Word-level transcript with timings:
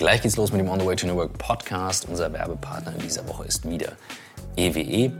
Gleich 0.00 0.22
geht's 0.22 0.38
los 0.38 0.50
mit 0.50 0.62
dem 0.62 0.70
On 0.70 0.80
the 0.80 0.86
Way 0.86 0.96
to 0.96 1.06
New 1.06 1.16
Work 1.16 1.36
Podcast. 1.36 2.06
Unser 2.08 2.32
Werbepartner 2.32 2.94
in 2.94 3.00
dieser 3.00 3.28
Woche 3.28 3.44
ist 3.44 3.68
wieder 3.68 3.92
EWE. 4.56 5.12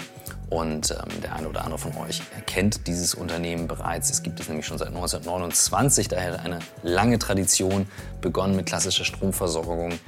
Und 0.49 0.91
ähm, 0.91 1.21
der 1.21 1.37
eine 1.37 1.51
oder 1.51 1.67
andere 1.67 1.79
von 1.79 1.95
euch 1.99 2.23
kennt 2.47 2.87
dieses 2.87 3.15
Unternehmen 3.15 3.69
bereits. 3.69 4.09
Es 4.09 4.23
gibt 4.23 4.41
es 4.41 4.49
nämlich 4.49 4.65
schon 4.65 4.79
seit 4.79 4.89
1929, 4.89 6.09
daher 6.09 6.41
eine 6.41 6.61
lange 6.83 7.19
Tradition, 7.19 7.89
begonnen 8.23 8.57
mit 8.57 8.65
klassischer 8.65 9.05
Stromversorgung, 9.05 9.99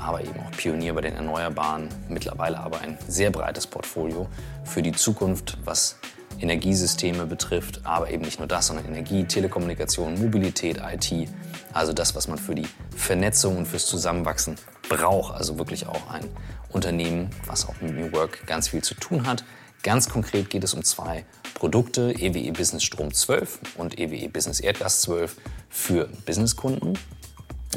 aber 0.00 0.22
eben 0.22 0.40
auch 0.40 0.50
Pionier 0.52 0.94
bei 0.94 1.02
den 1.02 1.14
Erneuerbaren. 1.14 1.90
Mittlerweile 2.08 2.58
aber 2.58 2.80
ein 2.80 2.96
sehr 3.06 3.30
breites 3.30 3.66
Portfolio 3.66 4.28
für 4.64 4.80
die 4.80 4.92
Zukunft, 4.92 5.58
was 5.62 5.98
Energiesysteme 6.40 7.26
betrifft, 7.26 7.80
aber 7.84 8.10
eben 8.10 8.22
nicht 8.24 8.38
nur 8.38 8.48
das, 8.48 8.66
sondern 8.66 8.86
Energie, 8.86 9.24
Telekommunikation, 9.24 10.20
Mobilität, 10.20 10.78
IT, 10.78 11.28
also 11.72 11.92
das, 11.92 12.14
was 12.14 12.28
man 12.28 12.38
für 12.38 12.54
die 12.54 12.66
Vernetzung 12.96 13.58
und 13.58 13.66
fürs 13.66 13.86
Zusammenwachsen 13.86 14.56
braucht. 14.88 15.34
Also 15.34 15.58
wirklich 15.58 15.86
auch 15.86 16.10
ein 16.10 16.24
Unternehmen, 16.70 17.30
was 17.46 17.68
auch 17.68 17.80
mit 17.80 17.94
New 17.94 18.12
Work 18.12 18.46
ganz 18.46 18.68
viel 18.68 18.82
zu 18.82 18.94
tun 18.94 19.26
hat. 19.26 19.44
Ganz 19.82 20.08
konkret 20.08 20.50
geht 20.50 20.62
es 20.64 20.74
um 20.74 20.84
zwei 20.84 21.24
Produkte, 21.54 22.12
EWE 22.12 22.52
Business 22.52 22.84
Strom 22.84 23.12
12 23.12 23.58
und 23.76 23.98
EWE 23.98 24.28
Business 24.28 24.60
Erdgas 24.60 25.00
12 25.02 25.36
für 25.68 26.08
Businesskunden. 26.24 26.98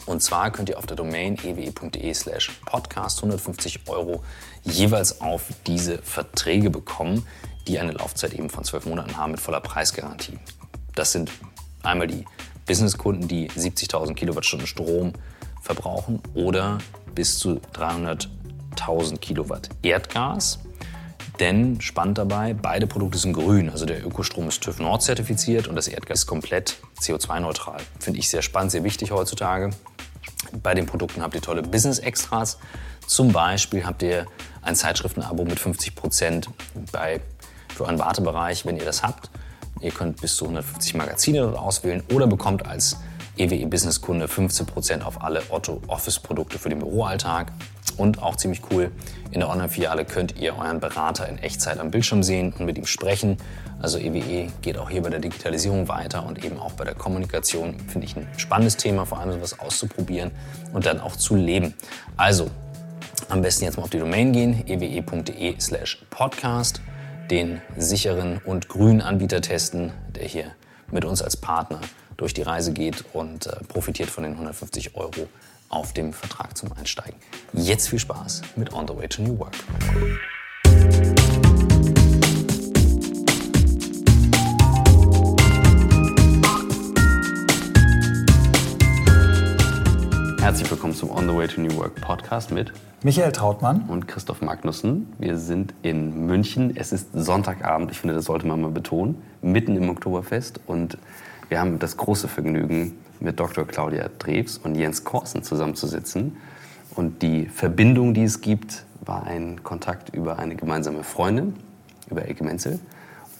Und 0.05 0.21
zwar 0.21 0.51
könnt 0.51 0.69
ihr 0.69 0.77
auf 0.77 0.85
der 0.85 0.97
Domain 0.97 1.37
ewe.de 1.43 2.13
slash 2.13 2.51
podcast 2.65 3.19
150 3.19 3.87
Euro 3.87 4.23
jeweils 4.63 5.21
auf 5.21 5.43
diese 5.65 5.99
Verträge 5.99 6.69
bekommen, 6.69 7.25
die 7.67 7.79
eine 7.79 7.91
Laufzeit 7.91 8.33
eben 8.33 8.49
von 8.49 8.63
zwölf 8.63 8.85
Monaten 8.85 9.17
haben 9.17 9.31
mit 9.31 9.39
voller 9.39 9.61
Preisgarantie. 9.61 10.39
Das 10.93 11.11
sind 11.11 11.31
einmal 11.83 12.07
die 12.07 12.25
Businesskunden, 12.65 13.27
die 13.27 13.49
70.000 13.49 14.13
Kilowattstunden 14.13 14.67
Strom 14.67 15.13
verbrauchen 15.61 16.21
oder 16.33 16.79
bis 17.13 17.37
zu 17.39 17.61
300.000 17.73 19.17
Kilowatt 19.19 19.69
Erdgas. 19.81 20.59
Denn 21.39 21.81
spannend 21.81 22.17
dabei, 22.17 22.53
beide 22.53 22.87
Produkte 22.87 23.17
sind 23.17 23.33
grün. 23.33 23.69
Also 23.69 23.85
der 23.85 24.05
Ökostrom 24.05 24.47
ist 24.47 24.61
TÜV 24.61 24.79
Nord 24.79 25.01
zertifiziert 25.01 25.67
und 25.67 25.75
das 25.75 25.87
Erdgas 25.87 26.19
ist 26.19 26.27
komplett 26.27 26.77
CO2-neutral. 27.01 27.81
Finde 27.99 28.19
ich 28.19 28.29
sehr 28.29 28.41
spannend, 28.41 28.71
sehr 28.71 28.83
wichtig 28.83 29.11
heutzutage. 29.11 29.71
Bei 30.63 30.73
den 30.73 30.85
Produkten 30.85 31.21
habt 31.21 31.35
ihr 31.35 31.41
tolle 31.41 31.61
Business-Extras. 31.61 32.57
Zum 33.05 33.31
Beispiel 33.31 33.85
habt 33.85 34.01
ihr 34.01 34.25
ein 34.61 34.75
Zeitschriftenabo 34.75 35.43
mit 35.43 35.59
50 35.59 35.95
Prozent 35.95 36.49
bei 36.91 37.21
für 37.75 37.83
euren 37.83 37.99
Wartebereich, 37.99 38.65
wenn 38.65 38.77
ihr 38.77 38.85
das 38.85 39.03
habt. 39.03 39.29
Ihr 39.81 39.91
könnt 39.91 40.21
bis 40.21 40.35
zu 40.35 40.45
150 40.45 40.95
Magazine 40.95 41.41
dort 41.41 41.57
auswählen 41.57 42.03
oder 42.13 42.27
bekommt 42.27 42.65
als 42.65 42.97
EWE 43.37 43.67
Business 43.67 43.99
Kunde 43.99 44.27
15% 44.27 45.01
auf 45.01 45.21
alle 45.21 45.41
Otto 45.49 45.81
Office 45.87 46.19
Produkte 46.19 46.57
für 46.57 46.69
den 46.69 46.79
Büroalltag. 46.79 47.51
Und 47.97 48.21
auch 48.21 48.35
ziemlich 48.35 48.61
cool, 48.71 48.91
in 49.31 49.39
der 49.39 49.49
Online-Filiale 49.49 50.05
könnt 50.05 50.37
ihr 50.37 50.57
euren 50.57 50.79
Berater 50.79 51.27
in 51.27 51.37
Echtzeit 51.37 51.79
am 51.79 51.91
Bildschirm 51.91 52.23
sehen 52.23 52.53
und 52.57 52.65
mit 52.65 52.77
ihm 52.77 52.85
sprechen. 52.85 53.37
Also 53.81 53.97
EWE 53.99 54.47
geht 54.61 54.77
auch 54.77 54.89
hier 54.89 55.01
bei 55.01 55.09
der 55.09 55.19
Digitalisierung 55.19 55.87
weiter 55.87 56.25
und 56.25 56.43
eben 56.43 56.57
auch 56.57 56.73
bei 56.73 56.83
der 56.83 56.95
Kommunikation. 56.95 57.77
Finde 57.87 58.07
ich 58.07 58.15
ein 58.15 58.27
spannendes 58.37 58.77
Thema, 58.77 59.05
vor 59.05 59.19
allem 59.19 59.33
sowas 59.33 59.59
auszuprobieren 59.59 60.31
und 60.73 60.85
dann 60.85 60.99
auch 60.99 61.15
zu 61.15 61.35
leben. 61.35 61.73
Also 62.17 62.49
am 63.29 63.41
besten 63.41 63.65
jetzt 63.65 63.77
mal 63.77 63.83
auf 63.83 63.89
die 63.89 63.99
Domain 63.99 64.31
gehen, 64.33 64.63
ewe.de 64.67 65.59
slash 65.59 66.05
podcast, 66.09 66.81
den 67.29 67.61
sicheren 67.77 68.39
und 68.39 68.69
grünen 68.69 69.01
Anbieter 69.01 69.41
testen, 69.41 69.91
der 70.15 70.27
hier 70.27 70.51
mit 70.91 71.05
uns 71.05 71.21
als 71.21 71.37
Partner 71.37 71.81
durch 72.17 72.33
die 72.33 72.43
Reise 72.43 72.73
geht 72.73 73.03
und 73.13 73.47
äh, 73.47 73.55
profitiert 73.67 74.09
von 74.09 74.23
den 74.23 74.33
150 74.33 74.95
Euro 74.95 75.27
auf 75.69 75.93
dem 75.93 76.13
Vertrag 76.13 76.57
zum 76.57 76.71
Einsteigen. 76.73 77.19
Jetzt 77.53 77.89
viel 77.89 77.99
Spaß 77.99 78.41
mit 78.55 78.73
On 78.73 78.87
the 78.87 78.95
Way 78.95 79.07
to 79.07 79.21
New 79.21 79.37
Work. 79.39 79.55
Herzlich 90.45 90.69
willkommen 90.69 90.93
zum 90.93 91.09
On 91.09 91.27
the 91.27 91.35
Way 91.35 91.47
to 91.47 91.59
New 91.59 91.75
Work 91.75 91.99
Podcast 92.01 92.51
mit 92.51 92.71
Michael 93.01 93.31
Trautmann 93.31 93.85
und 93.87 94.07
Christoph 94.07 94.43
Magnussen. 94.43 95.11
Wir 95.17 95.39
sind 95.39 95.73
in 95.81 96.27
München. 96.27 96.77
Es 96.77 96.91
ist 96.91 97.07
Sonntagabend, 97.13 97.89
ich 97.89 97.99
finde, 97.99 98.13
das 98.13 98.25
sollte 98.25 98.45
man 98.45 98.61
mal 98.61 98.69
betonen, 98.69 99.19
mitten 99.41 99.75
im 99.75 99.89
Oktoberfest. 99.89 100.59
Und 100.67 100.99
wir 101.49 101.59
haben 101.59 101.79
das 101.79 101.97
große 101.97 102.27
Vergnügen, 102.27 102.95
mit 103.19 103.39
Dr. 103.39 103.65
Claudia 103.65 104.07
Drews 104.19 104.59
und 104.59 104.75
Jens 104.75 105.03
Korsen 105.03 105.41
zusammenzusitzen. 105.41 106.37
Und 106.93 107.23
die 107.23 107.47
Verbindung, 107.47 108.13
die 108.13 108.25
es 108.25 108.39
gibt, 108.39 108.85
war 109.03 109.25
ein 109.25 109.63
Kontakt 109.63 110.13
über 110.13 110.37
eine 110.37 110.55
gemeinsame 110.55 111.03
Freundin, 111.03 111.55
über 112.11 112.23
Elke 112.23 112.43
Menzel. 112.43 112.79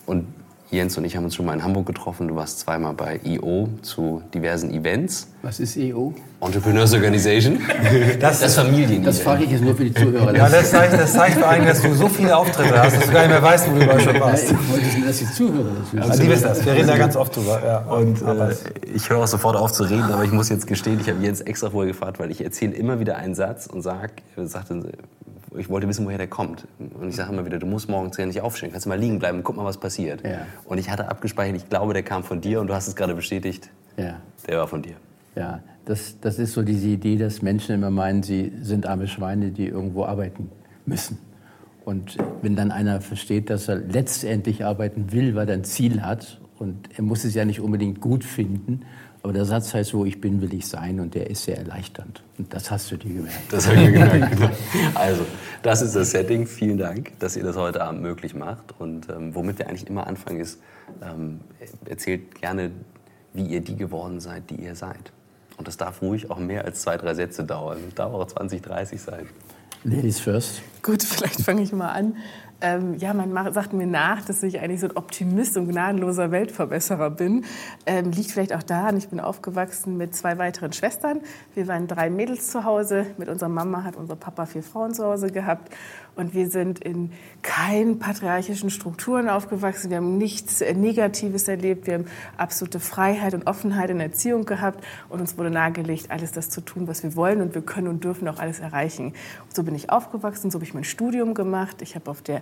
Und 0.08 0.26
Jens 0.72 0.98
und 0.98 1.06
ich 1.06 1.16
haben 1.16 1.24
uns 1.26 1.36
schon 1.36 1.46
mal 1.46 1.54
in 1.54 1.64
Hamburg 1.64 1.86
getroffen. 1.86 2.28
Du 2.28 2.36
warst 2.36 2.60
zweimal 2.60 2.94
bei 2.94 3.20
EO 3.24 3.70
zu 3.84 4.24
diversen 4.34 4.72
Events. 4.74 5.28
Was 5.44 5.60
ist 5.60 5.78
EO? 5.78 6.14
Entrepreneurs 6.42 6.94
Organization. 6.94 7.60
Das, 8.20 8.40
Das 8.40 8.56
Familien. 8.56 9.04
Das 9.04 9.20
frage 9.20 9.44
ich 9.44 9.52
jetzt 9.52 9.64
nur 9.64 9.76
für 9.76 9.86
die 9.86 9.94
Zuhörer. 9.94 10.36
ja, 10.36 10.50
das, 10.50 10.72
zeigt, 10.72 10.94
das 10.94 11.14
zeigt 11.14 11.38
vor 11.38 11.48
allem, 11.48 11.66
dass 11.66 11.82
du 11.82 11.94
so 11.94 12.08
viele 12.10 12.36
Auftritte 12.36 12.78
hast, 12.82 12.98
dass 12.98 13.06
du 13.06 13.12
gar 13.12 13.22
nicht 13.22 13.30
mehr 13.30 13.44
weißt, 13.44 13.70
wo 13.70 13.76
du 13.76 13.84
überall 13.84 14.00
schon 14.00 14.16
Ja, 14.16 14.22
warst. 14.22 14.52
ich 14.52 14.70
wollte, 14.72 15.08
dass 15.08 15.18
die 15.20 15.26
Zuhörer 15.32 15.70
das 15.80 15.94
wissen. 15.94 16.12
Also 16.12 16.24
die 16.24 16.30
wissen 16.30 16.44
das. 16.44 16.66
Wir 16.66 16.74
reden 16.74 16.88
da 16.88 16.98
ganz 16.98 17.16
oft 17.16 17.36
drüber. 17.36 17.62
Ja. 17.64 17.78
Und 17.80 18.22
äh, 18.24 18.56
ich 18.96 19.10
höre 19.10 19.20
auch 19.20 19.28
sofort 19.28 19.56
auf 19.56 19.72
zu 19.72 19.84
reden, 19.84 20.04
aber 20.12 20.24
ich 20.24 20.32
muss 20.32 20.50
jetzt 20.50 20.66
gestehen, 20.68 21.00
ich 21.00 21.10
habe 21.10 21.22
Jens 21.24 21.42
extra 21.42 21.70
vorher 21.70 21.92
gefragt, 21.94 22.20
weil 22.20 22.32
ich 22.32 22.44
erzähle 22.44 22.74
immer 22.74 23.00
wieder 23.00 23.18
einen 23.18 23.36
Satz 23.36 23.68
und 23.68 23.82
sag, 23.84 24.12
er 24.36 24.48
sagte, 24.48 24.82
ich 25.58 25.70
wollte 25.70 25.88
wissen, 25.88 26.06
woher 26.06 26.18
der 26.18 26.28
kommt. 26.28 26.68
Und 26.80 27.10
ich 27.10 27.16
sage 27.16 27.32
immer 27.34 27.46
wieder, 27.46 27.60
du 27.60 27.66
musst 27.66 27.90
morgens 27.90 28.18
ja 28.18 28.26
nicht 28.26 28.42
aufstehen, 28.42 28.72
kannst 28.72 28.88
mal 28.88 29.00
liegen 29.00 29.20
bleiben, 29.20 29.42
guck 29.44 29.56
mal, 29.56 29.66
was 29.66 29.78
passiert. 29.80 30.24
Ja. 30.24 30.46
Und 30.66 30.78
ich 30.78 30.90
hatte 30.90 31.10
abgespeichert, 31.10 31.56
ich 31.58 31.70
glaube, 31.70 31.94
der 31.94 32.04
kam 32.04 32.24
von 32.24 32.42
dir 32.42 32.62
und 32.62 32.68
du 32.68 32.74
hast 32.74 32.88
es 32.88 32.96
gerade 32.96 33.16
bestätigt, 33.16 33.70
Ja, 33.98 34.22
der 34.48 34.60
war 34.60 34.68
von 34.68 34.82
dir. 34.82 34.96
ja. 35.36 35.62
Das, 35.88 36.20
das 36.20 36.40
ist 36.40 36.54
so 36.54 36.64
diese 36.64 36.88
Idee, 36.88 37.16
dass 37.16 37.44
Menschen 37.44 37.76
immer 37.76 37.92
meinen, 37.92 38.24
sie 38.24 38.52
sind 38.60 38.88
arme 38.88 39.08
Schweine, 39.08 39.52
die 39.52 39.68
irgendwo 39.68 40.04
arbeiten 40.06 40.50
müssen. 40.88 41.20
Und 41.84 42.18
wenn 42.42 42.56
dann 42.56 42.72
einer 42.72 43.02
versteht, 43.02 43.52
dass 43.52 43.68
er 43.68 43.76
letztendlich 43.76 44.66
arbeiten 44.66 45.12
will, 45.12 45.36
weil 45.36 45.48
er 45.48 45.54
ein 45.54 45.64
Ziel 45.64 46.02
hat, 46.02 46.42
und 46.58 46.90
er 46.98 47.04
muss 47.04 47.24
es 47.24 47.36
ja 47.36 47.46
nicht 47.46 47.60
unbedingt 47.62 48.02
gut 48.02 48.24
finden, 48.24 48.82
aber 49.26 49.34
der 49.34 49.46
Satz 49.46 49.74
heißt, 49.74 49.96
wo 49.96 50.06
ich 50.06 50.22
bin, 50.22 50.40
will 50.40 50.54
ich 50.54 50.68
sein, 50.68 51.00
und 51.00 51.16
der 51.16 51.32
ist 51.32 51.46
sehr 51.46 51.58
erleichternd. 51.58 52.22
Und 52.38 52.54
das 52.54 52.70
hast 52.70 52.92
du 52.92 52.98
dir 52.98 53.12
gemerkt. 53.12 53.52
Das 53.52 53.66
habe 53.66 53.78
ich 53.78 53.90
mir 53.90 54.08
gemerkt. 54.08 54.52
Also, 54.94 55.26
das 55.64 55.82
ist 55.82 55.96
das 55.96 56.12
Setting. 56.12 56.46
Vielen 56.46 56.78
Dank, 56.78 57.18
dass 57.18 57.36
ihr 57.36 57.44
das 57.44 57.56
heute 57.56 57.84
Abend 57.84 58.04
möglich 58.04 58.36
macht. 58.36 58.76
Und 58.78 59.10
ähm, 59.10 59.34
womit 59.34 59.58
wir 59.58 59.68
eigentlich 59.68 59.88
immer 59.88 60.06
anfangen 60.06 60.42
ist, 60.42 60.60
ähm, 61.02 61.40
erzählt 61.86 62.40
gerne, 62.40 62.70
wie 63.34 63.48
ihr 63.48 63.62
die 63.62 63.76
geworden 63.76 64.20
seid, 64.20 64.48
die 64.52 64.64
ihr 64.64 64.76
seid. 64.76 65.12
Und 65.58 65.68
das 65.68 65.76
darf 65.76 66.04
ruhig 66.04 66.30
auch 66.30 66.38
mehr 66.38 66.64
als 66.64 66.82
zwei, 66.82 66.96
drei 66.96 67.16
Sätze 67.16 67.46
dauern. 67.46 67.80
Das 67.84 67.96
darf 67.96 68.14
auch 68.14 68.28
20, 68.28 68.62
30 68.62 69.02
sein. 69.02 69.28
Ladies 69.84 70.20
first. 70.20 70.62
Gut, 70.84 71.02
vielleicht 71.02 71.42
fange 71.42 71.64
ich 71.64 71.72
mal 71.72 71.90
an. 71.90 72.16
Ähm, 72.62 72.96
ja, 72.96 73.14
man 73.14 73.34
macht, 73.34 73.54
sagt 73.54 73.74
mir 73.74 73.86
nach, 73.86 74.24
dass 74.24 74.42
ich 74.42 74.60
eigentlich 74.60 74.80
so 74.80 74.88
ein 74.88 74.96
Optimist 74.96 75.58
und 75.58 75.68
gnadenloser 75.68 76.32
Weltverbesserer 76.32 77.10
bin. 77.10 77.46
Ähm, 77.86 78.12
liegt 78.12 78.32
vielleicht 78.32 78.54
auch 78.54 78.64
daran, 78.64 78.96
ich 78.98 79.10
bin 79.10 79.20
aufgewachsen 79.20 79.98
mit 79.98 80.16
zwei 80.16 80.38
weiteren 80.38 80.72
Schwestern. 80.72 81.22
Wir 81.54 81.68
waren 81.68 81.88
drei 81.88 82.10
Mädels 82.10 82.50
zu 82.52 82.64
Hause. 82.64 83.08
Mit 83.18 83.28
unserer 83.28 83.50
Mama 83.50 83.84
hat 83.84 83.96
unser 83.98 84.16
Papa 84.16 84.46
vier 84.46 84.64
Frauen 84.64 84.94
zu 84.94 85.06
Hause 85.06 85.32
gehabt. 85.32 85.74
Und 86.16 86.34
wir 86.34 86.50
sind 86.50 86.80
in 86.80 87.12
keinen 87.42 88.00
patriarchischen 88.00 88.70
Strukturen 88.70 89.28
aufgewachsen. 89.28 89.90
Wir 89.90 89.98
haben 89.98 90.18
nichts 90.18 90.62
äh, 90.62 90.74
Negatives 90.74 91.48
erlebt. 91.48 91.88
Wir 91.88 91.96
haben 91.96 92.06
absolute 92.38 92.80
Freiheit 92.80 93.34
und 93.34 93.48
Offenheit 93.48 93.90
in 93.90 94.00
Erziehung 94.00 94.46
gehabt. 94.46 94.84
Und 95.10 95.20
uns 95.20 95.38
wurde 95.38 95.50
nahegelegt, 95.50 96.12
alles 96.12 96.32
das 96.32 96.50
zu 96.50 96.62
tun, 96.62 96.88
was 96.88 97.04
wir 97.04 97.16
wollen. 97.18 97.42
Und 97.42 97.54
wir 97.54 97.62
können 97.62 97.88
und 97.88 98.04
dürfen 98.04 98.28
auch 98.30 98.40
alles 98.40 98.60
erreichen. 98.60 99.14
So 99.54 99.64
bin 99.64 99.76
ich 99.76 99.90
aufgewachsen, 99.90 100.52
so 100.52 100.56
habe 100.56 100.66
ich 100.66 100.74
mein 100.74 100.86
Studium 100.86 101.34
gemacht. 101.34 101.82
Ich 101.82 101.96
habe 101.96 102.10
auf 102.10 102.22
der 102.22 102.42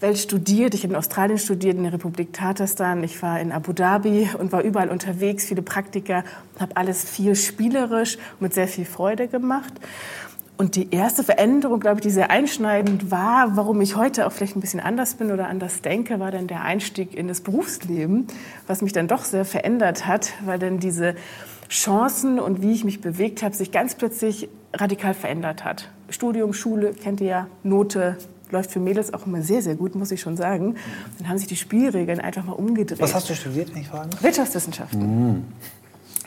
Welt 0.00 0.16
studiert. 0.16 0.72
Ich 0.72 0.82
habe 0.82 0.94
in 0.94 0.98
Australien 0.98 1.38
studiert, 1.38 1.76
in 1.76 1.82
der 1.82 1.92
Republik 1.92 2.32
Tatarstan. 2.32 3.04
Ich 3.04 3.22
war 3.22 3.38
in 3.38 3.52
Abu 3.52 3.74
Dhabi 3.74 4.30
und 4.38 4.50
war 4.50 4.62
überall 4.62 4.88
unterwegs, 4.88 5.44
viele 5.44 5.62
Praktika. 5.62 6.24
Habe 6.58 6.76
alles 6.76 7.04
viel 7.08 7.36
spielerisch 7.36 8.16
und 8.16 8.42
mit 8.42 8.54
sehr 8.54 8.66
viel 8.66 8.86
Freude 8.86 9.28
gemacht. 9.28 9.74
Und 10.60 10.76
die 10.76 10.90
erste 10.90 11.24
Veränderung, 11.24 11.80
glaube 11.80 12.00
ich, 12.00 12.02
die 12.02 12.10
sehr 12.10 12.30
einschneidend 12.30 13.10
war, 13.10 13.56
warum 13.56 13.80
ich 13.80 13.96
heute 13.96 14.26
auch 14.26 14.32
vielleicht 14.32 14.56
ein 14.56 14.60
bisschen 14.60 14.80
anders 14.80 15.14
bin 15.14 15.32
oder 15.32 15.48
anders 15.48 15.80
denke, 15.80 16.20
war 16.20 16.30
dann 16.30 16.48
der 16.48 16.60
Einstieg 16.60 17.14
in 17.14 17.28
das 17.28 17.40
Berufsleben, 17.40 18.26
was 18.66 18.82
mich 18.82 18.92
dann 18.92 19.08
doch 19.08 19.24
sehr 19.24 19.46
verändert 19.46 20.06
hat, 20.06 20.34
weil 20.44 20.58
dann 20.58 20.78
diese 20.78 21.14
Chancen 21.70 22.38
und 22.38 22.60
wie 22.60 22.72
ich 22.72 22.84
mich 22.84 23.00
bewegt 23.00 23.42
habe, 23.42 23.56
sich 23.56 23.72
ganz 23.72 23.94
plötzlich 23.94 24.50
radikal 24.74 25.14
verändert 25.14 25.64
hat. 25.64 25.88
Studium, 26.10 26.52
Schule, 26.52 26.92
kennt 26.92 27.22
ihr 27.22 27.26
ja, 27.26 27.46
Note, 27.62 28.18
läuft 28.50 28.70
für 28.70 28.80
Mädels 28.80 29.14
auch 29.14 29.26
immer 29.26 29.40
sehr, 29.40 29.62
sehr 29.62 29.76
gut, 29.76 29.94
muss 29.94 30.10
ich 30.10 30.20
schon 30.20 30.36
sagen. 30.36 30.74
Dann 31.16 31.30
haben 31.30 31.38
sich 31.38 31.48
die 31.48 31.56
Spielregeln 31.56 32.20
einfach 32.20 32.44
mal 32.44 32.52
umgedreht. 32.52 33.00
was 33.00 33.14
hast 33.14 33.30
du 33.30 33.34
studiert, 33.34 33.72
wenn 33.72 33.80
ich 33.80 33.88
fragen? 33.88 34.10
Wirtschaftswissenschaften. 34.20 35.46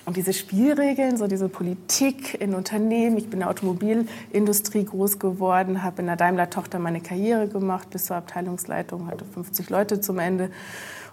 Und 0.05 0.17
diese 0.17 0.33
Spielregeln, 0.33 1.15
so 1.17 1.27
diese 1.27 1.47
Politik 1.47 2.39
in 2.41 2.53
Unternehmen, 2.53 3.17
ich 3.17 3.25
bin 3.25 3.33
in 3.33 3.39
der 3.39 3.49
Automobilindustrie 3.49 4.83
groß 4.83 5.17
geworden, 5.17 5.81
habe 5.81 6.01
in 6.01 6.07
der 6.07 6.17
Daimler-Tochter 6.17 6.77
meine 6.77 6.99
Karriere 6.99 7.47
gemacht 7.47 7.89
bis 7.89 8.05
zur 8.05 8.17
Abteilungsleitung, 8.17 9.07
hatte 9.07 9.23
50 9.23 9.69
Leute 9.69 10.01
zum 10.01 10.19
Ende 10.19 10.49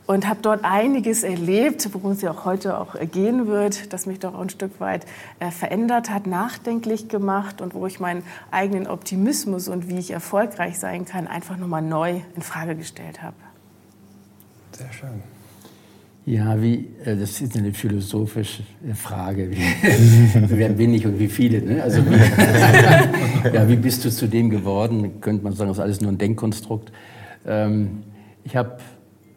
und 0.07 0.27
habe 0.27 0.41
dort 0.43 0.65
einiges 0.65 1.23
erlebt, 1.23 1.89
worum 1.93 2.13
es 2.13 2.23
ja 2.23 2.33
auch 2.33 2.45
heute 2.45 2.79
auch 2.79 2.97
gehen 3.13 3.47
wird, 3.47 3.93
das 3.93 4.07
mich 4.07 4.19
doch 4.19 4.37
ein 4.37 4.51
Stück 4.51 4.81
weit 4.81 5.07
äh, 5.39 5.53
verändert 5.53 6.11
hat, 6.11 6.27
nachdenklich 6.27 7.09
gemacht 7.09 7.61
und 7.61 7.75
wo 7.75 7.87
ich 7.87 8.01
meinen 8.01 8.25
eigenen 8.51 8.89
Optimismus 8.89 9.69
und 9.69 9.89
wie 9.89 9.99
ich 9.99 10.11
erfolgreich 10.11 10.81
sein 10.81 11.05
kann, 11.05 11.29
einfach 11.29 11.57
nochmal 11.57 11.83
neu 11.83 12.23
in 12.35 12.43
Frage 12.43 12.75
gestellt 12.75 13.23
habe. 13.23 13.37
Sehr 14.73 14.93
schön. 14.93 15.23
Ja, 16.31 16.63
wie, 16.63 16.87
äh, 17.05 17.17
das 17.17 17.41
ist 17.41 17.57
eine 17.57 17.73
philosophische 17.73 18.63
Frage. 18.95 19.51
Wer 20.49 20.69
bin 20.69 20.95
ich 20.95 21.05
und 21.05 21.19
wie 21.19 21.27
viele? 21.27 21.61
Ne? 21.61 21.83
Also 21.83 22.03
wie, 22.07 23.53
ja, 23.53 23.69
wie 23.69 23.75
bist 23.75 24.05
du 24.05 24.11
zu 24.11 24.29
dem 24.29 24.49
geworden? 24.49 25.21
Könnte 25.21 25.43
man 25.43 25.55
sagen, 25.55 25.71
das 25.71 25.79
ist 25.79 25.83
alles 25.83 26.01
nur 26.01 26.13
ein 26.13 26.19
Denkkonstrukt. 26.19 26.93
Ähm, 27.45 28.05
ich 28.45 28.55
habe 28.55 28.77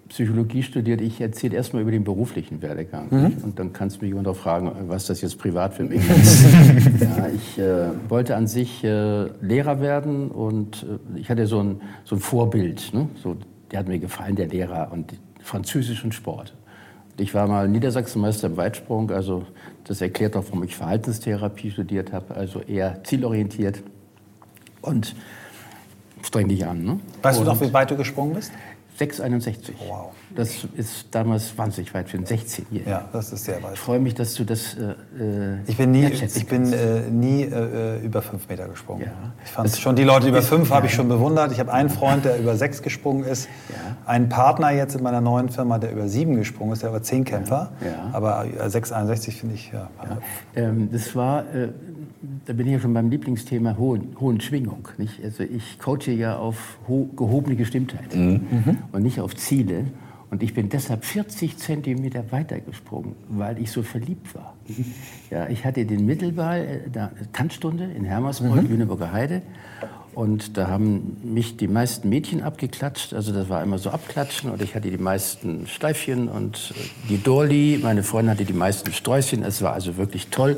Psychologie 0.08 0.62
studiert. 0.62 1.02
Ich 1.02 1.20
erzähle 1.20 1.56
erstmal 1.56 1.82
über 1.82 1.90
den 1.90 2.04
beruflichen 2.04 2.62
Werdegang. 2.62 3.08
Mhm. 3.10 3.38
Und 3.44 3.58
dann 3.58 3.74
kannst 3.74 3.98
du 3.98 4.02
mich 4.06 4.12
immer 4.12 4.22
noch 4.22 4.36
fragen, 4.36 4.72
was 4.88 5.08
das 5.08 5.22
jetzt 5.22 5.40
privat 5.40 5.74
für 5.74 5.86
mich 5.86 6.08
ist. 6.08 6.44
ja, 7.02 7.28
ich 7.36 7.58
äh, 7.58 7.88
wollte 8.08 8.36
an 8.36 8.46
sich 8.46 8.84
äh, 8.84 9.30
Lehrer 9.42 9.82
werden 9.82 10.30
und 10.30 10.86
äh, 11.16 11.20
ich 11.20 11.32
hatte 11.32 11.48
so 11.48 11.60
ein, 11.60 11.82
so 12.04 12.18
ein 12.18 12.22
Vorbild. 12.22 12.94
Ne? 12.94 13.08
So, 13.24 13.36
der 13.72 13.80
hat 13.80 13.88
mir 13.88 13.98
gefallen, 13.98 14.36
der 14.36 14.48
Lehrer 14.48 14.92
und 14.92 15.16
Französisch 15.42 16.04
und 16.04 16.14
Sport. 16.14 16.54
Ich 17.18 17.34
war 17.34 17.48
mal 17.48 17.68
Niedersachsenmeister 17.68 18.48
im 18.48 18.58
Weitsprung, 18.58 19.12
also 19.12 19.46
das 19.84 20.02
erklärt 20.02 20.36
auch, 20.36 20.44
warum 20.46 20.64
ich 20.64 20.76
Verhaltenstherapie 20.76 21.72
studiert 21.72 22.12
habe, 22.12 22.36
also 22.36 22.62
eher 22.62 23.04
zielorientiert 23.04 23.84
und 24.82 25.16
streng 26.24 26.48
dich 26.48 26.66
an. 26.66 26.84
Ne? 26.84 27.00
Weißt 27.22 27.40
und 27.40 27.46
du 27.46 27.52
noch, 27.52 27.62
wie 27.62 27.72
weit 27.72 27.92
du 27.92 27.98
gesprungen 27.98 28.34
bist? 28.34 28.52
661. 28.98 29.76
Wow. 29.88 30.12
Das 30.36 30.68
ist 30.76 31.08
damals 31.12 31.58
wahnsinnig 31.58 31.94
weit 31.94 32.10
für 32.10 32.18
einen 32.18 32.26
16-Jährigen. 32.26 32.90
Ja, 32.90 33.08
das 33.14 33.32
ist 33.32 33.46
sehr 33.46 33.62
weit. 33.62 33.74
Ich 33.74 33.80
freue 33.80 34.00
mich, 34.00 34.16
dass 34.16 34.34
du 34.34 34.44
das. 34.44 34.76
Äh, 34.76 35.60
ich 35.68 35.78
bin 35.78 35.92
nie, 35.92 36.06
ich 36.06 36.48
bin, 36.48 36.74
äh, 36.74 37.02
nie 37.10 37.44
äh, 37.44 38.04
über 38.04 38.22
fünf 38.22 38.50
Meter 38.50 38.68
gesprungen. 38.68 39.04
Ja. 39.04 39.34
Ich 39.46 39.52
fand 39.52 39.76
schon 39.76 39.96
die 39.96 40.04
Leute 40.04 40.28
über 40.30 40.42
fünf 40.42 40.70
ja. 40.70 40.76
habe 40.76 40.88
ich 40.88 40.94
schon 40.94 41.08
bewundert. 41.08 41.52
Ich 41.52 41.60
habe 41.60 41.72
einen 41.72 41.90
Freund, 41.90 42.26
der 42.26 42.40
über 42.40 42.56
sechs 42.56 42.82
gesprungen 42.82 43.26
ist. 43.26 43.48
Ja. 43.70 43.96
Einen 44.06 44.30
Partner 44.30 44.72
jetzt 44.72 44.96
in 44.96 45.04
meiner 45.04 45.22
neuen 45.22 45.50
Firma, 45.50 45.78
der 45.78 45.92
über 45.92 46.08
sieben 46.08 46.36
gesprungen 46.36 46.74
ist, 46.74 46.84
der 46.84 46.92
war 46.92 47.04
Zehnkämpfer. 47.04 47.72
Ja. 47.84 48.10
Aber 48.12 48.44
6,61 48.44 49.32
finde 49.32 49.56
ich. 49.56 49.72
Ja. 49.72 49.90
Ähm, 50.56 50.90
das 50.92 51.16
war 51.16 51.42
äh, 51.54 51.70
da 52.46 52.54
bin 52.54 52.68
ich 52.68 52.74
ja 52.74 52.80
schon 52.80 52.94
beim 52.94 53.10
Lieblingsthema 53.10 53.78
hohen, 53.78 54.16
hohen 54.20 54.40
Schwingung. 54.40 54.88
Nicht? 54.98 55.24
Also 55.24 55.44
ich 55.44 55.80
coache 55.80 56.12
ja 56.12 56.38
auf 56.38 56.78
gehobene 56.88 57.56
Gestimmtheit 57.56 58.16
mhm. 58.16 58.78
und 58.92 59.04
nicht 59.04 59.20
auf 59.20 59.36
Ziele. 59.36 59.86
Und 60.34 60.42
ich 60.42 60.56
bin 60.56 60.68
deshalb 60.68 61.06
40 61.06 61.60
Zentimeter 61.60 62.32
weitergesprungen, 62.32 63.16
weil 63.30 63.62
ich 63.62 63.70
so 63.70 63.84
verliebt 63.84 64.34
war. 64.34 64.56
Ja, 65.30 65.48
ich 65.48 65.66
hatte 65.66 65.86
den 65.86 66.06
Mittelball, 66.06 66.62
äh, 66.62 66.90
da, 66.92 67.12
Tanzstunde 67.34 67.86
in 67.86 68.04
Hermersburg, 68.04 68.64
mhm. 68.64 68.70
Lüneburger 68.70 69.12
Heide. 69.12 69.44
Und 70.14 70.58
da 70.58 70.68
haben 70.68 71.18
mich 71.24 71.58
die 71.58 71.68
meisten 71.68 72.10
Mädchen 72.10 72.42
abgeklatscht. 72.42 73.14
Also 73.14 73.32
das 73.32 73.50
war 73.50 73.62
immer 73.64 73.78
so 73.78 73.92
abklatschen. 73.92 74.50
Und 74.52 74.62
ich 74.64 74.76
hatte 74.76 74.90
die 74.90 74.98
meisten 74.98 75.68
Steifchen 75.68 76.28
und 76.30 76.74
äh, 76.76 77.10
die 77.10 77.22
Dolly, 77.22 77.80
meine 77.82 78.02
Freundin 78.02 78.32
hatte 78.32 78.46
die 78.46 78.54
meisten 78.54 78.92
Sträußchen. 78.92 79.44
Es 79.44 79.62
war 79.62 79.74
also 79.74 79.98
wirklich 79.98 80.30
toll 80.30 80.58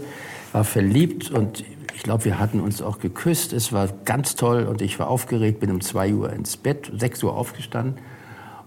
war 0.54 0.64
verliebt 0.64 1.32
und 1.32 1.66
ich 1.94 2.04
glaube, 2.04 2.24
wir 2.24 2.40
hatten 2.40 2.62
uns 2.62 2.82
auch 2.82 3.00
geküsst. 3.00 3.52
Es 3.52 3.74
war 3.74 3.90
ganz 4.06 4.38
toll 4.38 4.64
und 4.64 4.82
ich 4.82 5.00
war 5.00 5.10
aufgeregt, 5.10 5.60
bin 5.60 5.70
um 5.70 5.82
2 5.82 6.14
Uhr 6.14 6.32
ins 6.32 6.56
Bett, 6.56 6.90
6 6.96 7.24
Uhr 7.24 7.36
aufgestanden 7.36 8.00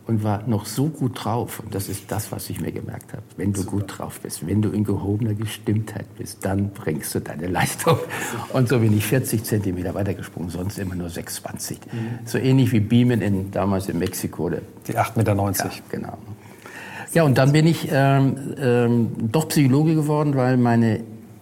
und 0.09 0.25
war 0.25 0.43
noch 0.47 0.65
so 0.65 0.87
gut 0.87 1.23
drauf. 1.23 1.61
Und 1.61 1.75
das 1.75 1.91
ist 1.91 2.11
das, 2.11 2.33
was 2.33 2.49
ich 2.49 2.61
mir 2.61 2.73
gemerkt 2.73 3.13
habe. 3.13 3.23
Wenn 3.37 3.53
du 3.53 3.61
Super. 3.61 3.73
gut 3.73 3.99
drauf 3.99 4.21
bist, 4.21 4.47
wenn 4.47 4.63
du 4.63 4.71
in 4.71 4.83
gehobener 4.83 5.35
Gestimmtheit 5.35 6.07
bist, 6.17 6.45
dann 6.47 6.71
bringst 6.71 7.15
du 7.15 7.21
deine 7.21 7.47
Leistung. 7.47 7.99
Und 8.55 8.71
so 8.71 8.79
bin 8.79 8.97
ich 8.97 9.05
40 9.05 9.45
Zentimeter 9.45 9.95
weitergesprungen, 9.95 10.49
sonst 10.49 10.79
immer 10.79 10.95
nur 10.95 11.09
6,20. 11.09 11.73
Mhm. 11.73 11.77
So 12.25 12.39
ähnlich 12.39 12.73
wie 12.73 12.81
Beamen 12.81 13.21
in, 13.21 13.51
damals 13.51 13.91
in 13.91 13.99
Mexiko. 13.99 14.49
Die 14.49 14.97
8,90 14.97 15.17
Meter. 15.19 15.37
Ja, 15.37 15.71
genau. 15.91 16.19
Ja, 17.13 17.23
und 17.25 17.37
dann 17.37 17.53
bin 17.53 17.67
ich 17.67 17.89
ähm, 17.93 18.55
ähm, 18.59 19.11
doch 19.31 19.49
Psychologe 19.49 19.95
geworden, 19.95 20.37
weil 20.37 20.57
meine 20.57 21.01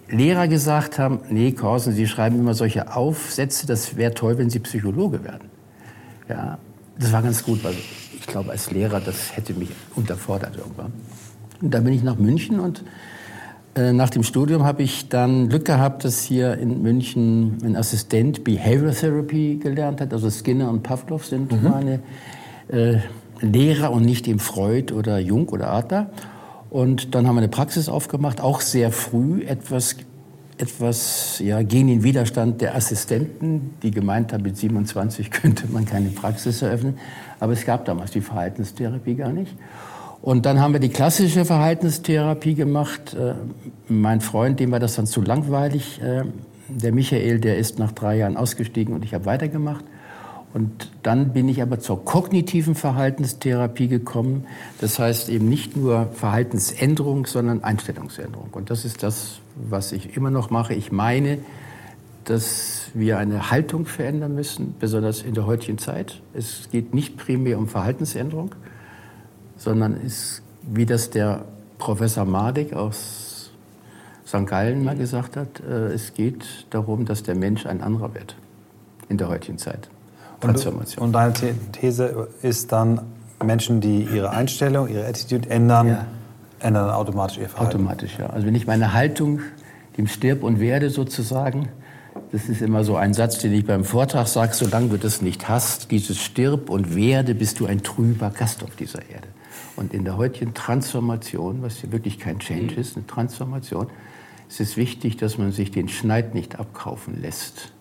Lehrer 0.08 0.48
gesagt 0.48 0.98
haben, 0.98 1.20
nee, 1.30 1.52
Korsen, 1.52 1.92
Sie 1.92 2.08
schreiben 2.08 2.40
immer 2.40 2.54
solche 2.54 2.96
Aufsätze, 2.96 3.66
das 3.68 3.96
wäre 3.96 4.12
toll, 4.12 4.38
wenn 4.38 4.50
Sie 4.50 4.58
Psychologe 4.58 5.22
werden. 5.22 5.50
Ja, 6.28 6.58
das 6.98 7.12
war 7.12 7.22
ganz 7.22 7.44
gut, 7.44 7.62
weil 7.62 7.74
ich 8.26 8.32
glaube, 8.32 8.50
als 8.50 8.70
Lehrer, 8.72 9.00
das 9.00 9.36
hätte 9.36 9.54
mich 9.54 9.68
unterfordert 9.94 10.56
irgendwann. 10.56 10.92
Und 11.62 11.72
dann 11.72 11.84
bin 11.84 11.92
ich 11.92 12.02
nach 12.02 12.16
München 12.16 12.58
und 12.58 12.82
äh, 13.76 13.92
nach 13.92 14.10
dem 14.10 14.24
Studium 14.24 14.64
habe 14.64 14.82
ich 14.82 15.08
dann 15.08 15.48
Glück 15.48 15.64
gehabt, 15.64 16.04
dass 16.04 16.22
hier 16.22 16.58
in 16.58 16.82
München 16.82 17.58
ein 17.62 17.76
Assistent 17.76 18.42
Behavioral 18.42 18.94
Therapy 18.94 19.60
gelernt 19.62 20.00
hat. 20.00 20.12
Also 20.12 20.28
Skinner 20.30 20.70
und 20.70 20.82
Pavlov 20.82 21.24
sind 21.24 21.52
mhm. 21.52 21.70
meine 21.70 22.00
äh, 22.68 22.98
Lehrer 23.40 23.92
und 23.92 24.04
nicht 24.04 24.26
eben 24.26 24.40
Freud 24.40 24.92
oder 24.92 25.18
Jung 25.18 25.48
oder 25.50 25.70
Adler. 25.72 26.10
Und 26.68 27.14
dann 27.14 27.28
haben 27.28 27.36
wir 27.36 27.42
eine 27.42 27.48
Praxis 27.48 27.88
aufgemacht, 27.88 28.40
auch 28.40 28.60
sehr 28.60 28.90
früh, 28.90 29.44
etwas, 29.44 29.96
etwas 30.58 31.40
ja, 31.44 31.62
gegen 31.62 31.88
den 31.88 32.02
Widerstand 32.02 32.60
der 32.60 32.74
Assistenten, 32.74 33.74
die 33.82 33.90
gemeint 33.90 34.32
haben, 34.32 34.42
mit 34.42 34.56
27 34.56 35.30
könnte 35.30 35.66
man 35.68 35.84
keine 35.84 36.08
Praxis 36.10 36.62
eröffnen. 36.62 36.98
Aber 37.40 37.52
es 37.52 37.64
gab 37.64 37.84
damals 37.84 38.10
die 38.12 38.20
Verhaltenstherapie 38.20 39.14
gar 39.14 39.32
nicht. 39.32 39.54
Und 40.22 40.46
dann 40.46 40.60
haben 40.60 40.72
wir 40.72 40.80
die 40.80 40.88
klassische 40.88 41.44
Verhaltenstherapie 41.44 42.54
gemacht. 42.54 43.14
Äh, 43.14 43.34
mein 43.88 44.20
Freund, 44.20 44.58
dem 44.58 44.72
war 44.72 44.80
das 44.80 44.96
dann 44.96 45.06
zu 45.06 45.20
langweilig. 45.20 46.00
Äh, 46.02 46.24
der 46.68 46.92
Michael, 46.92 47.38
der 47.38 47.58
ist 47.58 47.78
nach 47.78 47.92
drei 47.92 48.16
Jahren 48.16 48.36
ausgestiegen 48.36 48.94
und 48.94 49.04
ich 49.04 49.14
habe 49.14 49.26
weitergemacht. 49.26 49.84
Und 50.56 50.90
dann 51.02 51.34
bin 51.34 51.50
ich 51.50 51.60
aber 51.60 51.80
zur 51.80 52.02
kognitiven 52.06 52.74
Verhaltenstherapie 52.74 53.88
gekommen. 53.88 54.46
Das 54.80 54.98
heißt 54.98 55.28
eben 55.28 55.50
nicht 55.50 55.76
nur 55.76 56.06
Verhaltensänderung, 56.14 57.26
sondern 57.26 57.62
Einstellungsänderung. 57.62 58.48
Und 58.52 58.70
das 58.70 58.86
ist 58.86 59.02
das, 59.02 59.40
was 59.54 59.92
ich 59.92 60.16
immer 60.16 60.30
noch 60.30 60.48
mache. 60.48 60.72
Ich 60.72 60.90
meine, 60.90 61.40
dass 62.24 62.88
wir 62.94 63.18
eine 63.18 63.50
Haltung 63.50 63.84
verändern 63.84 64.34
müssen, 64.34 64.74
besonders 64.80 65.20
in 65.20 65.34
der 65.34 65.44
heutigen 65.44 65.76
Zeit. 65.76 66.22
Es 66.32 66.70
geht 66.72 66.94
nicht 66.94 67.18
primär 67.18 67.58
um 67.58 67.68
Verhaltensänderung, 67.68 68.54
sondern 69.58 70.00
ist, 70.00 70.40
wie 70.62 70.86
das 70.86 71.10
der 71.10 71.44
Professor 71.76 72.24
Madig 72.24 72.72
aus 72.72 73.50
St. 74.26 74.46
Gallen 74.46 74.84
mal 74.84 74.96
gesagt 74.96 75.36
hat, 75.36 75.60
äh, 75.60 75.92
es 75.92 76.14
geht 76.14 76.66
darum, 76.70 77.04
dass 77.04 77.22
der 77.22 77.34
Mensch 77.34 77.66
ein 77.66 77.82
anderer 77.82 78.14
wird 78.14 78.36
in 79.10 79.18
der 79.18 79.28
heutigen 79.28 79.58
Zeit. 79.58 79.90
Transformation. 80.40 81.02
Und, 81.02 81.06
und 81.08 81.12
deine 81.12 81.32
These 81.72 82.28
ist 82.42 82.72
dann, 82.72 83.00
Menschen, 83.44 83.80
die 83.80 84.02
ihre 84.02 84.30
Einstellung, 84.30 84.88
ihre 84.88 85.06
Attitude 85.06 85.50
ändern, 85.50 85.88
ja. 85.88 86.06
ändern 86.60 86.90
automatisch 86.90 87.38
ihr 87.38 87.48
Verhalten. 87.48 87.76
Automatisch, 87.76 88.18
ja. 88.18 88.26
Also 88.28 88.46
wenn 88.46 88.54
ich 88.54 88.66
meine 88.66 88.92
Haltung 88.92 89.40
dem 89.98 90.06
Stirb 90.06 90.42
und 90.42 90.58
werde 90.58 90.90
sozusagen, 90.90 91.68
das 92.32 92.48
ist 92.48 92.62
immer 92.62 92.82
so 92.82 92.96
ein 92.96 93.14
Satz, 93.14 93.38
den 93.38 93.52
ich 93.52 93.66
beim 93.66 93.84
Vortrag 93.84 94.26
sage, 94.26 94.54
solange 94.54 94.88
du 94.88 94.96
das 94.96 95.20
nicht 95.20 95.48
hast, 95.48 95.90
dieses 95.90 96.18
Stirb 96.18 96.70
und 96.70 96.94
werde, 96.96 97.34
bist 97.34 97.60
du 97.60 97.66
ein 97.66 97.82
trüber 97.82 98.30
Gast 98.30 98.64
auf 98.64 98.74
dieser 98.76 99.00
Erde. 99.02 99.28
Und 99.76 99.92
in 99.92 100.04
der 100.04 100.16
heutigen 100.16 100.54
Transformation, 100.54 101.62
was 101.62 101.76
hier 101.76 101.92
wirklich 101.92 102.18
kein 102.18 102.38
Change 102.38 102.74
ist, 102.76 102.96
eine 102.96 103.06
Transformation, 103.06 103.88
ist 104.48 104.60
es 104.60 104.76
wichtig, 104.76 105.18
dass 105.18 105.36
man 105.36 105.52
sich 105.52 105.70
den 105.70 105.88
Schneid 105.88 106.34
nicht 106.34 106.58
abkaufen 106.58 107.20
lässt 107.20 107.72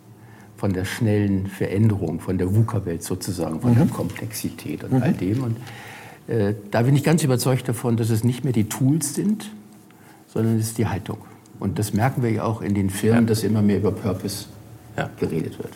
von 0.57 0.73
der 0.73 0.85
schnellen 0.85 1.47
Veränderung, 1.47 2.19
von 2.19 2.37
der 2.37 2.53
VUCA-Welt 2.55 3.03
sozusagen, 3.03 3.61
von 3.61 3.71
mhm. 3.71 3.75
der 3.75 3.87
Komplexität 3.87 4.83
und 4.83 4.93
mhm. 4.93 5.03
all 5.03 5.13
dem. 5.13 5.43
Und 5.43 5.57
äh, 6.27 6.53
da 6.71 6.83
bin 6.83 6.95
ich 6.95 7.03
ganz 7.03 7.23
überzeugt 7.23 7.67
davon, 7.67 7.97
dass 7.97 8.09
es 8.09 8.23
nicht 8.23 8.43
mehr 8.43 8.53
die 8.53 8.69
Tools 8.69 9.13
sind, 9.13 9.51
sondern 10.27 10.57
es 10.57 10.67
ist 10.67 10.77
die 10.77 10.87
Haltung. 10.87 11.17
Und 11.59 11.79
das 11.79 11.93
merken 11.93 12.23
wir 12.23 12.31
ja 12.31 12.43
auch 12.43 12.61
in 12.61 12.73
den 12.73 12.89
Firmen, 12.89 13.23
ja. 13.23 13.29
dass 13.29 13.43
immer 13.43 13.61
mehr 13.61 13.77
über 13.77 13.91
Purpose 13.91 14.45
ja. 14.97 15.09
geredet 15.19 15.57
wird. 15.57 15.71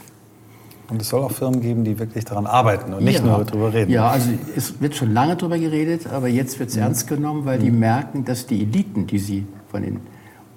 Und 0.90 1.02
es 1.02 1.10
soll 1.10 1.22
auch 1.22 1.32
Firmen 1.32 1.62
geben, 1.62 1.84
die 1.84 2.00
wirklich 2.00 2.26
daran 2.26 2.48
arbeiten 2.48 2.94
und 2.94 3.04
nicht 3.04 3.20
ja. 3.20 3.26
nur 3.26 3.44
darüber 3.44 3.72
reden. 3.72 3.92
Ja, 3.92 4.10
also 4.10 4.32
es 4.56 4.82
wird 4.82 4.96
schon 4.96 5.14
lange 5.14 5.36
darüber 5.36 5.60
geredet, 5.60 6.08
aber 6.08 6.28
jetzt 6.28 6.60
wird 6.60 6.70
es 6.70 6.76
mhm. 6.76 6.82
ernst 6.82 7.08
genommen, 7.08 7.46
weil 7.46 7.60
die 7.60 7.70
mhm. 7.70 7.80
merken, 7.80 8.26
dass 8.26 8.48
die 8.48 8.64
Eliten, 8.64 9.06
die 9.06 9.20
sie 9.20 9.46
von 9.70 9.84
den 9.84 10.00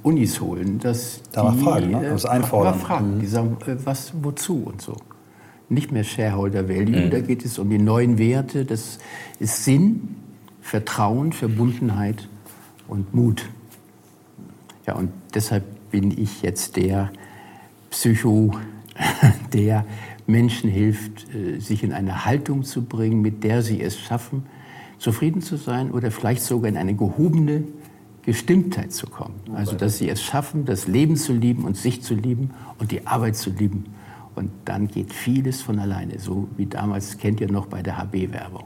Unis 0.02 0.40
holen, 0.40 0.78
dass 0.78 1.20
da 1.32 1.50
die 1.50 1.62
fragen, 1.62 1.90
ne? 1.90 2.10
das 2.10 2.24
einfordern. 2.24 2.78
fragen, 2.78 3.20
die 3.20 3.26
sagen, 3.26 3.56
äh, 3.66 3.76
was, 3.84 4.12
wozu 4.22 4.62
und 4.64 4.82
so. 4.82 4.96
Nicht 5.68 5.92
mehr 5.92 6.04
Shareholder 6.04 6.68
Value, 6.68 7.06
mhm. 7.06 7.10
da 7.10 7.20
geht 7.20 7.44
es 7.44 7.58
um 7.58 7.70
die 7.70 7.78
neuen 7.78 8.18
Werte, 8.18 8.64
das 8.64 8.98
ist 9.38 9.64
Sinn, 9.64 10.16
Vertrauen, 10.60 11.32
Verbundenheit 11.32 12.28
und 12.88 13.14
Mut. 13.14 13.48
Ja, 14.86 14.94
und 14.94 15.10
deshalb 15.34 15.64
bin 15.90 16.10
ich 16.10 16.42
jetzt 16.42 16.76
der 16.76 17.10
Psycho, 17.90 18.52
der 19.52 19.84
Menschen 20.26 20.70
hilft, 20.70 21.32
äh, 21.34 21.58
sich 21.58 21.84
in 21.84 21.92
eine 21.92 22.24
Haltung 22.24 22.64
zu 22.64 22.82
bringen, 22.82 23.22
mit 23.22 23.44
der 23.44 23.62
sie 23.62 23.80
es 23.80 23.98
schaffen, 23.98 24.46
zufrieden 24.98 25.42
zu 25.42 25.56
sein 25.56 25.90
oder 25.90 26.10
vielleicht 26.10 26.42
sogar 26.42 26.68
in 26.68 26.76
eine 26.76 26.94
gehobene 26.94 27.64
Gestimmtheit 28.24 28.92
zu 28.92 29.06
kommen. 29.06 29.34
Also, 29.54 29.76
dass 29.76 29.98
sie 29.98 30.08
es 30.08 30.22
schaffen, 30.22 30.64
das 30.64 30.86
Leben 30.86 31.16
zu 31.16 31.32
lieben 31.32 31.64
und 31.64 31.76
sich 31.76 32.02
zu 32.02 32.14
lieben 32.14 32.50
und 32.78 32.92
die 32.92 33.06
Arbeit 33.06 33.36
zu 33.36 33.50
lieben. 33.50 33.86
Und 34.34 34.50
dann 34.64 34.88
geht 34.88 35.12
vieles 35.12 35.60
von 35.60 35.78
alleine, 35.78 36.18
so 36.18 36.48
wie 36.56 36.66
damals 36.66 37.18
kennt 37.18 37.40
ihr 37.40 37.50
noch 37.50 37.66
bei 37.66 37.82
der 37.82 37.98
HB-Werbung. 37.98 38.64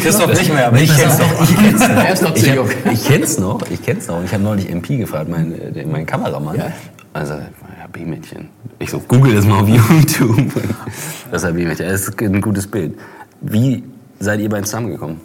Christoph 0.00 0.38
nicht 0.38 0.52
mehr, 0.52 0.68
aber 0.68 0.80
ich 0.80 0.96
kenn's 0.96 1.18
noch. 1.18 1.42
Ich 1.42 1.56
kenn's 1.56 1.80
noch. 1.80 1.88
Er 1.88 2.12
ist 2.12 2.22
noch 2.22 2.34
zu 2.34 2.54
jung. 2.54 2.68
Ich 2.92 3.04
kenn's 3.04 3.38
noch. 3.38 3.70
Ich 3.70 3.82
kenn's 3.82 4.08
noch. 4.08 4.24
Ich 4.24 4.32
habe 4.32 4.42
neulich 4.42 4.68
MP 4.70 4.96
gefragt, 4.96 5.28
mein, 5.28 5.52
äh, 5.52 5.84
mein 5.84 6.06
Kameramann. 6.06 6.56
Ja. 6.56 6.72
Also, 7.12 7.34
HB-Mädchen. 7.82 8.48
Ich 8.78 8.90
so, 8.90 9.00
google 9.00 9.34
das 9.34 9.44
mal 9.46 9.60
auf 9.62 9.68
YouTube. 9.68 10.52
Das 11.30 11.44
HB-Mädchen. 11.44 11.86
Das 11.86 12.08
ist 12.08 12.20
ein 12.22 12.40
gutes 12.40 12.66
Bild. 12.66 12.98
Wie 13.40 13.84
seid 14.18 14.40
ihr 14.40 14.48
beiden 14.48 14.64
zusammengekommen? 14.64 15.20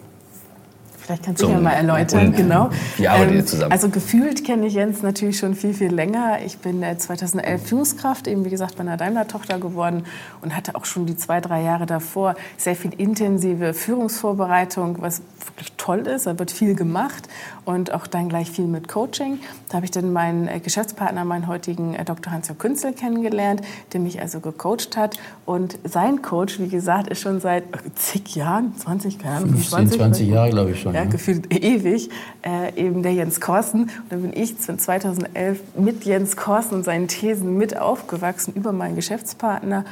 Vielleicht 1.05 1.24
kannst 1.24 1.41
du 1.41 1.50
ja 1.50 1.60
mal 1.60 1.72
erläutern, 1.72 2.31
genau. 2.31 2.69
Wie 2.95 3.07
arbeitet 3.07 3.31
ähm, 3.31 3.38
ihr 3.38 3.45
zusammen? 3.45 3.72
Also 3.74 3.89
gefühlt 3.89 4.45
kenne 4.45 4.67
ich 4.67 4.75
Jens 4.75 5.01
natürlich 5.01 5.38
schon 5.38 5.53
viel, 5.53 5.74
viel 5.74 5.93
länger. 5.93 6.39
Ich 6.45 6.60
bin 6.60 6.83
2011 6.98 7.45
äh, 7.45 7.57
Führungskraft, 7.65 8.27
eben 8.27 8.45
wie 8.45 8.50
gesagt 8.50 8.77
bei 8.77 8.81
einer 8.81 8.95
Daimler-Tochter 8.95 9.60
geworden 9.60 10.05
und 10.41 10.55
hatte 10.55 10.75
auch 10.75 10.86
schon 10.86 11.05
die 11.05 11.17
zwei, 11.17 11.41
drei 11.41 11.62
Jahre 11.62 11.86
davor 11.86 12.36
sehr 12.57 12.75
viel 12.75 12.93
intensive 12.98 13.74
Führungsvorbereitung, 13.74 15.01
was 15.01 15.22
wirklich 15.45 15.74
toll 15.77 16.07
ist. 16.07 16.25
Da 16.25 16.39
wird 16.39 16.51
viel 16.51 16.75
gemacht 16.75 17.27
und 17.65 17.93
auch 17.93 18.07
dann 18.07 18.29
gleich 18.29 18.50
viel 18.50 18.67
mit 18.67 18.88
Coaching. 18.88 19.39
Da 19.69 19.75
habe 19.75 19.86
ich 19.86 19.91
dann 19.91 20.13
meinen 20.13 20.48
äh, 20.48 20.60
Geschäftspartner, 20.60 21.25
meinen 21.25 21.48
heutigen 21.48 21.95
äh, 21.95 22.05
Dr. 22.05 22.31
Hans-Jörg 22.31 22.60
Künzel 22.60 22.93
kennengelernt, 22.93 23.62
der 23.91 24.00
mich 24.00 24.22
also 24.22 24.39
gecoacht 24.39 24.95
hat. 24.95 25.17
Und 25.45 25.77
sein 25.83 26.22
Coach, 26.22 26.60
wie 26.60 26.69
gesagt, 26.69 27.10
ist 27.10 27.22
schon 27.22 27.41
seit 27.41 27.65
zig 27.95 28.36
Jahren, 28.36 28.74
20 28.77 29.22
Jahren, 29.22 29.50
15, 29.50 29.91
20 29.91 30.27
Jahre, 30.29 30.50
glaube 30.50 30.72
ich 30.72 30.81
schon 30.81 30.92
ja, 30.93 31.05
gefühlt 31.05 31.53
ewig, 31.63 32.09
äh, 32.45 32.73
eben 32.75 33.03
der 33.03 33.13
Jens 33.13 33.41
Korsen. 33.41 33.83
Und 33.83 34.12
dann 34.12 34.21
bin 34.21 34.33
ich 34.33 34.57
2011 34.57 35.59
mit 35.77 36.05
Jens 36.05 36.35
Korsen 36.35 36.75
und 36.75 36.83
seinen 36.83 37.07
Thesen 37.07 37.57
mit 37.57 37.77
aufgewachsen 37.77 38.53
über 38.53 38.71
meinen 38.71 38.95
Geschäftspartner. 38.95 39.85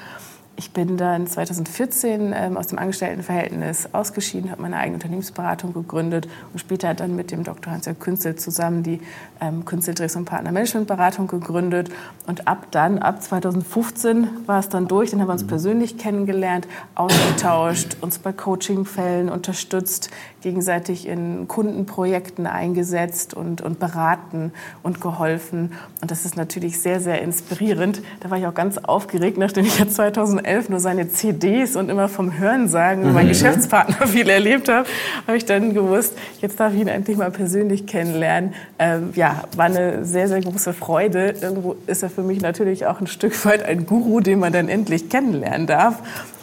Ich 0.61 0.69
bin 0.73 0.95
dann 0.95 1.25
2014 1.25 2.35
ähm, 2.37 2.55
aus 2.55 2.67
dem 2.67 2.77
Angestelltenverhältnis 2.77 3.95
ausgeschieden, 3.95 4.51
habe 4.51 4.61
meine 4.61 4.77
eigene 4.77 4.97
Unternehmensberatung 4.97 5.73
gegründet 5.73 6.27
und 6.53 6.59
später 6.59 6.93
dann 6.93 7.15
mit 7.15 7.31
dem 7.31 7.43
Dr. 7.43 7.73
Hans-Jörg 7.73 7.97
Künzel 7.97 8.35
zusammen 8.35 8.83
die 8.83 9.01
ähm, 9.41 9.65
Künzel 9.65 9.95
Dres 9.95 10.15
und 10.15 10.25
Partner 10.25 10.51
Managementberatung 10.51 11.25
gegründet. 11.25 11.89
Und 12.27 12.47
ab 12.47 12.67
dann, 12.69 12.99
ab 12.99 13.23
2015 13.23 14.27
war 14.45 14.59
es 14.59 14.69
dann 14.69 14.87
durch, 14.87 15.09
dann 15.09 15.21
haben 15.21 15.29
wir 15.29 15.33
uns 15.33 15.47
persönlich 15.47 15.97
kennengelernt, 15.97 16.67
ausgetauscht, 16.93 17.97
uns 18.01 18.19
bei 18.19 18.31
Coachingfällen 18.31 19.29
unterstützt, 19.29 20.11
gegenseitig 20.41 21.07
in 21.07 21.47
Kundenprojekten 21.47 22.45
eingesetzt 22.45 23.33
und, 23.33 23.61
und 23.61 23.79
beraten 23.79 24.53
und 24.83 25.01
geholfen. 25.01 25.71
Und 26.01 26.11
das 26.11 26.23
ist 26.23 26.37
natürlich 26.37 26.79
sehr, 26.79 27.01
sehr 27.01 27.23
inspirierend. 27.23 28.03
Da 28.19 28.29
war 28.29 28.37
ich 28.37 28.45
auch 28.45 28.53
ganz 28.53 28.77
aufgeregt, 28.77 29.39
nachdem 29.39 29.65
ich 29.65 29.79
ja 29.79 29.87
2011 29.87 30.50
2011 30.51 30.69
nur 30.69 30.79
seine 30.79 31.09
CDs 31.09 31.75
und 31.75 31.89
immer 31.89 32.09
vom 32.09 32.37
Hörensagen 32.37 33.07
mhm. 33.07 33.13
mein 33.13 33.27
Geschäftspartner 33.27 34.07
viel 34.07 34.29
erlebt 34.29 34.69
habe, 34.69 34.87
habe 35.27 35.37
ich 35.37 35.45
dann 35.45 35.73
gewusst, 35.73 36.17
jetzt 36.41 36.59
darf 36.59 36.73
ich 36.73 36.81
ihn 36.81 36.87
endlich 36.87 37.17
mal 37.17 37.31
persönlich 37.31 37.87
kennenlernen. 37.87 38.53
Ähm, 38.77 39.11
ja, 39.15 39.43
war 39.55 39.65
eine 39.65 40.03
sehr, 40.05 40.27
sehr 40.27 40.41
große 40.41 40.73
Freude. 40.73 41.35
Irgendwo 41.41 41.75
ist 41.87 42.03
er 42.03 42.09
für 42.09 42.23
mich 42.23 42.41
natürlich 42.41 42.85
auch 42.85 42.99
ein 42.99 43.07
Stück 43.07 43.45
weit 43.45 43.63
ein 43.63 43.85
Guru, 43.85 44.19
den 44.19 44.39
man 44.39 44.51
dann 44.51 44.67
endlich 44.67 45.09
kennenlernen 45.09 45.67
darf. 45.67 45.99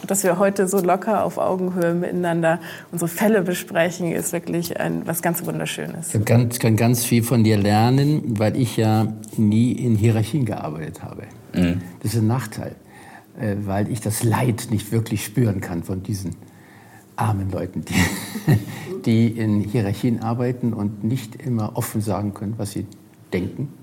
Dass 0.07 0.23
wir 0.23 0.39
heute 0.39 0.67
so 0.67 0.79
locker 0.79 1.23
auf 1.23 1.37
Augenhöhe 1.37 1.93
miteinander 1.93 2.59
unsere 2.91 3.09
Fälle 3.09 3.41
besprechen, 3.43 4.11
ist 4.11 4.33
wirklich 4.33 4.79
ein, 4.79 5.03
was 5.05 5.21
ganz 5.21 5.45
Wunderschönes. 5.45 6.15
Ich 6.15 6.25
kann, 6.25 6.49
kann 6.49 6.75
ganz 6.77 7.05
viel 7.05 7.21
von 7.21 7.43
dir 7.43 7.57
lernen, 7.57 8.23
weil 8.39 8.55
ich 8.55 8.77
ja 8.77 9.07
nie 9.37 9.73
in 9.73 9.95
Hierarchien 9.95 10.45
gearbeitet 10.45 11.03
habe. 11.03 11.23
Mhm. 11.53 11.81
Das 12.01 12.13
ist 12.13 12.21
ein 12.21 12.27
Nachteil. 12.27 12.75
Äh, 13.39 13.55
weil 13.65 13.89
ich 13.89 14.01
das 14.01 14.23
Leid 14.23 14.67
nicht 14.69 14.91
wirklich 14.91 15.23
spüren 15.23 15.61
kann 15.61 15.83
von 15.83 16.03
diesen 16.03 16.35
armen 17.15 17.49
Leuten, 17.51 17.85
die, 17.85 17.95
die 19.05 19.27
in 19.27 19.61
Hierarchien 19.61 20.21
arbeiten 20.21 20.73
und 20.73 21.03
nicht 21.03 21.35
immer 21.35 21.77
offen 21.77 22.01
sagen 22.01 22.33
können, 22.33 22.55
was 22.57 22.71
sie 22.71 22.85
denken. 23.31 23.73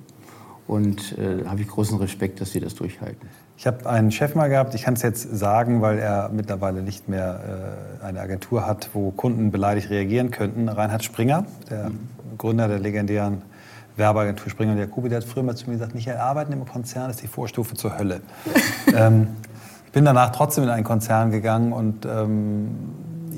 Und 0.67 1.17
äh, 1.17 1.45
da 1.45 1.51
habe 1.51 1.61
ich 1.61 1.69
großen 1.69 1.97
Respekt, 1.99 2.41
dass 2.41 2.53
sie 2.53 2.61
das 2.61 2.75
durchhalten. 2.75 3.29
Ich 3.57 3.67
habe 3.67 3.89
einen 3.89 4.11
Chef 4.11 4.35
mal 4.35 4.49
gehabt, 4.49 4.75
ich 4.75 4.83
kann 4.83 4.95
es 4.95 5.03
jetzt 5.03 5.23
sagen, 5.39 5.81
weil 5.81 5.99
er 5.99 6.29
mittlerweile 6.29 6.83
nicht 6.83 7.09
mehr 7.09 7.99
äh, 8.03 8.05
eine 8.05 8.21
Agentur 8.21 8.67
hat, 8.67 8.91
wo 8.93 9.11
Kunden 9.13 9.51
beleidigt 9.51 9.89
reagieren 9.89 10.31
könnten. 10.31 10.69
Reinhard 10.69 11.05
Springer, 11.05 11.47
der 11.71 11.91
mhm. 11.91 12.09
Gründer 12.37 12.69
der 12.69 12.81
legendären 12.81 13.43
Werbeagentur 13.97 14.51
Springer 14.51 14.73
und 14.73 14.79
Jacobi, 14.79 15.09
der 15.09 15.19
hat 15.19 15.25
früher 15.25 15.43
mal 15.43 15.57
zu 15.57 15.67
mir 15.67 15.77
gesagt, 15.77 15.95
Michael, 15.95 16.19
arbeiten 16.19 16.53
im 16.53 16.67
Konzern 16.67 17.11
ist 17.11 17.23
die 17.23 17.29
Vorstufe 17.29 17.75
zur 17.75 17.97
Hölle. 17.99 18.21
ähm, 18.95 19.29
bin 19.97 20.05
danach 20.05 20.31
trotzdem 20.31 20.65
in 20.65 20.69
einen 20.69 20.85
Konzern 20.85 21.31
gegangen 21.31 21.73
und 21.73 22.05
ähm, 22.05 22.69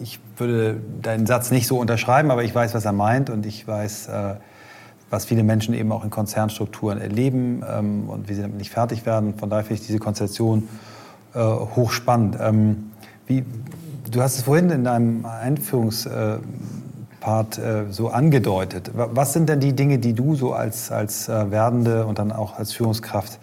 ich 0.03 0.19
würde 0.39 0.81
deinen 1.03 1.25
Satz 1.25 1.53
nicht 1.53 1.69
so 1.69 1.79
unterschreiben, 1.79 2.33
aber 2.33 2.43
ich 2.43 2.53
weiß, 2.53 2.75
was 2.75 2.85
er 2.85 2.91
meint 2.91 3.31
und 3.31 3.47
ich 3.47 3.69
weiß, 3.69 4.09
äh, 4.09 4.35
was 5.09 5.25
viele 5.25 5.45
Menschen 5.45 5.73
eben 5.73 5.93
auch 5.93 6.03
in 6.03 6.11
Konzernstrukturen 6.11 7.01
erleben 7.01 7.63
ähm, 7.63 8.09
und 8.09 8.29
wie 8.29 8.35
sie 8.35 8.43
damit 8.43 8.59
nicht 8.59 8.73
fertig 8.73 9.07
werden. 9.07 9.39
Von 9.39 9.51
daher 9.51 9.63
finde 9.63 9.83
ich 9.83 9.87
diese 9.87 10.01
Konstellation 10.01 10.69
äh, 11.33 11.39
hochspannend. 11.39 12.37
Ähm, 12.41 12.91
wie, 13.29 13.45
du 14.11 14.21
hast 14.21 14.39
es 14.39 14.43
vorhin 14.43 14.71
in 14.71 14.83
deinem 14.83 15.27
Einführungs... 15.27 16.07
Äh, 16.07 16.39
äh, 17.21 17.85
so 17.91 18.09
angedeutet. 18.09 18.93
Was 18.95 19.35
sind 19.35 19.51
denn 19.51 19.61
die 19.61 19.75
Dinge, 19.75 19.99
die 19.99 20.15
du 20.15 20.35
so 20.35 20.55
als, 20.55 20.91
als 20.91 21.29
äh, 21.29 21.51
Werdende 21.51 22.07
und 22.07 22.19
dann 22.19 22.33
auch 22.33 22.59
als 22.59 22.73
Führungskraft 22.73 23.39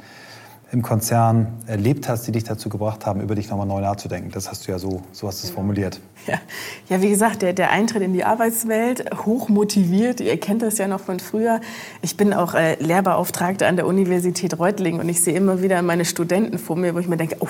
im 0.71 0.81
Konzern 0.81 1.53
erlebt 1.67 2.09
hast, 2.09 2.27
die 2.27 2.31
dich 2.31 2.43
dazu 2.43 2.69
gebracht 2.69 3.05
haben, 3.05 3.21
über 3.21 3.35
dich 3.35 3.49
nochmal 3.49 3.67
neu 3.67 3.81
nachzudenken? 3.81 4.31
Das 4.31 4.49
hast 4.49 4.67
du 4.67 4.71
ja 4.71 4.79
so, 4.79 5.01
so 5.11 5.27
hast 5.27 5.43
du 5.43 5.47
es 5.47 5.53
formuliert. 5.53 5.99
Ja. 6.27 6.39
ja, 6.89 7.01
wie 7.01 7.09
gesagt, 7.09 7.41
der, 7.41 7.53
der 7.53 7.71
Eintritt 7.71 8.01
in 8.01 8.13
die 8.13 8.23
Arbeitswelt, 8.23 9.05
hoch 9.25 9.49
motiviert. 9.49 10.21
Ihr 10.21 10.39
kennt 10.39 10.61
das 10.61 10.77
ja 10.77 10.87
noch 10.87 11.01
von 11.01 11.19
früher. 11.19 11.61
Ich 12.01 12.17
bin 12.17 12.33
auch 12.33 12.53
äh, 12.53 12.75
Lehrbeauftragte 12.83 13.67
an 13.67 13.75
der 13.75 13.87
Universität 13.87 14.57
Reutlingen 14.57 14.99
und 15.01 15.09
ich 15.09 15.21
sehe 15.21 15.35
immer 15.35 15.61
wieder 15.61 15.81
meine 15.81 16.05
Studenten 16.05 16.57
vor 16.57 16.75
mir, 16.75 16.95
wo 16.95 16.99
ich 16.99 17.07
mir 17.07 17.17
denke, 17.17 17.37
oh, 17.39 17.47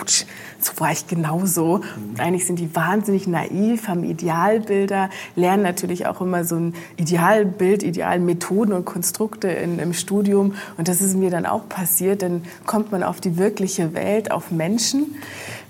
so 0.60 0.72
war 0.78 0.92
ich 0.92 1.08
genauso. 1.08 1.82
Und 2.10 2.20
eigentlich 2.20 2.46
sind 2.46 2.60
die 2.60 2.76
wahnsinnig 2.76 3.28
naiv, 3.28 3.88
haben 3.88 4.04
Idealbilder, 4.04 5.10
lernen 5.36 5.64
natürlich 5.64 6.06
auch 6.06 6.22
immer 6.22 6.44
so 6.44 6.56
ein 6.56 6.74
Idealbild, 6.98 7.84
Idealmethoden 7.84 8.74
und 8.74 8.86
Konstrukte 8.86 9.48
in, 9.48 9.80
im 9.80 9.94
Studium. 9.94 10.56
Und 10.78 10.88
das 10.88 11.02
ist 11.02 11.16
mir 11.16 11.30
dann 11.30 11.46
auch 11.46 11.68
passiert. 11.68 12.22
Dann 12.22 12.44
kommt 12.66 12.92
man 12.92 13.04
auf 13.04 13.22
die 13.22 13.38
wirkliche 13.38 13.94
Welt, 13.94 14.32
auf 14.32 14.52
Menschen. 14.52 15.16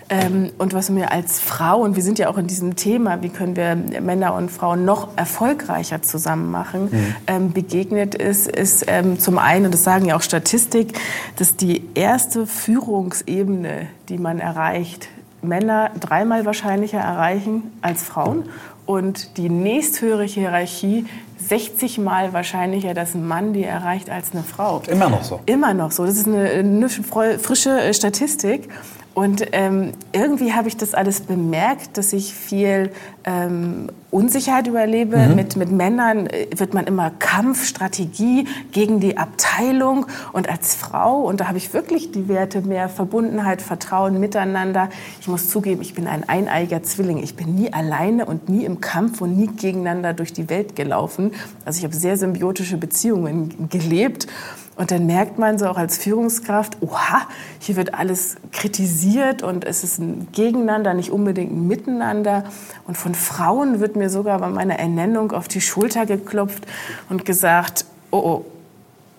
Ähm, 0.09 0.51
und 0.57 0.73
was 0.73 0.89
mir 0.89 1.11
als 1.11 1.39
Frau, 1.39 1.81
und 1.81 1.95
wir 1.95 2.03
sind 2.03 2.19
ja 2.19 2.29
auch 2.29 2.37
in 2.37 2.45
diesem 2.45 2.75
Thema, 2.75 3.23
wie 3.23 3.29
können 3.29 3.55
wir 3.55 3.75
Männer 3.75 4.35
und 4.35 4.51
Frauen 4.51 4.85
noch 4.85 5.09
erfolgreicher 5.15 6.03
zusammen 6.03 6.51
machen, 6.51 6.89
mhm. 6.91 7.15
ähm, 7.27 7.53
begegnet 7.53 8.13
ist, 8.13 8.47
ist 8.47 8.85
ähm, 8.87 9.19
zum 9.19 9.39
einen, 9.39 9.65
und 9.65 9.73
das 9.73 9.83
sagen 9.83 10.05
ja 10.05 10.15
auch 10.15 10.21
Statistik, 10.21 10.99
dass 11.37 11.55
die 11.55 11.89
erste 11.95 12.45
Führungsebene, 12.45 13.87
die 14.09 14.17
man 14.19 14.39
erreicht, 14.39 15.07
Männer 15.41 15.91
dreimal 15.99 16.45
wahrscheinlicher 16.45 16.99
erreichen 16.99 17.71
als 17.81 18.03
Frauen 18.03 18.43
und 18.85 19.37
die 19.37 19.49
nächsthöhere 19.49 20.23
Hierarchie 20.23 21.05
60 21.47 21.99
Mal 21.99 22.33
wahrscheinlicher, 22.33 22.93
dass 22.93 23.13
ein 23.13 23.27
Mann 23.27 23.53
die 23.53 23.63
erreicht 23.63 24.09
als 24.09 24.31
eine 24.33 24.43
Frau. 24.43 24.81
Immer 24.87 25.09
noch 25.09 25.23
so. 25.23 25.39
Immer 25.45 25.73
noch 25.73 25.91
so. 25.91 26.05
Das 26.05 26.15
ist 26.15 26.27
eine, 26.27 26.49
eine 26.49 26.89
frische 26.89 27.79
äh, 27.81 27.93
Statistik. 27.93 28.69
Und 29.15 29.45
ähm, 29.53 29.93
irgendwie 30.11 30.51
habe 30.51 30.67
ich 30.67 30.75
das 30.75 30.93
alles 30.93 31.21
bemerkt, 31.21 31.97
dass 31.97 32.11
ich 32.11 32.33
viel 32.33 32.91
ähm, 33.23 33.87
Unsicherheit 34.11 34.67
überlebe. 34.67 35.15
Mhm. 35.17 35.35
Mit, 35.35 35.55
mit 35.55 35.71
Männern 35.71 36.27
äh, 36.27 36.47
wird 36.53 36.73
man 36.73 36.85
immer 36.85 37.11
Kampfstrategie 37.11 38.45
gegen 38.73 38.99
die 38.99 39.17
Abteilung 39.17 40.05
und 40.33 40.49
als 40.49 40.75
Frau. 40.75 41.21
Und 41.21 41.39
da 41.39 41.47
habe 41.47 41.57
ich 41.57 41.73
wirklich 41.73 42.11
die 42.11 42.27
Werte 42.27 42.61
mehr 42.61 42.89
Verbundenheit, 42.89 43.61
Vertrauen, 43.61 44.19
Miteinander. 44.19 44.89
Ich 45.21 45.29
muss 45.29 45.49
zugeben, 45.49 45.81
ich 45.81 45.93
bin 45.93 46.07
ein 46.07 46.27
eineiiger 46.27 46.83
Zwilling. 46.83 47.23
Ich 47.23 47.37
bin 47.37 47.55
nie 47.55 47.71
alleine 47.71 48.25
und 48.25 48.49
nie 48.49 48.65
im 48.65 48.81
Kampf 48.81 49.21
und 49.21 49.37
nie 49.37 49.47
gegeneinander 49.47 50.11
durch 50.11 50.33
die 50.33 50.49
Welt 50.49 50.75
gelaufen. 50.75 51.31
Also 51.63 51.77
ich 51.77 51.85
habe 51.85 51.95
sehr 51.95 52.17
symbiotische 52.17 52.75
Beziehungen 52.75 53.69
gelebt. 53.69 54.27
Und 54.75 54.91
dann 54.91 55.05
merkt 55.05 55.39
man 55.39 55.57
so 55.57 55.67
auch 55.67 55.77
als 55.77 55.97
Führungskraft, 55.97 56.77
oha, 56.81 57.27
hier 57.59 57.77
wird 57.77 57.93
alles 57.93 58.35
kritisiert 58.51 59.41
und 59.41 59.63
es 59.63 59.83
ist 59.83 59.99
ein 59.99 60.27
Gegeneinander, 60.33 60.93
nicht 60.93 61.11
unbedingt 61.11 61.53
ein 61.53 61.67
Miteinander. 61.67 62.43
Und 62.85 62.97
von 62.97 63.15
Frauen 63.15 63.79
wird 63.79 63.95
mir 63.95 64.09
sogar 64.09 64.39
bei 64.39 64.49
meiner 64.49 64.77
Ernennung 64.77 65.31
auf 65.31 65.47
die 65.47 65.61
Schulter 65.61 66.05
geklopft 66.05 66.65
und 67.09 67.23
gesagt, 67.23 67.85
oh, 68.11 68.17
oh, 68.17 68.45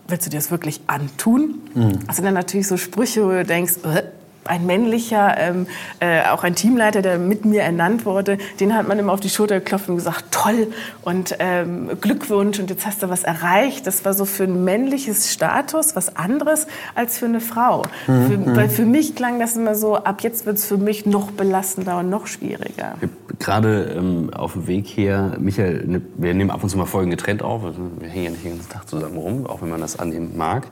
willst 0.09 0.27
du 0.27 0.31
dir 0.31 0.37
das 0.37 0.51
wirklich 0.51 0.83
antun? 0.89 1.63
Mhm. 1.75 2.01
Also 2.07 2.23
dann 2.23 2.35
natürlich 2.35 2.69
so 2.69 2.77
Sprüche, 2.77 3.25
wo 3.25 3.31
du 3.31 3.45
denkst, 3.45 3.75
äh, 3.85 4.03
ein 4.49 4.67
männlicher, 4.67 5.37
ähm, 5.39 5.67
äh, 6.01 6.29
auch 6.29 6.45
ein 6.45 6.55
Teamleiter, 6.55 7.03
der 7.03 7.19
mit 7.19 7.45
mir 7.45 7.63
ernannt 7.63 8.07
wurde, 8.07 8.39
den 8.61 8.75
hat 8.75 8.89
man 8.89 8.99
immer 8.99 9.13
auf 9.13 9.21
die 9.21 9.29
Schulter 9.29 9.61
geklopft 9.61 9.89
und 9.89 9.97
gesagt, 9.97 10.25
toll 10.31 10.69
und 11.03 11.37
ähm, 11.39 11.91
Glückwunsch 12.01 12.59
und 12.59 12.71
jetzt 12.71 12.87
hast 12.87 13.03
du 13.03 13.09
was 13.09 13.25
erreicht. 13.25 13.87
Das 13.87 14.05
war 14.05 14.15
so 14.15 14.25
für 14.25 14.45
ein 14.45 14.65
männliches 14.65 15.33
Status 15.33 15.97
was 15.97 16.17
anderes 16.17 16.67
als 16.95 17.19
für 17.19 17.27
eine 17.27 17.41
Frau. 17.41 17.83
Mhm. 18.07 18.27
Für, 18.27 18.39
mhm. 18.39 18.57
weil 18.57 18.69
für 18.69 18.87
mich 18.87 19.15
klang 19.15 19.39
das 19.41 19.57
immer 19.57 19.75
so, 19.75 19.97
ab 19.97 20.23
jetzt 20.23 20.47
wird 20.47 20.57
es 20.57 20.67
für 20.67 20.79
mich 20.79 21.07
noch 21.07 21.31
belastender 21.31 21.99
und 21.99 22.11
noch 22.11 22.27
schwieriger. 22.27 22.95
Gerade 23.39 23.95
ähm, 23.97 24.33
auf 24.33 24.53
dem 24.53 24.67
Weg 24.67 24.87
her, 24.87 25.37
Michael, 25.39 25.87
ne, 25.87 26.03
wir 26.17 26.35
nehmen 26.35 26.51
ab 26.51 26.63
und 26.63 26.69
zu 26.69 26.79
mal 26.79 26.87
Folgen 26.87 27.11
getrennt 27.11 27.43
auf, 27.43 27.65
also 27.65 27.79
wir 27.99 28.09
hängen 28.09 28.25
ja 28.25 28.31
nicht 28.31 28.45
den 28.45 28.53
ganzen 28.53 28.71
Tag 28.71 28.89
zusammen 28.89 29.17
rum, 29.17 29.47
auch 29.47 29.63
wenn 29.63 29.69
man 29.69 29.81
das 29.81 29.99
annehmen 29.99 30.37
mag. 30.37 30.67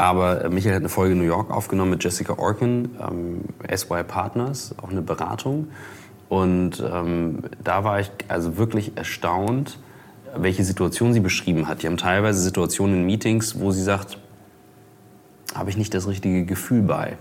Aber 0.00 0.48
Michael 0.48 0.76
hat 0.76 0.80
eine 0.80 0.88
Folge 0.88 1.12
in 1.12 1.18
New 1.18 1.26
York 1.26 1.50
aufgenommen 1.50 1.90
mit 1.90 2.02
Jessica 2.02 2.32
Orkin, 2.38 2.88
ähm, 3.06 3.42
SY 3.70 4.02
Partners, 4.04 4.74
auch 4.80 4.88
eine 4.88 5.02
Beratung. 5.02 5.68
Und 6.30 6.82
ähm, 6.90 7.40
da 7.62 7.84
war 7.84 8.00
ich 8.00 8.10
also 8.26 8.56
wirklich 8.56 8.96
erstaunt, 8.96 9.78
welche 10.34 10.64
Situation 10.64 11.12
sie 11.12 11.20
beschrieben 11.20 11.68
hat. 11.68 11.82
Die 11.82 11.86
haben 11.86 11.98
teilweise 11.98 12.40
Situationen 12.40 13.00
in 13.00 13.04
Meetings, 13.04 13.60
wo 13.60 13.72
sie 13.72 13.82
sagt, 13.82 14.16
habe 15.54 15.68
ich 15.68 15.76
nicht 15.76 15.92
das 15.92 16.08
richtige 16.08 16.46
Gefühl 16.46 16.80
bei. 16.80 17.18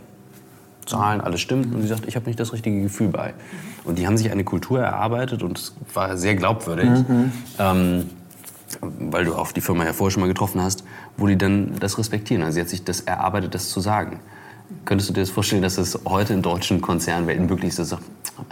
Zahlen, 0.86 1.20
alles 1.20 1.42
stimmt. 1.42 1.76
Und 1.76 1.82
sie 1.82 1.88
sagt, 1.90 2.08
ich 2.08 2.16
habe 2.16 2.28
nicht 2.28 2.40
das 2.40 2.54
richtige 2.54 2.82
Gefühl 2.82 3.10
bei. 3.10 3.34
Und 3.84 4.00
die 4.00 4.08
haben 4.08 4.18
sich 4.18 4.32
eine 4.32 4.46
Kultur 4.46 4.80
erarbeitet 4.80 5.44
und 5.44 5.58
es 5.58 5.76
war 5.94 6.16
sehr 6.16 6.36
glaubwürdig. 6.36 6.88
Mhm. 6.88 7.32
Ähm, 7.60 8.10
weil 8.82 9.26
du 9.26 9.36
auch 9.36 9.52
die 9.52 9.62
Firma 9.62 9.86
ja 9.86 9.94
vorher 9.94 10.12
schon 10.12 10.22
mal 10.22 10.28
getroffen 10.28 10.62
hast, 10.62 10.84
wo 11.18 11.28
die 11.28 11.38
dann 11.38 11.78
das 11.80 11.98
respektieren. 11.98 12.44
Also 12.44 12.56
sie 12.56 12.62
hat 12.62 12.70
sich 12.70 12.84
das 12.84 13.02
erarbeitet, 13.02 13.56
das 13.56 13.70
zu 13.70 13.80
sagen. 13.80 14.20
Könntest 14.86 15.10
du 15.10 15.14
dir 15.14 15.22
das 15.22 15.30
vorstellen, 15.30 15.62
dass 15.62 15.78
es 15.78 16.00
heute 16.06 16.34
in 16.34 16.42
deutschen 16.42 16.82
Konzernwelten 16.82 17.48
möglich 17.48 17.78
ist, 17.78 17.80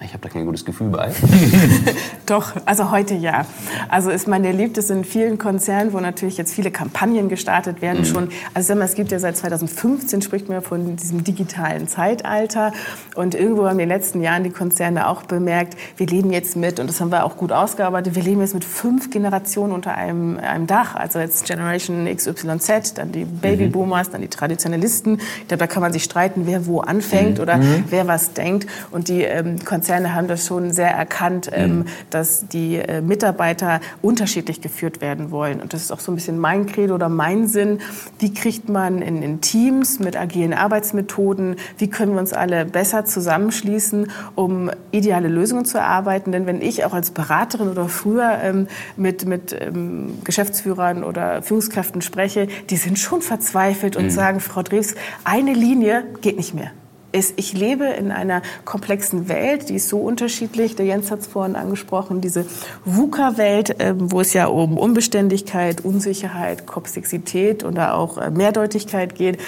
ich 0.04 0.14
habe 0.14 0.22
da 0.22 0.30
kein 0.30 0.46
gutes 0.46 0.66
Gefühl 0.66 0.90
bei? 0.90 1.12
Doch, 2.26 2.54
also 2.66 2.92
heute 2.92 3.16
ja. 3.16 3.46
Also 3.90 4.10
ist 4.10 4.28
man 4.28 4.44
erlebt 4.44 4.78
es 4.78 4.90
in 4.90 5.04
vielen 5.04 5.38
Konzernen, 5.38 5.94
wo 5.94 6.00
natürlich 6.00 6.38
jetzt 6.38 6.54
viele 6.54 6.72
Kampagnen 6.72 7.30
gestartet 7.30 7.82
werden 7.82 8.02
mhm. 8.02 8.06
schon. 8.06 8.30
Also 8.54 8.68
sag 8.68 8.78
mal, 8.78 8.86
es 8.86 8.96
gibt 8.96 9.12
ja 9.12 9.20
seit 9.20 9.38
2015 9.38 10.22
spricht 10.22 10.50
man 10.50 10.62
von 10.62 10.96
diesem 10.96 11.24
digitalen 11.24 11.88
Zeitalter 11.88 12.74
und 13.16 13.34
irgendwo 13.34 13.66
haben 13.66 13.80
in 13.80 13.90
den 13.90 13.90
letzten 13.90 14.22
Jahren 14.22 14.44
die 14.44 14.50
Konzerne 14.50 15.08
auch 15.08 15.24
bemerkt, 15.24 15.78
wir 15.98 16.08
leben 16.08 16.32
jetzt 16.32 16.56
mit 16.56 16.80
und 16.80 16.88
das 16.88 17.00
haben 17.02 17.12
wir 17.12 17.26
auch 17.26 17.38
gut 17.38 17.52
ausgearbeitet. 17.52 18.16
Wir 18.16 18.24
leben 18.24 18.42
jetzt 18.42 18.54
mit 18.54 18.66
fünf 18.66 19.10
Generationen 19.10 19.74
unter 19.74 19.96
einem, 19.96 20.38
einem 20.38 20.68
Dach. 20.68 20.96
Also 20.96 21.20
jetzt 21.20 21.46
Generation 21.46 22.06
XYZ, 22.06 22.96
dann 22.96 23.12
die 23.12 23.26
Babyboomers, 23.26 24.10
mhm. 24.10 24.12
dann 24.12 24.22
die 24.22 24.28
Traditionalisten. 24.28 25.20
Ich 25.42 25.48
glaube, 25.48 25.60
da 25.60 25.68
kann 25.68 25.82
man 25.82 25.94
sich 25.94 26.07
streiten, 26.08 26.44
wer 26.46 26.66
wo 26.66 26.80
anfängt 26.80 27.38
mhm. 27.38 27.44
oder 27.44 27.58
mhm. 27.58 27.84
wer 27.90 28.08
was 28.08 28.34
denkt. 28.34 28.68
Und 28.92 29.08
die 29.10 29.22
ähm, 29.24 29.64
Konzerne 29.64 30.16
haben 30.16 30.28
das 30.28 30.46
schon 30.46 30.72
sehr 30.72 30.90
erkannt, 30.92 31.50
ähm, 31.54 31.80
mhm. 31.80 31.86
dass 32.10 32.48
die 32.48 32.78
äh, 32.78 33.02
Mitarbeiter 33.02 33.80
unterschiedlich 34.02 34.62
geführt 34.62 35.02
werden 35.02 35.32
wollen. 35.32 35.62
Und 35.62 35.74
das 35.74 35.84
ist 35.84 35.92
auch 35.92 36.00
so 36.00 36.12
ein 36.12 36.16
bisschen 36.16 36.40
mein 36.40 36.66
Credo 36.66 36.96
oder 36.96 37.10
mein 37.10 37.48
Sinn. 37.48 37.80
Wie 38.20 38.34
kriegt 38.34 38.70
man 38.70 39.02
in, 39.02 39.22
in 39.22 39.42
Teams 39.42 40.00
mit 40.00 40.18
agilen 40.18 40.54
Arbeitsmethoden, 40.54 41.56
wie 41.78 41.90
können 41.90 42.14
wir 42.14 42.20
uns 42.20 42.34
alle 42.34 42.66
besser 42.66 43.06
zusammenschließen, 43.06 44.12
um 44.36 44.72
ideale 44.92 45.28
Lösungen 45.28 45.66
zu 45.66 45.78
erarbeiten? 45.78 46.32
Denn 46.32 46.46
wenn 46.46 46.62
ich 46.62 46.86
auch 46.86 46.94
als 46.94 47.12
Beraterin 47.12 47.70
oder 47.70 47.88
früher 47.90 48.40
ähm, 48.42 48.68
mit, 48.96 49.26
mit 49.26 49.56
ähm, 49.60 50.20
Geschäftsführern 50.24 51.04
oder 51.04 51.42
Führungskräften 51.42 52.02
spreche, 52.02 52.48
die 52.70 52.78
sind 52.78 53.00
schon 53.00 53.22
verzweifelt 53.22 53.96
und 53.96 54.06
mhm. 54.06 54.10
sagen, 54.10 54.40
Frau 54.40 54.64
Drews, 54.64 54.96
eine 55.24 55.54
Linie 55.54 55.97
geht 56.02 56.38
nicht 56.38 56.54
mehr. 56.54 56.72
Ich 57.14 57.54
lebe 57.54 57.86
in 57.86 58.12
einer 58.12 58.42
komplexen 58.66 59.30
Welt, 59.30 59.70
die 59.70 59.76
ist 59.76 59.88
so 59.88 59.98
unterschiedlich. 59.98 60.76
Der 60.76 60.86
Jens 60.86 61.10
hat 61.10 61.22
es 61.22 61.28
vorhin 61.28 61.56
angesprochen, 61.56 62.20
diese 62.20 62.46
VUCA-Welt, 62.86 63.78
ähm, 63.80 64.12
wo 64.12 64.20
es 64.20 64.34
ja 64.34 64.48
um 64.48 64.78
Unbeständigkeit, 64.78 65.84
Unsicherheit, 65.84 66.68
Komplexität 66.68 67.64
oder 67.64 67.96
auch 67.96 68.18
äh, 68.18 68.30
Mehrdeutigkeit 68.30 69.16
geht. 69.16 69.40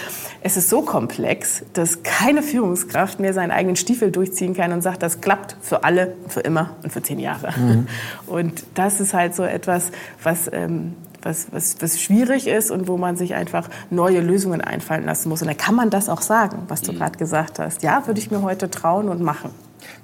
Es 0.42 0.56
ist 0.56 0.70
so 0.70 0.82
komplex, 0.82 1.64
dass 1.74 2.02
keine 2.02 2.42
Führungskraft 2.44 3.20
mehr 3.20 3.34
seinen 3.34 3.52
eigenen 3.52 3.76
Stiefel 3.76 4.10
durchziehen 4.10 4.56
kann 4.56 4.72
und 4.72 4.82
sagt, 4.82 5.04
das 5.04 5.20
klappt 5.20 5.58
für 5.62 5.84
alle, 5.84 6.16
für 6.28 6.40
immer 6.40 6.72
und 6.82 6.92
für 6.94 7.04
zehn 7.04 7.20
Jahre. 7.20 7.54
Mhm. 7.60 7.88
Und 8.26 8.64
das 8.74 9.02
ist 9.02 9.14
halt 9.14 9.36
so 9.36 9.44
etwas, 9.44 9.92
was 10.24 10.50
ähm, 10.52 10.96
was, 11.22 11.48
was, 11.52 11.78
was 11.82 12.00
schwierig 12.00 12.48
ist 12.48 12.72
und 12.72 12.88
wo 12.88 12.98
man 12.98 13.16
sich 13.16 13.36
einfach 13.36 13.70
neue 13.90 14.22
Lösungen 14.22 14.62
einfallen 14.62 15.06
lassen 15.06 15.30
muss. 15.30 15.42
Und 15.42 15.48
da 15.48 15.54
kann 15.54 15.76
man 15.76 15.90
das 15.90 16.10
auch 16.10 16.22
sagen, 16.22 16.64
was 16.68 16.82
du 16.82 16.92
mhm. 16.92 16.98
gerade 16.98 17.18
gesagt 17.18 17.60
hast. 17.60 17.84
Ja, 17.84 18.06
würde 18.08 18.20
ich 18.20 18.32
mir 18.32 18.42
heute 18.42 18.70
trauen 18.70 19.10
und 19.10 19.22
machen. 19.22 19.52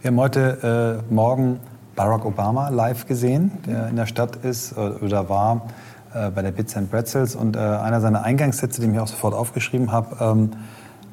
Wir 0.01 0.11
haben 0.11 0.19
heute 0.19 1.03
äh, 1.09 1.13
Morgen 1.13 1.59
Barack 1.95 2.25
Obama 2.25 2.69
live 2.69 3.05
gesehen, 3.07 3.51
der 3.65 3.87
in 3.87 3.95
der 3.95 4.05
Stadt 4.05 4.37
ist 4.37 4.73
äh, 4.73 4.79
oder 4.79 5.29
war 5.29 5.67
äh, 6.13 6.29
bei 6.29 6.41
der 6.41 6.51
Bits 6.51 6.75
and 6.75 6.91
Pretzels. 6.91 7.35
Und 7.35 7.55
äh, 7.55 7.59
einer 7.59 8.01
seiner 8.01 8.23
Eingangssätze, 8.23 8.81
den 8.81 8.93
ich 8.93 8.99
auch 8.99 9.07
sofort 9.07 9.33
aufgeschrieben 9.33 9.91
habe, 9.91 10.17
ähm, 10.19 10.51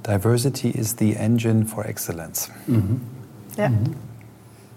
Diversity 0.06 0.70
is 0.70 0.96
the 0.98 1.14
engine 1.14 1.64
for 1.64 1.86
excellence. 1.86 2.50
Mhm. 2.66 3.00
Ja. 3.56 3.68
Mhm. 3.68 3.94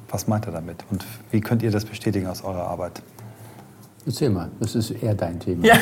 Was 0.10 0.28
meint 0.28 0.46
er 0.46 0.52
damit? 0.52 0.86
Und 0.92 1.06
wie 1.32 1.42
könnt 1.42 1.64
ihr 1.64 1.72
das 1.72 1.86
bestätigen 1.86 2.28
aus 2.28 2.44
eurer 2.44 2.68
Arbeit? 2.68 3.02
Erzähl 4.08 4.30
mal, 4.30 4.52
das 4.60 4.76
ist 4.76 4.92
eher 4.92 5.16
dein 5.16 5.40
Thema. 5.40 5.66
Ja. 5.66 5.76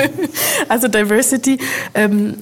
also 0.68 0.86
Diversity 0.88 1.58
ähm, 1.94 2.34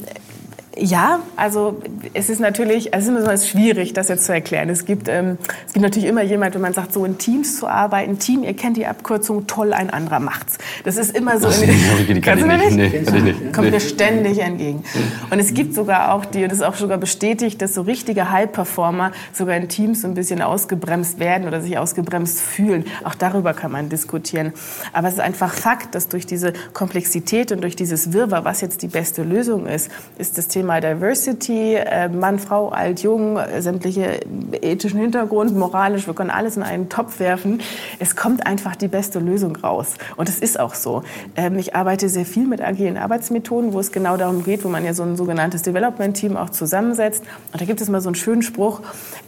ja, 0.78 1.20
also 1.36 1.80
es 2.14 2.30
ist 2.30 2.40
natürlich, 2.40 2.94
also 2.94 3.14
es 3.14 3.42
ist 3.42 3.48
schwierig, 3.48 3.92
das 3.92 4.08
jetzt 4.08 4.24
zu 4.24 4.32
erklären. 4.32 4.70
Es 4.70 4.86
gibt, 4.86 5.06
ähm, 5.08 5.36
es 5.66 5.74
gibt 5.74 5.82
natürlich 5.82 6.08
immer 6.08 6.22
jemand, 6.22 6.54
wenn 6.54 6.62
man 6.62 6.72
sagt, 6.72 6.94
so 6.94 7.04
in 7.04 7.18
Teams 7.18 7.58
zu 7.58 7.68
arbeiten, 7.68 8.18
Team, 8.18 8.42
ihr 8.42 8.54
kennt 8.54 8.78
die 8.78 8.86
Abkürzung, 8.86 9.46
toll, 9.46 9.74
ein 9.74 9.90
anderer 9.90 10.18
macht's. 10.18 10.56
Das 10.84 10.96
ist 10.96 11.14
immer 11.14 11.38
so. 11.38 11.48
In, 11.48 11.70
die, 12.08 12.20
kann 12.20 12.38
ich 12.38 12.44
nicht. 12.46 12.72
Nee, 12.72 13.02
kann 13.04 13.16
ich 13.16 13.22
nicht. 13.22 13.52
Kommt 13.52 13.70
mir 13.70 13.80
ständig 13.80 14.38
entgegen. 14.38 14.82
Und 15.30 15.38
es 15.38 15.52
gibt 15.52 15.74
sogar 15.74 16.14
auch 16.14 16.24
die, 16.24 16.44
und 16.44 16.50
das 16.50 16.58
ist 16.58 16.64
auch 16.64 16.74
sogar 16.74 16.96
bestätigt, 16.96 17.60
dass 17.60 17.74
so 17.74 17.82
richtige 17.82 18.30
High-Performer 18.30 19.12
sogar 19.32 19.56
in 19.56 19.68
Teams 19.68 20.02
so 20.02 20.08
ein 20.08 20.14
bisschen 20.14 20.40
ausgebremst 20.40 21.18
werden 21.18 21.46
oder 21.46 21.60
sich 21.60 21.76
ausgebremst 21.76 22.40
fühlen. 22.40 22.84
Auch 23.04 23.14
darüber 23.14 23.52
kann 23.52 23.72
man 23.72 23.90
diskutieren. 23.90 24.54
Aber 24.92 25.08
es 25.08 25.14
ist 25.14 25.20
einfach 25.20 25.52
Fakt, 25.52 25.94
dass 25.94 26.08
durch 26.08 26.24
diese 26.24 26.54
Komplexität 26.72 27.52
und 27.52 27.60
durch 27.60 27.76
dieses 27.76 28.12
Wirrwarr, 28.14 28.44
was 28.44 28.62
jetzt 28.62 28.82
die 28.82 28.88
beste 28.88 29.22
Lösung 29.22 29.66
ist, 29.66 29.90
ist 30.16 30.38
das 30.38 30.48
Thema 30.48 30.61
Thema 30.62 30.80
Diversity, 30.80 31.74
äh, 31.74 32.08
Mann, 32.08 32.38
Frau, 32.38 32.68
alt, 32.68 33.02
jung, 33.02 33.36
sämtliche 33.58 34.20
ethischen 34.60 35.00
Hintergrund, 35.00 35.56
moralisch, 35.56 36.06
wir 36.06 36.14
können 36.14 36.30
alles 36.30 36.56
in 36.56 36.62
einen 36.62 36.88
Topf 36.88 37.18
werfen. 37.18 37.60
Es 37.98 38.14
kommt 38.14 38.46
einfach 38.46 38.76
die 38.76 38.86
beste 38.86 39.18
Lösung 39.18 39.56
raus. 39.56 39.94
Und 40.14 40.28
es 40.28 40.38
ist 40.38 40.60
auch 40.60 40.74
so. 40.74 41.02
Ähm, 41.34 41.58
ich 41.58 41.74
arbeite 41.74 42.08
sehr 42.08 42.24
viel 42.24 42.46
mit 42.46 42.60
agilen 42.60 42.96
Arbeitsmethoden, 42.96 43.72
wo 43.72 43.80
es 43.80 43.90
genau 43.90 44.16
darum 44.16 44.44
geht, 44.44 44.64
wo 44.64 44.68
man 44.68 44.84
ja 44.84 44.94
so 44.94 45.02
ein 45.02 45.16
sogenanntes 45.16 45.62
Development-Team 45.62 46.36
auch 46.36 46.50
zusammensetzt. 46.50 47.24
Und 47.52 47.60
da 47.60 47.64
gibt 47.64 47.80
es 47.80 47.88
mal 47.88 48.00
so 48.00 48.10
einen 48.10 48.14
schönen 48.14 48.42
Spruch, 48.42 48.82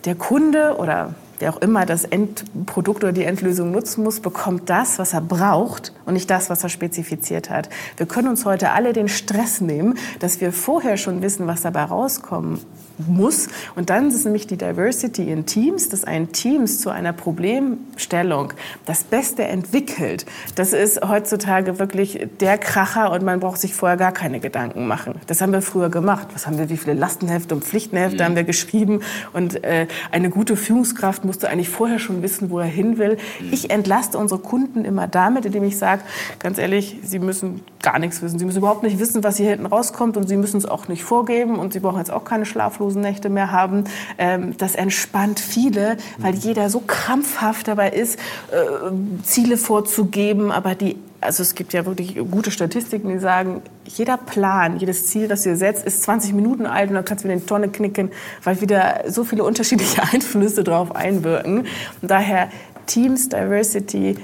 der 0.04 0.14
Kunde 0.14 0.76
oder 0.78 1.16
wer 1.38 1.52
auch 1.52 1.60
immer 1.60 1.86
das 1.86 2.04
Endprodukt 2.04 3.04
oder 3.04 3.12
die 3.12 3.24
Endlösung 3.24 3.70
nutzen 3.70 4.04
muss, 4.04 4.20
bekommt 4.20 4.70
das, 4.70 4.98
was 4.98 5.12
er 5.12 5.20
braucht 5.20 5.92
und 6.06 6.14
nicht 6.14 6.30
das, 6.30 6.50
was 6.50 6.62
er 6.62 6.68
spezifiziert 6.68 7.50
hat. 7.50 7.68
Wir 7.96 8.06
können 8.06 8.28
uns 8.28 8.44
heute 8.44 8.70
alle 8.70 8.92
den 8.92 9.08
Stress 9.08 9.60
nehmen, 9.60 9.98
dass 10.20 10.40
wir 10.40 10.52
vorher 10.52 10.96
schon 10.96 11.22
wissen, 11.22 11.46
was 11.46 11.62
dabei 11.62 11.84
rauskommen 11.84 12.60
muss. 12.98 13.48
Und 13.74 13.90
dann 13.90 14.08
ist 14.08 14.24
nämlich 14.24 14.46
die 14.46 14.56
Diversity 14.56 15.30
in 15.30 15.46
Teams, 15.46 15.88
dass 15.88 16.04
ein 16.04 16.32
Teams 16.32 16.80
zu 16.80 16.90
einer 16.90 17.12
Problemstellung 17.12 18.52
das 18.86 19.04
Beste 19.04 19.44
entwickelt. 19.44 20.26
Das 20.54 20.72
ist 20.72 21.00
heutzutage 21.06 21.78
wirklich 21.78 22.28
der 22.40 22.58
Kracher 22.58 23.12
und 23.12 23.24
man 23.24 23.40
braucht 23.40 23.60
sich 23.60 23.74
vorher 23.74 23.96
gar 23.96 24.12
keine 24.12 24.40
Gedanken 24.40 24.86
machen. 24.86 25.14
Das 25.26 25.40
haben 25.40 25.52
wir 25.52 25.62
früher 25.62 25.88
gemacht. 25.88 26.28
Was 26.34 26.46
haben 26.46 26.58
wir, 26.58 26.68
wie 26.68 26.76
viele 26.76 26.94
Lastenhefte 26.94 27.54
und 27.54 27.64
Pflichtenhefte 27.64 28.18
mhm. 28.18 28.24
haben 28.24 28.36
wir 28.36 28.44
geschrieben? 28.44 29.00
Und 29.32 29.64
äh, 29.64 29.86
eine 30.10 30.30
gute 30.30 30.56
Führungskraft 30.56 31.24
musste 31.24 31.48
eigentlich 31.48 31.68
vorher 31.68 31.98
schon 31.98 32.22
wissen, 32.22 32.50
wo 32.50 32.58
er 32.58 32.66
hin 32.66 32.98
will. 32.98 33.16
Mhm. 33.40 33.52
Ich 33.52 33.70
entlaste 33.70 34.18
unsere 34.18 34.40
Kunden 34.40 34.84
immer 34.84 35.08
damit, 35.08 35.44
indem 35.44 35.64
ich 35.64 35.78
sage, 35.78 36.02
ganz 36.38 36.58
ehrlich, 36.58 36.98
sie 37.02 37.18
müssen 37.18 37.62
gar 37.82 37.98
nichts 37.98 38.22
wissen. 38.22 38.38
Sie 38.38 38.44
müssen 38.44 38.58
überhaupt 38.58 38.82
nicht 38.82 38.98
wissen, 38.98 39.22
was 39.24 39.36
hier 39.36 39.50
hinten 39.50 39.66
rauskommt 39.66 40.16
und 40.16 40.28
sie 40.28 40.36
müssen 40.36 40.56
es 40.56 40.66
auch 40.66 40.88
nicht 40.88 41.04
vorgeben 41.04 41.58
und 41.58 41.72
sie 41.72 41.80
brauchen 41.80 41.98
jetzt 41.98 42.10
auch 42.10 42.24
keine 42.24 42.46
schlaflosen 42.46 42.83
schlaflosen 42.84 43.02
Nächte 43.02 43.28
mehr 43.28 43.50
haben. 43.50 43.84
Ähm, 44.18 44.56
das 44.58 44.74
entspannt 44.74 45.40
viele, 45.40 45.96
weil 46.18 46.34
jeder 46.34 46.70
so 46.70 46.80
krampfhaft 46.80 47.68
dabei 47.68 47.90
ist, 47.90 48.18
äh, 48.50 49.22
Ziele 49.22 49.56
vorzugeben, 49.56 50.50
aber 50.50 50.74
die 50.74 50.96
also 51.20 51.42
es 51.42 51.54
gibt 51.54 51.72
ja 51.72 51.86
wirklich 51.86 52.16
gute 52.30 52.50
Statistiken, 52.50 53.08
die 53.08 53.18
sagen, 53.18 53.62
jeder 53.86 54.18
Plan, 54.18 54.76
jedes 54.76 55.06
Ziel, 55.06 55.26
das 55.26 55.42
du 55.42 55.56
setzt, 55.56 55.86
ist 55.86 56.02
20 56.02 56.34
Minuten 56.34 56.66
alt 56.66 56.90
und 56.90 56.96
dann 56.96 57.04
kannst 57.06 57.24
du 57.24 57.28
wieder 57.28 57.32
in 57.32 57.40
die 57.40 57.46
Tonne 57.46 57.68
knicken, 57.68 58.10
weil 58.42 58.60
wieder 58.60 59.04
so 59.08 59.24
viele 59.24 59.42
unterschiedliche 59.42 60.02
Einflüsse 60.12 60.62
drauf 60.64 60.94
einwirken. 60.94 61.60
Und 62.02 62.10
daher 62.10 62.50
Teams, 62.84 63.30
Diversity, 63.30 64.16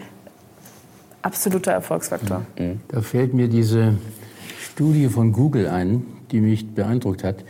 absoluter 1.22 1.72
Erfolgsfaktor. 1.72 2.42
Mhm. 2.58 2.80
Da 2.88 3.00
fällt 3.00 3.32
mir 3.32 3.48
diese 3.48 3.94
Studie 4.62 5.08
von 5.08 5.32
Google 5.32 5.68
ein, 5.68 6.02
die 6.32 6.40
mich 6.40 6.74
beeindruckt 6.74 7.24
hat, 7.24 7.44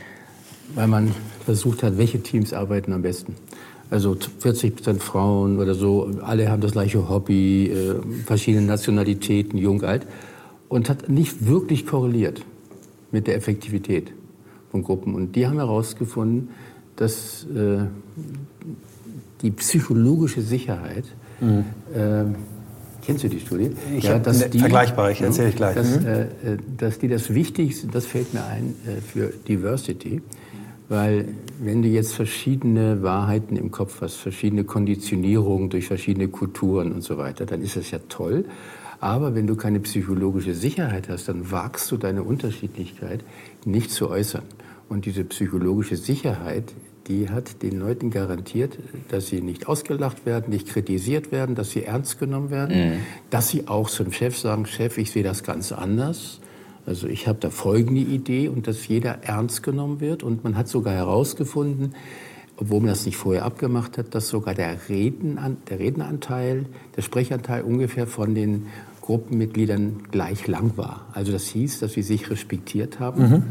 weil 0.75 0.87
man 0.87 1.15
versucht 1.45 1.83
hat, 1.83 1.99
welche 1.99 2.23
Teams 2.23 2.53
arbeiten 2.53 2.93
am 2.93 3.03
besten. 3.03 3.35
Also 3.91 4.17
40 4.39 4.77
Prozent 4.77 5.03
Frauen 5.03 5.59
oder 5.59 5.75
so, 5.75 6.11
alle 6.23 6.49
haben 6.49 6.61
das 6.61 6.73
gleiche 6.73 7.09
Hobby, 7.09 7.67
äh, 7.67 7.97
verschiedene 8.25 8.65
Nationalitäten, 8.65 9.59
jung, 9.59 9.83
alt. 9.83 10.07
Und 10.69 10.89
hat 10.89 11.09
nicht 11.09 11.47
wirklich 11.47 11.87
korreliert 11.87 12.45
mit 13.11 13.27
der 13.27 13.35
Effektivität 13.35 14.13
von 14.71 14.85
Gruppen. 14.85 15.15
Und 15.17 15.35
die 15.35 15.49
haben 15.49 15.57
herausgefunden, 15.57 16.51
dass 16.95 17.45
äh, 17.45 17.87
die 19.43 19.51
psychologische 19.51 20.43
Sicherheit, 20.43 21.05
mhm. 21.41 21.65
äh, 21.95 22.25
kennst 23.05 23.25
du 23.25 23.29
die 23.29 23.41
Studie? 23.41 23.71
Ich 23.97 24.05
ja, 24.05 24.19
dass 24.19 24.49
die, 24.51 24.59
vergleichbar, 24.59 25.11
ich 25.11 25.21
erzähle 25.21 25.49
ich 25.49 25.57
gleich. 25.57 25.75
Dass, 25.75 26.01
mhm. 26.01 26.07
äh, 26.07 26.27
dass 26.77 26.99
die 26.99 27.09
das 27.09 27.35
Wichtigste, 27.35 27.89
das 27.89 28.07
fällt 28.07 28.35
mir 28.35 28.45
ein, 28.45 28.75
äh, 28.87 29.01
für 29.01 29.33
Diversity, 29.49 30.23
weil 30.91 31.29
wenn 31.61 31.83
du 31.83 31.89
jetzt 31.89 32.15
verschiedene 32.15 33.01
Wahrheiten 33.05 33.55
im 33.55 33.71
Kopf 33.71 34.01
hast, 34.01 34.17
verschiedene 34.17 34.65
Konditionierungen 34.65 35.71
durch 35.71 35.87
verschiedene 35.87 36.27
Kulturen 36.27 36.91
und 36.91 37.03
so 37.03 37.17
weiter, 37.17 37.47
dann 37.47 37.63
ist 37.63 37.77
das 37.77 37.93
ja 37.93 38.01
toll. 38.09 38.45
Aber 38.99 39.37
wenn 39.37 39.47
du 39.47 39.55
keine 39.55 39.79
psychologische 39.79 40.53
Sicherheit 40.53 41.09
hast, 41.09 41.29
dann 41.29 41.53
wagst 41.53 41.93
du 41.93 41.97
deine 41.97 42.25
Unterschiedlichkeit 42.25 43.25
nicht 43.65 43.93
zu 43.93 44.11
äußern. 44.11 44.43
Und 44.89 45.07
diese 45.07 45.23
psychologische 45.23 45.97
Sicherheit, 45.97 46.75
die 47.07 47.31
hat 47.31 47.63
den 47.63 47.79
Leuten 47.79 48.11
garantiert, 48.11 48.77
dass 49.11 49.29
sie 49.29 49.43
nicht 49.43 49.69
ausgelacht 49.69 50.27
werden, 50.27 50.51
nicht 50.51 50.69
kritisiert 50.69 51.31
werden, 51.31 51.55
dass 51.55 51.71
sie 51.71 51.85
ernst 51.85 52.19
genommen 52.19 52.51
werden, 52.51 52.77
mhm. 52.77 53.01
dass 53.31 53.49
sie 53.49 53.69
auch 53.69 53.89
zum 53.89 54.11
Chef 54.11 54.37
sagen, 54.37 54.67
Chef, 54.67 54.99
ich 54.99 55.13
sehe 55.13 55.23
das 55.23 55.45
ganz 55.45 55.71
anders. 55.71 56.41
Also 56.87 57.07
ich 57.07 57.29
habe 57.29 57.39
da 57.41 57.51
folgende 57.51 58.01
Idee 58.01 58.49
und 58.49 58.67
dass 58.67 58.89
jeder 58.89 59.23
ernst 59.23 59.63
genommen 59.63 60.01
wird. 60.01 60.23
Und 60.23 60.45
man 60.45 60.57
hat 60.57 60.69
sogar 60.69 60.95
herausgefunden, 60.95 61.95
obwohl 62.57 62.81
man 62.81 62.89
das 62.89 63.07
nicht 63.07 63.17
vorher 63.17 63.45
abgemacht 63.45 63.99
hat, 63.99 64.15
dass 64.15 64.29
sogar 64.29 64.55
der, 64.55 64.89
Reden, 64.89 65.39
der 65.69 65.79
Redenanteil, 65.79 66.67
der 66.97 67.03
Sprechanteil 67.03 67.63
ungefähr 67.63 68.07
von 68.07 68.35
den 68.35 68.67
Gruppenmitgliedern 69.01 70.05
gleich 70.11 70.47
lang 70.47 70.77
war. 70.77 71.07
Also 71.13 71.33
das 71.33 71.47
hieß, 71.49 71.81
dass 71.81 71.95
sie 71.95 72.03
sich 72.03 72.31
respektiert 72.31 73.01
haben. 73.01 73.23
Mhm. 73.23 73.43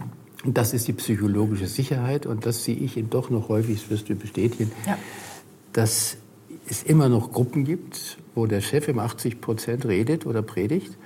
Und 0.46 0.58
das 0.58 0.74
ist 0.74 0.88
die 0.88 0.94
psychologische 0.94 1.68
Sicherheit 1.68 2.26
und 2.26 2.46
das 2.46 2.64
sehe 2.64 2.76
ich 2.76 2.96
eben 2.96 3.10
doch 3.10 3.30
noch 3.30 3.50
häufig, 3.50 3.82
das 3.82 3.90
wirst 3.90 4.10
du 4.10 4.16
bestätigen, 4.16 4.72
ja. 4.88 4.98
dass 5.74 6.16
es 6.70 6.84
immer 6.84 7.10
noch 7.10 7.32
Gruppen 7.34 7.66
gibt, 7.66 8.18
wo 8.36 8.46
der 8.46 8.62
Chef 8.62 8.88
im 8.88 9.00
80 9.00 9.42
Prozent 9.42 9.86
redet 9.86 10.26
oder 10.26 10.42
predigt 10.42 10.98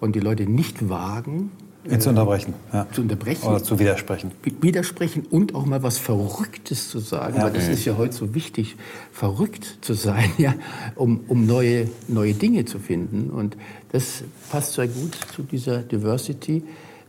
und 0.00 0.14
die 0.14 0.20
Leute 0.20 0.44
nicht 0.44 0.88
wagen, 0.88 1.50
Ihn 1.90 2.00
zu 2.00 2.10
unterbrechen. 2.10 2.54
Ja. 2.72 2.86
Zu 2.92 3.02
unterbrechen. 3.02 3.46
Oder 3.46 3.62
zu 3.62 3.78
widersprechen. 3.78 4.32
Widersprechen 4.60 5.26
und 5.30 5.54
auch 5.54 5.64
mal 5.64 5.82
was 5.82 5.98
Verrücktes 5.98 6.90
zu 6.90 6.98
sagen, 6.98 7.36
ja. 7.36 7.44
weil 7.44 7.52
das 7.52 7.68
ist 7.68 7.84
ja 7.84 7.96
heute 7.96 8.14
so 8.14 8.34
wichtig, 8.34 8.76
verrückt 9.12 9.78
zu 9.80 9.94
sein, 9.94 10.30
ja, 10.38 10.54
um, 10.96 11.20
um 11.28 11.46
neue, 11.46 11.88
neue 12.06 12.34
Dinge 12.34 12.64
zu 12.64 12.78
finden. 12.78 13.30
Und 13.30 13.56
das 13.92 14.22
passt 14.50 14.74
sehr 14.74 14.88
gut 14.88 15.18
zu 15.34 15.42
dieser 15.42 15.78
Diversity. 15.78 16.62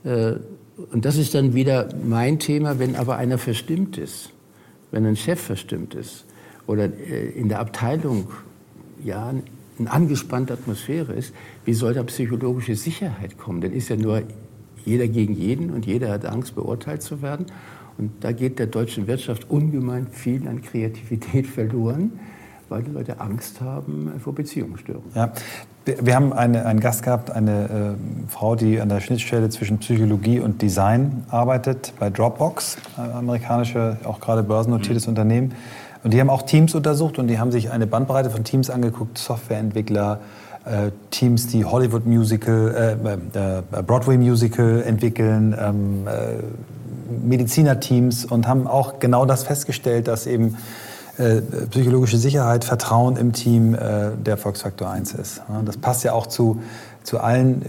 Äh, 0.04 0.36
und 0.92 1.04
das 1.04 1.18
ist 1.18 1.36
dann 1.36 1.54
wieder 1.54 1.90
mein 2.08 2.40
Thema, 2.40 2.80
wenn 2.80 2.96
aber 2.96 3.18
einer 3.18 3.38
verstimmt 3.38 3.98
ist, 3.98 4.30
wenn 4.92 5.06
ein 5.06 5.18
Chef 5.18 5.40
verstimmt 5.40 5.94
ist 5.94 6.26
oder 6.68 6.86
äh, 6.86 7.30
in 7.30 7.50
der 7.50 7.60
Abteilung 7.60 8.30
ja, 9.04 9.34
eine 9.80 9.92
angespannte 9.92 10.54
Atmosphäre 10.54 11.14
ist, 11.14 11.34
wie 11.66 11.74
soll 11.74 11.94
da 11.94 12.04
psychologische 12.04 12.76
Sicherheit 12.76 13.38
kommen? 13.38 13.62
Dann 13.62 13.74
ist 13.74 13.90
ja 13.90 13.96
nur 13.96 14.24
jeder 14.86 15.08
gegen 15.08 15.34
jeden 15.34 15.72
und 15.72 15.86
jeder 15.86 16.12
hat 16.12 16.26
Angst, 16.26 16.56
beurteilt 16.56 17.02
zu 17.02 17.22
werden. 17.22 17.46
Und 17.98 18.12
da 18.22 18.32
geht 18.32 18.60
der 18.60 18.68
deutschen 18.68 19.08
Wirtschaft 19.08 19.50
ungemein 19.50 20.08
viel 20.08 20.48
an 20.48 20.62
Kreativität 20.62 21.48
verloren, 21.56 22.20
weil 22.70 22.84
die 22.84 22.92
Leute 22.92 23.20
Angst 23.20 23.62
haben 23.62 24.12
vor 24.24 24.34
Beziehungsstörungen. 24.34 25.12
Ja. 25.16 25.32
Wir 25.86 26.16
haben 26.16 26.34
eine, 26.34 26.66
einen 26.66 26.82
Gast 26.82 27.02
gehabt, 27.02 27.32
eine 27.32 27.96
äh, 27.98 28.30
Frau, 28.30 28.56
die 28.56 28.80
an 28.80 28.90
der 28.90 29.00
Schnittstelle 29.00 29.50
zwischen 29.50 29.80
Psychologie 29.80 30.40
und 30.40 30.62
Design 30.62 31.24
arbeitet, 31.30 31.94
bei 32.00 32.12
Dropbox, 32.12 32.78
ein 32.96 33.12
amerikanische, 33.12 33.98
auch 34.04 34.20
gerade 34.20 34.44
börsennotiertes 34.44 35.08
mhm. 35.08 35.12
Unternehmen. 35.12 35.56
Und 36.04 36.14
die 36.14 36.20
haben 36.20 36.30
auch 36.30 36.44
Teams 36.44 36.76
untersucht 36.76 37.18
und 37.18 37.28
die 37.28 37.40
haben 37.40 37.52
sich 37.52 37.72
eine 37.72 37.88
Bandbreite 37.88 38.30
von 38.30 38.44
Teams 38.44 38.70
angeguckt, 38.70 39.18
Softwareentwickler, 39.18 40.20
äh, 40.70 40.92
Teams, 41.10 41.48
die 41.48 41.66
Hollywood 41.66 42.06
Musical, 42.06 42.98
äh, 43.34 43.80
äh, 43.80 43.82
Broadway 43.82 44.18
Musical 44.18 44.84
entwickeln, 44.86 45.56
ähm, 45.60 46.08
äh, 46.08 47.26
Medizinerteams 47.26 48.26
und 48.26 48.48
haben 48.48 48.68
auch 48.68 49.00
genau 49.00 49.26
das 49.26 49.44
festgestellt, 49.44 50.08
dass 50.08 50.28
eben 50.28 50.58
äh, 51.18 51.42
psychologische 51.72 52.18
Sicherheit, 52.18 52.64
Vertrauen 52.64 53.18
im 53.18 53.34
Team 53.34 53.74
äh, 53.74 54.12
der 54.24 54.34
Erfolgsfaktor 54.34 54.90
1 54.90 55.14
ist. 55.14 55.42
Das 55.66 55.78
passt 55.78 56.04
ja 56.04 56.14
auch 56.14 56.28
zu, 56.28 56.62
zu 57.04 57.20
allen 57.20 57.66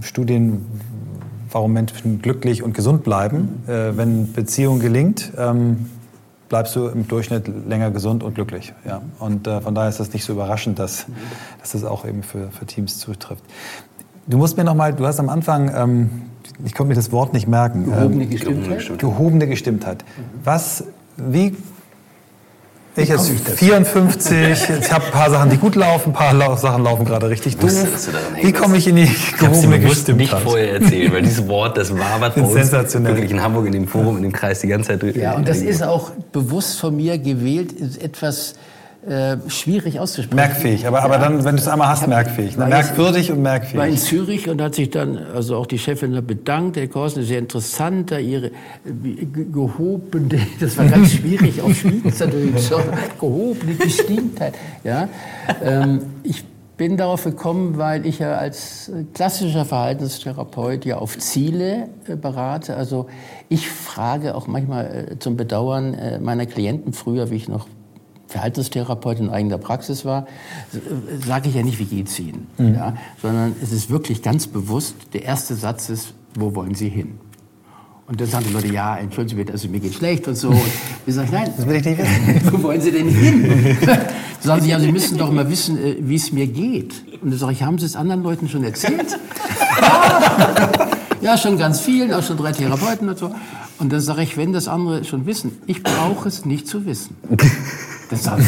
Studien, 0.00 0.66
warum 1.50 1.72
Menschen 1.72 2.20
glücklich 2.20 2.62
und 2.62 2.74
gesund 2.74 3.04
bleiben. 3.04 3.62
wenn 3.66 4.32
Beziehung 4.32 4.80
gelingt, 4.80 5.32
ähm, 5.38 5.90
bleibst 6.54 6.76
du 6.76 6.86
im 6.86 7.08
Durchschnitt 7.08 7.48
länger 7.68 7.90
gesund 7.90 8.22
und 8.22 8.36
glücklich. 8.36 8.72
Ja. 8.86 9.02
Und 9.18 9.48
äh, 9.48 9.60
von 9.60 9.74
daher 9.74 9.88
ist 9.88 9.98
das 9.98 10.12
nicht 10.12 10.24
so 10.24 10.34
überraschend, 10.34 10.78
dass, 10.78 11.06
dass 11.58 11.72
das 11.72 11.82
auch 11.82 12.06
eben 12.06 12.22
für, 12.22 12.48
für 12.52 12.64
Teams 12.64 13.00
zutrifft. 13.00 13.42
Du 14.28 14.38
musst 14.38 14.56
mir 14.56 14.62
noch 14.62 14.76
mal, 14.76 14.92
du 14.92 15.04
hast 15.04 15.18
am 15.18 15.28
Anfang, 15.28 15.74
ähm, 15.74 16.10
ich 16.64 16.72
konnte 16.72 16.90
mir 16.90 16.94
das 16.94 17.10
Wort 17.10 17.32
nicht 17.32 17.48
merken. 17.48 17.86
Gehobene 17.86 18.22
ähm, 18.22 18.30
Gestimmtheit. 18.30 18.98
Gehobene 19.00 19.48
Gestimmtheit. 19.48 20.04
Was, 20.44 20.84
wie 21.16 21.56
ich 22.96 23.08
jetzt 23.08 23.28
54, 23.28 24.68
ich 24.80 24.92
habe 24.92 25.04
ein 25.04 25.10
paar 25.10 25.30
Sachen, 25.30 25.50
die 25.50 25.56
gut 25.56 25.74
laufen, 25.74 26.10
ein 26.10 26.12
paar 26.12 26.56
Sachen 26.56 26.84
laufen 26.84 27.04
gerade 27.04 27.28
richtig 27.28 27.56
doof. 27.56 27.72
Wie 28.40 28.52
komme 28.52 28.76
ich 28.76 28.86
in 28.86 28.96
die 28.96 29.10
gehobene 29.38 29.80
Gestimmtheit? 29.80 30.16
nicht 30.16 30.42
vorher 30.42 30.74
erzählen, 30.74 31.12
weil 31.12 31.22
dieses 31.22 31.46
Wort, 31.48 31.76
das 31.76 31.96
war 31.96 32.20
was 32.20 32.34
bei 32.34 32.42
uns 32.42 32.52
sensationell. 32.52 33.16
wirklich 33.16 33.30
in 33.30 33.42
Hamburg 33.42 33.66
in 33.66 33.72
dem 33.72 33.88
Forum, 33.88 34.16
in 34.16 34.22
dem 34.22 34.32
Kreis 34.32 34.60
die 34.60 34.68
ganze 34.68 34.88
Zeit 34.88 35.02
drin. 35.02 35.18
Ja, 35.18 35.34
und 35.34 35.48
das 35.48 35.58
ist 35.58 35.82
auch 35.82 36.10
bewusst 36.32 36.78
von 36.78 36.96
mir 36.96 37.18
gewählt, 37.18 37.74
etwas 38.00 38.54
äh, 39.06 39.36
schwierig 39.48 40.00
auszusprechen. 40.00 40.36
Merkfähig, 40.36 40.86
aber, 40.86 41.02
aber 41.02 41.18
dann, 41.18 41.44
wenn 41.44 41.56
du 41.56 41.62
es 41.62 41.68
einmal 41.68 41.88
hast, 41.88 42.06
merkfühlich. 42.06 42.56
Ne? 42.56 42.66
Merkwürdig 42.66 43.30
und 43.30 43.42
merkfähig. 43.42 43.76
War 43.76 43.86
in 43.86 43.98
Zürich 43.98 44.48
und 44.48 44.62
hat 44.62 44.74
sich 44.74 44.90
dann 44.90 45.18
also 45.34 45.56
auch 45.56 45.66
die 45.66 45.78
Chefin 45.78 46.24
bedankt. 46.26 46.76
Der 46.76 46.88
Korsen 46.88 47.22
ist 47.22 47.28
sehr 47.28 47.38
interessant, 47.38 48.10
da 48.10 48.18
ihre 48.18 48.46
äh, 48.46 48.50
gehobene, 49.52 50.40
das 50.60 50.78
war 50.78 50.86
ganz 50.86 51.12
schwierig 51.12 51.60
auf 51.60 51.74
Schweizerdeutsch, 51.74 52.70
gehobene 53.20 53.74
Gestimmtheit. 53.74 54.54
Ja, 54.84 55.08
ähm, 55.62 56.00
ich 56.22 56.44
bin 56.76 56.96
darauf 56.96 57.24
gekommen, 57.24 57.78
weil 57.78 58.04
ich 58.06 58.18
ja 58.18 58.36
als 58.36 58.90
klassischer 59.12 59.64
Verhaltenstherapeut 59.64 60.84
ja 60.84 60.96
auf 60.96 61.18
Ziele 61.18 61.88
äh, 62.08 62.16
berate. 62.16 62.76
Also 62.76 63.06
ich 63.48 63.68
frage 63.68 64.34
auch 64.34 64.46
manchmal 64.46 65.08
äh, 65.12 65.18
zum 65.18 65.36
Bedauern 65.36 65.94
äh, 65.94 66.18
meiner 66.18 66.46
Klienten 66.46 66.92
früher, 66.92 67.30
wie 67.30 67.36
ich 67.36 67.48
noch 67.48 67.68
Verhaltenstherapeut 68.28 69.20
in 69.20 69.30
eigener 69.30 69.58
Praxis 69.58 70.04
war, 70.04 70.26
sage 71.24 71.48
ich 71.48 71.54
ja 71.54 71.62
nicht, 71.62 71.78
wie 71.78 71.84
geht's 71.84 72.18
Ihnen, 72.18 72.46
mhm. 72.58 72.74
ja, 72.74 72.96
sondern 73.20 73.54
es 73.62 73.72
ist 73.72 73.90
wirklich 73.90 74.22
ganz 74.22 74.46
bewusst, 74.46 74.96
der 75.12 75.24
erste 75.24 75.54
Satz 75.54 75.88
ist, 75.88 76.14
wo 76.34 76.54
wollen 76.54 76.74
Sie 76.74 76.88
hin? 76.88 77.18
Und 78.06 78.20
dann 78.20 78.28
sagen 78.28 78.44
die 78.48 78.52
Leute, 78.52 78.68
ja, 78.68 78.96
entschuldigen 78.96 79.30
Sie 79.30 79.36
bitte, 79.36 79.52
also 79.52 79.68
mir 79.68 79.80
geht 79.80 79.94
schlecht 79.94 80.28
und 80.28 80.34
so. 80.34 80.50
Und 80.50 80.60
wir 81.06 81.14
sagen, 81.14 81.28
nein, 81.32 81.50
das 81.56 81.66
will 81.66 81.76
ich 81.76 81.84
nicht 81.84 81.98
wissen. 81.98 82.52
wo 82.52 82.62
wollen 82.62 82.80
Sie 82.80 82.92
denn 82.92 83.08
hin? 83.08 83.76
Sagen 84.40 84.60
sie, 84.60 84.68
ja, 84.68 84.78
Sie 84.78 84.92
müssen 84.92 85.16
doch 85.16 85.32
mal 85.32 85.48
wissen, 85.48 85.78
äh, 85.78 85.96
wie 86.00 86.16
es 86.16 86.30
mir 86.30 86.46
geht. 86.46 86.92
Und 87.22 87.30
dann 87.30 87.38
sage 87.38 87.52
ich, 87.52 87.62
haben 87.62 87.78
Sie 87.78 87.86
es 87.86 87.96
anderen 87.96 88.22
Leuten 88.22 88.46
schon 88.46 88.62
erzählt? 88.62 89.18
ja, 91.22 91.38
schon 91.38 91.56
ganz 91.56 91.80
vielen, 91.80 92.12
auch 92.12 92.22
schon 92.22 92.36
drei 92.36 92.52
Therapeuten 92.52 93.08
und 93.08 93.16
so. 93.16 93.34
Und 93.78 93.90
dann 93.90 94.00
sage 94.00 94.22
ich, 94.22 94.36
wenn 94.36 94.52
das 94.52 94.68
andere 94.68 95.02
schon 95.04 95.24
wissen, 95.24 95.52
ich 95.66 95.82
brauche 95.82 96.28
es 96.28 96.44
nicht 96.44 96.68
zu 96.68 96.84
wissen. 96.84 97.16
Das 98.10 98.24
sagt 98.24 98.42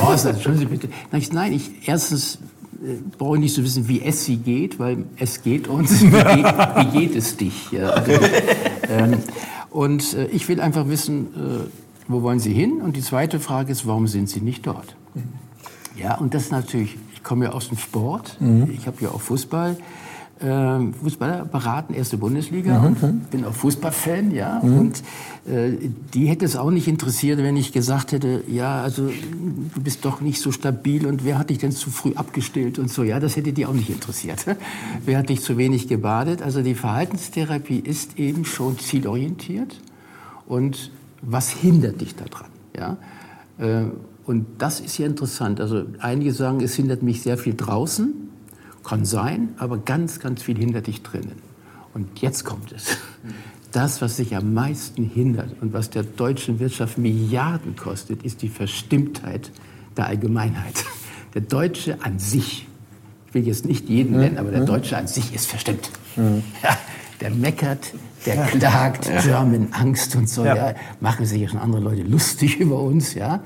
Horst, 0.00 0.26
entschuldigen 0.26 0.70
Sie 0.70 0.76
bitte. 0.76 0.88
Nein, 1.32 1.52
ich, 1.52 1.88
erstens 1.88 2.38
äh, 2.82 2.96
brauche 3.18 3.36
ich 3.36 3.42
nicht 3.42 3.54
zu 3.54 3.64
wissen, 3.64 3.88
wie 3.88 4.02
es 4.02 4.24
sie 4.24 4.36
geht, 4.36 4.78
weil 4.78 5.04
es 5.16 5.42
geht 5.42 5.68
uns. 5.68 6.02
Wie 6.02 6.10
geht, 6.10 6.46
wie 6.46 6.98
geht 6.98 7.16
es 7.16 7.36
dich? 7.36 7.70
Also, 7.72 8.12
ähm, 8.88 9.18
und 9.70 10.14
äh, 10.14 10.26
ich 10.26 10.48
will 10.48 10.60
einfach 10.60 10.88
wissen, 10.88 11.26
äh, 11.34 11.68
wo 12.08 12.22
wollen 12.22 12.40
Sie 12.40 12.52
hin? 12.52 12.80
Und 12.82 12.96
die 12.96 13.00
zweite 13.00 13.40
Frage 13.40 13.72
ist, 13.72 13.86
warum 13.86 14.06
sind 14.06 14.28
Sie 14.28 14.40
nicht 14.40 14.66
dort? 14.66 14.96
Ja, 15.96 16.16
und 16.16 16.34
das 16.34 16.50
natürlich, 16.50 16.94
ich 16.94 17.12
Ich 17.22 17.24
komme 17.24 17.44
ja 17.44 17.52
aus 17.52 17.68
dem 17.68 17.78
Sport. 17.78 18.36
Mhm. 18.40 18.68
Ich 18.76 18.88
habe 18.88 18.96
ja 19.00 19.10
auch 19.10 19.20
Fußball. 19.20 19.76
Ähm, 20.44 20.92
Fußballer 20.94 21.44
beraten, 21.44 21.94
erste 21.94 22.16
Bundesliga 22.16 22.80
mhm. 22.80 22.96
und 23.00 23.30
bin 23.30 23.44
auch 23.44 23.52
Fußballfan, 23.52 24.32
ja. 24.32 24.60
Mhm. 24.62 24.78
Und 24.78 25.02
äh, 25.46 25.88
die 26.14 26.26
hätte 26.26 26.44
es 26.44 26.56
auch 26.56 26.70
nicht 26.70 26.88
interessiert, 26.88 27.38
wenn 27.38 27.56
ich 27.56 27.72
gesagt 27.72 28.10
hätte, 28.10 28.42
ja, 28.48 28.82
also 28.82 29.06
du 29.06 29.80
bist 29.80 30.04
doch 30.04 30.20
nicht 30.20 30.40
so 30.40 30.50
stabil 30.50 31.06
und 31.06 31.24
wer 31.24 31.38
hat 31.38 31.50
dich 31.50 31.58
denn 31.58 31.70
zu 31.70 31.90
früh 31.90 32.14
abgestillt 32.14 32.80
und 32.80 32.90
so. 32.90 33.04
Ja, 33.04 33.20
das 33.20 33.36
hätte 33.36 33.52
die 33.52 33.66
auch 33.66 33.72
nicht 33.72 33.90
interessiert. 33.90 34.44
wer 35.04 35.18
hat 35.18 35.28
dich 35.28 35.42
zu 35.42 35.58
wenig 35.58 35.86
gebadet? 35.86 36.42
Also 36.42 36.62
die 36.62 36.74
Verhaltenstherapie 36.74 37.78
ist 37.78 38.18
eben 38.18 38.44
schon 38.44 38.78
zielorientiert 38.78 39.80
und 40.46 40.90
was 41.20 41.50
hindert 41.50 42.00
dich 42.00 42.16
daran? 42.16 42.50
Ja. 42.76 42.96
Äh, 43.58 43.84
und 44.24 44.46
das 44.58 44.80
ist 44.80 44.98
ja 44.98 45.06
interessant. 45.06 45.60
Also 45.60 45.84
einige 46.00 46.32
sagen, 46.32 46.60
es 46.60 46.74
hindert 46.74 47.02
mich 47.02 47.22
sehr 47.22 47.38
viel 47.38 47.54
draußen. 47.54 48.31
Kann 48.82 49.04
sein, 49.04 49.50
aber 49.58 49.78
ganz, 49.78 50.20
ganz 50.20 50.42
viel 50.42 50.58
hindert 50.58 50.86
dich 50.86 51.02
drinnen. 51.02 51.40
Und 51.94 52.20
jetzt 52.20 52.44
kommt 52.44 52.72
es. 52.72 52.96
Das, 53.70 54.02
was 54.02 54.16
sich 54.16 54.36
am 54.36 54.52
meisten 54.52 55.04
hindert 55.04 55.54
und 55.62 55.72
was 55.72 55.88
der 55.88 56.02
deutschen 56.02 56.60
Wirtschaft 56.60 56.98
Milliarden 56.98 57.76
kostet, 57.76 58.22
ist 58.22 58.42
die 58.42 58.48
Verstimmtheit 58.48 59.50
der 59.96 60.06
Allgemeinheit. 60.06 60.84
Der 61.34 61.40
Deutsche 61.40 61.96
an 62.02 62.18
sich, 62.18 62.66
ich 63.28 63.34
will 63.34 63.46
jetzt 63.46 63.64
nicht 63.64 63.88
jeden 63.88 64.18
nennen, 64.18 64.36
aber 64.36 64.50
der 64.50 64.66
Deutsche 64.66 64.98
an 64.98 65.06
sich 65.06 65.34
ist 65.34 65.46
verstimmt. 65.46 65.90
Ja, 66.16 66.76
der 67.22 67.30
meckert, 67.30 67.94
der 68.26 68.46
klagt, 68.46 69.06
ja. 69.06 69.22
German 69.22 69.68
Angst 69.72 70.14
und 70.16 70.28
so. 70.28 70.44
Ja. 70.44 70.54
ja. 70.54 70.74
machen 71.00 71.24
sich 71.24 71.40
ja 71.40 71.48
schon 71.48 71.60
andere 71.60 71.80
Leute 71.80 72.02
lustig 72.02 72.58
über 72.58 72.80
uns. 72.80 73.14
Ja. 73.14 73.42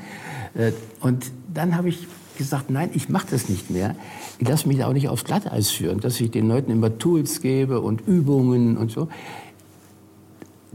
Äh, 0.55 0.72
und 1.01 1.27
dann 1.53 1.77
habe 1.77 1.88
ich 1.88 2.09
gesagt, 2.37 2.70
nein, 2.70 2.90
ich 2.94 3.09
mache 3.09 3.27
das 3.31 3.49
nicht 3.49 3.70
mehr. 3.70 3.94
Ich 4.38 4.49
lasse 4.49 4.68
mich 4.68 4.83
auch 4.85 4.92
nicht 4.92 5.09
aufs 5.09 5.25
Glatteis 5.25 5.70
führen, 5.70 6.01
dass 6.01 6.20
ich 6.20 6.31
den 6.31 6.49
Leuten 6.49 6.70
immer 6.70 6.99
Tools 6.99 7.40
gebe 7.40 7.81
und 7.81 8.07
Übungen 8.07 8.77
und 8.77 8.90
so. 8.90 9.09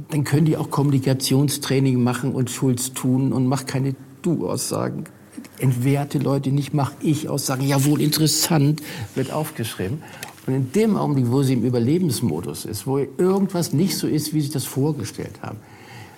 Dann 0.09 0.23
können 0.23 0.45
die 0.45 0.57
auch 0.57 0.69
Kommunikationstraining 0.69 2.01
machen 2.01 2.33
und 2.33 2.49
Schulz 2.49 2.93
tun 2.93 3.33
und 3.33 3.45
mach 3.47 3.65
keine 3.65 3.95
Du-Aussagen. 4.21 5.05
Entwerte 5.59 6.17
Leute 6.17 6.51
nicht, 6.51 6.73
mach 6.73 6.91
ich 7.01 7.29
Aussagen. 7.29 7.67
Jawohl, 7.67 8.01
interessant, 8.01 8.81
wird 9.15 9.31
aufgeschrieben. 9.31 10.01
Und 10.47 10.53
in 10.55 10.71
dem 10.71 10.97
Augenblick, 10.97 11.29
wo 11.29 11.43
sie 11.43 11.53
im 11.53 11.63
Überlebensmodus 11.63 12.65
ist, 12.65 12.87
wo 12.87 12.97
irgendwas 12.97 13.73
nicht 13.73 13.95
so 13.95 14.07
ist, 14.07 14.33
wie 14.33 14.41
sie 14.41 14.49
das 14.49 14.65
vorgestellt 14.65 15.39
haben, 15.41 15.59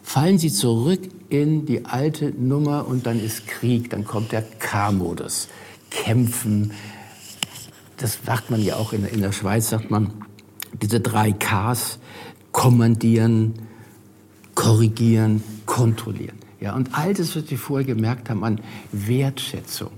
fallen 0.01 0.37
sie 0.37 0.51
zurück 0.51 0.99
in 1.33 1.65
die 1.65 1.85
alte 1.85 2.29
Nummer 2.29 2.87
und 2.87 3.07
dann 3.07 3.19
ist 3.19 3.47
Krieg, 3.47 3.89
dann 3.89 4.05
kommt 4.05 4.31
der 4.31 4.43
K-Modus. 4.43 5.47
Kämpfen, 5.89 6.71
das 7.97 8.19
sagt 8.23 8.51
man 8.51 8.61
ja 8.61 8.75
auch 8.75 8.93
in, 8.93 9.03
in 9.05 9.21
der 9.21 9.31
Schweiz, 9.31 9.69
sagt 9.69 9.89
man, 9.89 10.11
diese 10.79 10.99
drei 10.99 11.31
Ks, 11.31 11.97
kommandieren, 12.51 13.55
korrigieren, 14.53 15.43
kontrollieren. 15.65 16.37
Ja, 16.61 16.75
und 16.75 16.95
all 16.95 17.15
das, 17.15 17.35
was 17.35 17.49
wir 17.49 17.57
vorher 17.57 17.85
gemerkt 17.85 18.29
haben 18.29 18.43
an 18.43 18.61
Wertschätzung 18.91 19.89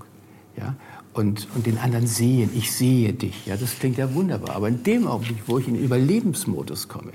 ja, 0.56 0.74
und, 1.12 1.48
und 1.54 1.66
den 1.66 1.76
anderen 1.76 2.06
sehen, 2.06 2.48
ich 2.54 2.72
sehe 2.72 3.12
dich, 3.12 3.44
ja, 3.44 3.58
das 3.58 3.78
klingt 3.78 3.98
ja 3.98 4.14
wunderbar. 4.14 4.56
Aber 4.56 4.68
in 4.68 4.82
dem 4.82 5.06
Augenblick, 5.06 5.42
wo 5.46 5.58
ich 5.58 5.68
in 5.68 5.74
den 5.74 5.84
Überlebensmodus 5.84 6.88
komme, 6.88 7.12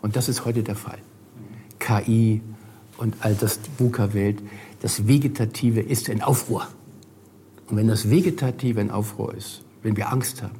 und 0.00 0.14
das 0.14 0.28
ist 0.28 0.44
heute 0.44 0.62
der 0.62 0.76
Fall, 0.76 0.98
KI 1.80 2.40
und 2.98 3.16
all 3.20 3.34
das 3.34 3.60
VUCA-Welt, 3.78 4.38
das 4.80 5.06
Vegetative 5.08 5.80
ist 5.80 6.08
in 6.08 6.22
Aufruhr. 6.22 6.66
Und 7.68 7.76
wenn 7.76 7.88
das 7.88 8.10
Vegetative 8.10 8.80
in 8.80 8.90
Aufruhr 8.90 9.34
ist, 9.34 9.62
wenn 9.82 9.96
wir 9.96 10.12
Angst 10.12 10.42
haben, 10.42 10.58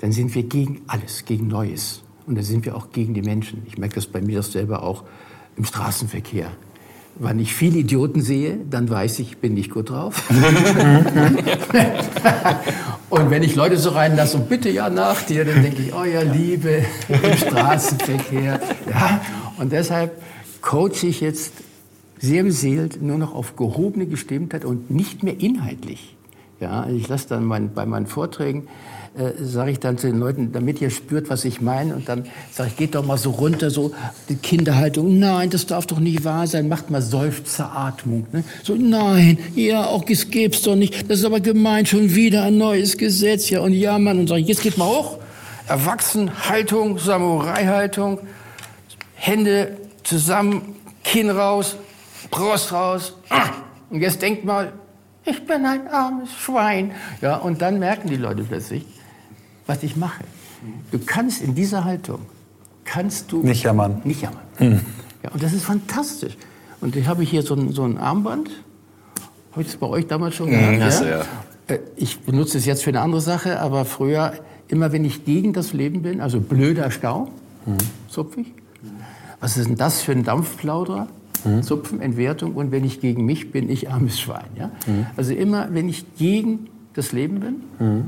dann 0.00 0.12
sind 0.12 0.34
wir 0.34 0.42
gegen 0.42 0.80
alles, 0.86 1.24
gegen 1.24 1.46
Neues. 1.48 2.02
Und 2.26 2.36
dann 2.36 2.44
sind 2.44 2.64
wir 2.64 2.76
auch 2.76 2.92
gegen 2.92 3.14
die 3.14 3.22
Menschen. 3.22 3.62
Ich 3.66 3.78
merke 3.78 3.96
das 3.96 4.06
bei 4.06 4.20
mir 4.20 4.42
selber 4.42 4.82
auch 4.82 5.04
im 5.56 5.64
Straßenverkehr. 5.64 6.50
Wenn 7.16 7.38
ich 7.40 7.54
viele 7.54 7.78
Idioten 7.78 8.22
sehe, 8.22 8.58
dann 8.70 8.88
weiß 8.88 9.18
ich, 9.18 9.32
ich 9.32 9.38
bin 9.38 9.52
nicht 9.54 9.70
gut 9.70 9.90
drauf. 9.90 10.30
und 13.10 13.30
wenn 13.30 13.42
ich 13.42 13.54
Leute 13.54 13.76
so 13.76 13.90
reinlasse 13.90 14.38
und 14.38 14.48
bitte 14.48 14.70
ja 14.70 14.88
nach 14.88 15.20
dir, 15.22 15.44
dann 15.44 15.62
denke 15.62 15.82
ich, 15.82 15.92
oh 15.92 16.04
ja, 16.04 16.22
Liebe 16.22 16.86
im 17.08 17.36
Straßenverkehr. 17.36 18.58
Ja, 18.88 19.20
und 19.58 19.72
deshalb 19.72 20.22
coache 20.62 21.06
ich 21.06 21.20
jetzt 21.20 21.52
sehr 22.18 22.44
beseelt 22.44 23.02
nur 23.02 23.18
noch 23.18 23.34
auf 23.34 23.56
gehobene 23.56 24.06
Gestimmtheit 24.06 24.64
und 24.64 24.90
nicht 24.90 25.22
mehr 25.22 25.38
inhaltlich. 25.40 26.16
Ja, 26.60 26.88
ich 26.88 27.08
lasse 27.08 27.28
dann 27.28 27.44
mein, 27.44 27.74
bei 27.74 27.84
meinen 27.84 28.06
Vorträgen, 28.06 28.68
äh, 29.18 29.32
sage 29.42 29.72
ich 29.72 29.80
dann 29.80 29.98
zu 29.98 30.06
den 30.06 30.20
Leuten, 30.20 30.52
damit 30.52 30.80
ihr 30.80 30.90
spürt, 30.90 31.28
was 31.28 31.44
ich 31.44 31.60
meine, 31.60 31.96
und 31.96 32.08
dann 32.08 32.26
sage 32.52 32.70
ich, 32.70 32.76
geht 32.76 32.94
doch 32.94 33.04
mal 33.04 33.18
so 33.18 33.30
runter, 33.30 33.70
so 33.70 33.92
die 34.28 34.36
Kinderhaltung, 34.36 35.18
nein, 35.18 35.50
das 35.50 35.66
darf 35.66 35.86
doch 35.86 35.98
nicht 35.98 36.24
wahr 36.24 36.46
sein, 36.46 36.68
macht 36.68 36.90
mal 36.90 37.02
Seufzeratmung. 37.02 38.28
Ne? 38.30 38.44
So, 38.62 38.76
nein, 38.76 39.38
ja, 39.56 39.84
auch 39.86 40.04
das 40.04 40.30
gibt's 40.30 40.62
doch 40.62 40.76
nicht, 40.76 41.10
das 41.10 41.18
ist 41.18 41.24
aber 41.24 41.40
gemeint, 41.40 41.88
schon 41.88 42.14
wieder 42.14 42.44
ein 42.44 42.56
neues 42.56 42.96
Gesetz, 42.96 43.50
ja, 43.50 43.60
und 43.60 43.72
ja, 43.72 43.98
Mann, 43.98 44.20
und 44.20 44.28
sage 44.28 44.42
ich, 44.42 44.46
jetzt 44.46 44.62
geht 44.62 44.78
mal 44.78 44.86
hoch, 44.86 45.18
Erwachsenhaltung, 45.66 46.98
Samurai-Haltung, 46.98 48.20
Hände 49.14 49.76
zusammen, 50.02 50.76
Kinn 51.04 51.30
raus, 51.30 51.76
Brust 52.30 52.72
raus. 52.72 53.14
Und 53.90 54.00
jetzt 54.00 54.22
denkt 54.22 54.44
mal, 54.44 54.72
ich 55.24 55.44
bin 55.46 55.64
ein 55.64 55.88
armes 55.88 56.30
Schwein. 56.32 56.92
Ja, 57.20 57.36
und 57.36 57.62
dann 57.62 57.78
merken 57.78 58.08
die 58.08 58.16
Leute 58.16 58.42
plötzlich, 58.42 58.84
was 59.66 59.82
ich 59.82 59.96
mache. 59.96 60.24
Du 60.90 60.98
kannst 61.04 61.42
in 61.42 61.54
dieser 61.54 61.84
Haltung, 61.84 62.20
kannst 62.84 63.30
du... 63.32 63.42
Nicht 63.42 63.62
jammern. 63.62 64.00
Nicht 64.04 64.22
jammern. 64.22 64.42
Mhm. 64.58 64.80
Ja, 65.22 65.30
und 65.30 65.42
das 65.42 65.52
ist 65.52 65.64
fantastisch. 65.64 66.36
Und 66.80 66.96
ich 66.96 67.06
habe 67.06 67.22
hier 67.22 67.42
so 67.42 67.54
ein, 67.54 67.72
so 67.72 67.84
ein 67.84 67.98
Armband. 67.98 68.50
Habe 69.52 69.62
ich 69.62 69.68
das 69.68 69.76
bei 69.76 69.86
euch 69.86 70.06
damals 70.06 70.34
schon 70.34 70.50
gehabt? 70.50 70.72
Mhm, 70.72 70.80
ja? 70.80 71.04
ja. 71.04 71.24
Äh, 71.68 71.78
ich 71.96 72.20
benutze 72.20 72.58
es 72.58 72.64
jetzt 72.64 72.82
für 72.82 72.90
eine 72.90 73.00
andere 73.00 73.20
Sache, 73.20 73.60
aber 73.60 73.84
früher, 73.84 74.32
immer 74.68 74.92
wenn 74.92 75.04
ich 75.04 75.24
gegen 75.24 75.52
das 75.52 75.72
Leben 75.72 76.02
bin, 76.02 76.20
also 76.20 76.40
blöder 76.40 76.90
Stau, 76.90 77.28
mhm. 77.66 77.78
zupfe 78.08 78.40
ich. 78.40 78.52
Was 79.42 79.56
ist 79.56 79.68
denn 79.68 79.76
das 79.76 80.00
für 80.00 80.12
ein 80.12 80.22
Dampfplauderer? 80.22 81.08
Mhm. 81.44 81.62
Zupfen, 81.64 82.00
Entwertung 82.00 82.54
und 82.54 82.70
wenn 82.70 82.84
ich 82.84 83.00
gegen 83.00 83.24
mich 83.24 83.50
bin, 83.50 83.68
ich 83.68 83.90
armes 83.90 84.20
Schwein. 84.20 84.46
Ja? 84.56 84.70
Mhm. 84.86 85.06
Also 85.16 85.34
immer, 85.34 85.74
wenn 85.74 85.88
ich 85.88 86.16
gegen 86.16 86.68
das 86.94 87.10
Leben 87.10 87.40
bin, 87.40 87.54
mhm. 87.80 88.04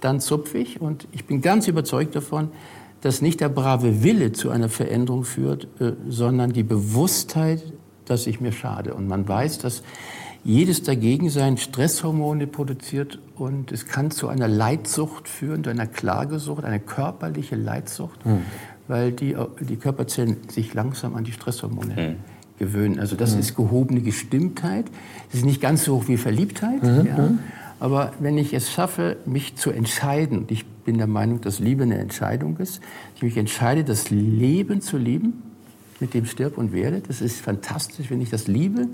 dann 0.00 0.20
zupfe 0.20 0.56
ich 0.56 0.80
und 0.80 1.06
ich 1.12 1.26
bin 1.26 1.42
ganz 1.42 1.68
überzeugt 1.68 2.16
davon, 2.16 2.48
dass 3.02 3.20
nicht 3.20 3.42
der 3.42 3.50
brave 3.50 4.02
Wille 4.02 4.32
zu 4.32 4.48
einer 4.48 4.70
Veränderung 4.70 5.24
führt, 5.24 5.68
äh, 5.80 5.92
sondern 6.08 6.54
die 6.54 6.62
Bewusstheit, 6.62 7.62
dass 8.06 8.26
ich 8.26 8.40
mir 8.40 8.52
schade. 8.52 8.94
Und 8.94 9.06
man 9.06 9.28
weiß, 9.28 9.58
dass 9.58 9.82
jedes 10.42 10.82
Dagegensein 10.82 11.58
Stresshormone 11.58 12.46
produziert 12.46 13.18
und 13.36 13.72
es 13.72 13.84
kann 13.84 14.10
zu 14.10 14.28
einer 14.28 14.48
Leitsucht 14.48 15.28
führen, 15.28 15.62
zu 15.64 15.68
einer 15.68 15.86
Klagesucht, 15.86 16.64
eine 16.64 16.80
körperliche 16.80 17.56
Leitsucht. 17.56 18.24
Mhm 18.24 18.40
weil 18.90 19.12
die, 19.12 19.36
die 19.60 19.76
Körperzellen 19.76 20.36
sich 20.48 20.74
langsam 20.74 21.14
an 21.14 21.22
die 21.22 21.32
Stresshormone 21.32 21.94
mhm. 21.94 22.16
gewöhnen. 22.58 22.98
Also 22.98 23.14
das 23.14 23.34
mhm. 23.34 23.40
ist 23.40 23.54
gehobene 23.54 24.00
Gestimmtheit. 24.00 24.86
Das 25.28 25.40
ist 25.40 25.46
nicht 25.46 25.60
ganz 25.60 25.84
so 25.84 25.96
hoch 25.96 26.08
wie 26.08 26.16
Verliebtheit. 26.16 26.82
Mhm. 26.82 27.06
Ja. 27.06 27.18
Mhm. 27.18 27.38
Aber 27.78 28.12
wenn 28.18 28.36
ich 28.36 28.52
es 28.52 28.70
schaffe, 28.70 29.16
mich 29.24 29.56
zu 29.56 29.70
entscheiden, 29.70 30.38
und 30.38 30.50
ich 30.50 30.66
bin 30.66 30.98
der 30.98 31.06
Meinung, 31.06 31.40
dass 31.40 31.60
Liebe 31.60 31.84
eine 31.84 31.98
Entscheidung 31.98 32.56
ist, 32.58 32.80
ich 33.14 33.22
mich 33.22 33.36
entscheide, 33.36 33.84
das 33.84 34.10
Leben 34.10 34.80
zu 34.80 34.98
lieben, 34.98 35.42
mit 36.00 36.12
dem 36.12 36.26
stirb 36.26 36.58
und 36.58 36.72
werde, 36.72 37.00
das 37.06 37.20
ist 37.20 37.40
fantastisch, 37.40 38.10
wenn 38.10 38.20
ich 38.20 38.30
das 38.30 38.48
liebe 38.48 38.88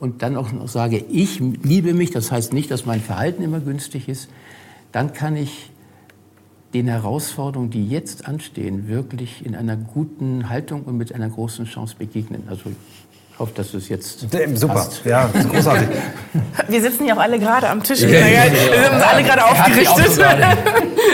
und 0.00 0.22
dann 0.22 0.36
auch 0.36 0.50
noch 0.50 0.68
sage, 0.68 1.04
ich 1.10 1.40
liebe 1.40 1.92
mich, 1.92 2.10
das 2.10 2.32
heißt 2.32 2.52
nicht, 2.52 2.70
dass 2.70 2.86
mein 2.86 3.00
Verhalten 3.00 3.42
immer 3.42 3.60
günstig 3.60 4.08
ist, 4.08 4.30
dann 4.92 5.12
kann 5.12 5.36
ich 5.36 5.71
den 6.74 6.86
Herausforderungen, 6.86 7.70
die 7.70 7.86
jetzt 7.86 8.26
anstehen, 8.26 8.88
wirklich 8.88 9.44
in 9.44 9.54
einer 9.54 9.76
guten 9.76 10.48
Haltung 10.48 10.84
und 10.84 10.96
mit 10.96 11.14
einer 11.14 11.28
großen 11.28 11.66
Chance 11.66 11.96
begegnen. 11.98 12.44
Also 12.48 12.70
ich 13.32 13.38
hoffe, 13.38 13.52
dass 13.54 13.74
es 13.74 13.88
jetzt 13.88 14.20
Super, 14.54 14.74
passt. 14.74 15.02
ja, 15.04 15.28
großartig. 15.50 15.88
Wir 16.68 16.82
sitzen 16.82 17.06
ja 17.06 17.14
auch 17.14 17.20
alle 17.20 17.38
gerade 17.38 17.68
am 17.68 17.82
Tisch. 17.82 18.00
Ja, 18.02 18.08
ja, 18.08 18.26
ja, 18.26 18.44
wir 18.44 18.84
sind 18.84 19.02
alle 19.02 19.22
gerade 19.22 19.44
aufgerichtet. 19.44 20.18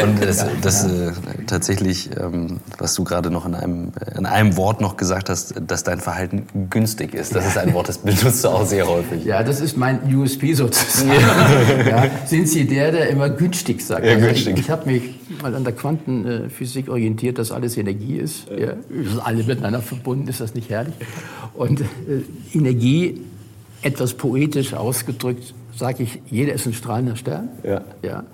Und 0.02 0.22
das, 0.22 0.44
das 0.62 0.84
äh, 0.84 1.12
tatsächlich, 1.46 2.10
ähm, 2.16 2.60
was 2.78 2.94
du 2.94 3.04
gerade 3.04 3.30
noch 3.30 3.46
in 3.46 3.54
einem, 3.54 3.92
in 4.16 4.26
einem 4.26 4.56
Wort 4.56 4.80
noch 4.80 4.96
gesagt 4.96 5.28
hast, 5.28 5.54
dass 5.66 5.82
dein 5.84 6.00
Verhalten 6.00 6.46
günstig 6.70 7.14
ist. 7.14 7.34
Das 7.34 7.46
ist 7.46 7.58
ein 7.58 7.72
Wort, 7.74 7.88
das 7.88 7.98
benutzt 7.98 8.44
du 8.44 8.48
auch 8.48 8.66
sehr 8.66 8.86
häufig. 8.86 9.24
Ja, 9.24 9.42
das 9.42 9.60
ist 9.60 9.76
mein 9.76 10.00
USP 10.14 10.54
sozusagen. 10.54 11.10
Ja. 11.88 12.04
Sind 12.26 12.48
Sie 12.48 12.66
der, 12.66 12.92
der 12.92 13.08
immer 13.08 13.30
günstig 13.30 13.84
sagt? 13.84 14.04
Ja, 14.04 14.12
also 14.12 14.26
günstig. 14.26 14.54
Ich, 14.54 14.64
ich 14.64 14.70
habe 14.70 14.90
mich 14.90 15.02
mal 15.42 15.54
an 15.54 15.64
der 15.64 15.72
Quantenphysik 15.72 16.88
orientiert, 16.88 17.38
dass 17.38 17.52
alles 17.52 17.76
Energie 17.76 18.16
ist. 18.16 18.48
Ja. 18.50 18.74
Wir 18.88 19.10
sind 19.10 19.20
alle 19.20 19.42
miteinander 19.44 19.80
verbunden, 19.80 20.28
ist 20.28 20.40
das 20.40 20.54
nicht 20.54 20.70
herrlich? 20.70 20.94
Und 21.54 21.82
Energie, 22.52 23.20
etwas 23.82 24.14
poetisch 24.14 24.74
ausgedrückt, 24.74 25.54
sage 25.74 26.02
ich, 26.02 26.20
jeder 26.30 26.52
ist 26.52 26.66
ein 26.66 26.72
strahlender 26.72 27.16
Stern. 27.16 27.48
Ja. 27.62 27.84
ja. 28.02 28.24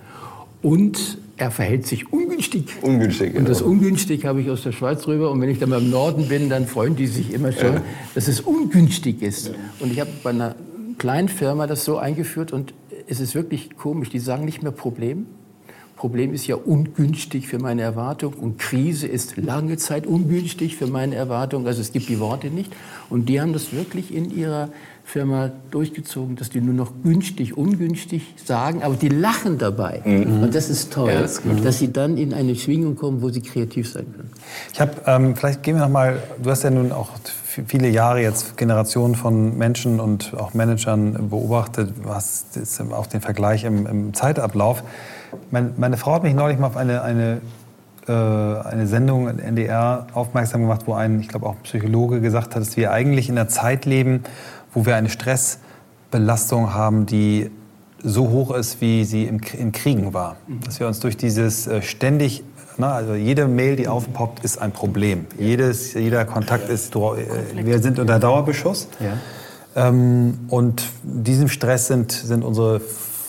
und 0.63 1.19
er 1.37 1.51
verhält 1.51 1.87
sich 1.87 2.13
ungünstig. 2.13 2.67
Ungünstig, 2.83 3.33
genau. 3.33 3.41
Und 3.41 3.49
das 3.49 3.61
ungünstig 3.61 4.25
habe 4.25 4.41
ich 4.41 4.51
aus 4.51 4.63
der 4.63 4.73
Schweiz 4.73 5.07
rüber. 5.09 5.33
Und 5.33 5.41
wenn 5.41 5.49
ich 5.49 5.59
dann 5.59 5.71
mal 5.71 5.81
im 5.81 5.91
Norden 5.91 6.29
bin, 6.29 6.49
dann 6.49 6.67
freuen 6.67 6.95
die 6.95 7.09
sich 7.09 7.33
immer 7.33 7.51
schon, 7.51 7.75
ja. 7.75 7.83
dass 8.15 8.29
es 8.29 8.41
ungünstig 8.41 9.21
ist. 9.21 9.49
Ja. 9.49 9.55
Und 9.81 9.93
ich 9.93 9.99
habe 9.99 10.11
bei 10.23 10.31
einer 10.31 10.55
kleinen 10.99 11.29
Firma 11.29 11.67
das 11.67 11.85
so 11.85 11.99
eingeführt 11.99 12.53
und 12.53 12.73
es 13.09 13.19
ist 13.19 13.35
wirklich 13.35 13.77
komisch. 13.77 14.11
Die 14.11 14.21
sagen 14.21 14.45
nicht 14.45 14.63
mehr 14.63 14.73
Problem. 14.73 15.27
Problem 15.97 16.35
ist 16.35 16.47
ja 16.47 16.57
ungünstig 16.57 17.47
für 17.47 17.59
meine 17.59 17.83
Erwartung 17.83 18.35
und 18.35 18.59
Krise 18.59 19.07
ist 19.07 19.37
lange 19.37 19.77
Zeit 19.77 20.07
ungünstig 20.07 20.77
für 20.77 20.89
meine 20.89 21.15
Erwartung. 21.15 21.67
Also 21.67 21.81
es 21.81 21.93
gibt 21.93 22.09
die 22.09 22.19
Worte 22.19 22.49
nicht. 22.49 22.73
Und 23.11 23.29
die 23.29 23.41
haben 23.41 23.53
das 23.53 23.73
wirklich 23.73 24.13
in 24.13 24.31
ihrer 24.37 24.71
Firma 25.05 25.53
durchgezogen, 25.71 26.35
dass 26.35 26.51
die 26.51 26.61
nur 26.61 26.75
noch 26.75 26.93
günstig, 27.03 27.57
ungünstig 27.57 28.35
sagen, 28.43 28.83
aber 28.83 28.97
die 28.97 29.09
lachen 29.09 29.59
dabei. 29.59 30.03
Mhm. 30.05 30.43
Und 30.43 30.55
das 30.55 30.71
ist 30.71 30.93
toll, 30.93 31.11
ja, 31.13 31.21
das 31.21 31.39
ist 31.39 31.65
dass 31.65 31.79
sie 31.79 31.93
dann 31.93 32.17
in 32.17 32.33
eine 32.33 32.57
Schwingung 32.57 32.97
kommen, 32.97 33.21
wo 33.21 33.29
sie 33.29 33.43
kreativ 33.43 33.93
sein 33.93 34.07
können. 34.13 34.31
Ich 34.73 34.81
habe, 34.81 34.93
ähm, 35.07 35.37
vielleicht 35.37 35.63
gehen 35.63 35.77
wir 35.77 35.83
noch 35.83 35.91
mal, 35.91 36.23
du 36.43 36.51
hast 36.51 36.65
ja 36.65 36.71
nun 36.71 36.91
auch 36.91 37.11
viele 37.45 37.89
Jahre 37.89 38.21
jetzt 38.21 38.57
Generationen 38.57 39.15
von 39.15 39.57
Menschen 39.57 40.01
und 40.01 40.35
auch 40.35 40.55
Managern 40.55 41.29
beobachtet, 41.29 41.93
was 42.03 42.47
auch 42.91 43.07
den 43.07 43.21
Vergleich 43.21 43.65
im, 43.65 43.87
im 43.87 44.15
Zeitablauf. 44.15 44.83
Mein, 45.51 45.75
meine 45.77 45.97
Frau 45.97 46.15
hat 46.15 46.23
mich 46.23 46.35
neulich 46.35 46.59
mal 46.59 46.69
auf 46.69 46.77
eine, 46.77 47.03
eine 47.03 47.41
äh, 48.07 48.13
eine 48.13 48.87
Sendung 48.87 49.29
in 49.29 49.39
NDR 49.39 50.09
aufmerksam 50.13 50.61
gemacht, 50.61 50.83
wo 50.85 50.93
ein, 50.93 51.21
ich 51.21 51.29
glaube 51.29 51.47
auch 51.47 51.57
Psychologe 51.63 52.21
gesagt 52.21 52.55
hat, 52.55 52.61
dass 52.61 52.77
wir 52.77 52.93
eigentlich 52.93 53.31
in 53.31 53.39
einer 53.39 53.49
Zeit 53.49 53.87
leben, 53.87 54.25
wo 54.75 54.85
wir 54.85 54.97
eine 54.97 55.09
Stressbelastung 55.09 56.75
haben, 56.75 57.07
die 57.07 57.51
so 58.03 58.29
hoch 58.29 58.55
ist, 58.55 58.83
wie 58.83 59.05
sie 59.05 59.25
im, 59.25 59.41
in 59.59 59.73
Kriegen 59.73 60.13
war. 60.13 60.37
Dass 60.67 60.81
wir 60.81 60.87
uns 60.87 61.01
durch 61.01 61.17
dieses 61.17 61.67
äh, 61.67 61.81
ständig, 61.81 62.45
na, 62.77 62.93
also 62.93 63.15
jede 63.15 63.49
Mail, 63.49 63.77
die 63.77 63.89
aufpoppt, 63.89 64.45
ist 64.45 64.59
ein 64.59 64.73
Problem. 64.73 65.25
Jedes, 65.39 65.95
jeder 65.95 66.27
Kontakt 66.27 66.69
ist, 66.69 66.95
äh, 66.95 66.99
wir 67.55 67.79
sind 67.79 67.99
unter 67.99 68.19
Dauerbeschuss. 68.19 68.89
Ja. 69.01 69.89
Ähm, 69.89 70.41
und 70.49 70.83
diesem 71.03 71.49
Stress 71.49 71.87
sind, 71.87 72.13
sind 72.13 72.45
unsere 72.45 72.83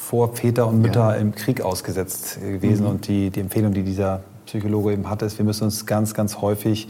Vorväter 0.09 0.67
und 0.67 0.81
Mütter 0.81 1.09
ja. 1.09 1.15
im 1.15 1.33
Krieg 1.33 1.61
ausgesetzt 1.61 2.39
gewesen. 2.39 2.83
Mhm. 2.83 2.89
Und 2.89 3.07
die, 3.07 3.31
die 3.31 3.39
Empfehlung, 3.39 3.73
die 3.73 3.81
dieser 3.81 4.21
Psychologe 4.45 4.93
eben 4.93 5.09
hatte, 5.09 5.25
ist, 5.25 5.39
wir 5.39 5.45
müssen 5.45 5.63
uns 5.63 5.87
ganz, 5.87 6.13
ganz 6.13 6.41
häufig 6.41 6.87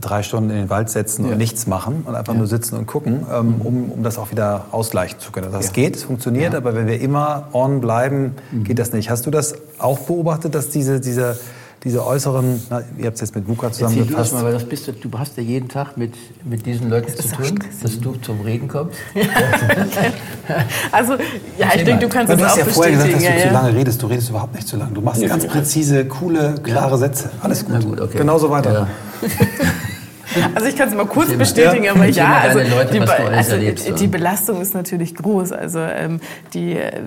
drei 0.00 0.22
Stunden 0.22 0.50
in 0.50 0.56
den 0.56 0.70
Wald 0.70 0.88
setzen 0.88 1.24
ja. 1.24 1.32
und 1.32 1.38
nichts 1.38 1.66
machen 1.66 2.04
und 2.06 2.14
einfach 2.14 2.32
ja. 2.32 2.38
nur 2.38 2.46
sitzen 2.46 2.76
und 2.76 2.86
gucken, 2.86 3.26
ähm, 3.32 3.60
um, 3.60 3.90
um 3.90 4.02
das 4.04 4.18
auch 4.18 4.30
wieder 4.30 4.66
ausgleichen 4.70 5.18
zu 5.18 5.32
können. 5.32 5.50
Das 5.50 5.66
ja. 5.66 5.72
geht, 5.72 5.96
es 5.96 6.04
funktioniert, 6.04 6.54
aber 6.54 6.74
wenn 6.74 6.86
wir 6.86 7.00
immer 7.00 7.48
on 7.52 7.80
bleiben, 7.80 8.36
mhm. 8.52 8.64
geht 8.64 8.78
das 8.78 8.92
nicht. 8.92 9.10
Hast 9.10 9.26
du 9.26 9.30
das 9.30 9.56
auch 9.78 9.98
beobachtet, 10.00 10.54
dass 10.54 10.70
diese, 10.70 11.00
diese, 11.00 11.36
diese 11.84 12.04
äußeren, 12.04 12.62
na, 12.70 12.82
ihr 12.96 13.06
habt 13.06 13.16
es 13.16 13.20
jetzt 13.20 13.34
mit 13.34 13.46
VUCA 13.46 13.70
zusammengefasst. 13.70 14.32
Du, 14.32 14.36
mal, 14.36 14.44
weil 14.44 14.52
das 14.54 14.64
bist 14.64 14.88
du, 14.88 14.92
du 14.92 15.18
hast 15.18 15.36
ja 15.36 15.42
jeden 15.42 15.68
Tag 15.68 15.98
mit, 15.98 16.14
mit 16.44 16.64
diesen 16.64 16.88
Leuten 16.88 17.12
das 17.14 17.28
zu 17.28 17.36
tun, 17.36 17.58
dass 17.82 18.00
du 18.00 18.14
zum 18.14 18.40
Reden 18.40 18.68
kommst. 18.68 18.96
also, 20.92 21.14
ja, 21.58 21.68
ich 21.74 21.84
denke, 21.84 22.06
du 22.06 22.08
kannst 22.08 22.32
es 22.32 22.38
auch 22.38 22.42
Du 22.42 22.48
hast 22.48 22.56
ja 22.56 22.64
vorher 22.64 22.92
gesagt, 22.92 23.14
dass 23.14 23.22
du 23.22 23.48
zu 23.48 23.52
lange 23.52 23.74
redest. 23.74 24.02
Du 24.02 24.06
redest 24.06 24.30
überhaupt 24.30 24.54
nicht 24.54 24.66
zu 24.66 24.76
lange. 24.76 24.92
Du 24.92 25.02
machst 25.02 25.26
ganz 25.26 25.46
präzise, 25.46 26.06
coole, 26.06 26.54
klare 26.62 26.96
Sätze. 26.96 27.30
Alles 27.42 27.66
gut. 27.66 27.84
gut 27.84 28.00
okay. 28.00 28.18
Genauso 28.18 28.48
weiter. 28.48 28.88
Also 30.54 30.68
ich 30.68 30.76
kann 30.76 30.88
es 30.88 30.94
mal 30.94 31.06
kurz 31.06 31.32
bestätigen, 31.32 31.88
aber 31.88 32.06
ja, 32.06 32.38
also, 32.42 32.60
die, 32.60 33.00
also 33.00 33.56
die, 33.94 34.06
Belastung 34.06 34.60
ist 34.60 34.74
natürlich 34.74 35.14
groß. 35.14 35.52
Also 35.52 35.80
ähm, 35.80 36.20
die, 36.52 36.74
äh, 36.74 37.00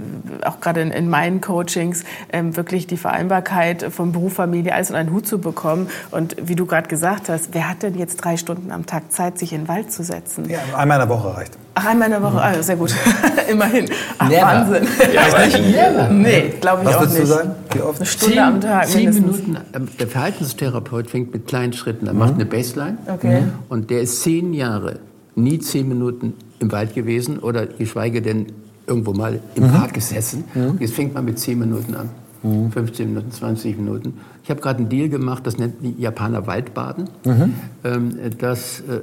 auch 0.44 0.60
gerade 0.60 0.82
in, 0.82 0.92
in, 0.92 1.10
meinen 1.10 1.42
Coachings, 1.42 2.04
ähm, 2.32 2.56
wirklich 2.56 2.88
die 2.88 2.98
Vereinbarkeit 2.98 3.84
von 3.92 4.12
Beruf, 4.12 4.34
Familie, 4.34 4.74
alles 4.74 4.90
in 4.90 4.96
einen 4.96 5.12
Hut 5.12 5.28
zu 5.28 5.40
bekommen. 5.40 5.90
Und 6.12 6.36
wie 6.42 6.56
du 6.56 6.66
gerade 6.66 6.88
gesagt 6.88 7.30
hast, 7.30 7.54
wer 7.54 7.70
hat 7.70 7.84
denn 7.84 7.98
jetzt 7.98 8.18
drei 8.18 8.38
Stunden 8.38 8.72
am 8.72 8.86
Tag 8.86 9.12
Zeit, 9.12 9.38
sich 9.40 9.54
in 9.54 9.62
den 9.62 9.68
Wald 9.68 9.92
zu 9.92 10.04
setzen? 10.04 10.50
Ja, 10.50 10.60
einmal 10.76 11.02
in 11.02 11.08
der 11.08 11.16
Woche 11.16 11.36
reicht. 11.36 11.58
Ach, 11.80 11.86
einmal 11.86 12.08
in 12.08 12.14
der 12.14 12.24
Woche, 12.24 12.42
ah, 12.42 12.64
sehr 12.64 12.76
gut. 12.76 12.92
Immerhin. 13.52 13.86
Ach, 14.18 14.30
Never. 14.30 14.42
Wahnsinn. 14.42 14.88
Ja, 15.14 16.08
nicht? 16.10 16.12
Nee, 16.12 16.54
glaube 16.60 16.82
ich 16.82 16.88
Was 16.88 16.96
auch 16.96 17.02
nicht. 17.02 17.12
Was 17.12 17.14
würdest 17.14 17.20
du 17.20 17.26
sagen? 17.26 17.52
Wie 17.72 17.82
oft? 17.82 18.00
Eine 18.00 18.06
Stunde 18.08 18.36
zehn, 18.36 18.44
am 18.44 18.62
Tag 18.62 18.88
Zehn 18.88 19.14
Minuten. 19.14 19.58
Ähm, 19.74 19.88
der 20.00 20.08
Verhaltenstherapeut 20.08 21.08
fängt 21.08 21.34
mit 21.34 21.48
kleinen 21.48 21.74
Schritten 21.74 22.08
an. 22.08 22.16
Er 22.16 22.20
macht 22.20 22.34
eine 22.34 22.46
Baseline. 22.46 22.98
Okay. 23.08 23.42
Mhm. 23.42 23.52
Und 23.70 23.90
der 23.92 24.02
ist 24.02 24.24
zehn 24.24 24.54
Jahre 24.54 25.00
nie 25.36 25.60
zehn 25.60 25.88
Minuten 25.88 26.34
im 26.60 26.72
Wald 26.72 26.96
gewesen 26.96 27.38
oder 27.38 27.68
geschweige 27.68 28.24
denn 28.24 28.48
irgendwo 28.88 29.14
mal 29.14 29.40
im 29.54 29.68
mhm. 29.68 29.72
Park 29.72 29.94
gesessen. 29.94 30.46
Mhm. 30.56 30.78
Jetzt 30.80 30.96
fängt 30.96 31.14
man 31.14 31.26
mit 31.26 31.38
zehn 31.38 31.60
Minuten 31.60 31.94
an. 31.94 32.10
15 32.42 33.08
mhm. 33.08 33.14
Minuten, 33.14 33.32
20 33.32 33.78
Minuten. 33.78 34.14
Ich 34.44 34.50
habe 34.50 34.62
gerade 34.62 34.80
einen 34.80 34.90
Deal 34.90 35.10
gemacht, 35.10 35.46
das 35.46 35.58
nennt 35.58 35.76
die 35.82 36.02
Japaner 36.02 36.48
Waldbaden. 36.48 37.10
Mhm. 37.26 37.54
Ähm, 37.84 38.18
dass, 38.40 38.80
äh, 38.82 39.02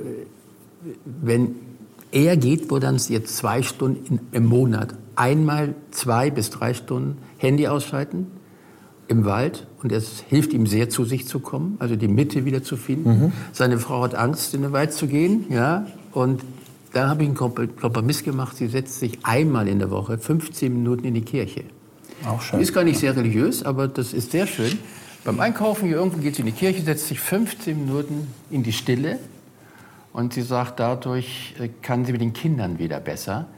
wenn 1.04 1.56
er 2.14 2.36
geht 2.36 2.70
wo 2.70 2.78
dann 2.78 2.96
jetzt 3.08 3.36
zwei 3.36 3.62
Stunden 3.62 4.20
im 4.32 4.46
Monat, 4.46 4.94
einmal 5.16 5.74
zwei 5.90 6.30
bis 6.30 6.48
drei 6.48 6.72
Stunden 6.72 7.18
Handy 7.38 7.66
ausschalten 7.66 8.28
im 9.08 9.24
Wald 9.24 9.66
und 9.82 9.92
es 9.92 10.24
hilft 10.28 10.52
ihm 10.52 10.66
sehr, 10.66 10.88
zu 10.88 11.04
sich 11.04 11.26
zu 11.26 11.40
kommen, 11.40 11.76
also 11.80 11.96
die 11.96 12.08
Mitte 12.08 12.44
wieder 12.44 12.62
zu 12.62 12.76
finden. 12.76 13.08
Mhm. 13.08 13.32
Seine 13.52 13.78
Frau 13.78 14.02
hat 14.02 14.14
Angst, 14.14 14.54
in 14.54 14.62
den 14.62 14.72
Wald 14.72 14.92
zu 14.92 15.08
gehen, 15.08 15.44
ja, 15.50 15.86
und 16.12 16.42
da 16.92 17.08
habe 17.08 17.24
ich 17.24 17.28
einen 17.28 17.36
Kompromiss 17.36 18.22
gemacht. 18.22 18.56
Sie 18.56 18.68
setzt 18.68 19.00
sich 19.00 19.18
einmal 19.24 19.66
in 19.66 19.80
der 19.80 19.90
Woche 19.90 20.16
15 20.16 20.72
Minuten 20.72 21.04
in 21.04 21.14
die 21.14 21.22
Kirche. 21.22 21.64
Auch 22.24 22.40
schön. 22.40 22.60
Die 22.60 22.62
ist 22.62 22.72
gar 22.72 22.84
nicht 22.84 23.00
sehr 23.00 23.16
religiös, 23.16 23.64
aber 23.64 23.88
das 23.88 24.12
ist 24.12 24.30
sehr 24.30 24.46
schön. 24.46 24.78
Beim 25.24 25.40
Einkaufen 25.40 25.88
hier 25.88 25.96
irgendwo 25.96 26.18
geht 26.18 26.36
sie 26.36 26.42
in 26.42 26.46
die 26.46 26.52
Kirche, 26.52 26.82
setzt 26.82 27.08
sich 27.08 27.18
15 27.18 27.86
Minuten 27.86 28.28
in 28.50 28.62
die 28.62 28.72
Stille 28.72 29.18
und 30.14 30.32
sie 30.32 30.42
sagt, 30.42 30.78
dadurch 30.80 31.54
äh, 31.58 31.68
kann 31.82 32.04
sie 32.06 32.12
mit 32.12 32.20
den 32.22 32.32
Kindern 32.32 32.78
wieder 32.78 33.00
besser, 33.00 33.48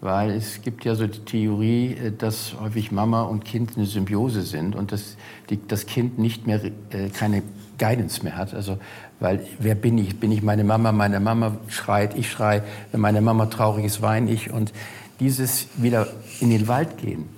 weil 0.00 0.30
es 0.30 0.62
gibt 0.62 0.84
ja 0.84 0.94
so 0.94 1.08
die 1.08 1.18
Theorie, 1.18 1.92
äh, 1.92 2.12
dass 2.16 2.54
häufig 2.58 2.92
Mama 2.92 3.22
und 3.22 3.44
Kind 3.44 3.72
eine 3.76 3.84
Symbiose 3.84 4.42
sind 4.42 4.76
und 4.76 4.92
dass 4.92 5.16
die, 5.50 5.58
das 5.66 5.86
Kind 5.86 6.18
nicht 6.18 6.46
mehr 6.46 6.64
äh, 6.64 7.08
keine 7.12 7.42
Guidance 7.78 8.22
mehr 8.22 8.36
hat. 8.36 8.54
Also, 8.54 8.78
weil 9.18 9.44
wer 9.58 9.74
bin 9.74 9.98
ich? 9.98 10.20
Bin 10.20 10.30
ich 10.30 10.40
meine 10.40 10.62
Mama? 10.62 10.92
Meine 10.92 11.18
Mama 11.18 11.56
schreit, 11.66 12.16
ich 12.16 12.30
schrei. 12.30 12.62
Wenn 12.92 13.00
meine 13.00 13.20
Mama 13.20 13.46
traurig 13.46 13.84
ist, 13.84 14.00
weine 14.00 14.30
ich. 14.30 14.52
Und 14.52 14.72
dieses 15.18 15.66
wieder 15.76 16.06
in 16.38 16.50
den 16.50 16.68
Wald 16.68 16.98
gehen 16.98 17.28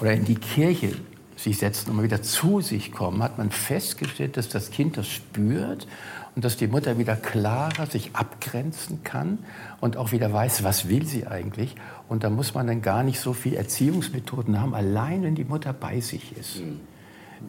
oder 0.00 0.12
in 0.12 0.26
die 0.26 0.34
Kirche 0.34 0.92
sich 1.34 1.56
setzen 1.56 1.88
und 1.90 1.96
mal 1.96 2.02
wieder 2.02 2.20
zu 2.20 2.60
sich 2.60 2.92
kommen, 2.92 3.22
hat 3.22 3.38
man 3.38 3.50
festgestellt, 3.50 4.36
dass 4.36 4.50
das 4.50 4.70
Kind 4.70 4.98
das 4.98 5.08
spürt 5.08 5.86
und 6.34 6.44
dass 6.44 6.56
die 6.56 6.66
Mutter 6.66 6.98
wieder 6.98 7.14
klarer 7.14 7.86
sich 7.86 8.14
abgrenzen 8.14 9.04
kann 9.04 9.38
und 9.80 9.96
auch 9.96 10.12
wieder 10.12 10.32
weiß, 10.32 10.64
was 10.64 10.88
will 10.88 11.04
sie 11.06 11.26
eigentlich. 11.26 11.74
Und 12.08 12.24
da 12.24 12.30
muss 12.30 12.54
man 12.54 12.66
dann 12.66 12.80
gar 12.80 13.02
nicht 13.02 13.20
so 13.20 13.32
viel 13.34 13.54
Erziehungsmethoden 13.54 14.58
haben. 14.60 14.74
Allein 14.74 15.22
wenn 15.22 15.34
die 15.34 15.44
Mutter 15.44 15.72
bei 15.72 16.00
sich 16.00 16.36
ist, 16.38 16.60
mhm. 16.60 16.80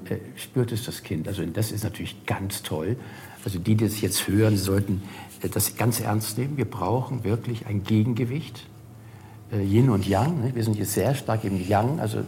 äh, 0.09 0.17
spürt 0.35 0.71
es 0.73 0.83
das 0.85 1.03
Kind. 1.03 1.27
Also 1.27 1.45
das 1.45 1.71
ist 1.71 1.83
natürlich 1.83 2.25
ganz 2.25 2.61
toll. 2.63 2.97
Also 3.45 3.57
die, 3.57 3.75
die 3.75 3.85
das 3.85 4.01
jetzt 4.01 4.27
hören, 4.27 4.57
sollten 4.57 5.01
äh, 5.41 5.49
das 5.49 5.77
ganz 5.77 6.01
ernst 6.01 6.37
nehmen. 6.37 6.57
Wir 6.57 6.69
brauchen 6.69 7.23
wirklich 7.23 7.65
ein 7.67 7.83
Gegengewicht. 7.83 8.67
Äh, 9.53 9.63
Yin 9.63 9.89
und 9.89 10.05
Yang. 10.05 10.41
Ne? 10.41 10.55
Wir 10.55 10.63
sind 10.63 10.75
hier 10.75 10.85
sehr 10.85 11.15
stark 11.15 11.45
im 11.45 11.57
Yang, 11.65 12.01
also 12.01 12.19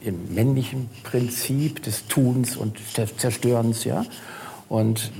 im 0.00 0.32
männlichen 0.32 0.88
Prinzip 1.02 1.82
des 1.82 2.06
Tuns 2.06 2.56
und 2.56 2.78
Zerstörens. 3.16 3.82
Ja? 3.82 4.04
Und 4.68 5.10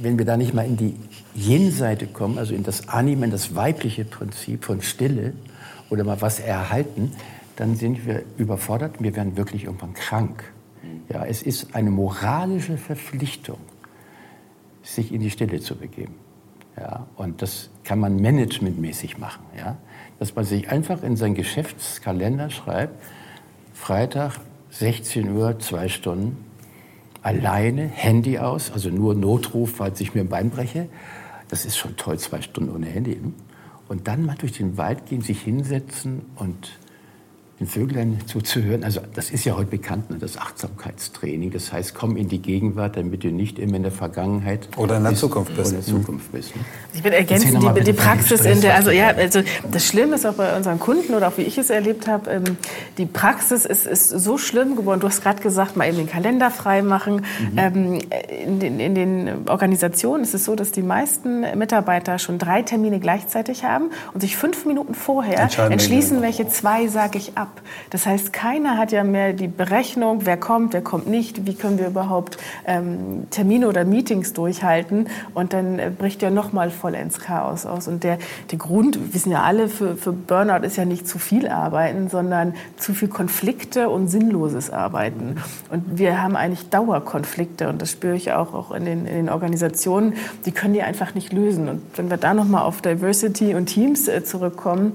wenn 0.00 0.18
wir 0.18 0.24
da 0.24 0.36
nicht 0.36 0.54
mal 0.54 0.66
in 0.66 0.76
die 0.76 0.94
Yin-Seite 1.34 2.06
kommen, 2.06 2.38
also 2.38 2.54
in 2.54 2.62
das 2.62 2.88
Anime, 2.88 3.28
das 3.28 3.54
weibliche 3.54 4.04
Prinzip 4.04 4.64
von 4.64 4.82
Stille 4.82 5.32
oder 5.90 6.04
mal 6.04 6.20
was 6.20 6.40
erhalten, 6.40 7.12
dann 7.56 7.76
sind 7.76 8.06
wir 8.06 8.22
überfordert 8.36 9.00
wir 9.00 9.14
werden 9.14 9.36
wirklich 9.36 9.64
irgendwann 9.64 9.94
krank. 9.94 10.52
Ja, 11.12 11.24
es 11.24 11.42
ist 11.42 11.74
eine 11.74 11.90
moralische 11.90 12.76
Verpflichtung, 12.76 13.58
sich 14.82 15.12
in 15.12 15.20
die 15.20 15.30
Stille 15.30 15.60
zu 15.60 15.76
begeben. 15.76 16.14
Ja, 16.76 17.06
und 17.16 17.40
das 17.40 17.70
kann 17.84 18.00
man 18.00 18.20
managementmäßig 18.20 19.18
machen. 19.18 19.44
Ja, 19.56 19.76
dass 20.18 20.34
man 20.34 20.44
sich 20.44 20.68
einfach 20.70 21.02
in 21.02 21.16
seinen 21.16 21.34
Geschäftskalender 21.34 22.50
schreibt, 22.50 23.02
Freitag 23.72 24.40
16 24.70 25.30
Uhr, 25.30 25.58
zwei 25.60 25.88
Stunden, 25.88 26.36
alleine, 27.24 27.86
Handy 27.86 28.38
aus, 28.38 28.70
also 28.70 28.90
nur 28.90 29.14
Notruf, 29.14 29.76
falls 29.76 30.00
ich 30.00 30.14
mir 30.14 30.20
ein 30.20 30.28
Bein 30.28 30.50
breche. 30.50 30.88
Das 31.48 31.64
ist 31.64 31.76
schon 31.76 31.96
toll, 31.96 32.18
zwei 32.18 32.42
Stunden 32.42 32.70
ohne 32.72 32.86
Handy. 32.86 33.16
Ne? 33.16 33.32
Und 33.88 34.06
dann 34.06 34.24
mal 34.24 34.36
durch 34.36 34.52
den 34.52 34.76
Wald 34.76 35.06
gehen, 35.06 35.22
sich 35.22 35.40
hinsetzen 35.40 36.22
und 36.36 36.78
den 37.60 37.68
Vögeln 37.68 38.18
zuzuhören. 38.26 38.82
Also 38.82 39.00
das 39.14 39.30
ist 39.30 39.44
ja 39.44 39.56
heute 39.56 39.70
bekannt, 39.70 40.10
ne, 40.10 40.16
das 40.18 40.36
Achtsamkeitstraining. 40.36 41.52
Das 41.52 41.72
heißt, 41.72 41.94
komm 41.94 42.16
in 42.16 42.28
die 42.28 42.42
Gegenwart, 42.42 42.96
damit 42.96 43.22
du 43.22 43.28
nicht 43.28 43.60
immer 43.60 43.76
in 43.76 43.84
der 43.84 43.92
Vergangenheit 43.92 44.68
oder 44.76 44.96
in 44.96 45.04
der 45.04 45.14
Zukunft 45.14 45.54
bist. 45.54 45.70
Oder 45.70 45.78
in 45.78 45.84
der 45.84 45.94
Zukunft 45.94 46.32
bist 46.32 46.56
ne? 46.56 46.62
Ich 46.92 47.04
will 47.04 47.12
ergänzen, 47.12 47.60
die, 47.60 47.84
die 47.84 47.92
Praxis 47.92 48.44
in 48.44 48.60
der, 48.60 48.74
also 48.74 48.90
ja, 48.90 49.08
also 49.08 49.42
das 49.70 49.86
Schlimme 49.86 50.16
ist 50.16 50.26
auch 50.26 50.34
bei 50.34 50.56
unseren 50.56 50.80
Kunden 50.80 51.14
oder 51.14 51.28
auch 51.28 51.38
wie 51.38 51.42
ich 51.42 51.56
es 51.56 51.70
erlebt 51.70 52.08
habe, 52.08 52.30
ähm, 52.30 52.56
die 52.98 53.06
Praxis 53.06 53.64
ist, 53.64 53.86
ist 53.86 54.08
so 54.08 54.36
schlimm 54.36 54.74
geworden. 54.74 54.98
Du 54.98 55.06
hast 55.06 55.22
gerade 55.22 55.40
gesagt, 55.40 55.76
mal 55.76 55.86
eben 55.86 55.98
den 55.98 56.08
Kalender 56.08 56.50
frei 56.50 56.82
machen. 56.82 57.24
Mhm. 57.52 57.58
Ähm, 57.58 58.00
in, 58.44 58.58
den, 58.58 58.80
in 58.80 58.94
den 58.96 59.48
Organisationen 59.48 60.24
ist 60.24 60.34
es 60.34 60.44
so, 60.44 60.56
dass 60.56 60.72
die 60.72 60.82
meisten 60.82 61.42
Mitarbeiter 61.56 62.18
schon 62.18 62.38
drei 62.38 62.62
Termine 62.62 62.98
gleichzeitig 62.98 63.62
haben 63.64 63.90
und 64.12 64.22
sich 64.22 64.36
fünf 64.36 64.66
Minuten 64.66 64.94
vorher 64.94 65.48
entschließen, 65.70 66.20
welche 66.20 66.48
zwei 66.48 66.88
sage 66.88 67.18
ich 67.18 67.36
ab 67.36 67.43
ab. 67.44 67.60
Das 67.90 68.06
heißt, 68.06 68.32
keiner 68.32 68.78
hat 68.78 68.90
ja 68.90 69.04
mehr 69.04 69.34
die 69.34 69.48
Berechnung, 69.48 70.20
wer 70.24 70.38
kommt, 70.38 70.72
wer 70.72 70.80
kommt 70.80 71.06
nicht, 71.06 71.46
wie 71.46 71.54
können 71.54 71.78
wir 71.78 71.88
überhaupt 71.88 72.38
ähm, 72.66 73.26
Termine 73.30 73.68
oder 73.68 73.84
Meetings 73.84 74.32
durchhalten. 74.32 75.08
Und 75.34 75.52
dann 75.52 75.78
äh, 75.78 75.90
bricht 75.96 76.22
ja 76.22 76.30
nochmal 76.30 76.70
vollends 76.70 77.20
Chaos 77.20 77.66
aus. 77.66 77.86
Und 77.86 78.02
der, 78.02 78.18
der 78.50 78.58
Grund, 78.58 79.12
wissen 79.12 79.30
ja 79.30 79.42
alle, 79.42 79.68
für, 79.68 79.96
für 79.96 80.12
Burnout 80.12 80.64
ist 80.64 80.76
ja 80.76 80.86
nicht 80.86 81.06
zu 81.06 81.18
viel 81.18 81.48
Arbeiten, 81.48 82.08
sondern 82.08 82.54
zu 82.78 82.94
viel 82.94 83.08
Konflikte 83.08 83.90
und 83.90 84.08
sinnloses 84.08 84.70
Arbeiten. 84.70 85.36
Und 85.70 85.98
wir 85.98 86.22
haben 86.22 86.36
eigentlich 86.36 86.70
Dauerkonflikte 86.70 87.68
und 87.68 87.82
das 87.82 87.90
spüre 87.90 88.16
ich 88.16 88.32
auch, 88.32 88.54
auch 88.54 88.70
in, 88.72 88.86
den, 88.86 89.06
in 89.06 89.14
den 89.14 89.28
Organisationen. 89.28 90.14
Die 90.46 90.52
können 90.52 90.72
die 90.72 90.82
einfach 90.82 91.14
nicht 91.14 91.32
lösen. 91.32 91.68
Und 91.68 91.82
wenn 91.96 92.08
wir 92.08 92.16
da 92.16 92.32
nochmal 92.32 92.62
auf 92.62 92.80
Diversity 92.80 93.54
und 93.54 93.66
Teams 93.66 94.08
äh, 94.08 94.24
zurückkommen, 94.24 94.94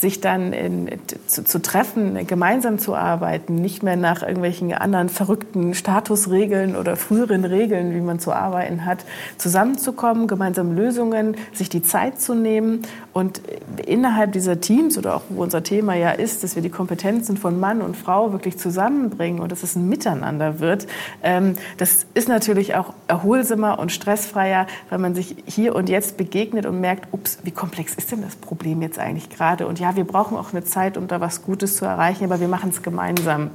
sich 0.00 0.20
dann 0.20 0.52
in, 0.52 0.88
zu, 1.26 1.44
zu, 1.44 1.60
treffen, 1.60 1.89
gemeinsam 2.26 2.78
zu 2.78 2.94
arbeiten, 2.94 3.56
nicht 3.56 3.82
mehr 3.82 3.96
nach 3.96 4.22
irgendwelchen 4.22 4.72
anderen 4.72 5.08
verrückten 5.08 5.74
Statusregeln 5.74 6.76
oder 6.76 6.96
früheren 6.96 7.44
Regeln, 7.44 7.94
wie 7.94 8.00
man 8.00 8.18
zu 8.18 8.32
arbeiten 8.32 8.84
hat, 8.84 9.04
zusammenzukommen, 9.38 10.26
gemeinsam 10.26 10.74
Lösungen, 10.74 11.36
sich 11.52 11.68
die 11.68 11.82
Zeit 11.82 12.20
zu 12.20 12.34
nehmen 12.34 12.82
und 13.20 13.42
innerhalb 13.86 14.32
dieser 14.32 14.60
Teams 14.60 14.96
oder 14.96 15.14
auch 15.14 15.22
wo 15.28 15.42
unser 15.42 15.62
Thema 15.62 15.94
ja 15.94 16.10
ist, 16.10 16.42
dass 16.42 16.54
wir 16.54 16.62
die 16.62 16.70
Kompetenzen 16.70 17.36
von 17.36 17.60
Mann 17.60 17.82
und 17.82 17.96
Frau 17.96 18.32
wirklich 18.32 18.56
zusammenbringen 18.56 19.40
und 19.40 19.52
dass 19.52 19.62
es 19.62 19.76
ein 19.76 19.88
Miteinander 19.88 20.58
wird, 20.58 20.86
ähm, 21.22 21.54
das 21.76 22.06
ist 22.14 22.28
natürlich 22.28 22.74
auch 22.74 22.94
erholsamer 23.08 23.78
und 23.78 23.92
stressfreier, 23.92 24.66
weil 24.88 24.98
man 24.98 25.14
sich 25.14 25.36
hier 25.44 25.74
und 25.74 25.90
jetzt 25.90 26.16
begegnet 26.16 26.64
und 26.64 26.80
merkt, 26.80 27.12
ups, 27.12 27.38
wie 27.42 27.50
komplex 27.50 27.94
ist 27.94 28.10
denn 28.10 28.22
das 28.22 28.36
Problem 28.36 28.80
jetzt 28.80 28.98
eigentlich 28.98 29.28
gerade? 29.28 29.66
Und 29.66 29.78
ja, 29.78 29.96
wir 29.96 30.04
brauchen 30.04 30.38
auch 30.38 30.52
eine 30.52 30.64
Zeit, 30.64 30.96
um 30.96 31.06
da 31.06 31.20
was 31.20 31.42
Gutes 31.42 31.76
zu 31.76 31.84
erreichen, 31.84 32.24
aber 32.24 32.40
wir 32.40 32.48
machen 32.48 32.70
es 32.70 32.82
gemeinsam. 32.82 33.50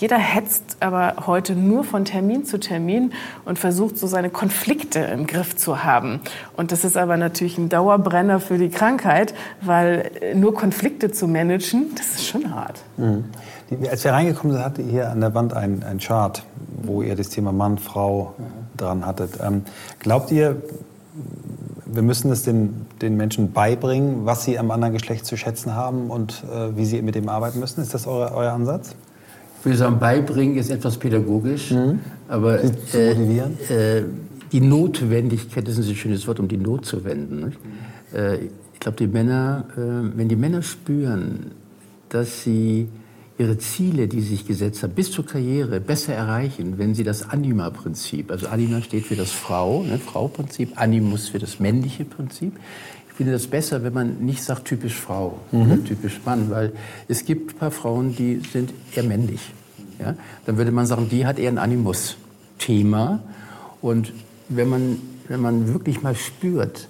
Jeder 0.00 0.16
hetzt 0.16 0.78
aber 0.80 1.26
heute 1.26 1.54
nur 1.54 1.84
von 1.84 2.06
Termin 2.06 2.46
zu 2.46 2.58
Termin 2.58 3.12
und 3.44 3.58
versucht 3.58 3.98
so 3.98 4.06
seine 4.06 4.30
Konflikte 4.30 5.00
im 5.00 5.26
Griff 5.26 5.56
zu 5.56 5.84
haben. 5.84 6.20
Und 6.56 6.72
das 6.72 6.84
ist 6.84 6.96
aber 6.96 7.18
natürlich 7.18 7.58
ein 7.58 7.68
Dauerbrenner 7.68 8.40
für 8.40 8.56
die 8.56 8.70
Krankheit, 8.70 9.34
weil 9.60 10.10
nur 10.34 10.54
Konflikte 10.54 11.12
zu 11.12 11.28
managen, 11.28 11.94
das 11.96 12.14
ist 12.14 12.26
schon 12.26 12.54
hart. 12.54 12.80
Mhm. 12.96 13.26
Als 13.90 14.02
wir 14.02 14.12
reingekommen 14.12 14.56
sind, 14.56 14.64
hattet 14.64 14.86
ihr 14.86 14.90
hier 14.90 15.10
an 15.10 15.20
der 15.20 15.34
Wand 15.34 15.52
einen, 15.52 15.82
einen 15.82 16.00
Chart, 16.00 16.42
wo 16.82 17.02
ihr 17.02 17.14
das 17.14 17.28
Thema 17.28 17.52
Mann, 17.52 17.76
Frau 17.76 18.32
dran 18.78 19.04
hattet. 19.04 19.38
Ähm, 19.44 19.64
glaubt 19.98 20.30
ihr, 20.30 20.62
wir 21.84 22.02
müssen 22.02 22.32
es 22.32 22.42
den, 22.42 22.86
den 23.02 23.18
Menschen 23.18 23.52
beibringen, 23.52 24.24
was 24.24 24.44
sie 24.44 24.58
am 24.58 24.70
anderen 24.70 24.94
Geschlecht 24.94 25.26
zu 25.26 25.36
schätzen 25.36 25.74
haben 25.74 26.08
und 26.08 26.42
äh, 26.50 26.74
wie 26.74 26.86
sie 26.86 27.02
mit 27.02 27.16
dem 27.16 27.28
arbeiten 27.28 27.60
müssen. 27.60 27.82
Ist 27.82 27.92
das 27.92 28.06
euer, 28.06 28.32
euer 28.32 28.52
Ansatz? 28.52 28.94
Ich 29.60 29.66
würde 29.66 29.76
sagen, 29.76 29.98
beibringen 29.98 30.56
ist 30.56 30.70
etwas 30.70 30.96
pädagogisch, 30.96 31.72
mhm. 31.72 32.00
aber 32.28 32.60
äh, 32.94 33.98
äh, 33.98 34.04
die 34.50 34.60
Notwendigkeit, 34.62 35.68
das 35.68 35.76
ist 35.76 35.86
ein 35.86 35.94
schönes 35.94 36.26
Wort, 36.26 36.40
um 36.40 36.48
die 36.48 36.56
Not 36.56 36.86
zu 36.86 37.04
wenden. 37.04 37.52
Äh, 38.14 38.36
ich 38.36 38.80
glaube, 38.80 38.96
die 38.96 39.06
Männer, 39.06 39.66
äh, 39.76 40.16
wenn 40.16 40.30
die 40.30 40.36
Männer 40.36 40.62
spüren, 40.62 41.50
dass 42.08 42.42
sie 42.42 42.88
ihre 43.36 43.58
Ziele, 43.58 44.08
die 44.08 44.22
sie 44.22 44.30
sich 44.30 44.46
gesetzt 44.46 44.82
haben, 44.82 44.94
bis 44.94 45.10
zur 45.10 45.26
Karriere 45.26 45.78
besser 45.78 46.14
erreichen, 46.14 46.78
wenn 46.78 46.94
sie 46.94 47.04
das 47.04 47.28
Anima-Prinzip, 47.28 48.30
also 48.30 48.48
Anima 48.48 48.80
steht 48.80 49.04
für 49.04 49.16
das 49.16 49.30
Frau, 49.30 49.82
ne, 49.82 49.98
Frau-Prinzip, 49.98 50.72
Animus 50.76 51.28
für 51.28 51.38
das 51.38 51.60
männliche 51.60 52.06
Prinzip. 52.06 52.54
Ich 53.20 53.22
finde 53.22 53.34
das 53.34 53.48
besser, 53.48 53.82
wenn 53.82 53.92
man 53.92 54.24
nicht 54.24 54.42
sagt 54.42 54.64
typisch 54.64 54.94
Frau 54.94 55.40
mhm. 55.52 55.60
oder 55.60 55.84
typisch 55.84 56.22
Mann, 56.24 56.48
weil 56.48 56.72
es 57.06 57.26
gibt 57.26 57.52
ein 57.52 57.58
paar 57.58 57.70
Frauen, 57.70 58.16
die 58.16 58.40
sind 58.50 58.72
eher 58.96 59.02
männlich. 59.02 59.52
Ja? 59.98 60.14
Dann 60.46 60.56
würde 60.56 60.70
man 60.70 60.86
sagen, 60.86 61.10
die 61.10 61.26
hat 61.26 61.38
eher 61.38 61.50
ein 61.50 61.58
Animus-Thema. 61.58 63.22
Und 63.82 64.14
wenn 64.48 64.70
man, 64.70 65.02
wenn 65.28 65.40
man 65.40 65.68
wirklich 65.74 66.00
mal 66.00 66.14
spürt, 66.14 66.88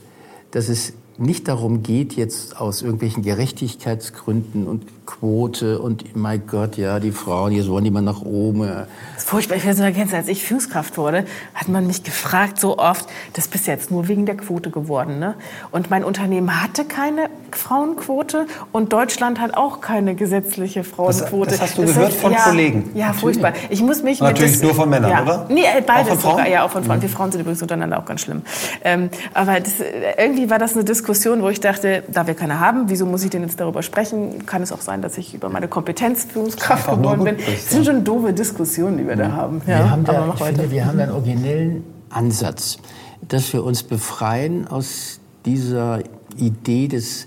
dass 0.53 0.69
es 0.69 0.93
nicht 1.19 1.49
darum 1.49 1.83
geht, 1.83 2.13
jetzt 2.13 2.57
aus 2.61 2.83
irgendwelchen 2.83 3.25
Gerechtigkeitsgründen 3.25 4.69
und 4.69 4.85
Quote 5.07 5.79
und 5.81 6.17
mein 6.17 6.47
Gott, 6.47 6.77
ja, 6.77 7.01
die 7.01 7.11
Frauen, 7.11 7.53
jetzt 7.53 7.69
wollen 7.69 7.85
die 7.85 7.91
mal 7.91 8.01
nach 8.01 8.23
oben. 8.23 8.61
Das 8.61 8.87
ist 9.19 9.29
furchtbar. 9.29 9.57
Ich 9.57 9.67
weiß 9.67 9.79
noch, 9.79 10.13
als 10.15 10.29
ich 10.29 10.45
Führungskraft 10.45 10.97
wurde, 10.97 11.25
hat 11.55 11.69
man 11.69 11.87
mich 11.87 12.03
gefragt 12.03 12.59
so 12.61 12.79
oft, 12.79 13.07
das 13.35 13.49
bist 13.49 13.67
jetzt 13.67 13.91
nur 13.91 14.09
wegen 14.09 14.25
der 14.25 14.37
Quote 14.37 14.71
geworden. 14.71 15.19
Ne? 15.19 15.35
Und 15.71 15.91
mein 15.91 16.05
Unternehmen 16.05 16.63
hatte 16.63 16.85
keine 16.85 17.29
Frauenquote 17.51 18.47
und 18.73 18.93
Deutschland 18.93 19.41
hat 19.41 19.57
auch 19.57 19.81
keine 19.81 20.15
gesetzliche 20.15 20.85
Frauenquote. 20.85 21.51
Das, 21.51 21.59
das 21.59 21.69
hast 21.71 21.79
du 21.79 21.83
das 21.83 21.95
gehört 21.95 22.13
heißt, 22.13 22.21
von 22.21 22.33
ja, 22.33 22.39
Kollegen? 22.39 22.91
Ja, 22.95 23.13
furchtbar. 23.13 23.53
Ich 23.69 23.83
muss 23.83 24.03
mich 24.03 24.21
Natürlich 24.21 24.53
das, 24.53 24.63
nur 24.63 24.75
von 24.75 24.89
Männern, 24.89 25.11
ja. 25.11 25.23
oder? 25.23 25.47
Nee, 25.49 25.63
äh, 25.63 25.81
beides 25.81 26.23
sogar. 26.23 26.49
Ja, 26.49 26.65
auch 26.65 26.71
von 26.71 26.85
Frauen. 26.85 26.99
Mhm. 26.99 27.03
Wir 27.03 27.09
Frauen 27.09 27.33
sind 27.33 27.41
übrigens 27.41 27.63
untereinander 27.63 27.99
auch 27.99 28.05
ganz 28.05 28.21
schlimm. 28.23 28.43
Ähm, 28.85 29.11
aber 29.35 29.61
das, 29.61 29.75
irgendwie 30.17 30.49
war 30.49 30.59
das 30.59 30.75
eine 30.75 30.85
Diskussion, 30.85 31.01
Diskussion, 31.21 31.43
wo 31.43 31.49
ich 31.49 31.61
dachte, 31.61 32.03
da 32.09 32.27
wir 32.27 32.35
keine 32.35 32.61
haben, 32.61 32.89
wieso 32.89 33.07
muss 33.07 33.25
ich 33.25 33.31
denn 33.31 33.43
jetzt 33.43 33.59
darüber 33.59 33.83
sprechen? 33.83 34.47
Kann 34.47 34.63
es 34.63 34.73
auch 34.73 34.81
sein, 34.81 34.90
dass 34.99 35.19
ich 35.19 35.35
über 35.35 35.49
meine 35.49 35.69
Kompetenz 35.69 36.25
Führungskraft 36.25 36.91
geworden 36.91 37.25
bin? 37.25 37.37
Das 37.37 37.71
sind 37.71 37.87
schon 37.87 38.05
doofe 38.05 38.33
Diskussionen, 38.33 38.99
die 38.99 39.07
wir 39.07 39.17
da 39.17 39.33
haben. 39.33 39.63
Ja, 39.67 39.79
wir 39.79 39.91
haben 39.91 40.05
da, 40.05 40.35
ich 40.35 40.43
finde, 40.43 40.71
wir 40.71 40.87
haben 40.87 40.99
einen 40.99 41.13
originellen 41.13 41.85
Ansatz, 42.11 42.79
dass 43.27 43.53
wir 43.53 43.65
uns 43.65 43.83
befreien 43.83 44.67
aus 44.67 45.21
dieser 45.45 46.01
Idee 46.37 46.89
des 46.89 47.27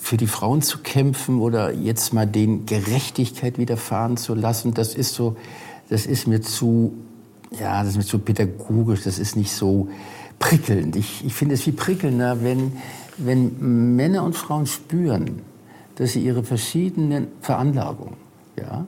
für 0.00 0.16
die 0.16 0.26
Frauen 0.26 0.62
zu 0.62 0.78
kämpfen 0.78 1.40
oder 1.40 1.72
jetzt 1.72 2.12
mal 2.12 2.26
den 2.26 2.66
Gerechtigkeit 2.66 3.56
widerfahren 3.56 4.16
zu 4.16 4.34
lassen, 4.34 4.74
das 4.74 4.94
ist 4.94 5.14
so, 5.14 5.36
das 5.90 6.06
ist 6.06 6.26
mir 6.26 6.40
zu, 6.40 6.92
ja, 7.52 7.80
das 7.82 7.90
ist 7.90 7.96
mir 7.98 8.04
zu 8.04 8.18
pädagogisch, 8.18 9.04
das 9.04 9.20
ist 9.20 9.36
nicht 9.36 9.52
so, 9.52 9.88
prickelnd. 10.42 10.96
Ich, 10.96 11.24
ich 11.24 11.32
finde 11.32 11.54
es 11.54 11.62
viel 11.62 11.72
prickelnder, 11.72 12.42
wenn, 12.42 12.72
wenn 13.16 13.94
Männer 13.96 14.24
und 14.24 14.36
Frauen 14.36 14.66
spüren, 14.66 15.40
dass 16.02 16.14
sie 16.14 16.20
ihre 16.20 16.42
verschiedenen 16.42 17.28
Veranlagungen, 17.40 18.16
ja, 18.58 18.86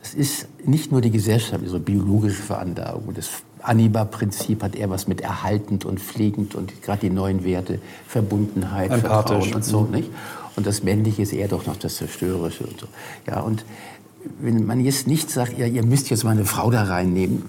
das 0.00 0.14
ist 0.14 0.46
nicht 0.64 0.92
nur 0.92 1.00
die 1.00 1.10
Gesellschaft, 1.10 1.60
so 1.66 1.80
biologische 1.80 2.40
Veranlagung, 2.40 3.12
das 3.14 3.28
Anima-Prinzip 3.62 4.62
hat 4.62 4.76
eher 4.76 4.88
was 4.88 5.08
mit 5.08 5.20
erhaltend 5.22 5.84
und 5.84 5.98
pflegend 5.98 6.54
und 6.54 6.82
gerade 6.82 7.00
die 7.00 7.10
neuen 7.10 7.42
Werte, 7.42 7.80
Verbundenheit, 8.06 8.94
Vertrauen 8.94 9.54
und 9.54 9.64
so, 9.64 9.80
mhm. 9.80 9.90
nicht? 9.90 10.10
Und 10.54 10.68
das 10.68 10.84
Männliche 10.84 11.22
ist 11.22 11.32
eher 11.32 11.48
doch 11.48 11.66
noch 11.66 11.78
das 11.78 11.96
Zerstörerische 11.96 12.64
und 12.64 12.78
so. 12.78 12.86
Ja, 13.26 13.40
und 13.40 13.64
wenn 14.40 14.64
man 14.66 14.78
jetzt 14.78 15.08
nicht 15.08 15.28
sagt, 15.28 15.58
ja, 15.58 15.66
ihr 15.66 15.84
müsst 15.84 16.10
jetzt 16.10 16.22
mal 16.22 16.30
eine 16.30 16.44
Frau 16.44 16.70
da 16.70 16.84
reinnehmen, 16.84 17.42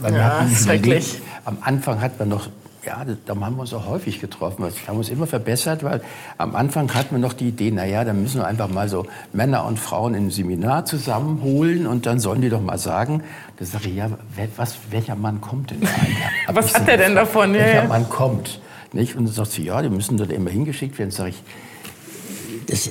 weil 0.00 0.14
ja, 0.14 0.46
wir 0.48 0.66
wirklich. 0.74 1.20
Am 1.44 1.58
Anfang 1.62 2.00
hat 2.00 2.20
man 2.20 2.28
noch 2.28 2.50
ja, 2.88 3.04
da 3.04 3.38
haben 3.38 3.56
wir 3.56 3.60
uns 3.60 3.74
auch 3.74 3.86
häufig 3.86 4.18
getroffen. 4.18 4.64
Wir 4.64 4.88
haben 4.88 4.96
uns 4.96 5.10
immer 5.10 5.26
verbessert, 5.26 5.84
weil 5.84 6.00
am 6.38 6.56
Anfang 6.56 6.92
hatten 6.94 7.14
wir 7.14 7.18
noch 7.18 7.34
die 7.34 7.48
Idee, 7.48 7.70
naja, 7.70 8.02
dann 8.02 8.22
müssen 8.22 8.40
wir 8.40 8.46
einfach 8.46 8.68
mal 8.68 8.88
so 8.88 9.06
Männer 9.34 9.66
und 9.66 9.78
Frauen 9.78 10.14
in 10.14 10.28
ein 10.28 10.30
Seminar 10.30 10.86
zusammenholen 10.86 11.86
und 11.86 12.06
dann 12.06 12.18
sollen 12.18 12.40
die 12.40 12.48
doch 12.48 12.62
mal 12.62 12.78
sagen. 12.78 13.22
Da 13.58 13.66
sage 13.66 13.90
ich, 13.90 13.96
ja, 13.96 14.10
was, 14.56 14.76
welcher 14.90 15.16
Mann 15.16 15.42
kommt 15.42 15.70
denn 15.70 15.82
da? 15.82 15.88
was 16.54 16.74
hat 16.74 16.88
der 16.88 16.96
denn 16.96 17.14
davon? 17.14 17.52
Welcher 17.52 17.82
ja, 17.82 17.88
Mann 17.88 18.08
kommt? 18.08 18.60
Nicht? 18.92 19.16
Und 19.16 19.26
dann 19.26 19.34
sagt 19.34 19.50
sie, 19.50 19.64
ja, 19.64 19.82
die 19.82 19.90
müssen 19.90 20.16
dort 20.16 20.32
immer 20.32 20.50
hingeschickt 20.50 20.98
werden. 20.98 21.10
Sage 21.10 21.30
ich, 21.30 21.42
das, 22.68 22.90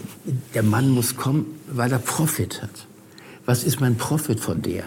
der 0.54 0.64
Mann 0.64 0.90
muss 0.90 1.16
kommen, 1.16 1.60
weil 1.68 1.92
er 1.92 2.00
Profit 2.00 2.62
hat. 2.62 2.70
Was 3.48 3.64
ist 3.64 3.82
mein 3.82 3.98
Profit 3.98 4.40
von 4.40 4.62
der? 4.62 4.84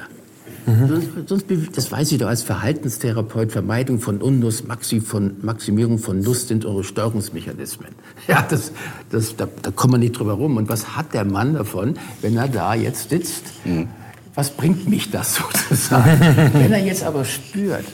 Mhm. 0.67 1.27
Sonst, 1.27 1.47
das 1.75 1.91
weiß 1.91 2.13
ich 2.13 2.19
doch 2.19 2.29
als 2.29 2.43
Verhaltenstherapeut, 2.43 3.53
Vermeidung 3.53 4.01
von 4.01 4.21
Unlust, 4.21 4.67
Maxi 4.69 5.01
von, 5.01 5.37
Maximierung 5.43 5.99
von 5.99 6.23
Lust 6.23 6.49
sind 6.49 6.65
eure 6.65 6.85
Steuerungsmechanismen. 6.85 7.91
Ja, 8.29 8.47
das, 8.49 8.73
das, 9.11 9.35
da, 9.35 9.49
da 9.63 9.71
kommt 9.71 9.93
man 9.93 10.01
nicht 10.01 10.19
drüber 10.19 10.35
rum. 10.35 10.57
Und 10.57 10.69
was 10.69 10.97
hat 10.97 11.15
der 11.15 11.25
Mann 11.25 11.55
davon, 11.55 11.95
wenn 12.21 12.37
er 12.37 12.49
da 12.49 12.75
jetzt 12.75 13.11
sitzt? 13.11 13.45
Mhm. 13.65 13.89
Was 14.35 14.51
bringt 14.51 14.89
mich 14.89 15.11
das 15.11 15.35
sozusagen? 15.69 16.21
wenn 16.53 16.73
er 16.73 16.85
jetzt 16.85 17.03
aber 17.03 17.25
spürt, 17.25 17.85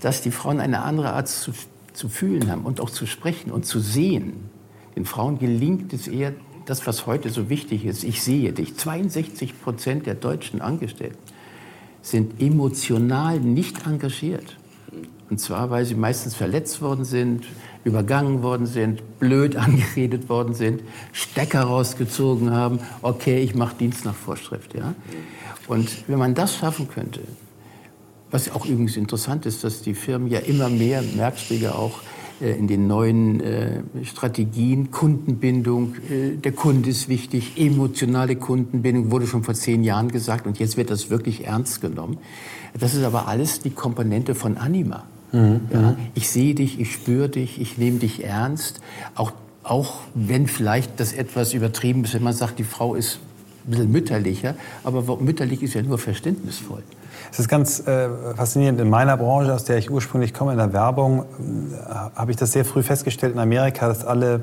dass 0.00 0.22
die 0.22 0.30
Frauen 0.30 0.60
eine 0.60 0.82
andere 0.82 1.12
Art 1.12 1.28
zu, 1.28 1.52
zu 1.92 2.08
fühlen 2.08 2.50
haben 2.50 2.62
und 2.62 2.80
auch 2.80 2.90
zu 2.90 3.06
sprechen 3.06 3.50
und 3.50 3.66
zu 3.66 3.80
sehen, 3.80 4.34
den 4.94 5.04
Frauen 5.04 5.38
gelingt 5.38 5.92
es 5.92 6.06
eher 6.06 6.32
das, 6.66 6.86
was 6.86 7.06
heute 7.06 7.30
so 7.30 7.48
wichtig 7.48 7.84
ist. 7.84 8.04
Ich 8.04 8.22
sehe 8.22 8.52
dich. 8.52 8.76
62 8.76 9.60
Prozent 9.60 10.06
der 10.06 10.14
deutschen 10.14 10.60
Angestellten 10.60 11.18
sind 12.06 12.40
emotional 12.40 13.40
nicht 13.40 13.84
engagiert. 13.84 14.56
Und 15.28 15.40
zwar, 15.40 15.70
weil 15.70 15.84
sie 15.84 15.96
meistens 15.96 16.36
verletzt 16.36 16.80
worden 16.80 17.04
sind, 17.04 17.44
übergangen 17.82 18.42
worden 18.42 18.66
sind, 18.66 19.18
blöd 19.18 19.56
angeredet 19.56 20.28
worden 20.28 20.54
sind, 20.54 20.82
Stecker 21.12 21.62
rausgezogen 21.62 22.52
haben. 22.52 22.78
Okay, 23.02 23.42
ich 23.42 23.56
mache 23.56 23.74
Dienst 23.76 24.04
nach 24.04 24.14
Vorschrift. 24.14 24.74
Ja? 24.74 24.94
Und 25.66 26.08
wenn 26.08 26.18
man 26.18 26.34
das 26.34 26.54
schaffen 26.54 26.88
könnte, 26.88 27.22
was 28.30 28.52
auch 28.52 28.66
übrigens 28.66 28.96
interessant 28.96 29.44
ist, 29.44 29.64
dass 29.64 29.82
die 29.82 29.94
Firmen 29.94 30.28
ja 30.28 30.38
immer 30.38 30.68
mehr, 30.68 31.02
merkst 31.02 31.50
du 31.50 31.54
ja 31.54 31.72
auch, 31.72 32.00
in 32.40 32.66
den 32.66 32.86
neuen 32.86 33.40
äh, 33.40 33.80
Strategien, 34.04 34.90
Kundenbindung, 34.90 35.94
äh, 36.10 36.36
der 36.36 36.52
Kunde 36.52 36.90
ist 36.90 37.08
wichtig, 37.08 37.54
emotionale 37.56 38.36
Kundenbindung 38.36 39.10
wurde 39.10 39.26
schon 39.26 39.42
vor 39.42 39.54
zehn 39.54 39.82
Jahren 39.82 40.10
gesagt 40.10 40.46
und 40.46 40.58
jetzt 40.58 40.76
wird 40.76 40.90
das 40.90 41.08
wirklich 41.08 41.46
ernst 41.46 41.80
genommen. 41.80 42.18
Das 42.78 42.94
ist 42.94 43.04
aber 43.04 43.26
alles 43.28 43.60
die 43.60 43.70
Komponente 43.70 44.34
von 44.34 44.58
Anima. 44.58 45.04
Mhm. 45.32 45.60
Ja, 45.72 45.96
ich 46.14 46.28
sehe 46.28 46.54
dich, 46.54 46.78
ich 46.78 46.92
spüre 46.92 47.28
dich, 47.28 47.60
ich 47.60 47.78
nehme 47.78 47.98
dich 47.98 48.24
ernst. 48.24 48.80
Auch, 49.14 49.32
auch 49.62 50.00
wenn 50.14 50.46
vielleicht 50.46 51.00
das 51.00 51.12
etwas 51.12 51.54
übertrieben 51.54 52.04
ist, 52.04 52.14
wenn 52.14 52.22
man 52.22 52.34
sagt, 52.34 52.58
die 52.58 52.64
Frau 52.64 52.94
ist 52.94 53.18
ein 53.66 53.70
bisschen 53.70 53.92
mütterlicher, 53.92 54.54
aber 54.84 55.16
mütterlich 55.20 55.62
ist 55.62 55.74
ja 55.74 55.82
nur 55.82 55.98
verständnisvoll. 55.98 56.82
Es 57.30 57.38
ist 57.38 57.48
ganz 57.48 57.86
äh, 57.86 58.08
faszinierend. 58.36 58.80
In 58.80 58.90
meiner 58.90 59.16
Branche, 59.16 59.52
aus 59.52 59.64
der 59.64 59.78
ich 59.78 59.90
ursprünglich 59.90 60.34
komme, 60.34 60.52
in 60.52 60.58
der 60.58 60.72
Werbung, 60.72 61.20
äh, 61.20 61.24
habe 62.14 62.30
ich 62.30 62.36
das 62.36 62.52
sehr 62.52 62.64
früh 62.64 62.82
festgestellt 62.82 63.34
in 63.34 63.40
Amerika, 63.40 63.88
dass 63.88 64.04
alle 64.04 64.40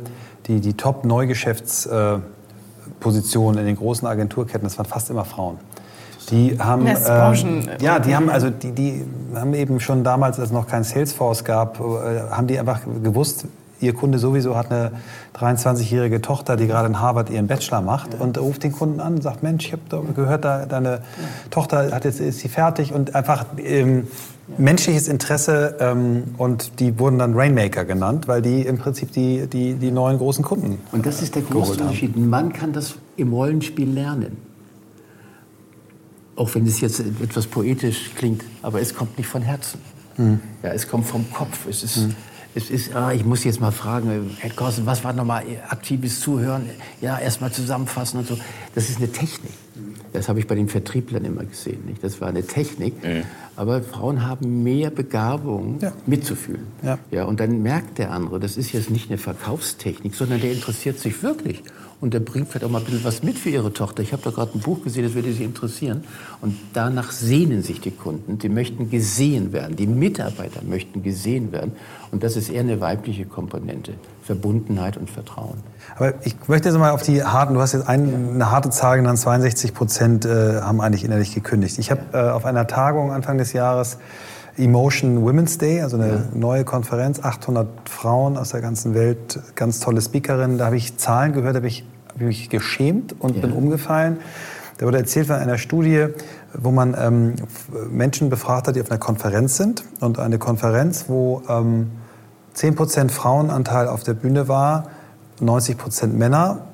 die, 0.47 0.59
die 0.59 0.73
Top-Neugeschäftspositionen 0.73 3.57
äh, 3.57 3.61
in 3.61 3.67
den 3.67 3.75
großen 3.75 4.07
Agenturketten, 4.07 4.63
das 4.63 4.77
waren 4.77 4.85
fast 4.85 5.09
immer 5.09 5.25
Frauen. 5.25 5.57
Die 6.29 6.57
haben, 6.59 6.87
äh, 6.87 6.95
ja, 7.81 7.99
die 7.99 8.15
haben 8.15 8.29
also 8.29 8.49
die, 8.49 8.71
die 8.71 9.05
haben 9.35 9.53
eben 9.53 9.79
schon 9.79 10.03
damals, 10.03 10.39
als 10.39 10.49
es 10.49 10.53
noch 10.53 10.67
kein 10.67 10.83
Salesforce 10.83 11.43
gab, 11.43 11.79
äh, 11.79 11.83
haben 12.31 12.47
die 12.47 12.57
einfach 12.57 12.79
gewusst, 13.03 13.45
Ihr 13.83 13.93
Kunde 13.93 14.17
sowieso 14.17 14.55
hat 14.55 14.71
eine 14.71 14.91
23-jährige 15.37 16.21
Tochter, 16.21 16.55
die 16.55 16.67
gerade 16.67 16.87
in 16.87 16.99
Harvard 17.01 17.29
ihren 17.29 17.47
Bachelor 17.47 17.81
macht 17.81 18.13
ja. 18.13 18.19
und 18.21 18.37
ruft 18.37 18.63
den 18.63 18.71
Kunden 18.71 18.99
an 18.99 19.15
und 19.15 19.21
sagt, 19.21 19.43
Mensch, 19.43 19.65
ich 19.65 19.73
habe 19.73 20.13
gehört, 20.13 20.45
deine 20.45 20.89
ja. 20.89 20.99
Tochter 21.49 21.91
hat 21.91 22.05
jetzt, 22.05 22.21
ist 22.21 22.39
sie 22.39 22.47
fertig 22.47 22.93
und 22.93 23.13
einfach 23.13 23.45
ähm, 23.57 24.07
menschliches 24.57 25.07
Interesse 25.09 25.75
ähm, 25.79 26.35
und 26.37 26.79
die 26.79 26.97
wurden 26.97 27.19
dann 27.19 27.33
Rainmaker 27.33 27.83
genannt, 27.83 28.27
weil 28.27 28.41
die 28.41 28.61
im 28.61 28.77
Prinzip 28.77 29.11
die, 29.11 29.47
die, 29.47 29.73
die 29.73 29.91
neuen 29.91 30.17
großen 30.17 30.43
Kunden 30.43 30.79
Und 30.91 31.05
das 31.05 31.21
ist 31.21 31.35
der 31.35 31.41
große 31.41 31.73
Unterschied. 31.73 32.15
Ein 32.15 32.29
Mann 32.29 32.53
kann 32.53 32.71
das 32.71 32.95
im 33.17 33.33
Rollenspiel 33.33 33.89
lernen. 33.89 34.37
Auch 36.35 36.55
wenn 36.55 36.65
es 36.65 36.81
jetzt 36.81 36.99
etwas 36.99 37.47
poetisch 37.47 38.11
klingt, 38.15 38.43
aber 38.61 38.81
es 38.81 38.95
kommt 38.95 39.17
nicht 39.17 39.27
von 39.27 39.41
Herzen. 39.41 39.79
Mhm. 40.17 40.39
Ja, 40.63 40.69
es 40.69 40.87
kommt 40.87 41.05
vom 41.05 41.29
Kopf. 41.31 41.67
Es 41.67 41.83
ist... 41.83 41.97
Mhm 41.97 42.15
es 42.55 42.69
ist, 42.69 42.95
ah, 42.95 43.11
ich 43.13 43.25
muss 43.25 43.43
jetzt 43.43 43.59
mal 43.59 43.71
fragen, 43.71 44.35
Herr 44.39 44.49
Korsen, 44.51 44.85
was 44.85 45.03
war 45.03 45.13
nochmal 45.13 45.43
aktives 45.69 46.19
Zuhören? 46.19 46.69
Ja, 47.01 47.17
erstmal 47.17 47.51
zusammenfassen 47.51 48.19
und 48.19 48.27
so. 48.27 48.37
Das 48.75 48.89
ist 48.89 48.97
eine 48.97 49.11
Technik. 49.11 49.53
Das 50.13 50.29
habe 50.29 50.39
ich 50.39 50.45
bei 50.45 50.53
den 50.53 50.69
Vertrieblern 50.69 51.25
immer 51.25 51.43
gesehen. 51.43 51.85
Nicht? 51.87 52.03
Das 52.03 52.21
war 52.21 52.27
eine 52.27 52.45
Technik. 52.45 53.03
Mhm. 53.03 53.23
Aber 53.55 53.81
Frauen 53.81 54.27
haben 54.27 54.61
mehr 54.63 54.91
Begabung, 54.91 55.79
ja. 55.81 55.93
mitzufühlen. 56.05 56.67
Ja. 56.83 56.99
Ja, 57.09 57.25
und 57.25 57.39
dann 57.39 57.63
merkt 57.63 57.97
der 57.97 58.11
andere, 58.11 58.39
das 58.39 58.55
ist 58.57 58.71
jetzt 58.71 58.91
nicht 58.91 59.09
eine 59.09 59.17
Verkaufstechnik, 59.17 60.13
sondern 60.13 60.39
der 60.39 60.51
interessiert 60.51 60.99
sich 60.99 61.23
wirklich 61.23 61.63
und 62.03 62.13
der 62.13 62.19
bringt 62.19 62.49
vielleicht 62.49 62.65
auch 62.65 62.69
mal 62.69 62.79
ein 62.79 62.85
bisschen 62.85 63.05
was 63.05 63.23
mit 63.23 63.39
für 63.39 63.49
ihre 63.49 63.71
Tochter. 63.71 64.03
Ich 64.03 64.11
habe 64.11 64.21
da 64.21 64.29
gerade 64.29 64.57
ein 64.57 64.59
Buch 64.59 64.83
gesehen, 64.83 65.05
das 65.05 65.13
würde 65.13 65.31
Sie 65.31 65.45
interessieren. 65.45 66.03
Und 66.41 66.57
danach 66.73 67.11
sehnen 67.11 67.63
sich 67.63 67.79
die 67.79 67.91
Kunden. 67.91 68.37
Die 68.37 68.49
möchten 68.49 68.89
gesehen 68.89 69.53
werden. 69.53 69.77
Die 69.77 69.87
Mitarbeiter 69.87 70.61
möchten 70.63 71.01
gesehen 71.01 71.53
werden. 71.53 71.71
Und 72.11 72.21
das 72.21 72.35
ist 72.35 72.49
eher 72.49 72.59
eine 72.59 72.81
weibliche 72.81 73.25
Komponente. 73.25 73.93
Verbundenheit 74.21 74.97
und 74.97 75.09
Vertrauen. 75.09 75.63
Aber 75.95 76.13
ich 76.25 76.35
möchte 76.47 76.67
jetzt 76.67 76.77
mal 76.77 76.91
auf 76.91 77.03
die 77.03 77.23
harten, 77.23 77.53
du 77.53 77.61
hast 77.61 77.71
jetzt 77.71 77.87
ein, 77.87 78.31
eine 78.33 78.51
harte 78.51 78.69
Zahl 78.69 78.97
genannt, 78.97 79.19
62 79.19 79.73
Prozent 79.73 80.25
äh, 80.25 80.59
haben 80.59 80.81
eigentlich 80.81 81.05
innerlich 81.05 81.33
gekündigt. 81.33 81.79
Ich 81.79 81.89
habe 81.89 82.01
äh, 82.11 82.17
auf 82.31 82.43
einer 82.43 82.67
Tagung 82.67 83.13
Anfang 83.13 83.37
des 83.37 83.53
Jahres 83.53 83.97
Emotion 84.57 85.23
Women's 85.23 85.57
Day, 85.57 85.81
also 85.81 85.97
eine 85.97 86.07
ja. 86.07 86.21
neue 86.33 86.63
Konferenz, 86.63 87.19
800 87.19 87.67
Frauen 87.89 88.37
aus 88.37 88.49
der 88.49 88.61
ganzen 88.61 88.93
Welt, 88.93 89.39
ganz 89.55 89.79
tolle 89.79 90.01
Speakerinnen. 90.01 90.57
Da 90.57 90.65
habe 90.65 90.77
ich 90.77 90.97
Zahlen 90.97 91.33
gehört, 91.33 91.55
da 91.55 91.57
habe 91.57 91.67
ich, 91.67 91.85
hab 92.13 92.21
ich 92.21 92.27
mich 92.27 92.49
geschämt 92.49 93.15
und 93.19 93.35
ja. 93.35 93.41
bin 93.41 93.53
umgefallen. 93.53 94.17
Da 94.77 94.85
wurde 94.85 94.97
erzählt 94.97 95.27
von 95.27 95.35
einer 95.35 95.57
Studie, 95.57 96.07
wo 96.53 96.71
man 96.71 96.95
ähm, 96.99 97.35
Menschen 97.89 98.29
befragt 98.29 98.67
hat, 98.67 98.75
die 98.75 98.81
auf 98.81 98.89
einer 98.89 98.99
Konferenz 98.99 99.57
sind. 99.57 99.83
Und 99.99 100.19
eine 100.19 100.39
Konferenz, 100.39 101.05
wo 101.07 101.41
ähm, 101.47 101.91
10% 102.55 103.09
Frauenanteil 103.09 103.87
auf 103.87 104.03
der 104.03 104.13
Bühne 104.13 104.47
war, 104.47 104.89
90% 105.41 106.07
Männer, 106.07 106.65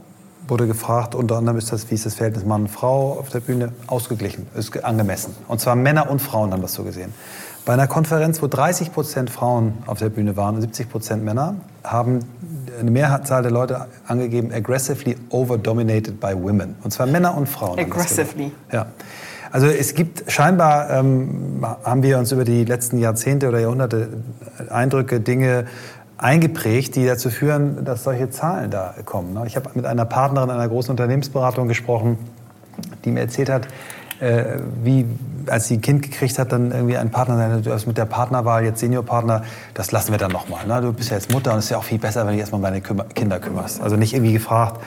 wurde 0.48 0.68
gefragt, 0.68 1.16
unter 1.16 1.38
anderem 1.38 1.58
ist 1.58 1.72
das, 1.72 1.90
wie 1.92 1.96
ist 1.96 2.06
das 2.06 2.16
Verhältnis 2.16 2.46
Mann-Frau 2.46 3.20
auf 3.20 3.30
der 3.30 3.40
Bühne, 3.40 3.72
ausgeglichen, 3.88 4.48
ist 4.56 4.84
angemessen. 4.84 5.36
Und 5.48 5.62
zwar 5.62 5.76
Männer 5.76 6.10
und 6.10 6.22
Frauen 6.22 6.52
haben 6.52 6.62
das 6.62 6.74
so 6.74 6.84
gesehen. 6.84 7.14
Bei 7.66 7.74
einer 7.74 7.88
Konferenz, 7.88 8.42
wo 8.42 8.48
30 8.48 8.92
Prozent 8.94 9.30
Frauen 9.30 9.74
auf 9.86 10.00
der 10.00 10.10
Bühne 10.10 10.36
waren 10.36 10.56
und 10.56 10.62
70 10.62 10.90
Prozent 10.90 11.24
Männer, 11.24 11.56
haben 11.84 12.22
eine 12.80 12.92
Mehrzahl 12.92 13.42
der 13.42 13.52
Leute 13.52 13.88
angegeben, 14.08 14.52
aggressively 14.54 15.16
overdominated 15.30 16.20
by 16.20 16.34
women. 16.34 16.76
Und 16.84 16.92
zwar 16.92 17.06
Männer 17.06 17.36
und 17.38 17.48
Frauen. 17.48 17.80
Aggressively. 17.80 18.52
Ja. 18.72 18.88
Also 19.52 19.68
es 19.68 19.96
gibt 19.96 20.32
scheinbar, 20.32 20.90
ähm, 20.92 21.66
haben 21.84 22.04
wir 22.04 22.20
uns 22.20 22.32
über 22.32 22.44
die 22.44 22.66
letzten 22.66 23.00
Jahrzehnte 23.00 23.48
oder 23.48 23.60
Jahrhunderte 23.60 24.10
Eindrücke, 24.70 25.20
Dinge 25.20 25.66
eingeprägt, 26.18 26.96
die 26.96 27.06
dazu 27.06 27.30
führen, 27.30 27.84
dass 27.86 28.04
solche 28.04 28.30
Zahlen 28.30 28.70
da 28.70 28.94
kommen. 29.06 29.34
Ne? 29.34 29.44
Ich 29.48 29.56
habe 29.56 29.70
mit 29.74 29.86
einer 29.86 30.06
Partnerin 30.06 30.50
einer 30.50 30.68
großen 30.68 30.92
Unternehmensberatung 30.92 31.68
gesprochen, 31.68 32.18
die 33.06 33.12
mir 33.12 33.22
erzählt 33.22 33.50
hat, 33.50 33.68
äh, 34.20 34.60
wie 34.84 35.06
als 35.48 35.68
sie 35.68 35.76
ein 35.76 35.82
Kind 35.82 36.02
gekriegt 36.02 36.38
hat, 36.38 36.52
dann 36.52 36.72
irgendwie 36.72 36.98
ein 36.98 37.10
Partner, 37.10 37.60
du 37.62 37.72
hast 37.72 37.88
mit 37.88 37.98
der 37.98 38.06
Partnerwahl 38.06 38.64
jetzt 38.64 38.80
Seniorpartner, 38.80 39.44
das 39.74 39.92
lassen 39.92 40.12
wir 40.12 40.18
dann 40.18 40.32
nochmal. 40.32 40.68
Ne? 40.68 40.82
Du 40.82 40.94
bist 40.94 41.10
ja 41.10 41.16
jetzt 41.16 41.32
Mutter 41.32 41.54
und 41.54 41.60
es 41.60 41.66
ist 41.66 41.72
ja 41.72 41.78
auch 41.78 41.84
viel 41.84 42.00
besser, 42.00 42.26
wenn 42.28 42.34
du 42.34 42.40
erstmal 42.40 42.60
um 42.60 42.64
deine 42.64 42.82
Kinder 42.82 43.40
kümmerst. 43.40 43.82
Also 43.82 43.96
nicht 43.96 44.14
irgendwie 44.14 44.34
gefragt, 44.34 44.82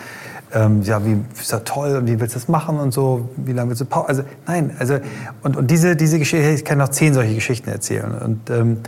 ähm, 0.54 0.82
ja, 0.82 1.04
wie 1.04 1.16
ist 1.38 1.52
das 1.52 1.64
toll 1.64 1.96
und 1.96 2.06
wie 2.06 2.20
willst 2.20 2.34
du 2.34 2.38
das 2.38 2.48
machen 2.48 2.78
und 2.78 2.92
so, 2.92 3.30
wie 3.36 3.52
lange 3.52 3.70
willst 3.70 3.80
du 3.80 3.86
Pause? 3.86 4.08
Also 4.08 4.22
nein, 4.46 4.76
also 4.78 4.98
und, 5.42 5.56
und 5.56 5.70
diese, 5.70 5.96
diese 5.96 6.18
Geschichte, 6.18 6.50
ich 6.50 6.64
kann 6.64 6.78
noch 6.78 6.90
zehn 6.90 7.14
solche 7.14 7.34
Geschichten 7.34 7.70
erzählen. 7.70 8.12
Und, 8.12 8.50
ähm, 8.50 8.78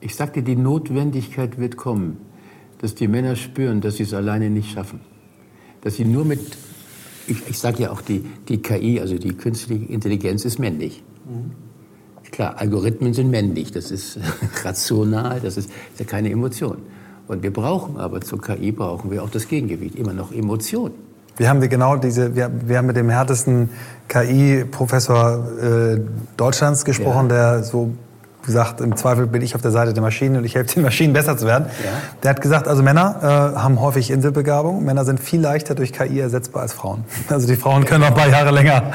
ich 0.00 0.16
sagte, 0.16 0.42
die 0.42 0.56
Notwendigkeit 0.56 1.58
wird 1.58 1.76
kommen, 1.76 2.16
dass 2.78 2.94
die 2.94 3.06
Männer 3.06 3.36
spüren, 3.36 3.82
dass 3.82 3.96
sie 3.96 4.04
es 4.04 4.14
alleine 4.14 4.48
nicht 4.48 4.72
schaffen. 4.72 5.00
Dass 5.82 5.96
sie 5.96 6.06
nur 6.06 6.24
mit 6.24 6.56
ich, 7.30 7.48
ich 7.48 7.58
sage 7.58 7.84
ja 7.84 7.90
auch, 7.90 8.00
die, 8.00 8.24
die 8.48 8.60
KI, 8.60 9.00
also 9.00 9.16
die 9.16 9.34
künstliche 9.34 9.84
Intelligenz, 9.86 10.44
ist 10.44 10.58
männlich. 10.58 11.02
Mhm. 11.24 11.52
Klar, 12.30 12.58
Algorithmen 12.58 13.14
sind 13.14 13.30
männlich, 13.30 13.72
das 13.72 13.90
ist 13.90 14.18
rational, 14.64 15.40
das 15.40 15.56
ist, 15.56 15.70
ist 15.92 16.00
ja 16.00 16.04
keine 16.04 16.30
Emotion. 16.30 16.78
Und 17.28 17.42
wir 17.42 17.52
brauchen 17.52 17.96
aber 17.96 18.20
zur 18.20 18.40
KI 18.40 18.72
brauchen 18.72 19.10
wir 19.10 19.22
auch 19.22 19.30
das 19.30 19.48
Gegengewicht, 19.48 19.94
immer 19.94 20.12
noch 20.12 20.32
Emotion. 20.32 20.90
Wir 21.36 21.48
haben 21.48 21.60
wir 21.60 21.68
genau 21.68 21.96
diese, 21.96 22.34
wir, 22.34 22.50
wir 22.66 22.78
haben 22.78 22.86
mit 22.86 22.96
dem 22.96 23.08
härtesten 23.08 23.70
KI-Professor 24.08 25.48
äh, 25.62 26.00
Deutschlands 26.36 26.84
gesprochen, 26.84 27.30
ja. 27.30 27.54
der 27.54 27.62
so 27.62 27.92
gesagt, 28.50 28.80
im 28.80 28.96
Zweifel 28.96 29.26
bin 29.26 29.42
ich 29.42 29.54
auf 29.54 29.62
der 29.62 29.70
Seite 29.70 29.94
der 29.94 30.02
Maschinen 30.02 30.36
und 30.36 30.44
ich 30.44 30.56
helfe 30.56 30.74
den 30.74 30.82
Maschinen 30.82 31.12
besser 31.12 31.36
zu 31.38 31.46
werden. 31.46 31.66
Ja. 31.84 31.90
Der 32.22 32.30
hat 32.30 32.40
gesagt, 32.40 32.66
also 32.66 32.82
Männer 32.82 33.54
äh, 33.54 33.58
haben 33.58 33.80
häufig 33.80 34.10
Inselbegabung. 34.10 34.84
Männer 34.84 35.04
sind 35.04 35.20
viel 35.20 35.40
leichter 35.40 35.76
durch 35.76 35.92
KI 35.92 36.18
ersetzbar 36.18 36.62
als 36.62 36.72
Frauen. 36.72 37.04
Also 37.30 37.46
die 37.46 37.56
Frauen 37.56 37.84
können 37.84 38.00
noch 38.00 38.08
ein 38.08 38.14
paar 38.14 38.28
Jahre 38.28 38.50
länger. 38.50 38.92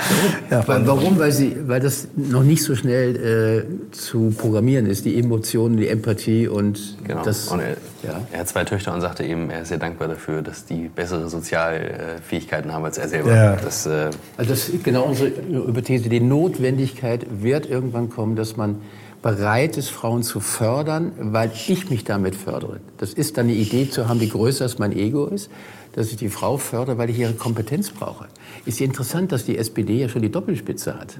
Ja. 0.51 0.63
Warum? 0.67 1.17
Weil, 1.17 1.31
sie, 1.31 1.55
weil 1.67 1.79
das 1.79 2.09
noch 2.15 2.43
nicht 2.43 2.63
so 2.63 2.75
schnell 2.75 3.15
äh, 3.15 3.91
zu 3.91 4.33
programmieren 4.37 4.87
ist, 4.87 5.05
die 5.05 5.17
Emotionen, 5.17 5.77
die 5.77 5.87
Empathie 5.87 6.47
und 6.47 6.97
genau. 7.07 7.23
das. 7.23 7.47
Und 7.47 7.61
er, 7.61 7.77
ja. 8.03 8.21
er, 8.31 8.39
hat 8.39 8.47
zwei 8.49 8.65
Töchter 8.65 8.93
und 8.93 9.01
sagte 9.01 9.23
eben, 9.23 9.49
er 9.49 9.61
ist 9.61 9.69
sehr 9.69 9.77
dankbar 9.77 10.09
dafür, 10.09 10.41
dass 10.41 10.65
die 10.65 10.89
bessere 10.93 11.29
Sozialfähigkeiten 11.29 12.73
haben 12.73 12.83
als 12.83 12.97
er 12.97 13.07
selber. 13.07 13.33
Ja. 13.33 13.55
Das, 13.55 13.85
äh 13.85 14.09
also 14.37 14.51
das 14.51 14.69
ist 14.69 14.83
genau 14.83 15.03
unsere 15.03 15.29
Hypothese. 15.29 16.09
Die 16.09 16.19
Notwendigkeit 16.19 17.25
wird 17.41 17.65
irgendwann 17.69 18.09
kommen, 18.09 18.35
dass 18.35 18.57
man 18.57 18.81
bereit 19.25 19.75
ist, 19.75 19.89
Frauen 19.89 20.21
zu 20.21 20.39
fördern, 20.39 21.11
weil 21.17 21.51
ich 21.67 21.89
mich 21.89 22.03
damit 22.03 22.35
fördere. 22.35 22.79
Das 22.99 23.11
ist 23.11 23.39
dann 23.39 23.47
eine 23.47 23.55
Idee 23.55 23.89
zu 23.89 24.07
haben, 24.07 24.19
die 24.19 24.29
größer 24.29 24.65
als 24.65 24.77
mein 24.77 24.91
Ego 24.91 25.25
ist, 25.25 25.49
dass 25.93 26.11
ich 26.11 26.17
die 26.17 26.29
Frau 26.29 26.57
fördere, 26.57 26.99
weil 26.99 27.09
ich 27.09 27.17
ihre 27.17 27.33
Kompetenz 27.33 27.89
brauche. 27.89 28.27
Ist 28.67 28.79
ja 28.79 28.85
interessant, 28.85 29.31
dass 29.31 29.43
die 29.43 29.57
SPD 29.57 29.97
ja 29.97 30.09
schon 30.09 30.21
die 30.21 30.31
Doppelspitze 30.31 30.99
hat. 30.99 31.17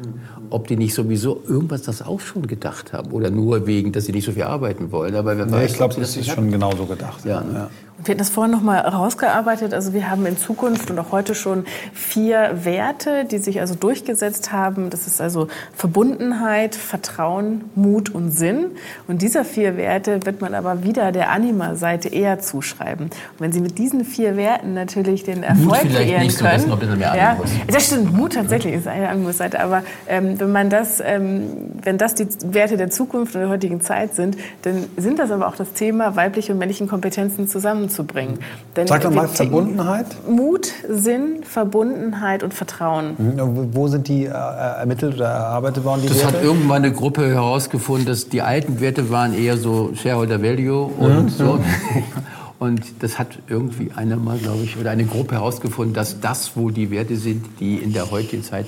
Ob 0.51 0.67
die 0.67 0.75
nicht 0.75 0.93
sowieso 0.93 1.41
irgendwas 1.47 1.81
das 1.81 2.03
auch 2.03 2.19
schon 2.19 2.45
gedacht 2.45 2.93
haben 2.93 3.11
oder 3.11 3.31
nur 3.31 3.65
wegen, 3.65 3.91
dass 3.91 4.05
sie 4.05 4.11
nicht 4.11 4.25
so 4.25 4.33
viel 4.33 4.43
arbeiten 4.43 4.91
wollen. 4.91 5.15
Aber 5.15 5.35
wer 5.35 5.47
nee, 5.47 5.53
weiß, 5.53 5.71
ich 5.71 5.77
glaube, 5.77 5.95
das 5.95 6.15
ist 6.15 6.29
schon 6.29 6.51
genauso 6.51 6.85
gedacht. 6.85 7.25
Ja, 7.25 7.41
ne? 7.41 7.53
ja. 7.53 7.69
Wir 7.97 8.11
hatten 8.11 8.19
das 8.19 8.29
vorhin 8.29 8.51
noch 8.51 8.61
mal 8.61 8.79
rausgearbeitet. 8.79 9.73
Also 9.73 9.93
wir 9.93 10.09
haben 10.09 10.25
in 10.25 10.37
Zukunft 10.37 10.91
und 10.91 10.99
auch 10.99 11.11
heute 11.11 11.33
schon 11.33 11.65
vier 11.93 12.65
Werte, 12.65 13.23
die 13.23 13.37
sich 13.37 13.61
also 13.61 13.73
durchgesetzt 13.73 14.51
haben. 14.51 14.89
Das 14.89 15.07
ist 15.07 15.21
also 15.21 15.47
Verbundenheit, 15.73 16.75
Vertrauen, 16.75 17.63
Mut 17.73 18.13
und 18.13 18.31
Sinn. 18.31 18.71
Und 19.07 19.21
dieser 19.21 19.45
vier 19.45 19.77
Werte 19.77 20.25
wird 20.25 20.41
man 20.41 20.55
aber 20.55 20.83
wieder 20.83 21.13
der 21.13 21.29
Anima-Seite 21.31 22.09
eher 22.09 22.39
zuschreiben. 22.39 23.05
Und 23.05 23.39
wenn 23.39 23.53
Sie 23.53 23.61
mit 23.61 23.77
diesen 23.77 24.03
vier 24.03 24.35
Werten 24.35 24.73
natürlich 24.73 25.23
den 25.23 25.43
Erfolg 25.43 25.65
Mut 25.65 25.77
vielleicht 25.77 25.95
kreieren 25.95 26.23
nicht 26.23 26.37
so, 26.37 26.43
können, 26.43 26.53
das 26.53 26.61
ist 26.63 26.67
noch 26.67 26.75
ein 26.75 26.79
bisschen 26.79 26.99
mehr 26.99 27.15
ja, 27.15 27.37
das 27.67 27.85
stimmt. 27.85 28.13
Mut 28.13 28.33
tatsächlich 28.33 28.73
ist 28.73 28.87
eine 28.87 29.07
Animus-Seite. 29.07 29.61
Aber 29.61 29.83
ähm, 30.07 30.37
wenn 30.37 30.51
man 30.51 30.69
das, 30.69 31.01
ähm, 31.03 31.71
wenn 31.81 31.97
das 31.97 32.13
die 32.15 32.27
Werte 32.43 32.75
der 32.75 32.89
Zukunft 32.89 33.35
und 33.35 33.41
der 33.41 33.49
heutigen 33.49 33.79
Zeit 33.79 34.15
sind, 34.15 34.35
dann 34.63 34.85
sind 34.97 35.17
das 35.17 35.31
aber 35.31 35.47
auch 35.47 35.55
das 35.55 35.71
Thema 35.71 36.17
weibliche 36.17 36.51
und 36.51 36.59
männliche 36.59 36.85
Kompetenzen 36.87 37.47
zusammenzubringen. 37.89 38.39
Denn 38.75 38.88
Sag 38.88 39.01
doch 39.01 39.11
mal 39.11 39.27
Verbundenheit. 39.27 40.07
Mut, 40.27 40.71
Sinn, 40.89 41.43
Verbundenheit 41.43 42.43
und 42.43 42.53
Vertrauen. 42.53 43.15
Mhm. 43.17 43.69
Wo 43.73 43.88
sind 43.88 44.07
die 44.07 44.25
äh, 44.25 44.29
ermittelt 44.29 45.15
oder 45.15 45.27
erarbeitet 45.27 45.83
worden, 45.83 46.01
die 46.03 46.09
Das 46.09 46.23
hat 46.25 46.33
Werte? 46.33 46.45
irgendwann 46.45 46.83
eine 46.83 46.91
Gruppe 46.91 47.27
herausgefunden, 47.27 48.05
dass 48.05 48.29
die 48.29 48.41
alten 48.41 48.79
Werte 48.79 49.09
waren 49.09 49.33
eher 49.33 49.57
so 49.57 49.91
Shareholder 49.95 50.41
Value 50.41 50.86
und 50.86 51.29
so. 51.29 51.59
Und 52.57 53.03
das 53.03 53.19
hat 53.19 53.27
irgendwie 53.49 53.91
einer 53.95 54.15
mal, 54.15 54.38
glaube 54.38 54.63
ich, 54.63 54.77
oder 54.77 54.89
eine 54.89 55.03
Gruppe 55.03 55.36
herausgefunden, 55.36 55.93
dass 55.93 56.21
das 56.21 56.55
wohl 56.55 56.71
die 56.71 56.89
Werte 56.89 57.17
sind, 57.17 57.45
die 57.59 57.75
in 57.75 57.91
der 57.91 58.11
heutigen 58.11 58.43
Zeit 58.43 58.65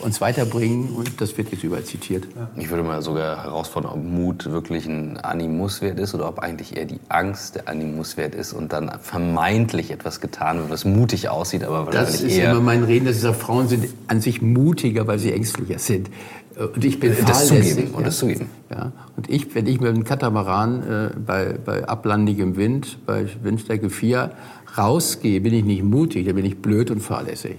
uns 0.00 0.20
weiterbringen. 0.20 0.90
Und 0.90 1.20
das 1.20 1.36
wird 1.36 1.50
jetzt 1.52 1.64
überall 1.64 1.84
zitiert. 1.84 2.24
Ich 2.56 2.70
würde 2.70 2.82
mal 2.82 3.02
sogar 3.02 3.44
herausfordern, 3.44 3.92
ob 3.92 4.04
Mut 4.04 4.46
wirklich 4.50 4.86
ein 4.86 5.18
Animuswert 5.18 5.98
ist 5.98 6.14
oder 6.14 6.28
ob 6.28 6.38
eigentlich 6.38 6.76
eher 6.76 6.84
die 6.84 7.00
Angst 7.08 7.56
der 7.56 7.68
Animuswert 7.68 8.34
ist 8.34 8.52
und 8.52 8.72
dann 8.72 8.90
vermeintlich 9.00 9.90
etwas 9.90 10.20
getan 10.20 10.58
wird, 10.58 10.70
was 10.70 10.84
mutig 10.84 11.28
aussieht, 11.28 11.64
aber 11.64 11.90
Das 11.90 11.94
wahrscheinlich 11.94 12.32
ist 12.32 12.38
eher... 12.38 12.50
immer 12.52 12.60
mein 12.60 12.84
Reden, 12.84 13.06
dass 13.06 13.16
ich 13.16 13.22
sage, 13.22 13.34
Frauen 13.34 13.68
sind 13.68 13.86
an 14.08 14.20
sich 14.20 14.42
mutiger, 14.42 15.06
weil 15.06 15.18
sie 15.18 15.32
ängstlicher 15.32 15.78
sind. 15.78 16.10
Und 16.56 16.84
ich 16.84 17.00
bin 17.00 17.10
Das 17.10 17.48
fahrlässig, 17.48 17.74
zugeben 17.74 17.94
und 17.94 18.06
das 18.06 18.18
zugeben. 18.18 18.46
Ja. 18.70 18.92
Und 19.16 19.28
ich, 19.28 19.54
wenn 19.54 19.66
ich 19.66 19.80
mit 19.80 19.90
einem 19.90 20.04
Katamaran 20.04 20.82
äh, 20.82 21.18
bei, 21.18 21.54
bei 21.64 21.88
ablandigem 21.88 22.56
Wind, 22.56 22.98
bei 23.06 23.26
Windstärke 23.42 23.90
4 23.90 24.30
rausgehe, 24.76 25.40
bin 25.40 25.54
ich 25.54 25.64
nicht 25.64 25.82
mutig, 25.82 26.26
dann 26.26 26.36
bin 26.36 26.44
ich 26.44 26.60
blöd 26.60 26.90
und 26.90 27.00
fahrlässig. 27.00 27.56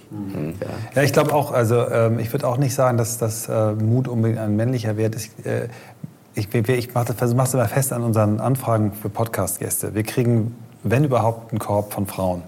Ja. 0.61 0.67
Ja, 0.95 1.03
ich 1.03 1.13
glaube 1.13 1.33
auch, 1.33 1.51
also 1.51 1.87
ähm, 1.89 2.19
ich 2.19 2.31
würde 2.33 2.47
auch 2.47 2.57
nicht 2.57 2.73
sagen, 2.73 2.97
dass 2.97 3.17
das 3.17 3.47
äh, 3.47 3.73
Mut 3.73 4.07
unbedingt 4.07 4.39
ein 4.39 4.55
männlicher 4.55 4.97
Wert 4.97 5.15
ist. 5.15 5.45
Äh, 5.45 5.69
ich 6.35 6.53
ich 6.53 6.93
mache 6.93 7.13
das, 7.17 7.33
mach's 7.33 7.53
immer 7.53 7.67
fest 7.67 7.93
an 7.93 8.03
unseren 8.03 8.41
Anfragen 8.41 8.91
für 8.91 9.07
Podcast-Gäste. 9.07 9.95
Wir 9.95 10.03
kriegen, 10.03 10.55
wenn 10.83 11.05
überhaupt, 11.05 11.51
einen 11.51 11.59
Korb 11.59 11.93
von 11.93 12.07
Frauen. 12.07 12.43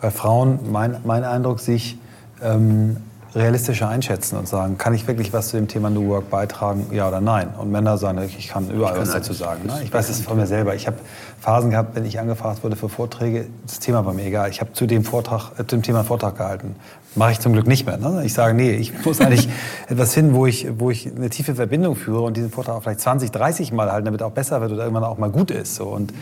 Weil 0.00 0.10
Frauen, 0.10 0.58
mein, 0.72 0.96
mein 1.04 1.22
Eindruck, 1.22 1.60
sich 1.60 1.98
ähm, 2.42 2.96
realistischer 3.36 3.88
einschätzen 3.88 4.36
und 4.38 4.48
sagen, 4.48 4.78
kann 4.78 4.94
ich 4.94 5.06
wirklich 5.06 5.32
was 5.32 5.48
zu 5.48 5.58
dem 5.58 5.68
Thema 5.68 5.90
New 5.90 6.08
Work 6.08 6.30
beitragen, 6.30 6.86
ja 6.90 7.06
oder 7.06 7.20
nein? 7.20 7.50
Und 7.58 7.70
Männer 7.70 7.98
sagen, 7.98 8.18
ich 8.22 8.48
kann 8.48 8.70
überall 8.70 8.98
was 8.98 9.12
dazu 9.12 9.34
sagen. 9.34 9.66
Ne? 9.66 9.80
Ich 9.84 9.92
weiß 9.92 10.08
es 10.08 10.22
von 10.22 10.38
mir 10.38 10.46
selber. 10.46 10.74
Ich 10.74 10.86
habe 10.86 10.96
Phasen 11.40 11.70
gehabt, 11.70 11.94
wenn 11.94 12.06
ich 12.06 12.18
angefragt 12.18 12.64
wurde 12.64 12.76
für 12.76 12.88
Vorträge, 12.88 13.46
das 13.66 13.78
Thema 13.78 14.06
war 14.06 14.14
mir 14.14 14.24
egal. 14.24 14.48
Ich 14.48 14.60
habe 14.60 14.72
zu 14.72 14.86
dem 14.86 15.04
Vortrag, 15.04 15.52
äh, 15.52 15.66
zu 15.66 15.76
dem 15.76 15.82
Thema 15.82 15.98
einen 15.98 16.08
Vortrag 16.08 16.38
gehalten. 16.38 16.76
Mache 17.14 17.32
ich 17.32 17.40
zum 17.40 17.52
Glück 17.52 17.66
nicht 17.66 17.86
mehr. 17.86 17.98
Ne? 17.98 18.22
Ich 18.24 18.32
sage, 18.32 18.54
nee, 18.54 18.72
ich 18.72 18.92
muss 19.04 19.20
eigentlich 19.20 19.48
etwas 19.86 20.14
finden, 20.14 20.34
wo 20.34 20.46
ich, 20.46 20.66
wo 20.78 20.90
ich 20.90 21.06
eine 21.14 21.28
tiefe 21.28 21.54
Verbindung 21.54 21.94
führe 21.94 22.22
und 22.22 22.36
diesen 22.38 22.50
Vortrag 22.50 22.76
auch 22.76 22.82
vielleicht 22.82 23.00
20, 23.00 23.30
30 23.30 23.70
Mal 23.72 23.92
halten, 23.92 24.06
damit 24.06 24.22
er 24.22 24.28
auch 24.28 24.32
besser 24.32 24.62
wird 24.62 24.72
oder 24.72 24.84
irgendwann 24.84 25.04
auch 25.04 25.18
mal 25.18 25.30
gut 25.30 25.50
ist. 25.50 25.74
So. 25.74 25.84
Und 25.84 26.14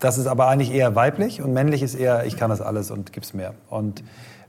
das 0.00 0.18
ist 0.18 0.26
aber 0.26 0.48
eigentlich 0.48 0.72
eher 0.72 0.96
weiblich 0.96 1.40
und 1.40 1.52
männlich 1.52 1.82
ist 1.82 1.94
eher, 1.94 2.26
ich 2.26 2.36
kann 2.36 2.50
das 2.50 2.60
alles 2.60 2.90
und 2.90 3.12
gib's 3.12 3.32
mehr. 3.32 3.54
Und 3.70 4.02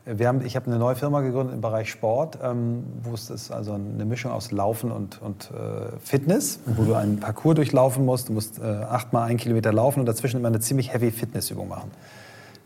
wir 0.05 0.27
haben, 0.27 0.45
ich 0.45 0.55
habe 0.55 0.67
eine 0.67 0.77
neue 0.77 0.95
Firma 0.95 1.21
gegründet 1.21 1.55
im 1.55 1.61
Bereich 1.61 1.89
Sport, 1.89 2.37
ähm, 2.43 2.83
wo 3.03 3.13
es 3.13 3.29
ist 3.29 3.51
also 3.51 3.73
eine 3.73 4.03
Mischung 4.05 4.31
aus 4.31 4.51
Laufen 4.51 4.91
und, 4.91 5.21
und 5.21 5.49
äh, 5.51 5.97
Fitness, 5.99 6.59
wo 6.65 6.83
du 6.83 6.93
einen 6.93 7.19
Parcours 7.19 7.55
durchlaufen 7.55 8.05
musst. 8.05 8.27
Du 8.27 8.33
musst 8.33 8.59
äh, 8.59 8.63
achtmal 8.63 9.29
einen 9.29 9.37
Kilometer 9.37 9.71
laufen 9.71 10.01
und 10.01 10.05
dazwischen 10.05 10.37
immer 10.37 10.49
eine 10.49 10.59
ziemlich 10.59 10.93
heavy 10.93 11.11
Fitnessübung 11.11 11.69
machen. 11.69 11.91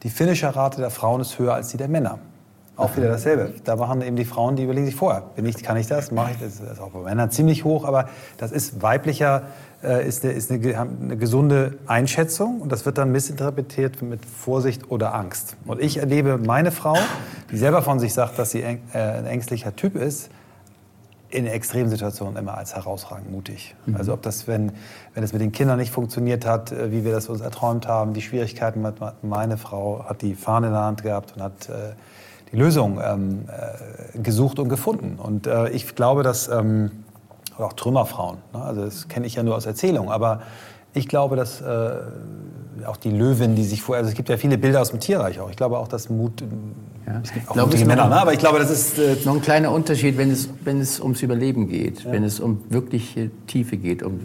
Die 0.03 0.09
Finisher-Rate 0.09 0.81
der 0.81 0.89
Frauen 0.89 1.21
ist 1.21 1.37
höher 1.37 1.53
als 1.53 1.69
die 1.69 1.77
der 1.77 1.87
Männer. 1.87 2.19
Auch 2.75 2.95
wieder 2.95 3.07
dasselbe. 3.07 3.53
Da 3.63 3.75
machen 3.75 4.01
eben 4.01 4.15
die 4.15 4.25
Frauen, 4.25 4.55
die 4.55 4.63
überlegen 4.63 4.85
sich 4.85 4.95
vorher, 4.95 5.23
bin 5.35 5.47
ich, 5.47 5.63
kann 5.63 5.77
ich 5.77 5.87
das, 5.87 6.11
mache 6.11 6.31
ich 6.31 6.37
das. 6.37 6.59
Das 6.59 6.73
ist 6.73 6.79
auch 6.79 6.91
bei 6.91 6.99
Männern 6.99 7.31
ziemlich 7.31 7.63
hoch, 7.63 7.85
aber 7.85 8.07
das 8.37 8.51
ist 8.51 8.83
weiblicher, 8.83 9.43
ist, 9.81 10.23
eine, 10.23 10.33
ist 10.33 10.51
eine, 10.51 10.79
eine 10.79 11.17
gesunde 11.17 11.77
Einschätzung 11.85 12.61
und 12.61 12.71
das 12.71 12.85
wird 12.85 12.97
dann 12.97 13.11
missinterpretiert 13.11 14.01
mit 14.01 14.25
Vorsicht 14.25 14.89
oder 14.89 15.13
Angst. 15.13 15.55
Und 15.65 15.81
ich 15.81 15.97
erlebe 15.97 16.37
meine 16.37 16.71
Frau, 16.71 16.97
die 17.51 17.57
selber 17.57 17.81
von 17.81 17.99
sich 17.99 18.13
sagt, 18.13 18.39
dass 18.39 18.51
sie 18.51 18.63
äng, 18.63 18.81
äh, 18.93 18.97
ein 18.97 19.25
ängstlicher 19.25 19.75
Typ 19.75 19.95
ist, 19.95 20.29
in 21.29 21.45
extremen 21.45 21.89
Situationen 21.89 22.37
immer 22.37 22.57
als 22.57 22.75
herausragend 22.75 23.29
mutig. 23.31 23.75
Also 23.93 24.13
ob 24.13 24.21
das, 24.21 24.47
wenn, 24.47 24.71
wenn 25.13 25.23
es 25.23 25.33
mit 25.33 25.41
den 25.41 25.51
Kindern 25.51 25.77
nicht 25.77 25.91
funktioniert 25.91 26.45
hat, 26.45 26.71
äh, 26.71 26.91
wie 26.91 27.03
wir 27.03 27.11
das 27.11 27.27
uns 27.27 27.41
erträumt 27.41 27.87
haben, 27.87 28.13
die 28.13 28.21
Schwierigkeiten, 28.21 28.85
meine 29.21 29.57
Frau 29.57 30.05
hat 30.07 30.21
die 30.21 30.35
Fahne 30.35 30.67
in 30.67 30.73
der 30.73 30.83
Hand 30.83 31.03
gehabt 31.03 31.33
und 31.35 31.43
hat 31.43 31.69
äh, 31.69 31.93
die 32.51 32.57
Lösung 32.57 32.99
ähm, 33.03 33.45
äh, 33.47 34.19
gesucht 34.19 34.57
und 34.59 34.69
gefunden. 34.69 35.19
Und 35.21 35.47
äh, 35.47 35.69
ich 35.69 35.95
glaube, 35.95 36.23
dass, 36.23 36.47
ähm, 36.47 36.91
oder 37.57 37.67
auch 37.67 37.73
Trümmerfrauen, 37.73 38.37
ne? 38.53 38.61
also 38.61 38.81
das 38.85 39.07
kenne 39.07 39.25
ich 39.27 39.35
ja 39.35 39.43
nur 39.43 39.55
aus 39.55 39.65
Erzählungen, 39.65 40.09
aber 40.11 40.41
ich 40.93 41.07
glaube, 41.07 41.35
dass 41.35 41.61
äh, 41.61 41.89
auch 42.85 42.97
die 42.97 43.11
Löwin, 43.11 43.55
die 43.55 43.63
sich 43.65 43.81
vorher, 43.81 43.99
also 43.99 44.09
es 44.09 44.15
gibt 44.15 44.29
ja 44.29 44.37
viele 44.37 44.57
Bilder 44.57 44.81
aus 44.81 44.89
dem 44.91 44.99
Tierreich 44.99 45.39
auch. 45.39 45.49
Ich 45.49 45.55
glaube 45.57 45.77
auch, 45.77 45.87
dass 45.87 46.09
Mut, 46.09 46.41
Ja. 47.05 47.19
es 47.23 47.33
gibt 47.33 47.49
auch 47.49 47.53
glaube, 47.53 47.69
mutige 47.71 47.87
Männer, 47.87 48.03
noch- 48.05 48.09
ne? 48.15 48.21
aber 48.21 48.33
ich 48.33 48.39
glaube, 48.39 48.57
das 48.59 48.69
ist 48.71 48.97
äh, 48.97 49.15
Noch 49.25 49.35
ein 49.35 49.41
kleiner 49.41 49.71
Unterschied, 49.71 50.17
wenn 50.17 50.31
es, 50.31 50.49
wenn 50.63 50.79
es 50.79 50.99
ums 50.99 51.21
Überleben 51.21 51.67
geht, 51.67 52.05
wenn 52.09 52.23
es 52.23 52.39
um 52.39 52.63
wirkliche 52.69 53.29
Tiefe 53.47 53.77
geht, 53.77 54.01
um 54.03 54.21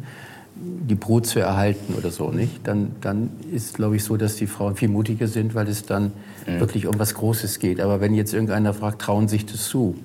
die 0.54 0.94
Brut 0.94 1.26
zu 1.26 1.40
erhalten 1.40 1.94
oder 1.98 2.10
so, 2.10 2.30
nicht? 2.30 2.66
Dann, 2.66 2.92
dann 3.00 3.30
ist, 3.52 3.74
glaube 3.74 3.96
ich, 3.96 4.04
so, 4.04 4.16
dass 4.16 4.36
die 4.36 4.46
Frauen 4.46 4.76
viel 4.76 4.88
mutiger 4.88 5.26
sind, 5.26 5.54
weil 5.54 5.66
es 5.68 5.84
dann 5.86 6.12
wirklich 6.46 6.86
um 6.86 6.98
was 6.98 7.14
Großes 7.14 7.58
geht. 7.58 7.80
Aber 7.80 8.00
wenn 8.00 8.14
jetzt 8.14 8.32
irgendeiner 8.32 8.72
fragt, 8.72 9.02
trauen 9.02 9.26
sich 9.28 9.44
das 9.46 9.64
zu? 9.68 9.96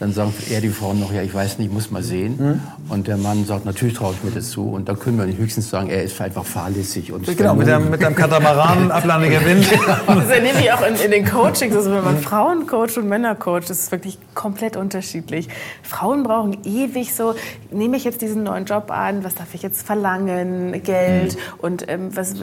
Dann 0.00 0.12
sagen 0.12 0.34
eher 0.50 0.60
die 0.60 0.70
Frauen 0.70 0.98
noch, 0.98 1.12
ja, 1.12 1.22
ich 1.22 1.32
weiß 1.32 1.58
nicht, 1.58 1.72
muss 1.72 1.90
mal 1.90 2.02
sehen. 2.02 2.60
Und 2.88 3.06
der 3.06 3.16
Mann 3.16 3.44
sagt, 3.44 3.64
natürlich 3.64 3.94
traue 3.94 4.14
ich 4.14 4.24
mir 4.24 4.32
das 4.32 4.50
zu. 4.50 4.68
Und 4.68 4.88
dann 4.88 4.98
können 4.98 5.18
wir 5.18 5.26
höchstens 5.36 5.70
sagen, 5.70 5.88
er 5.88 6.02
ist 6.02 6.20
einfach 6.20 6.44
fahrlässig. 6.44 7.12
Und 7.12 7.24
Genau, 7.36 7.54
mit, 7.54 7.68
der, 7.68 7.78
mit 7.78 8.02
dem 8.02 8.14
Katamaran, 8.14 8.90
ablandiger 8.90 9.44
Wind. 9.44 9.66
Das 10.06 10.28
erlebe 10.28 10.58
ich 10.60 10.72
auch 10.72 10.84
in, 10.86 10.96
in 10.96 11.10
den 11.10 11.24
Coachings, 11.24 11.76
also 11.76 11.92
wenn 11.92 12.04
man 12.04 12.18
Frauen 12.18 12.66
coacht 12.66 12.96
und 12.96 13.08
Männer 13.08 13.34
coacht, 13.36 13.70
das 13.70 13.78
ist 13.78 13.92
wirklich 13.92 14.18
komplett 14.34 14.76
unterschiedlich. 14.76 15.48
Frauen 15.82 16.24
brauchen 16.24 16.58
ewig 16.64 17.14
so, 17.14 17.34
nehme 17.70 17.96
ich 17.96 18.04
jetzt 18.04 18.20
diesen 18.20 18.42
neuen 18.42 18.64
Job 18.64 18.90
an, 18.90 19.22
was 19.22 19.34
darf 19.36 19.54
ich 19.54 19.62
jetzt 19.62 19.86
verlangen, 19.86 20.82
Geld 20.82 21.36
und 21.58 21.88
ähm, 21.88 22.16
was, 22.16 22.34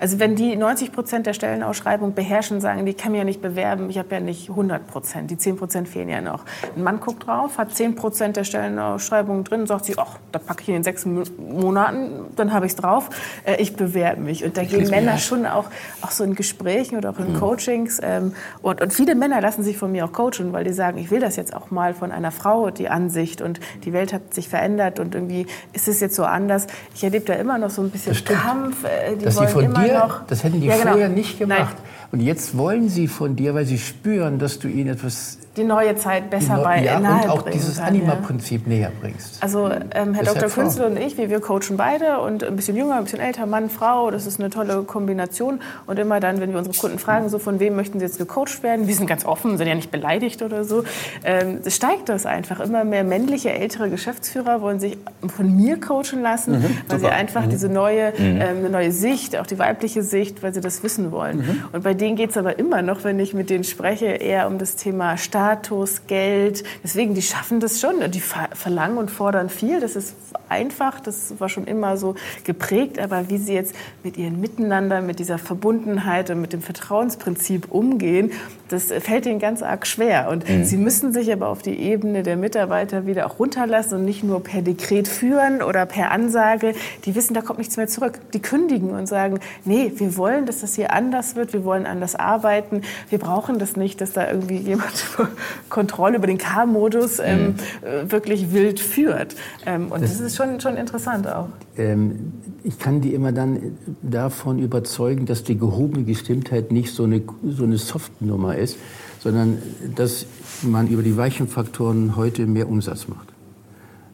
also 0.00 0.18
wenn 0.18 0.36
die 0.36 0.56
90 0.56 0.92
Prozent 0.92 1.26
der 1.26 1.32
Stellenausschreibung 1.32 2.14
beherrschen, 2.14 2.60
sagen, 2.60 2.84
die 2.84 2.94
kann 2.94 3.12
mich 3.12 3.18
ja 3.18 3.24
nicht 3.24 3.40
bewerben, 3.40 3.90
ich 3.90 3.98
habe 3.98 4.14
ja 4.14 4.20
nicht 4.20 4.50
100 4.50 4.86
Prozent, 4.86 5.30
die 5.30 5.38
10 5.38 5.56
Prozent 5.56 5.88
fehlen 5.88 6.08
ja 6.08 6.20
noch. 6.20 6.44
Ein 6.76 6.82
Mann 6.82 6.97
guckt 6.98 7.26
drauf, 7.26 7.58
hat 7.58 7.74
10 7.74 7.94
Prozent 7.94 8.36
der 8.36 8.44
Stellenausschreibung 8.44 9.44
drin 9.44 9.62
und 9.62 9.66
sagt 9.66 9.84
sich, 9.86 9.98
ach, 9.98 10.18
da 10.32 10.38
packe 10.38 10.62
ich 10.62 10.68
in 10.68 10.74
den 10.74 10.82
sechs 10.84 11.04
Mo- 11.06 11.22
Monaten, 11.38 12.26
dann 12.36 12.52
habe 12.52 12.66
ich 12.66 12.72
es 12.72 12.76
drauf, 12.76 13.08
äh, 13.44 13.56
ich 13.60 13.74
bewerbe 13.76 14.20
mich. 14.20 14.44
Und 14.44 14.56
da 14.56 14.64
gehen 14.64 14.88
Männer 14.90 15.18
schon 15.18 15.46
auch, 15.46 15.66
auch 16.02 16.10
so 16.10 16.24
in 16.24 16.34
Gesprächen 16.34 16.96
oder 16.96 17.10
auch 17.10 17.18
in 17.18 17.34
Coachings. 17.34 17.98
Ähm, 18.02 18.32
und, 18.62 18.80
und 18.80 18.92
viele 18.92 19.14
Männer 19.14 19.40
lassen 19.40 19.62
sich 19.62 19.76
von 19.78 19.92
mir 19.92 20.04
auch 20.04 20.12
coachen, 20.12 20.52
weil 20.52 20.64
die 20.64 20.72
sagen, 20.72 20.98
ich 20.98 21.10
will 21.10 21.20
das 21.20 21.36
jetzt 21.36 21.54
auch 21.54 21.70
mal 21.70 21.94
von 21.94 22.12
einer 22.12 22.30
Frau, 22.30 22.70
die 22.70 22.88
Ansicht. 22.88 23.40
Und 23.42 23.60
die 23.84 23.92
Welt 23.92 24.12
hat 24.12 24.34
sich 24.34 24.48
verändert 24.48 25.00
und 25.00 25.14
irgendwie 25.14 25.46
ist 25.72 25.88
es 25.88 26.00
jetzt 26.00 26.14
so 26.16 26.24
anders. 26.24 26.66
Ich 26.94 27.04
erlebe 27.04 27.24
da 27.24 27.34
immer 27.34 27.58
noch 27.58 27.70
so 27.70 27.82
ein 27.82 27.90
bisschen. 27.90 28.14
Kampf. 28.24 28.84
Äh, 28.84 29.16
die 29.16 29.24
dass 29.24 29.36
wollen 29.36 29.46
sie 29.48 29.52
von 29.54 29.64
immer 29.64 29.84
dir, 29.84 29.98
noch. 29.98 30.26
das 30.26 30.44
hätten 30.44 30.60
die 30.60 30.66
Ja, 30.66 30.76
genau. 30.76 30.90
vorher 30.92 31.08
nicht 31.08 31.40
Nein. 31.40 31.48
gemacht. 31.48 31.76
Und 32.10 32.20
jetzt 32.20 32.56
wollen 32.56 32.88
sie 32.88 33.06
von 33.06 33.36
dir, 33.36 33.54
weil 33.54 33.66
sie 33.66 33.78
spüren, 33.78 34.38
dass 34.38 34.58
du 34.58 34.66
ihnen 34.68 34.90
etwas 34.90 35.38
die 35.58 35.64
neue 35.64 35.96
Zeit 35.96 36.30
besser 36.30 36.56
neu- 36.56 36.64
bei 36.64 36.82
ja, 36.84 36.98
nahe 37.00 37.24
und 37.24 37.30
auch 37.30 37.42
dieses 37.42 37.76
kann, 37.76 37.94
ja. 37.94 38.02
Anima-Prinzip 38.02 38.66
näher 38.66 38.90
bringst. 39.00 39.42
Also 39.42 39.70
ähm, 39.94 40.14
Herr 40.14 40.24
Dr. 40.24 40.48
Künzel 40.48 40.86
und 40.86 40.96
ich, 40.96 41.16
wir, 41.18 41.28
wir 41.30 41.40
coachen 41.40 41.76
beide 41.76 42.20
und 42.20 42.44
ein 42.44 42.56
bisschen 42.56 42.76
jünger, 42.76 42.96
ein 42.96 43.04
bisschen 43.04 43.20
älter, 43.20 43.46
Mann, 43.46 43.68
Frau, 43.70 44.10
das 44.10 44.26
ist 44.26 44.40
eine 44.40 44.50
tolle 44.50 44.82
Kombination. 44.84 45.60
Und 45.86 45.98
immer 45.98 46.20
dann, 46.20 46.40
wenn 46.40 46.52
wir 46.52 46.58
unsere 46.58 46.76
Kunden 46.76 46.98
fragen, 46.98 47.28
so 47.28 47.38
von 47.38 47.60
wem 47.60 47.76
möchten 47.76 47.98
sie 47.98 48.04
jetzt 48.06 48.18
gecoacht 48.18 48.62
werden, 48.62 48.86
wir 48.86 48.94
sind 48.94 49.06
ganz 49.06 49.24
offen, 49.24 49.58
sind 49.58 49.66
ja 49.66 49.74
nicht 49.74 49.90
beleidigt 49.90 50.42
oder 50.42 50.64
so, 50.64 50.84
ähm, 51.24 51.58
steigt 51.66 52.08
das 52.08 52.24
einfach. 52.26 52.60
Immer 52.60 52.84
mehr 52.84 53.04
männliche, 53.04 53.50
ältere 53.52 53.90
Geschäftsführer 53.90 54.60
wollen 54.60 54.80
sich 54.80 54.96
von 55.34 55.54
mir 55.56 55.80
coachen 55.80 56.22
lassen, 56.22 56.64
weil 56.88 57.00
sie 57.00 57.08
einfach 57.08 57.46
diese 57.46 57.68
neue, 57.68 58.12
ähm, 58.18 58.58
eine 58.58 58.70
neue 58.70 58.92
Sicht, 58.92 59.36
auch 59.36 59.46
die 59.46 59.58
weibliche 59.58 60.02
Sicht, 60.02 60.42
weil 60.42 60.54
sie 60.54 60.60
das 60.60 60.82
wissen 60.82 61.10
wollen. 61.12 61.62
Und 61.72 61.82
bei 61.82 61.94
denen 61.94 62.16
geht 62.16 62.30
es 62.30 62.36
aber 62.36 62.58
immer 62.58 62.82
noch, 62.82 63.04
wenn 63.04 63.18
ich 63.18 63.34
mit 63.34 63.50
denen 63.50 63.64
spreche, 63.64 64.06
eher 64.06 64.46
um 64.46 64.58
das 64.58 64.76
Thema 64.76 65.16
Status, 65.48 66.06
Geld. 66.06 66.62
Deswegen, 66.82 67.14
die 67.14 67.22
schaffen 67.22 67.58
das 67.60 67.80
schon. 67.80 68.10
Die 68.10 68.20
ver 68.20 68.50
verlangen 68.52 68.98
und 68.98 69.10
fordern 69.10 69.48
viel. 69.48 69.80
Das 69.80 69.96
ist 69.96 70.14
einfach, 70.48 71.00
das 71.00 71.38
war 71.38 71.48
schon 71.48 71.64
immer 71.64 71.96
so 71.96 72.14
geprägt. 72.44 72.98
Aber 72.98 73.28
wie 73.28 73.38
sie 73.38 73.54
jetzt 73.54 73.74
mit 74.02 74.16
ihren 74.16 74.40
Miteinander, 74.40 75.00
mit 75.00 75.18
dieser 75.18 75.38
Verbundenheit 75.38 76.30
und 76.30 76.40
mit 76.40 76.52
dem 76.52 76.62
Vertrauensprinzip 76.62 77.70
umgehen, 77.70 78.32
das 78.68 78.86
fällt 78.86 79.26
ihnen 79.26 79.38
ganz 79.38 79.62
arg 79.62 79.86
schwer. 79.86 80.28
Und 80.28 80.44
sie 80.62 80.76
müssen 80.76 81.12
sich 81.12 81.32
aber 81.32 81.48
auf 81.48 81.62
die 81.62 81.78
Ebene 81.78 82.22
der 82.22 82.36
Mitarbeiter 82.36 83.06
wieder 83.06 83.26
auch 83.26 83.38
runterlassen 83.38 83.98
und 83.98 84.04
nicht 84.04 84.22
nur 84.22 84.42
per 84.42 84.62
Dekret 84.62 85.08
führen 85.08 85.62
oder 85.62 85.86
per 85.86 86.10
Ansage. 86.10 86.74
Die 87.04 87.14
wissen, 87.14 87.34
da 87.34 87.40
kommt 87.40 87.58
nichts 87.58 87.76
mehr 87.76 87.88
zurück. 87.88 88.18
Die 88.34 88.40
kündigen 88.40 88.90
und 88.90 89.06
sagen, 89.06 89.40
nee, 89.64 89.92
wir 89.96 90.16
wollen, 90.16 90.46
dass 90.46 90.60
das 90.60 90.74
hier 90.74 90.92
anders 90.92 91.36
wird, 91.36 91.52
wir 91.52 91.64
wollen 91.64 91.86
anders 91.86 92.14
arbeiten. 92.14 92.82
Wir 93.08 93.18
brauchen 93.18 93.58
das 93.58 93.76
nicht, 93.76 94.00
dass 94.00 94.12
da 94.12 94.28
irgendwie 94.28 94.58
jemand 94.58 95.06
Kontrolle 95.68 96.16
über 96.16 96.26
den 96.26 96.38
K-Modus 96.38 97.18
ähm, 97.18 97.54
äh, 97.82 98.10
wirklich 98.10 98.52
wild 98.52 98.80
führt. 98.80 99.34
Ähm, 99.66 99.90
und 99.90 100.02
das, 100.02 100.20
ist 100.20 100.34
schon, 100.38 100.60
schon 100.60 100.76
interessant 100.76 101.26
auch. 101.26 101.48
Ähm, 101.76 102.32
ich 102.62 102.78
kann 102.78 103.00
die 103.00 103.12
immer 103.12 103.32
dann 103.32 103.76
davon 104.02 104.58
überzeugen, 104.58 105.26
dass 105.26 105.44
die 105.44 105.58
gehobene 105.58 106.04
Gestimmtheit 106.04 106.72
nicht 106.72 106.94
so 106.94 107.04
eine, 107.04 107.22
so 107.46 107.64
eine 107.64 107.78
Softnummer 107.78 108.56
ist, 108.56 108.78
sondern 109.20 109.58
dass 109.94 110.26
man 110.62 110.88
über 110.88 111.02
die 111.02 111.16
weichen 111.16 111.48
Faktoren 111.48 112.16
heute 112.16 112.46
mehr 112.46 112.68
Umsatz 112.68 113.08
macht. 113.08 113.28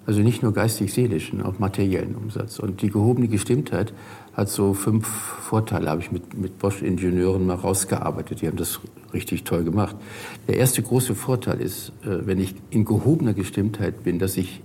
Also 0.06 0.20
nicht 0.20 0.42
nur 0.42 0.52
geistig-seelischen, 0.52 1.42
auch 1.42 1.58
materiellen 1.58 2.14
Umsatz. 2.14 2.58
Und 2.58 2.82
die 2.82 2.90
gehobene 2.90 3.26
Gestimmtheit 3.28 3.94
hat 4.34 4.50
so 4.50 4.74
fünf 4.74 5.06
Vorteile, 5.06 5.88
habe 5.88 6.02
ich 6.02 6.12
mit, 6.12 6.36
mit 6.36 6.58
Bosch-Ingenieuren 6.58 7.46
mal 7.46 7.54
rausgearbeitet. 7.54 8.42
Die 8.42 8.46
haben 8.46 8.58
das 8.58 8.80
richtig 9.14 9.44
toll 9.44 9.64
gemacht. 9.64 9.96
Der 10.46 10.56
erste 10.56 10.82
große 10.82 11.14
Vorteil 11.14 11.60
ist, 11.60 11.92
äh, 12.02 12.26
wenn 12.26 12.38
ich 12.38 12.54
in 12.68 12.84
gehobener 12.84 13.32
Gestimmtheit 13.32 14.04
bin, 14.04 14.18
dass 14.18 14.36
ich 14.36 14.60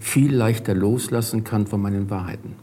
viel 0.00 0.34
leichter 0.34 0.74
loslassen 0.74 1.44
kann 1.44 1.68
von 1.68 1.80
meinen 1.80 2.10
Wahrheiten. 2.10 2.56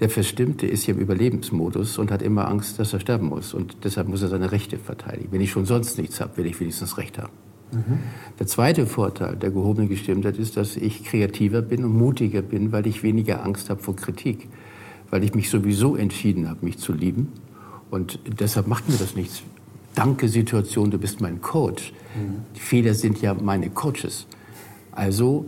Der 0.00 0.10
Verstimmte 0.10 0.66
ist 0.66 0.82
hier 0.82 0.94
im 0.94 1.00
Überlebensmodus 1.00 1.98
und 1.98 2.10
hat 2.10 2.22
immer 2.22 2.48
Angst, 2.48 2.80
dass 2.80 2.92
er 2.92 2.98
sterben 2.98 3.28
muss. 3.28 3.54
Und 3.54 3.76
deshalb 3.84 4.08
muss 4.08 4.22
er 4.22 4.28
seine 4.28 4.50
Rechte 4.50 4.78
verteidigen. 4.78 5.28
Wenn 5.30 5.40
ich 5.40 5.52
schon 5.52 5.66
sonst 5.66 5.96
nichts 5.98 6.20
habe, 6.20 6.38
will 6.38 6.46
ich 6.46 6.58
wenigstens 6.58 6.98
Recht 6.98 7.18
haben. 7.18 7.32
Der 8.38 8.46
zweite 8.46 8.86
Vorteil 8.86 9.36
der 9.36 9.50
gehobenen 9.50 9.88
Gestimmtheit 9.88 10.38
ist, 10.38 10.56
dass 10.56 10.76
ich 10.76 11.04
kreativer 11.04 11.62
bin 11.62 11.84
und 11.84 11.96
mutiger 11.96 12.42
bin, 12.42 12.72
weil 12.72 12.86
ich 12.86 13.02
weniger 13.02 13.44
Angst 13.44 13.70
habe 13.70 13.80
vor 13.80 13.94
Kritik. 13.94 14.48
Weil 15.10 15.22
ich 15.22 15.34
mich 15.34 15.50
sowieso 15.50 15.94
entschieden 15.94 16.48
habe, 16.48 16.64
mich 16.64 16.78
zu 16.78 16.92
lieben. 16.92 17.28
Und 17.90 18.18
deshalb 18.40 18.66
macht 18.66 18.88
mir 18.88 18.96
das 18.96 19.14
nichts. 19.14 19.42
Danke, 19.94 20.26
Situation, 20.26 20.90
du 20.90 20.98
bist 20.98 21.20
mein 21.20 21.40
Coach. 21.42 21.92
Die 22.56 22.60
Fehler 22.60 22.94
sind 22.94 23.20
ja 23.20 23.34
meine 23.34 23.70
Coaches. 23.70 24.26
Also 24.90 25.46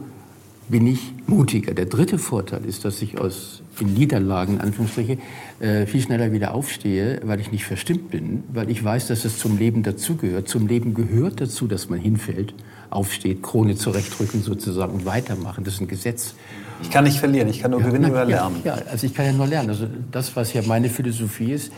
bin 0.69 0.87
ich 0.87 1.13
mutiger. 1.27 1.75
Der 1.75 1.87
dritte 1.87 2.19
Vorteil 2.19 2.65
ist, 2.65 2.85
dass 2.85 3.03
ich 3.03 3.19
aus 3.19 3.63
in 3.81 3.93
Niederlagen, 3.95 4.61
Anführungsstriche, 4.61 5.19
äh, 5.61 5.87
viel 5.87 6.01
schneller 6.01 6.33
wieder 6.33 6.55
aufstehe, 6.55 7.21
weil 7.25 7.41
ich 7.41 7.51
nicht 7.53 7.65
verstimmt 7.65 8.11
bin, 8.11 8.45
weil 8.53 8.71
ich 8.71 8.83
weiß, 8.83 9.09
dass 9.09 9.25
es 9.25 9.39
zum 9.39 9.59
Leben 9.59 9.83
dazugehört. 9.83 10.49
Zum 10.49 10.67
Leben 10.67 10.95
gehört 10.95 11.41
dazu, 11.41 11.67
dass 11.67 11.89
man 11.91 11.99
hinfällt, 11.99 12.55
aufsteht, 12.91 13.43
Krone 13.43 13.75
zurechtrücken 13.75 14.43
sozusagen 14.43 14.93
und 14.93 15.07
weitermachen. 15.07 15.65
Das 15.65 15.75
ist 15.75 15.81
ein 15.81 15.89
Gesetz. 15.89 16.35
Ich 16.83 16.91
kann 16.91 17.05
nicht 17.05 17.19
verlieren, 17.19 17.49
ich 17.49 17.61
kann 17.61 17.71
nur 17.71 17.81
gewinnen 17.81 18.11
oder 18.11 18.23
Ja, 18.29 18.47
lernen. 18.47 18.57
Ja, 18.65 18.75
also 18.91 19.07
ich 19.07 19.15
kann 19.15 19.27
ja 19.27 19.33
nur 19.33 19.47
lernen. 19.47 19.71
Also 19.71 19.87
das, 20.11 20.37
was 20.37 20.53
ja 20.53 20.63
meine 20.63 20.89
Philosophie 20.89 21.53
ist, 21.53 21.73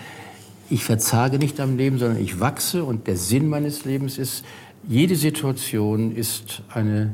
ich 0.68 0.84
verzage 0.84 1.39
nicht 1.39 1.61
am 1.61 1.76
Leben, 1.76 1.99
sondern 1.99 2.20
ich 2.20 2.41
wachse 2.41 2.84
und 2.84 3.07
der 3.07 3.16
Sinn 3.16 3.49
meines 3.49 3.84
Lebens 3.84 4.18
ist, 4.18 4.45
jede 4.89 5.16
Situation 5.16 6.14
ist 6.14 6.62
eine 6.72 7.12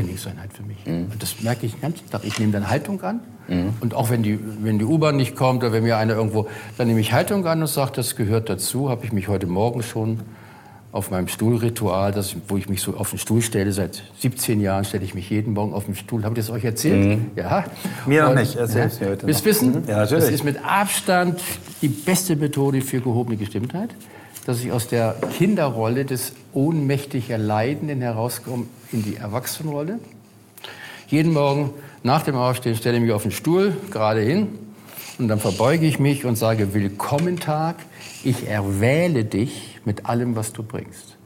Trainingseinheit 0.00 0.52
für 0.52 0.62
mich. 0.62 0.78
Und 0.86 1.22
das 1.22 1.40
merke 1.42 1.66
ich 1.66 1.72
den 1.72 1.80
ganzen 1.80 2.10
Tag. 2.10 2.22
Ich 2.24 2.38
nehme 2.38 2.52
dann 2.52 2.68
Haltung 2.68 3.02
an. 3.02 3.20
Und 3.80 3.94
auch 3.94 4.10
wenn 4.10 4.22
die, 4.22 4.38
wenn 4.62 4.78
die 4.78 4.84
U-Bahn 4.84 5.16
nicht 5.16 5.34
kommt 5.34 5.62
oder 5.62 5.72
wenn 5.72 5.82
mir 5.82 5.96
einer 5.96 6.14
irgendwo, 6.14 6.48
dann 6.76 6.86
nehme 6.86 7.00
ich 7.00 7.12
Haltung 7.12 7.46
an 7.46 7.62
und 7.62 7.66
sage, 7.66 7.92
das 7.94 8.14
gehört 8.14 8.48
dazu. 8.50 8.90
Habe 8.90 9.06
ich 9.06 9.12
mich 9.12 9.28
heute 9.28 9.46
Morgen 9.46 9.82
schon 9.82 10.20
auf 10.90 11.10
meinem 11.10 11.28
Stuhlritual, 11.28 12.12
das, 12.12 12.34
wo 12.48 12.56
ich 12.56 12.68
mich 12.68 12.80
so 12.80 12.96
auf 12.96 13.10
den 13.10 13.18
Stuhl 13.18 13.42
stelle, 13.42 13.72
seit 13.72 14.02
17 14.20 14.60
Jahren 14.60 14.84
stelle 14.84 15.04
ich 15.04 15.14
mich 15.14 15.28
jeden 15.28 15.52
Morgen 15.52 15.74
auf 15.74 15.84
den 15.84 15.94
Stuhl. 15.94 16.24
Habe 16.24 16.38
ich 16.38 16.46
das 16.46 16.54
euch 16.54 16.64
erzählt? 16.64 17.20
Ja. 17.36 17.64
Mir 18.06 18.24
noch 18.24 18.34
nicht. 18.34 18.56
Erzähl's 18.56 18.98
mir 18.98 19.10
heute 19.10 19.26
Willst 19.26 19.40
noch. 19.40 19.46
wissen? 19.46 19.82
Mhm. 19.82 19.88
Ja, 19.88 19.98
natürlich. 19.98 20.24
Das 20.24 20.32
ist 20.32 20.44
mit 20.44 20.64
Abstand 20.64 21.40
die 21.82 21.88
beste 21.88 22.36
Methode 22.36 22.80
für 22.80 23.00
gehobene 23.00 23.36
Gestimmtheit, 23.36 23.90
dass 24.48 24.64
ich 24.64 24.72
aus 24.72 24.88
der 24.88 25.14
Kinderrolle 25.36 26.06
des 26.06 26.32
ohnmächtig 26.54 27.28
Erleidenden 27.28 28.00
herauskomme 28.00 28.64
in 28.92 29.02
die 29.02 29.16
Erwachsenenrolle. 29.16 29.98
Jeden 31.08 31.34
Morgen 31.34 31.74
nach 32.02 32.22
dem 32.22 32.34
Aufstehen 32.34 32.74
stelle 32.74 32.96
ich 32.96 33.02
mich 33.02 33.12
auf 33.12 33.24
den 33.24 33.30
Stuhl, 33.30 33.76
gerade 33.90 34.22
hin, 34.22 34.48
und 35.18 35.28
dann 35.28 35.38
verbeuge 35.38 35.84
ich 35.84 35.98
mich 35.98 36.24
und 36.24 36.36
sage, 36.36 36.72
willkommen 36.72 37.38
Tag, 37.38 37.76
ich 38.24 38.48
erwähle 38.48 39.26
dich 39.26 39.80
mit 39.84 40.06
allem, 40.06 40.34
was 40.34 40.54
du 40.54 40.62
bringst. 40.62 41.18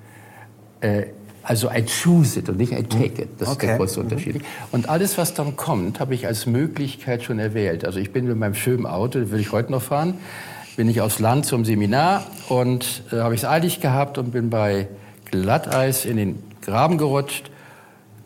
Äh, 0.80 1.04
also 1.44 1.70
I 1.70 1.84
choose 1.84 2.40
it 2.40 2.48
und 2.48 2.58
nicht 2.58 2.72
I 2.72 2.82
take 2.82 3.22
it. 3.22 3.28
Das 3.38 3.50
ist 3.50 3.54
Okay. 3.54 3.66
der 3.68 3.76
große 3.76 4.00
Unterschied. 4.00 4.42
Und 4.72 4.88
alles, 4.88 5.16
was 5.16 5.32
dann 5.34 5.54
kommt, 5.54 6.00
habe 6.00 6.16
ich 6.16 6.26
als 6.26 6.46
Möglichkeit 6.46 7.22
schon 7.22 7.38
erwählt. 7.38 7.84
Also 7.84 8.00
ich 8.00 8.12
bin 8.12 8.26
mit 8.26 8.36
meinem 8.36 8.56
schönen 8.56 8.84
Auto, 8.84 9.20
das 9.20 9.30
will 9.30 9.38
ich 9.38 9.52
heute 9.52 9.70
noch 9.70 9.82
fahren, 9.82 10.14
bin 10.76 10.88
ich 10.88 11.00
aufs 11.00 11.18
Land 11.18 11.46
zum 11.46 11.64
Seminar 11.64 12.24
und 12.48 13.02
äh, 13.12 13.16
habe 13.16 13.34
ich 13.34 13.42
es 13.42 13.48
eilig 13.48 13.80
gehabt 13.80 14.18
und 14.18 14.32
bin 14.32 14.50
bei 14.50 14.88
Glatteis 15.30 16.04
in 16.04 16.16
den 16.16 16.42
Graben 16.62 16.98
gerutscht. 16.98 17.50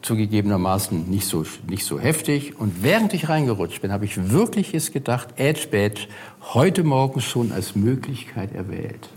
Zugegebenermaßen 0.03 1.11
nicht 1.11 1.27
so, 1.27 1.45
nicht 1.69 1.85
so 1.85 1.99
heftig. 1.99 2.61
Und 2.61 2.85
während 2.85 3.13
ich 3.13 3.29
reingerutscht 3.29 3.83
bin, 3.83 3.91
habe 3.91 4.05
ich 4.05 4.31
wirklich 4.31 4.71
jetzt 4.71 4.93
gedacht, 4.93 5.29
Edge 5.37 5.67
Badge, 5.71 6.07
heute 6.55 6.85
Morgen 6.85 7.21
schon 7.21 7.51
als 7.51 7.75
Möglichkeit 7.75 8.55
erwählt. 8.55 9.09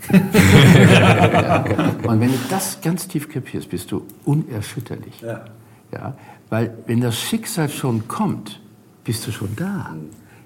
ja. 0.92 1.64
Und 2.02 2.20
wenn 2.20 2.32
du 2.32 2.38
das 2.48 2.80
ganz 2.80 3.06
tief 3.06 3.28
kapierst, 3.28 3.70
bist 3.70 3.92
du 3.92 4.04
unerschütterlich. 4.24 5.20
Ja. 5.20 5.44
Ja, 5.92 6.16
weil 6.48 6.76
wenn 6.86 7.00
das 7.00 7.18
Schicksal 7.18 7.68
schon 7.68 8.06
kommt, 8.08 8.60
bist 9.04 9.26
du 9.26 9.32
schon 9.32 9.54
da. 9.56 9.94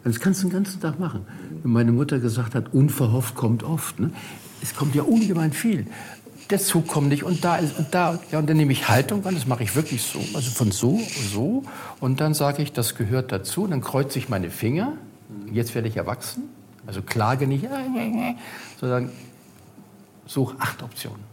Das 0.04 0.20
kannst 0.20 0.42
du 0.42 0.48
den 0.48 0.52
ganzen 0.52 0.80
Tag 0.80 1.00
machen. 1.00 1.26
Wenn 1.62 1.72
meine 1.72 1.92
Mutter 1.92 2.18
gesagt 2.18 2.54
hat, 2.54 2.74
unverhofft 2.74 3.34
kommt 3.34 3.62
oft. 3.62 3.98
Ne? 3.98 4.10
Es 4.62 4.76
kommt 4.76 4.94
ja 4.94 5.02
ungemein 5.02 5.52
viel. 5.52 5.86
Der 6.50 6.58
Zug 6.58 6.86
kommt 6.88 7.08
nicht 7.08 7.24
und 7.24 7.42
da 7.42 7.56
ist 7.56 7.78
und 7.78 7.94
da. 7.94 8.18
Ja, 8.30 8.38
und 8.38 8.48
dann 8.50 8.58
nehme 8.58 8.72
ich 8.72 8.86
Haltung 8.88 9.24
an, 9.24 9.34
das 9.34 9.46
mache 9.46 9.62
ich 9.62 9.74
wirklich 9.74 10.02
so. 10.02 10.20
Also 10.34 10.50
von 10.50 10.72
so, 10.72 11.00
so. 11.32 11.62
Und 12.00 12.20
dann 12.20 12.34
sage 12.34 12.62
ich, 12.62 12.72
das 12.72 12.96
gehört 12.96 13.32
dazu. 13.32 13.62
Und 13.62 13.70
dann 13.70 13.80
kreuze 13.80 14.18
ich 14.18 14.28
meine 14.28 14.50
Finger. 14.50 14.92
Jetzt 15.50 15.74
werde 15.74 15.88
ich 15.88 15.96
erwachsen. 15.96 16.44
Also 16.86 17.00
klage 17.00 17.46
nicht, 17.46 17.66
sondern 18.80 19.10
suche 20.26 20.56
acht 20.58 20.82
Optionen. 20.82 21.24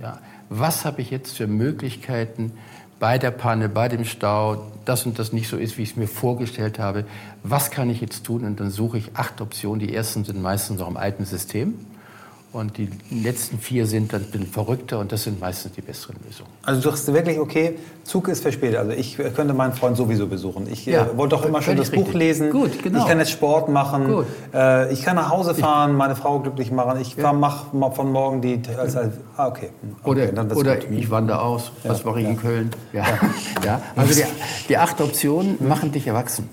Ja. 0.00 0.20
Was 0.50 0.84
habe 0.84 1.02
ich 1.02 1.10
jetzt 1.10 1.36
für 1.36 1.48
Möglichkeiten 1.48 2.52
bei 3.00 3.18
der 3.18 3.30
Panne, 3.30 3.68
bei 3.68 3.88
dem 3.88 4.04
Stau, 4.04 4.70
das 4.84 5.06
und 5.06 5.18
das 5.18 5.32
nicht 5.32 5.48
so 5.48 5.56
ist, 5.56 5.78
wie 5.78 5.82
ich 5.82 5.90
es 5.92 5.96
mir 5.96 6.06
vorgestellt 6.06 6.78
habe? 6.78 7.04
Was 7.42 7.70
kann 7.70 7.88
ich 7.90 8.00
jetzt 8.00 8.24
tun? 8.24 8.44
Und 8.44 8.60
dann 8.60 8.70
suche 8.70 8.98
ich 8.98 9.16
acht 9.16 9.40
Optionen. 9.40 9.80
Die 9.80 9.92
ersten 9.92 10.24
sind 10.24 10.40
meistens 10.40 10.78
noch 10.78 10.88
im 10.88 10.98
alten 10.98 11.24
System. 11.24 11.74
Und 12.52 12.78
die 12.78 12.88
letzten 13.12 13.60
vier 13.60 13.86
sind 13.86 14.12
dann 14.12 14.22
ein 14.22 14.30
bisschen 14.30 14.48
verrückter 14.48 14.98
und 14.98 15.12
das 15.12 15.22
sind 15.22 15.38
meistens 15.38 15.70
die 15.72 15.82
besseren 15.82 16.16
Lösungen. 16.26 16.50
Also 16.64 16.80
du 16.80 16.90
sagst 16.90 17.12
wirklich, 17.12 17.38
okay, 17.38 17.78
Zug 18.02 18.26
ist 18.26 18.42
verspätet. 18.42 18.76
Also 18.76 18.90
ich 18.90 19.16
könnte 19.16 19.54
meinen 19.54 19.72
Freund 19.72 19.96
sowieso 19.96 20.26
besuchen. 20.26 20.66
Ich 20.68 20.84
Ja, 20.84 21.04
äh, 21.06 21.16
wollte 21.16 21.36
doch 21.36 21.44
immer 21.44 21.62
schon 21.62 21.76
das 21.76 21.90
Buch 21.90 21.98
richtig. 22.06 22.14
lesen. 22.14 22.50
Gut, 22.50 22.82
genau. 22.82 22.98
Ich 22.98 23.06
kann 23.06 23.20
jetzt 23.20 23.30
Sport 23.30 23.68
machen. 23.68 24.08
Gut. 24.08 24.26
Äh, 24.52 24.92
ich 24.92 25.02
kann 25.02 25.14
nach 25.14 25.30
Hause 25.30 25.54
fahren, 25.54 25.94
meine 25.94 26.16
Frau 26.16 26.40
glücklich 26.40 26.72
machen. 26.72 27.00
Ich 27.00 27.14
ja. 27.14 27.32
mache 27.32 27.66
von 27.94 28.10
morgen 28.10 28.40
die... 28.40 28.60
Als, 28.76 28.96
als, 28.96 29.14
ah, 29.36 29.46
okay. 29.46 29.70
okay 30.02 30.28
Oder, 30.32 30.56
oder 30.56 30.76
gut. 30.76 30.90
ich 30.90 31.08
wandere 31.08 31.42
aus, 31.42 31.70
was 31.84 32.00
Ja, 32.00 32.06
mache 32.06 32.20
ich 32.20 32.26
in 32.26 32.36
Köln? 32.36 32.70
Ja. 32.92 33.04
Ja. 33.64 33.82
Also 33.94 34.14
die, 34.14 34.24
die 34.68 34.78
acht 34.78 35.00
Optionen 35.00 35.56
machen 35.68 35.92
dich 35.92 36.06
erwachsen. 36.06 36.48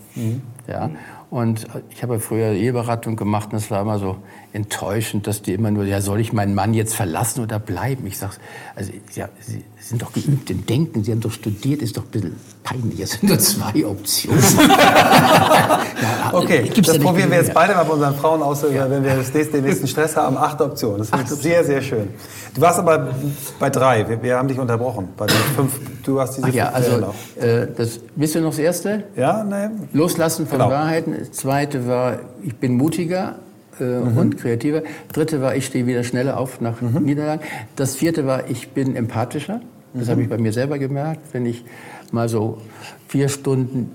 Ja. 0.68 0.90
Und 1.30 1.68
ich 1.90 2.04
habe 2.04 2.20
früher 2.20 2.52
Eheberatung 2.52 3.16
gemacht 3.16 3.50
und 3.52 3.58
es 3.58 3.70
war 3.70 3.82
immer 3.82 4.00
so 4.00 4.18
enttäuschend, 4.54 5.28
dass 5.28 5.42
die 5.42 5.54
immer 5.54 5.72
nur, 5.72 5.84
ja, 5.84 6.02
soll 6.02 6.20
ich 6.20 6.34
meinen 6.34 6.56
Mann 6.56 6.74
jetzt 6.74 6.96
verlassen 6.96 7.44
oder 7.44 7.60
bleiben? 7.60 8.08
Ich 8.08 8.18
sage, 8.18 8.34
also, 8.76 8.92
ja, 9.14 9.30
Sie 9.42 9.64
sind 9.80 10.02
doch 10.02 10.14
geübt 10.14 10.50
im 10.50 10.66
Denken, 10.66 11.04
Sie 11.04 11.12
haben 11.12 11.22
doch 11.22 11.32
studiert, 11.32 11.82
ist 11.82 11.98
doch 11.98 12.04
ein 12.04 12.12
bisschen 12.12 12.36
peinlich. 12.64 13.00
Es 13.02 13.12
sind 13.12 13.24
nur 13.24 13.40
zwei 13.40 13.86
Optionen. 13.86 14.42
ja, 14.68 16.32
okay, 16.34 16.72
das 16.76 16.98
probieren 17.00 17.30
wir 17.30 17.38
jetzt 17.38 17.54
beide 17.54 17.76
mal 17.76 17.84
bei 17.84 17.94
unseren 17.94 18.16
Frauen 18.16 18.42
aus, 18.42 18.64
ja. 18.64 18.90
wenn 18.90 19.04
wir 19.04 19.16
das 19.16 19.34
nächste, 19.34 19.58
den 19.58 19.66
nächsten 19.66 19.88
Stress 19.88 20.16
haben. 20.16 20.38
Acht 20.38 20.62
Optionen. 20.62 21.00
Das 21.00 21.32
ist 21.32 21.42
sehr, 21.44 21.64
sehr 21.64 21.82
schön. 21.82 22.10
Du 22.56 22.62
warst 22.62 22.80
aber 22.80 23.14
bei 23.60 23.70
drei. 23.70 24.08
Wir, 24.08 24.24
wir 24.24 24.38
haben 24.38 24.48
dich 24.48 24.60
unterbrochen. 24.60 25.10
Bei 25.18 25.28
fünf. 25.28 25.80
Du 26.04 26.22
hast 26.22 26.38
diese 26.38 26.48
Ach 26.48 26.54
ja, 26.54 26.70
also, 26.70 27.14
äh, 27.36 27.68
das, 27.76 28.00
willst 28.16 28.34
du 28.36 28.40
noch 28.40 28.52
das 28.52 28.60
erste? 28.60 29.04
Ja, 29.16 29.44
nein. 29.44 29.90
Loslassen 29.92 30.48
von 30.48 30.60
genau. 30.60 30.72
Wahrheiten. 30.72 31.16
Das 31.20 31.34
zweite 31.34 31.86
war, 31.88 32.20
ich 32.42 32.56
bin 32.56 32.78
mutiger 32.78 33.36
äh, 33.80 33.84
mhm. 33.84 34.18
und 34.18 34.38
kreativer. 34.38 34.84
Dritte 35.12 35.42
war, 35.42 35.56
ich 35.56 35.66
stehe 35.66 35.88
wieder 35.88 36.04
schneller 36.04 36.38
auf 36.38 36.62
nach 36.62 36.82
mhm. 36.82 37.04
Niederlagen. 37.04 37.44
Das 37.76 37.96
vierte 37.96 38.26
war, 38.26 38.50
ich 38.50 38.70
bin 38.70 38.96
empathischer. 38.96 39.62
Das 39.94 40.08
mhm. 40.08 40.12
habe 40.12 40.22
ich 40.24 40.30
bei 40.30 40.38
mir 40.38 40.54
selber 40.54 40.80
gemerkt. 40.80 41.22
Wenn 41.34 41.46
ich 41.46 41.64
mal 42.12 42.30
so 42.30 42.62
vier 43.08 43.30
Stunden 43.30 43.92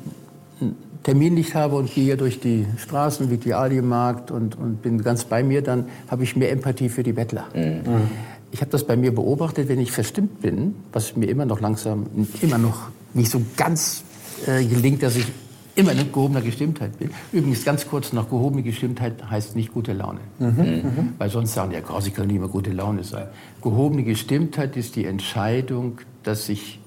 Termin 1.02 1.34
nicht 1.34 1.54
habe 1.54 1.76
und 1.76 1.92
gehe 1.92 2.16
durch 2.16 2.40
die 2.40 2.66
Straßen 2.76 3.30
wie 3.30 3.36
die 3.36 3.54
Aldi-Markt 3.54 4.30
und, 4.30 4.56
und 4.56 4.82
bin 4.82 5.02
ganz 5.02 5.24
bei 5.24 5.42
mir, 5.42 5.62
dann 5.62 5.86
habe 6.08 6.22
ich 6.22 6.36
mehr 6.36 6.52
Empathie 6.52 6.88
für 6.88 7.02
die 7.02 7.12
Bettler. 7.12 7.46
Mhm. 7.54 8.08
Ich 8.52 8.60
habe 8.60 8.70
das 8.70 8.84
bei 8.84 8.96
mir 8.96 9.14
beobachtet, 9.14 9.68
wenn 9.68 9.80
ich 9.80 9.92
verstimmt 9.92 10.40
bin, 10.42 10.74
was 10.92 11.16
mir 11.16 11.26
immer 11.26 11.46
noch 11.46 11.60
langsam, 11.60 12.06
immer 12.40 12.58
noch 12.58 12.90
nicht 13.14 13.30
so 13.30 13.40
ganz 13.56 14.04
äh, 14.46 14.64
gelingt, 14.64 15.02
dass 15.02 15.16
ich 15.16 15.26
immer 15.74 15.92
in 15.92 16.12
gehobener 16.12 16.42
Gestimmtheit 16.42 16.98
bin. 16.98 17.10
Übrigens 17.32 17.64
ganz 17.64 17.86
kurz 17.86 18.12
noch, 18.12 18.28
gehobene 18.28 18.62
Gestimmtheit 18.62 19.30
heißt 19.30 19.56
nicht 19.56 19.72
gute 19.72 19.92
Laune. 19.92 20.20
Mhm, 20.38 20.46
mhm. 20.48 21.14
Weil 21.18 21.30
sonst 21.30 21.54
sagen 21.54 21.70
die, 21.70 21.76
ja, 21.76 22.00
sie 22.00 22.10
können 22.10 22.28
nicht 22.28 22.36
immer 22.36 22.48
gute 22.48 22.72
Laune 22.72 23.04
sein. 23.04 23.26
Gehobene 23.62 24.02
Gestimmtheit 24.02 24.76
ist 24.76 24.96
die 24.96 25.06
Entscheidung, 25.06 26.00
dass 26.22 26.48
ich 26.48 26.80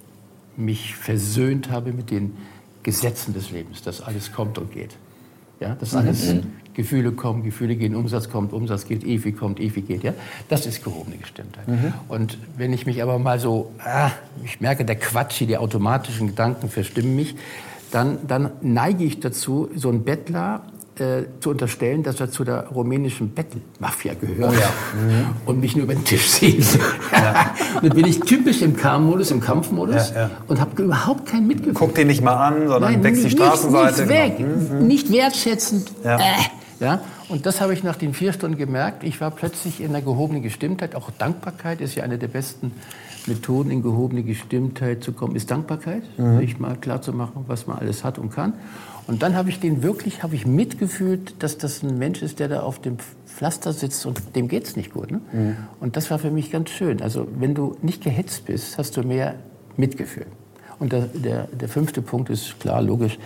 mich 0.57 0.95
versöhnt 0.95 1.71
habe 1.71 1.93
mit 1.93 2.11
den 2.11 2.37
Gesetzen 2.83 3.33
des 3.33 3.51
Lebens, 3.51 3.81
dass 3.81 4.01
alles 4.01 4.31
kommt 4.31 4.57
und 4.57 4.71
geht. 4.71 4.95
Ja, 5.59 5.73
dass 5.73 5.95
alles 5.95 6.33
mhm. 6.33 6.43
Gefühle 6.73 7.13
kommen, 7.13 7.43
Gefühle 7.43 7.77
gehen, 7.77 7.95
Umsatz 7.95 8.29
kommt, 8.29 8.51
Umsatz 8.51 8.85
geht, 8.85 9.05
EFI 9.05 9.31
kommt, 9.31 9.59
EFI 9.59 9.81
geht. 9.81 10.03
Ja, 10.03 10.13
das 10.49 10.65
ist 10.65 10.83
gehobene 10.83 11.15
Gestimmtheit. 11.15 11.67
Mhm. 11.67 11.93
Und 12.09 12.37
wenn 12.57 12.73
ich 12.73 12.85
mich 12.85 13.01
aber 13.01 13.17
mal 13.17 13.39
so, 13.39 13.71
ah, 13.79 14.11
ich 14.43 14.59
merke, 14.59 14.83
der 14.83 14.97
Quatsch, 14.97 15.39
die 15.39 15.57
automatischen 15.57 16.27
Gedanken 16.27 16.69
verstimmen 16.69 17.15
mich, 17.15 17.35
dann, 17.95 18.19
dann 18.27 18.51
neige 18.61 19.05
ich 19.05 19.21
dazu, 19.21 19.69
so 19.73 19.89
ein 19.89 20.03
Bettler 20.03 20.63
äh, 20.99 21.23
zu 21.39 21.51
unterstellen, 21.51 22.03
dass 22.03 22.19
er 22.19 22.29
zu 22.29 22.43
der 22.43 22.67
rumänischen 22.67 23.29
Bettelmafia 23.29 24.15
gehört 24.15 24.53
oh 24.53 24.59
ja. 24.59 24.67
mhm. 25.01 25.27
und 25.45 25.61
mich 25.61 25.77
nur 25.77 25.85
über 25.85 25.93
den 25.93 26.03
Tisch 26.03 26.29
sieht. 26.29 26.77
Ja. 27.11 27.51
dann 27.81 27.89
bin 27.91 28.05
ich 28.05 28.19
typisch 28.19 28.61
im 28.61 28.75
K-Modus, 28.75 29.31
im 29.31 29.39
Kampfmodus 29.39 30.11
ja, 30.13 30.29
und 30.47 30.59
habe 30.59 30.83
überhaupt 30.83 31.25
kein 31.25 31.47
Mitgefühl. 31.47 31.73
Guck 31.73 31.95
den 31.95 32.07
nicht 32.07 32.21
mal 32.21 32.35
an, 32.35 32.67
sondern 32.67 32.91
Nein, 32.91 33.03
wächst 33.03 33.23
die 33.23 33.29
Straßenseite. 33.29 34.01
Nicht, 34.01 34.09
weg, 34.09 34.39
mhm. 34.39 34.87
nicht 34.87 35.11
wertschätzend. 35.11 35.91
Äh, 36.03 36.17
ja? 36.81 36.99
Und 37.29 37.45
das 37.45 37.61
habe 37.61 37.73
ich 37.73 37.83
nach 37.83 37.95
den 37.95 38.13
vier 38.13 38.33
Stunden 38.33 38.57
gemerkt. 38.57 39.03
Ich 39.03 39.21
war 39.21 39.31
plötzlich 39.31 39.79
in 39.79 39.89
einer 39.89 40.01
gehobenen 40.01 40.43
Gestimmtheit. 40.43 40.95
Auch 40.95 41.11
Dankbarkeit 41.17 41.79
ist 41.79 41.95
ja 41.95 42.03
eine 42.03 42.17
der 42.17 42.27
besten 42.27 42.73
Methoden, 43.27 43.71
in 43.71 43.81
gehobene 43.81 44.23
Gestimmtheit 44.23 45.03
zu 45.03 45.11
kommen, 45.11 45.35
ist 45.35 45.51
Dankbarkeit. 45.51 46.03
Mhm. 46.17 46.39
Sich 46.39 46.59
mal 46.59 46.75
klar 46.75 47.01
zu 47.01 47.13
machen, 47.13 47.45
was 47.47 47.67
man 47.67 47.77
alles 47.79 48.03
hat 48.03 48.17
und 48.17 48.31
kann. 48.31 48.53
Und 49.07 49.21
dann 49.21 49.35
habe 49.35 49.49
ich 49.49 49.59
den 49.59 49.83
wirklich, 49.83 50.23
habe 50.23 50.35
ich 50.35 50.45
mitgefühlt, 50.45 51.35
dass 51.43 51.57
das 51.57 51.83
ein 51.83 51.97
Mensch 51.97 52.21
ist, 52.21 52.39
der 52.39 52.47
da 52.47 52.61
auf 52.61 52.79
dem 52.79 52.97
Pflaster 53.27 53.71
sitzt 53.73 54.05
und 54.05 54.35
dem 54.35 54.47
geht 54.47 54.63
es 54.63 54.75
nicht 54.75 54.93
gut. 54.93 55.11
Ne? 55.11 55.21
Mhm. 55.31 55.57
Und 55.79 55.95
das 55.95 56.09
war 56.09 56.17
für 56.17 56.31
mich 56.31 56.51
ganz 56.51 56.69
schön. 56.69 57.01
Also 57.01 57.27
wenn 57.37 57.53
du 57.53 57.75
nicht 57.81 58.03
gehetzt 58.03 58.45
bist, 58.45 58.77
hast 58.77 58.97
du 58.97 59.03
mehr 59.03 59.35
Mitgefühl. 59.77 60.25
Und 60.79 60.91
der, 60.91 61.01
der, 61.01 61.47
der 61.47 61.69
fünfte 61.69 62.01
Punkt 62.01 62.29
ist 62.29 62.59
klar, 62.59 62.81
logisch. 62.81 63.17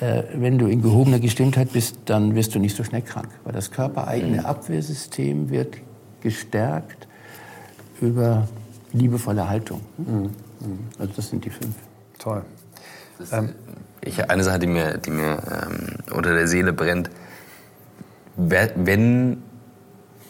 Äh, 0.00 0.22
wenn 0.34 0.58
du 0.58 0.66
in 0.66 0.82
gehobener 0.82 1.18
Gestimmtheit 1.18 1.72
bist, 1.72 1.98
dann 2.04 2.34
wirst 2.34 2.54
du 2.54 2.60
nicht 2.60 2.76
so 2.76 2.84
schnell 2.84 3.02
krank. 3.02 3.28
Weil 3.44 3.52
das 3.52 3.70
körpereigene 3.70 4.38
mhm. 4.38 4.46
Abwehrsystem 4.46 5.50
wird 5.50 5.78
gestärkt 6.20 7.08
über 8.00 8.48
liebevolle 8.92 9.48
Haltung. 9.48 9.80
Mhm. 9.98 10.30
Also 10.98 11.12
das 11.14 11.28
sind 11.28 11.44
die 11.44 11.50
fünf. 11.50 11.74
Toll. 12.18 12.42
Ist, 13.18 13.32
ähm, 13.32 13.54
ich, 14.00 14.30
eine 14.30 14.44
Sache, 14.44 14.58
die 14.58 14.66
mir, 14.66 14.98
die 14.98 15.10
mir 15.10 15.42
ähm, 15.50 16.14
unter 16.14 16.34
der 16.34 16.48
Seele 16.48 16.72
brennt, 16.72 17.10
wenn 18.36 19.42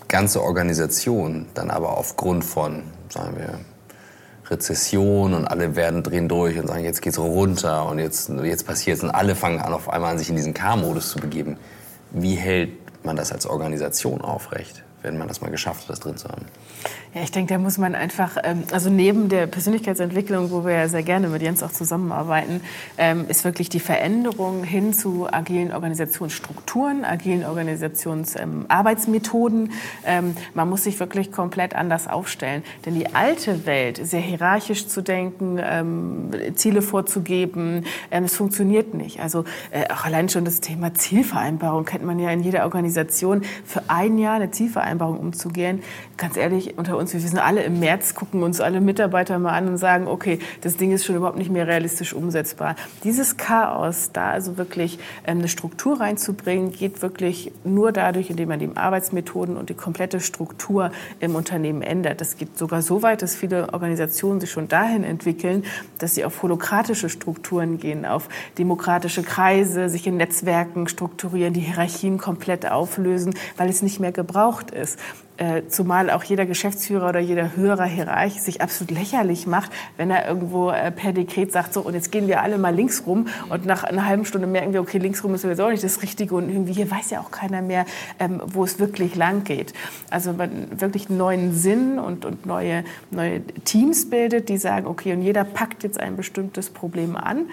ganze 0.09 0.43
Organisationen 0.43 1.47
dann 1.55 1.71
aber 1.71 1.99
aufgrund 1.99 2.45
von, 2.45 2.83
sagen 3.11 3.37
wir, 3.37 3.59
Rezession 4.51 5.35
und 5.35 5.47
alle 5.47 5.77
werden 5.77 6.03
drehen 6.03 6.29
durch 6.29 6.59
und 6.59 6.69
sagen, 6.69 6.85
jetzt 6.85 7.03
geht's 7.03 7.19
runter 7.19 7.87
und 7.87 7.99
jetzt, 7.99 8.31
jetzt 8.31 8.67
passiert's 8.67 9.03
und 9.03 9.11
alle 9.11 9.35
fangen 9.35 9.61
an, 9.61 9.75
auf 9.75 9.91
einmal 9.91 10.13
an, 10.13 10.19
sich 10.19 10.31
in 10.31 10.37
diesen 10.37 10.55
K-Modus 10.55 11.11
zu 11.11 11.19
begeben. 11.19 11.59
Wie 12.11 12.35
hält 12.35 13.05
man 13.05 13.17
das 13.17 13.31
als 13.31 13.47
Organisation 13.47 14.23
aufrecht, 14.23 14.83
wenn 15.03 15.19
man 15.19 15.29
das 15.29 15.43
mal 15.43 15.51
geschafft 15.51 15.83
hat, 15.83 15.91
das 15.91 16.01
drin 16.01 16.17
zu 16.17 16.29
haben? 16.29 16.47
Ja, 17.15 17.23
ich 17.23 17.31
denke, 17.31 17.55
da 17.55 17.59
muss 17.59 17.79
man 17.79 17.95
einfach, 17.95 18.37
ähm, 18.45 18.65
also 18.71 18.91
neben 18.91 19.29
der 19.29 19.47
Persönlichkeitsentwicklung, 19.47 20.51
wo 20.51 20.65
wir 20.65 20.73
ja 20.73 20.89
sehr 20.89 21.03
gerne 21.03 21.29
mit 21.29 21.43
Jens 21.43 21.63
auch 21.63 21.73
zusammenarbeiten, 21.73 22.61
ähm, 22.99 23.25
ist 23.29 23.45
wirklich 23.45 23.69
die 23.69 23.81
Veränderung 23.81 24.63
hin 24.63 24.93
zu 24.93 25.27
agilen 25.31 25.73
Organisationsstrukturen, 25.73 27.05
agilen 27.05 27.45
Organisationsarbeitsmethoden. 27.45 29.73
Ähm, 30.05 30.37
man 30.53 30.69
muss 30.69 30.85
sich 30.85 31.01
wirklich 31.01 31.33
komplett 31.33 31.75
anders 31.75 32.09
aufstellen. 32.09 32.63
Denn 32.85 32.95
die 32.95 33.15
alte 33.15 33.65
Welt, 33.67 34.01
sehr 34.03 34.21
hierarchisch 34.21 34.87
zu 34.87 35.03
denken, 35.03 35.59
Ziele 36.55 36.83
vorzugeben, 36.83 37.85
es 38.11 38.37
funktioniert 38.37 38.95
nicht. 38.95 39.21
Also 39.21 39.45
äh, 39.71 39.85
auch 39.93 40.05
allein 40.05 40.29
schon 40.29 40.45
das 40.45 40.61
Thema 40.61 40.95
Zielvereinbarung 40.95 41.85
kennt 41.85 42.05
man 42.05 42.19
ja 42.19 42.31
in 42.31 42.43
jeder 42.43 42.65
Organisation. 42.65 43.43
Für 43.65 43.83
ein 43.89 44.19
Jahr 44.19 44.35
eine 44.35 44.51
Zielvereinbarung 44.51 45.19
umzugehen, 45.19 45.83
ganz 46.17 46.37
ehrlich, 46.37 46.77
unter 46.77 46.99
uns, 46.99 47.08
wir 47.15 47.23
wissen 47.23 47.39
alle 47.39 47.63
im 47.63 47.81
März, 47.81 48.15
gucken 48.15 48.43
uns 48.43 48.61
alle 48.61 48.81
Mitarbeiter 48.81 49.39
mal 49.39 49.53
an 49.53 49.69
und 49.69 49.77
sagen, 49.79 50.07
okay, 50.07 50.39
das 50.61 50.77
Ding 50.77 50.93
ist 50.93 51.05
schon 51.05 51.17
überhaupt 51.17 51.39
nicht 51.39 51.51
mehr 51.51 51.67
realistisch 51.67 52.13
umsetzbar. 52.13 52.77
Dieses 53.05 53.37
Chaos, 53.37 54.11
da 54.13 54.31
also 54.31 54.59
wirklich 54.59 54.99
ähm, 55.27 55.39
eine 55.39 55.49
Struktur 55.49 56.01
reinzubringen, 56.01 56.73
geht 56.73 57.03
wirklich 57.03 57.53
nur 57.65 57.93
dadurch, 57.93 58.31
indem 58.31 58.49
man 58.49 58.59
die 58.59 58.71
Arbeitsmethoden 58.75 59.57
und 59.57 59.71
die 59.71 59.75
komplette 59.75 60.21
Struktur 60.21 60.91
im 61.21 61.35
Unternehmen 61.35 61.83
ändert. 61.83 62.21
Das 62.21 62.37
geht 62.37 62.59
sogar 62.59 62.83
so 62.83 63.03
weit, 63.03 63.23
dass 63.23 63.35
viele 63.35 63.73
Organisationen 63.73 64.41
sich 64.41 64.51
schon 64.51 64.69
dahin 64.69 65.05
entwickeln, 65.05 65.65
dass 65.99 66.15
sie 66.15 66.25
auf 66.25 66.43
holokratische 66.43 67.09
Strukturen 67.09 67.79
gehen, 67.79 68.05
auf 68.05 68.29
demokratische 68.59 69.23
Kreise, 69.23 69.89
sich 69.89 70.07
in 70.07 70.17
Netzwerken 70.17 70.89
strukturieren, 70.89 71.55
die 71.55 71.61
Hierarchien 71.61 72.19
komplett 72.19 72.71
auflösen, 72.71 73.35
weil 73.57 73.69
es 73.69 73.83
nicht 73.83 74.01
mehr 74.01 74.13
gebraucht 74.13 74.71
ist. 74.71 74.99
Äh, 75.39 75.69
zumal 75.69 76.11
auch 76.11 76.25
jeder 76.25 76.47
Geschäftsführer 76.47 77.11
oder 77.11 77.21
jeder 77.21 77.55
höhere 77.55 77.85
Hierarch 77.85 78.43
sich 78.43 78.61
absolut 78.61 78.91
lächerlich 78.91 79.47
macht, 79.47 79.71
wenn 79.97 80.11
er 80.11 80.27
irgendwo 80.27 80.71
äh, 80.71 80.91
per 80.91 81.13
Dekret 81.13 81.53
sagt, 81.53 81.75
so, 81.75 81.81
und 81.81 81.95
jetzt 81.95 82.11
gehen 82.11 82.27
wir 82.27 82.43
alle 82.43 82.59
mal 82.59 82.75
links 82.75 83.05
rum 83.07 83.29
und 83.49 83.65
nach 83.65 83.85
einer 83.85 84.05
halben 84.05 84.25
Stunde 84.25 84.49
merken 84.49 84.73
wir, 84.73 84.81
okay, 84.81 84.99
links 84.99 85.23
rum 85.23 85.35
ist 85.35 85.43
sowieso 85.43 85.69
nicht 85.69 85.85
das 85.85 86.03
Richtige 86.03 86.35
und 86.35 86.49
irgendwie 86.49 86.73
hier 86.73 86.91
weiß 86.91 87.11
ja 87.11 87.21
auch 87.21 87.31
keiner 87.31 87.63
mehr, 87.63 87.87
ähm, 88.19 88.43
wo 88.47 88.65
es 88.65 88.81
wirklich 88.81 89.15
lang 89.15 89.45
geht. 89.45 89.75
Also 90.11 90.33
man 90.33 90.81
wirklich 90.81 91.09
einen 91.09 91.19
neuen 91.19 91.55
Sinn 91.55 92.01
und, 92.01 92.25
und 92.25 92.45
neue, 92.45 92.83
neue 93.13 93.41
Teams 93.65 94.11
bildet, 94.11 94.49
die 94.49 94.59
sagen, 94.59 94.89
okay, 94.89 95.13
und 95.13 95.23
jeder 95.23 95.45
packt 95.45 95.85
jetzt 95.85 96.01
ein 96.01 96.17
bestimmtes 96.17 96.69
Problem 96.69 97.15
an 97.15 97.47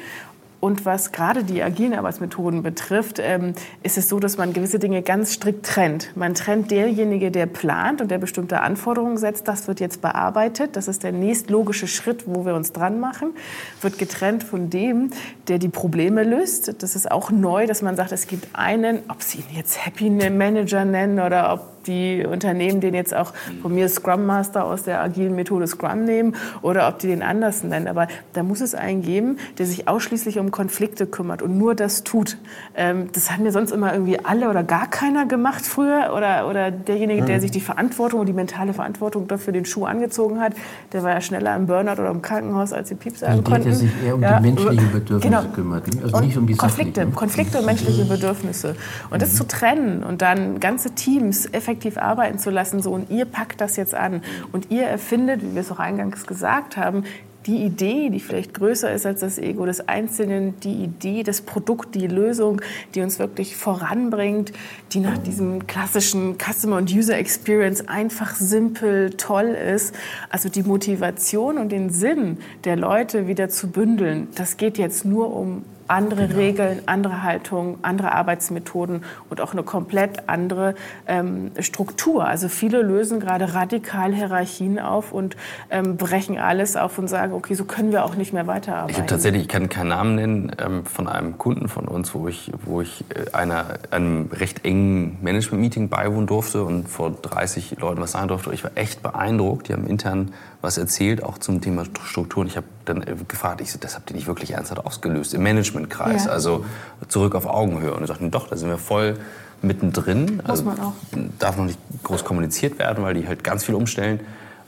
und 0.59 0.85
was 0.85 1.11
gerade 1.11 1.43
die 1.43 1.61
agilen 1.61 1.93
Arbeitsmethoden 1.93 2.63
betrifft, 2.63 3.19
ähm, 3.19 3.53
ist 3.83 3.97
es 3.97 4.09
so, 4.09 4.19
dass 4.19 4.37
man 4.37 4.53
gewisse 4.53 4.79
Dinge 4.79 5.01
ganz 5.01 5.33
strikt 5.33 5.65
trennt. 5.65 6.15
Man 6.15 6.33
trennt 6.33 6.71
derjenige, 6.71 7.31
der 7.31 7.45
plant 7.45 8.01
und 8.01 8.09
der 8.09 8.17
bestimmte 8.17 8.61
Anforderungen 8.61 9.17
setzt, 9.17 9.47
das 9.47 9.67
wird 9.67 9.79
jetzt 9.79 10.01
bearbeitet. 10.01 10.75
Das 10.75 10.87
ist 10.87 11.03
der 11.03 11.11
nächstlogische 11.11 11.87
Schritt, 11.87 12.23
wo 12.25 12.45
wir 12.45 12.55
uns 12.55 12.71
dran 12.71 12.99
machen. 12.99 13.35
Wird 13.81 13.97
getrennt 13.97 14.43
von 14.43 14.69
dem, 14.69 15.11
der 15.47 15.59
die 15.59 15.69
Probleme 15.69 16.23
löst. 16.23 16.81
Das 16.81 16.95
ist 16.95 17.11
auch 17.11 17.31
neu, 17.31 17.67
dass 17.67 17.81
man 17.81 17.95
sagt, 17.95 18.11
es 18.11 18.27
gibt 18.27 18.47
einen, 18.53 18.99
ob 19.09 19.21
Sie 19.21 19.39
ihn 19.39 19.55
jetzt 19.55 19.85
Happy 19.85 20.09
Manager 20.09 20.85
nennen 20.85 21.19
oder 21.19 21.53
ob 21.53 21.74
die 21.87 22.25
Unternehmen 22.25 22.81
den 22.81 22.93
jetzt 22.93 23.13
auch 23.13 23.33
von 23.61 23.73
mir 23.73 23.89
Scrum 23.89 24.25
Master 24.25 24.65
aus 24.65 24.83
der 24.83 25.01
agilen 25.01 25.35
Methode 25.35 25.67
Scrum 25.67 26.05
nehmen 26.05 26.35
oder 26.61 26.87
ob 26.87 26.99
die 26.99 27.07
den 27.07 27.21
anders 27.21 27.63
nennen. 27.63 27.87
Aber 27.87 28.07
da 28.33 28.43
muss 28.43 28.61
es 28.61 28.75
einen 28.75 29.01
geben, 29.01 29.37
der 29.57 29.65
sich 29.65 29.87
ausschließlich 29.87 30.39
um 30.39 30.51
Konflikte 30.51 31.07
kümmert 31.07 31.41
und 31.41 31.57
nur 31.57 31.75
das 31.75 32.03
tut. 32.03 32.37
Ähm, 32.75 33.09
das 33.13 33.31
haben 33.31 33.45
ja 33.45 33.51
sonst 33.51 33.71
immer 33.71 33.93
irgendwie 33.93 34.19
alle 34.23 34.49
oder 34.49 34.63
gar 34.63 34.89
keiner 34.89 35.25
gemacht 35.25 35.65
früher 35.65 36.13
oder, 36.15 36.47
oder 36.49 36.71
derjenige, 36.71 37.23
der 37.23 37.37
mhm. 37.37 37.41
sich 37.41 37.51
die 37.51 37.61
Verantwortung 37.61 38.21
und 38.21 38.25
die 38.27 38.33
mentale 38.33 38.73
Verantwortung 38.73 39.27
dafür 39.27 39.53
den 39.53 39.65
Schuh 39.65 39.85
angezogen 39.85 40.39
hat, 40.39 40.53
der 40.91 41.03
war 41.03 41.11
ja 41.11 41.21
schneller 41.21 41.55
im 41.55 41.67
Burnout 41.67 42.01
oder 42.01 42.09
im 42.09 42.21
Krankenhaus, 42.21 42.73
als 42.73 42.89
die 42.89 42.95
Pieps 42.95 43.19
sagen 43.19 43.43
konnten. 43.43 43.65
Der 43.65 43.75
sich 43.75 43.91
eher 44.03 44.15
um 44.15 44.21
ja. 44.21 44.39
die 44.39 44.47
menschlichen 44.47 44.91
Bedürfnisse 44.91 45.37
genau. 45.37 45.53
kümmert, 45.53 45.83
also 46.03 46.19
nicht 46.19 46.37
um 46.37 46.47
die 46.47 46.55
Konflikte, 46.55 47.05
Konflikte 47.07 47.59
und 47.59 47.65
menschliche 47.65 48.05
Bedürfnisse. 48.05 48.75
Und 49.09 49.21
das 49.21 49.33
mhm. 49.33 49.37
zu 49.37 49.47
trennen 49.47 50.03
und 50.03 50.21
dann 50.21 50.59
ganze 50.59 50.91
Teams 50.91 51.45
effektiv 51.51 51.74
arbeiten 51.97 52.39
zu 52.39 52.49
lassen, 52.49 52.81
so 52.81 52.91
und 52.91 53.09
ihr 53.09 53.25
packt 53.25 53.61
das 53.61 53.75
jetzt 53.75 53.95
an 53.95 54.21
und 54.51 54.71
ihr 54.71 54.83
erfindet, 54.83 55.41
wie 55.41 55.53
wir 55.53 55.61
es 55.61 55.71
auch 55.71 55.79
eingangs 55.79 56.25
gesagt 56.27 56.77
haben, 56.77 57.03
die 57.45 57.63
Idee, 57.63 58.09
die 58.09 58.19
vielleicht 58.19 58.53
größer 58.53 58.91
ist 58.91 59.05
als 59.05 59.19
das 59.19 59.37
Ego 59.37 59.65
des 59.65 59.87
Einzelnen, 59.87 60.59
die 60.61 60.83
Idee, 60.83 61.23
das 61.23 61.41
Produkt, 61.41 61.93
die 61.95 62.07
Lösung, 62.07 62.61
die 62.93 63.01
uns 63.01 63.19
wirklich 63.19 63.55
voranbringt, 63.55 64.51
die 64.93 64.99
nach 64.99 65.17
diesem 65.17 65.67
klassischen 65.67 66.37
Customer 66.37 66.77
und 66.77 66.91
User 66.91 67.17
Experience 67.17 67.87
einfach 67.87 68.35
simpel, 68.35 69.11
toll 69.11 69.49
ist. 69.49 69.93
Also 70.29 70.49
die 70.49 70.63
Motivation 70.63 71.57
und 71.57 71.71
den 71.71 71.89
Sinn 71.91 72.39
der 72.63 72.77
Leute 72.77 73.27
wieder 73.27 73.49
zu 73.49 73.69
bündeln, 73.69 74.27
das 74.35 74.57
geht 74.57 74.77
jetzt 74.77 75.05
nur 75.05 75.35
um 75.35 75.63
andere 75.87 76.27
genau. 76.27 76.39
Regeln, 76.39 76.81
andere 76.85 77.23
Haltungen, 77.23 77.77
andere 77.81 78.11
Arbeitsmethoden 78.11 79.03
und 79.29 79.41
auch 79.41 79.53
eine 79.53 79.63
komplett 79.63 80.27
andere 80.27 80.75
ähm, 81.07 81.51
Struktur. 81.59 82.25
Also 82.25 82.47
viele 82.49 82.81
lösen 82.81 83.19
gerade 83.19 83.53
radikal 83.53 84.13
Hierarchien 84.13 84.79
auf 84.79 85.11
und 85.11 85.35
ähm, 85.69 85.97
brechen 85.97 86.37
alles 86.37 86.75
auf 86.75 86.97
und 86.97 87.07
sagen, 87.07 87.33
okay, 87.33 87.53
so 87.53 87.65
können 87.65 87.91
wir 87.91 88.05
auch 88.05 88.15
nicht 88.15 88.33
mehr 88.33 88.47
weiterarbeiten. 88.47 88.91
Ich 88.91 88.97
habe 88.97 89.07
tatsächlich, 89.07 89.43
ich 89.43 89.47
kann 89.47 89.69
keinen 89.69 89.89
Namen 89.89 90.15
nennen, 90.15 90.51
ähm, 90.63 90.85
von 90.85 91.07
einem 91.07 91.37
Kunden 91.37 91.67
von 91.67 91.87
uns, 91.87 92.13
wo 92.13 92.27
ich, 92.27 92.51
wo 92.63 92.81
ich 92.81 93.05
äh, 93.09 93.31
einer, 93.33 93.65
einem 93.91 94.29
recht 94.31 94.65
engen 94.65 95.17
Management-Meeting 95.21 95.89
beiwohnen 95.89 96.27
durfte 96.27 96.63
und 96.63 96.89
vor 96.89 97.11
30 97.11 97.79
Leuten 97.79 98.01
was 98.01 98.13
sagen 98.13 98.27
durfte. 98.27 98.53
Ich 98.53 98.63
war 98.63 98.71
echt 98.75 99.03
beeindruckt. 99.03 99.67
Die 99.67 99.73
haben 99.73 99.87
intern 99.87 100.33
was 100.61 100.77
erzählt, 100.77 101.23
auch 101.23 101.37
zum 101.37 101.61
Thema 101.61 101.85
Strukturen. 101.85 102.47
Ich 102.47 102.57
habe 102.57 102.65
dann 102.85 103.03
äh, 103.03 103.15
gefragt, 103.27 103.61
ich 103.61 103.71
so, 103.71 103.79
das 103.79 103.95
habt 103.95 104.09
ihr 104.09 104.15
nicht 104.15 104.27
wirklich 104.27 104.51
ernsthaft 104.51 104.85
ausgelöst 104.85 105.33
im 105.33 105.43
Managementkreis, 105.43 106.25
ja. 106.25 106.31
also 106.31 106.65
zurück 107.07 107.35
auf 107.35 107.45
Augenhöhe. 107.45 107.93
Und 107.93 108.01
wir 108.01 108.07
sagten, 108.07 108.31
doch, 108.31 108.47
da 108.47 108.57
sind 108.57 108.69
wir 108.69 108.77
voll 108.77 109.17
mittendrin. 109.61 110.37
Muss 110.37 110.45
also, 110.45 110.63
man 110.63 110.79
auch. 110.79 110.93
Darf 111.39 111.57
noch 111.57 111.65
nicht 111.65 111.79
groß 112.03 112.23
kommuniziert 112.23 112.79
werden, 112.79 113.03
weil 113.03 113.13
die 113.13 113.27
halt 113.27 113.43
ganz 113.43 113.63
viel 113.63 113.75
umstellen. 113.75 114.19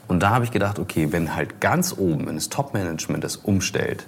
Und 0.08 0.22
da 0.22 0.30
habe 0.30 0.44
ich 0.44 0.50
gedacht, 0.50 0.78
okay, 0.78 1.12
wenn 1.12 1.34
halt 1.34 1.60
ganz 1.60 1.94
oben, 1.96 2.26
wenn 2.26 2.34
das 2.34 2.48
Top-Management 2.48 3.22
das 3.22 3.36
umstellt, 3.36 4.06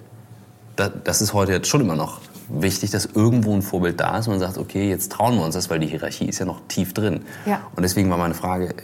das 0.77 1.21
ist 1.21 1.35
heute 1.35 1.53
jetzt 1.53 1.69
schon 1.69 1.83
immer 1.83 1.95
noch 1.95 2.21
wichtig, 2.49 2.91
dass 2.91 3.07
irgendwo 3.07 3.55
ein 3.55 3.63
Vorbild 3.63 4.01
da 4.01 4.19
ist 4.19 4.27
und 4.27 4.33
man 4.33 4.41
sagt, 4.41 4.59
okay, 4.59 4.89
jetzt 4.89 5.13
trauen 5.13 5.37
wir 5.37 5.45
uns 5.45 5.55
das, 5.55 5.71
weil 5.71 5.79
die 5.79 5.87
Hierarchie 5.87 6.27
ist 6.27 6.39
ja 6.39 6.47
noch 6.47 6.61
tief 6.69 6.95
drin. 6.95 7.23
Ja. 7.47 7.61
Und 7.77 7.83
deswegen 7.83 8.11
war 8.11 8.19
meine 8.19 8.35
Frage 8.35 8.75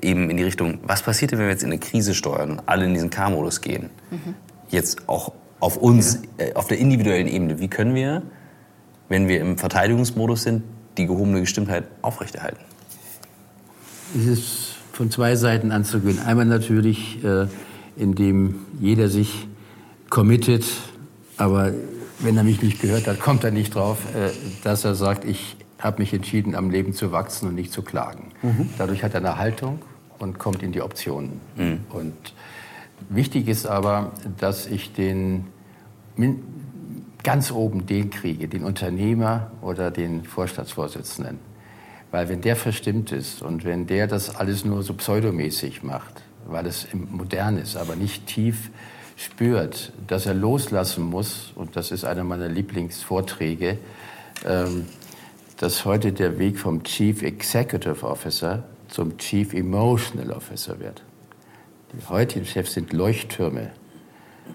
eben 0.00 0.30
in 0.30 0.36
die 0.36 0.44
Richtung, 0.44 0.78
was 0.82 1.02
passiert 1.02 1.32
denn, 1.32 1.38
wenn 1.38 1.46
wir 1.46 1.52
jetzt 1.52 1.62
in 1.62 1.70
eine 1.70 1.78
Krise 1.78 2.14
steuern 2.14 2.52
und 2.52 2.62
alle 2.66 2.84
in 2.84 2.94
diesen 2.94 3.10
K-Modus 3.10 3.60
gehen? 3.60 3.90
Mhm. 4.10 4.34
Jetzt 4.70 5.08
auch 5.08 5.32
auf 5.60 5.76
uns, 5.76 6.22
äh, 6.38 6.54
auf 6.54 6.66
der 6.68 6.78
individuellen 6.78 7.28
Ebene, 7.28 7.60
wie 7.60 7.68
können 7.68 7.94
wir, 7.94 8.22
wenn 9.08 9.28
wir 9.28 9.40
im 9.40 9.58
Verteidigungsmodus 9.58 10.42
sind, 10.44 10.62
die 10.96 11.06
gehobene 11.06 11.40
Gestimmtheit 11.40 11.84
aufrechterhalten? 12.02 12.60
Es 14.16 14.26
ist 14.26 14.76
von 14.92 15.10
zwei 15.10 15.36
Seiten 15.36 15.72
anzugehen. 15.72 16.18
Einmal 16.18 16.46
natürlich, 16.46 17.22
äh, 17.24 17.46
indem 17.96 18.66
jeder 18.80 19.08
sich 19.08 19.48
committet, 20.08 20.64
aber 21.36 21.72
wenn 22.18 22.36
er 22.36 22.44
mich 22.44 22.62
nicht 22.62 22.80
gehört 22.80 23.06
hat, 23.06 23.20
kommt 23.20 23.44
er 23.44 23.50
nicht 23.50 23.74
drauf, 23.74 23.98
äh, 24.14 24.30
dass 24.62 24.84
er 24.84 24.94
sagt, 24.94 25.24
ich 25.24 25.56
habe 25.78 26.00
mich 26.00 26.12
entschieden, 26.12 26.54
am 26.54 26.70
Leben 26.70 26.92
zu 26.92 27.12
wachsen 27.12 27.48
und 27.48 27.54
nicht 27.54 27.72
zu 27.72 27.82
klagen. 27.82 28.32
Mhm. 28.42 28.70
Dadurch 28.78 29.02
hat 29.02 29.14
er 29.14 29.20
eine 29.20 29.38
Haltung 29.38 29.80
und 30.18 30.38
kommt 30.38 30.62
in 30.62 30.72
die 30.72 30.82
Optionen. 30.82 31.40
Mhm. 31.56 31.80
Und 31.90 32.14
wichtig 33.08 33.48
ist 33.48 33.66
aber, 33.66 34.12
dass 34.38 34.66
ich 34.66 34.92
den 34.92 35.46
ganz 37.22 37.50
oben 37.52 37.86
den 37.86 38.10
kriege, 38.10 38.48
den 38.48 38.64
Unternehmer 38.64 39.50
oder 39.62 39.90
den 39.90 40.24
Vorstandsvorsitzenden. 40.24 41.38
Weil 42.10 42.28
wenn 42.28 42.40
der 42.40 42.56
verstimmt 42.56 43.12
ist 43.12 43.42
und 43.42 43.64
wenn 43.64 43.86
der 43.86 44.06
das 44.06 44.34
alles 44.34 44.64
nur 44.64 44.82
so 44.82 44.94
pseudomäßig 44.94 45.82
macht, 45.82 46.22
weil 46.46 46.66
es 46.66 46.88
modern 46.92 47.58
ist, 47.58 47.76
aber 47.76 47.94
nicht 47.94 48.26
tief 48.26 48.70
spürt, 49.16 49.92
dass 50.06 50.26
er 50.26 50.34
loslassen 50.34 51.04
muss, 51.04 51.52
und 51.54 51.76
das 51.76 51.92
ist 51.92 52.04
einer 52.04 52.24
meiner 52.24 52.48
Lieblingsvorträge, 52.48 53.78
ähm, 54.46 54.86
dass 55.58 55.84
heute 55.84 56.12
der 56.12 56.38
Weg 56.38 56.58
vom 56.58 56.82
Chief 56.82 57.22
Executive 57.22 58.02
Officer 58.06 58.64
zum 58.88 59.18
Chief 59.18 59.52
Emotional 59.52 60.32
Officer 60.32 60.80
wird. 60.80 61.02
Die 61.92 62.08
heutigen 62.08 62.46
Chefs 62.46 62.74
sind 62.74 62.92
Leuchttürme. 62.92 63.70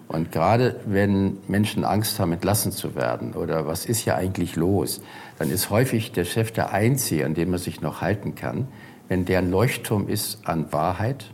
Und 0.08 0.32
gerade 0.32 0.80
wenn 0.86 1.38
Menschen 1.48 1.84
Angst 1.84 2.20
haben, 2.20 2.32
entlassen 2.32 2.72
zu 2.72 2.96
werden 2.96 3.34
oder 3.34 3.66
was 3.66 3.86
ist 3.86 4.06
ja 4.06 4.16
eigentlich 4.16 4.56
los, 4.56 5.02
dann 5.40 5.50
ist 5.50 5.70
häufig 5.70 6.12
der 6.12 6.26
Chef 6.26 6.52
der 6.52 6.72
Einzige, 6.72 7.26
an 7.26 7.34
dem 7.34 7.50
man 7.50 7.60
sich 7.60 7.82
noch 7.82 8.02
halten 8.02 8.36
kann, 8.36 8.68
wenn 9.08 9.26
der 9.26 9.40
ein 9.40 9.50
Leuchtturm 9.50 10.08
ist 10.08 10.48
an 10.48 10.72
Wahrheit, 10.72 11.26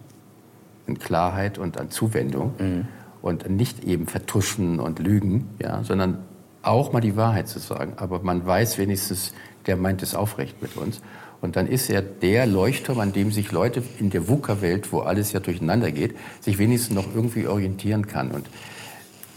an 0.87 0.99
Klarheit 0.99 1.57
und 1.57 1.79
an 1.79 1.89
Zuwendung. 1.89 2.53
Mhm 2.57 2.87
und 3.21 3.49
nicht 3.49 3.83
eben 3.83 4.07
vertuschen 4.07 4.79
und 4.79 4.99
lügen, 4.99 5.49
ja, 5.59 5.83
sondern 5.83 6.19
auch 6.63 6.91
mal 6.91 7.01
die 7.01 7.15
Wahrheit 7.15 7.47
zu 7.47 7.59
sagen. 7.59 7.93
Aber 7.97 8.21
man 8.21 8.45
weiß 8.45 8.77
wenigstens, 8.77 9.33
der 9.67 9.77
meint 9.77 10.01
es 10.03 10.15
aufrecht 10.15 10.61
mit 10.61 10.75
uns. 10.77 11.01
Und 11.41 11.55
dann 11.55 11.67
ist 11.67 11.89
er 11.89 12.01
der 12.03 12.45
Leuchtturm, 12.45 12.99
an 12.99 13.13
dem 13.13 13.31
sich 13.31 13.51
Leute 13.51 13.83
in 13.99 14.11
der 14.11 14.27
VUCA-Welt, 14.27 14.91
wo 14.91 14.99
alles 14.99 15.31
ja 15.31 15.39
durcheinander 15.39 15.91
geht, 15.91 16.15
sich 16.39 16.59
wenigstens 16.59 16.95
noch 16.95 17.13
irgendwie 17.15 17.47
orientieren 17.47 18.05
kann. 18.07 18.31
Und 18.31 18.47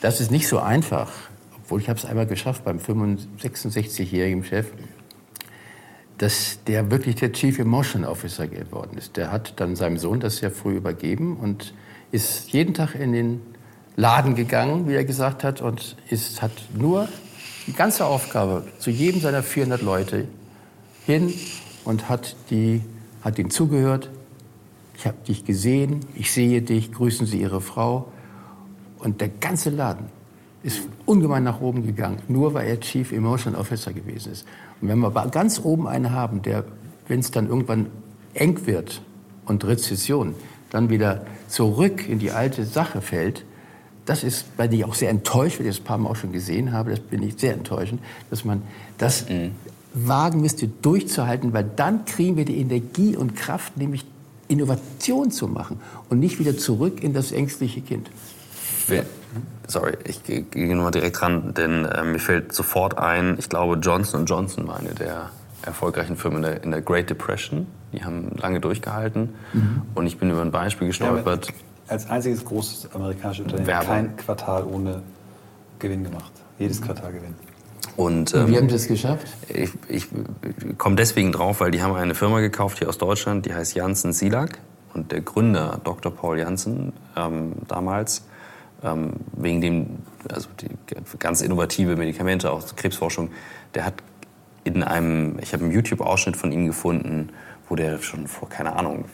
das 0.02 0.20
ist 0.20 0.30
nicht 0.30 0.46
so 0.46 0.59
einfach, 0.59 1.11
obwohl 1.57 1.80
ich 1.80 1.88
habe 1.88 1.98
es 1.98 2.05
einmal 2.05 2.26
geschafft 2.26 2.62
beim 2.64 2.78
66-jährigen 2.78 4.44
Chef, 4.44 4.66
dass 6.18 6.59
der 6.66 6.90
wirklich 6.90 7.16
der 7.16 7.32
Chief 7.32 7.59
Emotion 7.59 8.05
Officer 8.05 8.46
geworden 8.46 8.98
ist. 8.98 9.16
Der 9.16 9.32
hat 9.32 9.55
dann 9.57 9.74
seinem 9.74 9.96
Sohn 9.96 10.20
das 10.20 10.36
sehr 10.36 10.50
früh 10.50 10.76
übergeben 10.76 11.38
und 11.38 11.72
ist 12.12 12.52
jeden 12.52 12.74
Tag 12.74 12.94
in 12.94 13.12
den 13.12 13.40
Laden 13.96 14.34
gegangen, 14.34 14.88
wie 14.88 14.94
er 14.94 15.05
gesagt 15.05 15.42
hat, 15.42 15.61
und 15.61 15.96
ist, 16.11 16.42
hat 16.42 16.52
nur 16.76 17.09
die 17.66 17.72
ganze 17.72 18.05
Aufgabe 18.05 18.64
zu 18.78 18.90
jedem 18.90 19.20
seiner 19.20 19.42
400 19.42 19.82
Leute 19.82 20.28
hin 21.07 21.32
und 21.85 22.09
hat, 22.09 22.37
die, 22.51 22.82
hat 23.22 23.39
ihnen 23.39 23.51
zugehört. 23.51 24.11
Ich 24.97 25.07
habe 25.07 25.16
dich 25.26 25.45
gesehen, 25.45 26.01
ich 26.14 26.32
sehe 26.32 26.62
dich, 26.62 26.93
grüßen 26.93 27.26
Sie 27.26 27.41
Ihre 27.41 27.61
Frau. 27.61 28.09
Und 28.99 29.20
der 29.20 29.28
ganze 29.28 29.70
Laden 29.70 30.07
ist 30.62 30.80
ungemein 31.05 31.43
nach 31.43 31.61
oben 31.61 31.85
gegangen, 31.85 32.20
nur 32.28 32.55
weil 32.55 32.68
er 32.68 32.80
Chief 32.80 33.12
Emotion 33.12 33.55
Officer 33.55 33.93
gewesen 33.93 34.32
ist. 34.32 34.47
Und 34.80 34.89
wenn 34.89 34.99
wir 34.99 35.09
aber 35.09 35.26
ganz 35.28 35.61
oben 35.62 35.87
einen 35.87 36.11
haben, 36.11 36.43
der, 36.43 36.64
wenn 37.07 37.20
es 37.20 37.30
dann 37.30 37.49
irgendwann 37.49 37.87
eng 38.32 38.66
wird 38.66 39.03
und 39.45 39.64
Rezession, 39.64 40.35
dann 40.70 40.89
wieder 40.89 41.26
zurück 41.49 42.09
in 42.09 42.18
die 42.18 42.30
alte 42.30 42.64
Sache 42.64 43.01
fällt, 43.01 43.45
das 44.07 44.24
ist, 44.24 44.47
dem 44.59 44.72
ich 44.72 44.85
auch 44.85 44.95
sehr 44.95 45.11
enttäuscht, 45.11 45.59
weil 45.59 45.66
ich 45.66 45.76
das 45.76 45.80
ein 45.82 45.87
paar 45.87 45.99
Mal 45.99 46.11
auch 46.11 46.16
schon 46.16 46.32
gesehen 46.32 46.72
habe, 46.72 46.91
das 46.91 47.01
bin 47.01 47.22
ich 47.22 47.37
sehr 47.39 47.55
enttäuschend, 47.55 48.03
dass 48.30 48.45
man 48.45 48.62
das 48.99 49.28
mhm. 49.28 49.53
Wagen 49.95 50.40
müsste, 50.40 50.68
durchzuhalten, 50.68 51.53
weil 51.53 51.64
dann 51.76 52.05
kriegen 52.05 52.36
wir 52.36 52.45
die 52.45 52.59
Energie 52.59 53.16
und 53.16 53.36
Kraft, 53.36 53.76
nämlich 53.76 54.05
Innovation 54.49 55.30
zu 55.30 55.49
machen 55.49 55.80
und 56.11 56.18
nicht 56.18 56.38
wieder 56.38 56.59
zurück 56.59 57.03
in 57.03 57.14
das 57.14 57.32
ängstliche 57.32 57.80
Kind. 57.80 58.11
Sorry, 59.66 59.97
ich 60.05 60.22
gehe 60.24 60.45
nur 60.74 60.84
mal 60.84 60.90
direkt 60.90 61.22
ran, 61.22 61.55
denn 61.55 61.86
äh, 61.86 62.05
mir 62.05 62.18
fällt 62.18 62.53
sofort 62.53 62.99
ein, 62.99 63.36
ich 63.38 63.49
glaube, 63.49 63.76
Johnson 63.76 64.26
Johnson 64.26 64.68
war 64.68 64.78
eine 64.78 64.90
der 64.90 65.30
erfolgreichen 65.62 66.16
Firmen 66.16 66.38
in 66.38 66.42
der, 66.42 66.62
in 66.64 66.70
der 66.70 66.82
Great 66.82 67.09
Depression. 67.09 67.66
Die 67.92 68.05
haben 68.05 68.32
lange 68.36 68.61
durchgehalten. 68.61 69.30
Mhm. 69.55 69.82
Und 69.95 70.07
ich 70.07 70.18
bin 70.18 70.30
über 70.30 70.42
ein 70.42 70.51
Beispiel 70.51 70.88
gestolpert. 70.88 71.47
Ja, 71.47 71.55
als 71.88 72.11
einziges 72.11 72.45
großes 72.45 72.95
amerikanisches 72.95 73.45
Unternehmen 73.45 73.66
Werbung. 73.66 73.88
kein 73.88 74.16
Quartal 74.16 74.64
ohne 74.64 75.03
Gewinn 75.78 76.05
gemacht. 76.05 76.32
Jedes 76.59 76.82
Quartal 76.82 77.12
Gewinn. 77.12 77.34
Und, 77.97 78.35
ähm, 78.35 78.49
wie 78.49 78.57
haben 78.57 78.68
Sie 78.68 78.74
das 78.74 78.89
geschafft? 78.89 79.26
Ich, 79.49 79.70
ich 79.89 80.09
komme 80.78 80.97
deswegen 80.97 81.32
drauf, 81.32 81.61
weil 81.61 81.70
die 81.70 81.82
haben 81.82 81.95
eine 81.95 82.14
Firma 82.14 82.41
gekauft 82.41 82.78
hier 82.78 82.89
aus 82.89 82.99
Deutschland, 82.99 83.47
die 83.47 83.55
heißt 83.55 83.74
Janssen 83.74 84.12
Silak. 84.12 84.59
Und 84.93 85.11
der 85.11 85.22
Gründer, 85.22 85.80
Dr. 85.82 86.14
Paul 86.14 86.39
Janssen, 86.39 86.93
ähm, 87.16 87.55
damals, 87.66 88.22
ähm, 88.85 89.14
wegen 89.37 89.61
dem, 89.61 89.87
also 90.32 90.49
die 90.61 90.68
ganz 91.18 91.41
innovative 91.41 91.97
Medikamente, 91.97 92.53
auch 92.53 92.64
Krebsforschung, 92.76 93.30
der 93.74 93.87
hat 93.87 93.95
in 94.62 94.82
einem, 94.82 95.39
ich 95.41 95.53
habe 95.53 95.64
einen 95.64 95.72
YouTube-Ausschnitt 95.72 96.37
von 96.37 96.53
ihm 96.53 96.66
gefunden, 96.66 97.30
wo 97.68 97.76
der 97.76 98.01
schon 98.03 98.26
vor, 98.28 98.49
keine 98.49 98.76
Ahnung, 98.76 99.07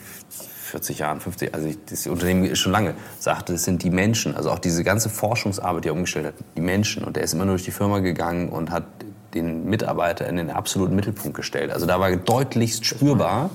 40 0.71 0.99
Jahren, 0.99 1.19
50, 1.19 1.53
also 1.53 1.69
das 1.89 2.07
Unternehmen 2.07 2.45
ist 2.45 2.59
schon 2.59 2.71
lange, 2.71 2.93
sagte, 3.19 3.53
es 3.53 3.65
sind 3.65 3.83
die 3.83 3.89
Menschen, 3.89 4.35
also 4.35 4.49
auch 4.51 4.59
diese 4.59 4.83
ganze 4.83 5.09
Forschungsarbeit, 5.09 5.83
die 5.83 5.89
er 5.89 5.93
umgestellt 5.93 6.27
hat, 6.27 6.33
die 6.55 6.61
Menschen. 6.61 7.03
Und 7.03 7.17
der 7.17 7.23
ist 7.23 7.33
immer 7.33 7.45
nur 7.45 7.55
durch 7.55 7.65
die 7.65 7.71
Firma 7.71 7.99
gegangen 7.99 8.49
und 8.49 8.71
hat 8.71 8.85
den 9.33 9.65
Mitarbeiter 9.65 10.27
in 10.27 10.37
den 10.37 10.49
absoluten 10.49 10.95
Mittelpunkt 10.95 11.35
gestellt. 11.35 11.71
Also 11.71 11.85
da 11.85 11.99
war 11.99 12.15
deutlichst 12.15 12.85
spürbar, 12.85 13.49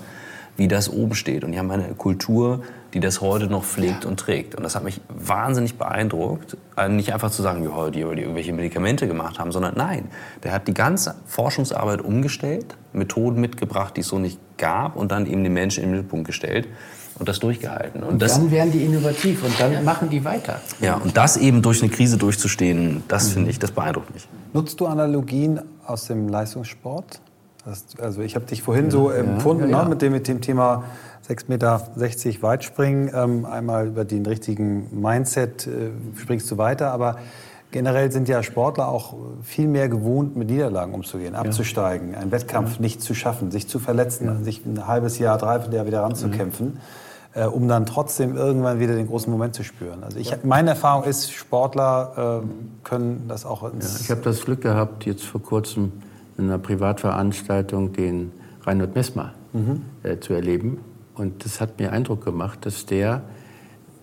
wie 0.56 0.68
das 0.68 0.90
oben 0.90 1.14
steht. 1.14 1.44
Und 1.44 1.52
die 1.52 1.58
haben 1.58 1.70
eine 1.70 1.94
Kultur, 1.94 2.62
die 2.94 3.00
das 3.00 3.20
heute 3.20 3.46
noch 3.46 3.64
pflegt 3.64 4.04
ja. 4.04 4.10
und 4.10 4.18
trägt. 4.18 4.54
Und 4.54 4.62
das 4.62 4.74
hat 4.74 4.84
mich 4.84 5.00
wahnsinnig 5.08 5.76
beeindruckt. 5.76 6.56
Äh, 6.76 6.88
nicht 6.88 7.12
einfach 7.12 7.30
zu 7.30 7.42
sagen, 7.42 7.62
ja, 7.62 7.90
die, 7.90 8.00
die 8.00 8.22
irgendwelche 8.22 8.52
Medikamente 8.52 9.06
gemacht 9.06 9.38
haben, 9.38 9.52
sondern 9.52 9.74
nein, 9.76 10.10
der 10.44 10.52
hat 10.52 10.66
die 10.68 10.74
ganze 10.74 11.14
Forschungsarbeit 11.26 12.00
umgestellt, 12.00 12.76
Methoden 12.92 13.40
mitgebracht, 13.40 13.96
die 13.96 14.00
es 14.00 14.08
so 14.08 14.18
nicht 14.18 14.38
gab 14.56 14.96
und 14.96 15.12
dann 15.12 15.26
eben 15.26 15.44
den 15.44 15.52
Menschen 15.52 15.82
in 15.82 15.90
den 15.90 15.96
Mittelpunkt 15.96 16.26
gestellt 16.26 16.68
und 17.18 17.28
das 17.28 17.38
durchgehalten. 17.38 18.02
Und, 18.02 18.14
und 18.14 18.22
das, 18.22 18.34
dann 18.34 18.50
werden 18.50 18.72
die 18.72 18.84
innovativ 18.84 19.42
und 19.44 19.58
dann 19.58 19.84
machen 19.84 20.10
die 20.10 20.24
weiter. 20.24 20.60
Ja, 20.80 20.96
und 20.96 21.16
das 21.16 21.36
eben 21.36 21.62
durch 21.62 21.82
eine 21.82 21.90
Krise 21.90 22.18
durchzustehen, 22.18 23.02
das 23.08 23.28
mhm. 23.28 23.32
finde 23.32 23.50
ich, 23.50 23.58
das 23.58 23.70
beeindruckt 23.70 24.12
mich. 24.12 24.28
Nutzt 24.52 24.80
du 24.80 24.86
Analogien 24.86 25.60
aus 25.86 26.06
dem 26.06 26.28
Leistungssport? 26.28 27.20
also 28.00 28.22
ich 28.22 28.36
habe 28.36 28.46
dich 28.46 28.62
vorhin 28.62 28.84
ja, 28.84 28.90
so 28.92 29.10
empfunden 29.10 29.70
ja, 29.70 29.78
ja, 29.78 29.82
ne, 29.82 29.88
mit, 29.88 30.00
dem, 30.00 30.12
mit 30.12 30.28
dem 30.28 30.40
Thema 30.40 30.84
6,60 31.28 31.48
Meter 31.48 32.42
Weitspringen. 32.42 33.10
Ähm, 33.12 33.44
einmal 33.44 33.88
über 33.88 34.04
den 34.04 34.24
richtigen 34.24 35.00
Mindset 35.00 35.66
äh, 35.66 35.90
springst 36.16 36.48
du 36.48 36.58
weiter, 36.58 36.92
aber 36.92 37.16
generell 37.72 38.12
sind 38.12 38.28
ja 38.28 38.44
Sportler 38.44 38.86
auch 38.86 39.14
viel 39.42 39.66
mehr 39.66 39.88
gewohnt, 39.88 40.36
mit 40.36 40.48
Niederlagen 40.48 40.94
umzugehen, 40.94 41.34
abzusteigen, 41.34 42.14
einen 42.14 42.30
Wettkampf 42.30 42.78
nicht 42.78 43.02
zu 43.02 43.14
schaffen, 43.14 43.50
sich 43.50 43.66
zu 43.66 43.80
verletzen, 43.80 44.44
sich 44.44 44.64
ein 44.64 44.86
halbes 44.86 45.18
Jahr, 45.18 45.36
dreiviertel 45.36 45.74
Jahr 45.74 45.86
wieder 45.86 46.02
ranzukämpfen. 46.02 46.66
Mhm 46.74 47.05
äh, 47.36 47.44
um 47.44 47.68
dann 47.68 47.84
trotzdem 47.84 48.34
irgendwann 48.34 48.80
wieder 48.80 48.94
den 48.94 49.06
großen 49.06 49.30
Moment 49.30 49.54
zu 49.54 49.62
spüren. 49.62 50.02
Also 50.02 50.18
ich, 50.18 50.32
meine 50.42 50.70
Erfahrung 50.70 51.04
ist, 51.04 51.32
Sportler 51.32 52.42
äh, 52.42 52.46
können 52.82 53.26
das 53.28 53.44
auch. 53.44 53.62
Ja, 53.62 53.70
ich 54.00 54.10
habe 54.10 54.22
das 54.22 54.44
Glück 54.44 54.62
gehabt, 54.62 55.04
jetzt 55.04 55.24
vor 55.24 55.42
kurzem 55.42 55.92
in 56.38 56.44
einer 56.44 56.58
Privatveranstaltung 56.58 57.92
den 57.92 58.32
Reinhold 58.62 58.94
Messmer 58.94 59.34
mhm. 59.52 59.82
äh, 60.02 60.18
zu 60.18 60.32
erleben. 60.32 60.78
Und 61.14 61.44
das 61.44 61.60
hat 61.60 61.78
mir 61.78 61.92
Eindruck 61.92 62.24
gemacht, 62.24 62.64
dass 62.64 62.86
der 62.86 63.22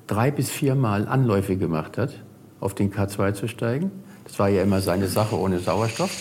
drei 0.05 0.29
bis 0.29 0.49
viermal 0.49 1.07
Anläufe 1.07 1.57
gemacht 1.57 1.97
hat, 1.97 2.11
auf 2.59 2.75
den 2.75 2.93
K2 2.93 3.33
zu 3.33 3.47
steigen. 3.47 3.91
Das 4.25 4.37
war 4.37 4.49
ja 4.49 4.61
immer 4.61 4.81
seine 4.81 5.07
Sache 5.07 5.39
ohne 5.39 5.59
Sauerstoff. 5.59 6.11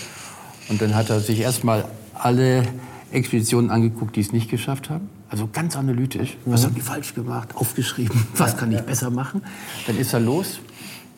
Und 0.71 0.81
dann 0.81 0.95
hat 0.95 1.11
er 1.11 1.21
sich 1.21 1.41
erstmal 1.41 1.85
alle 2.15 2.63
Expeditionen 3.11 3.71
angeguckt, 3.71 4.17
die 4.17 4.21
es 4.21 4.33
nicht 4.33 4.51
geschafft 4.51 4.89
haben. 4.89 5.11
Also 5.33 5.49
ganz 5.51 5.77
analytisch. 5.77 6.37
Mhm. 6.45 6.53
Was 6.53 6.65
haben 6.65 6.75
die 6.75 6.83
falsch 6.83 7.15
gemacht? 7.15 7.57
Aufgeschrieben. 7.57 8.27
Was 8.37 8.55
kann 8.55 8.71
ich 8.71 8.83
besser 8.83 9.09
machen? 9.09 9.43
Dann 9.87 9.97
ist 9.97 10.13
er 10.13 10.21
los. 10.21 10.61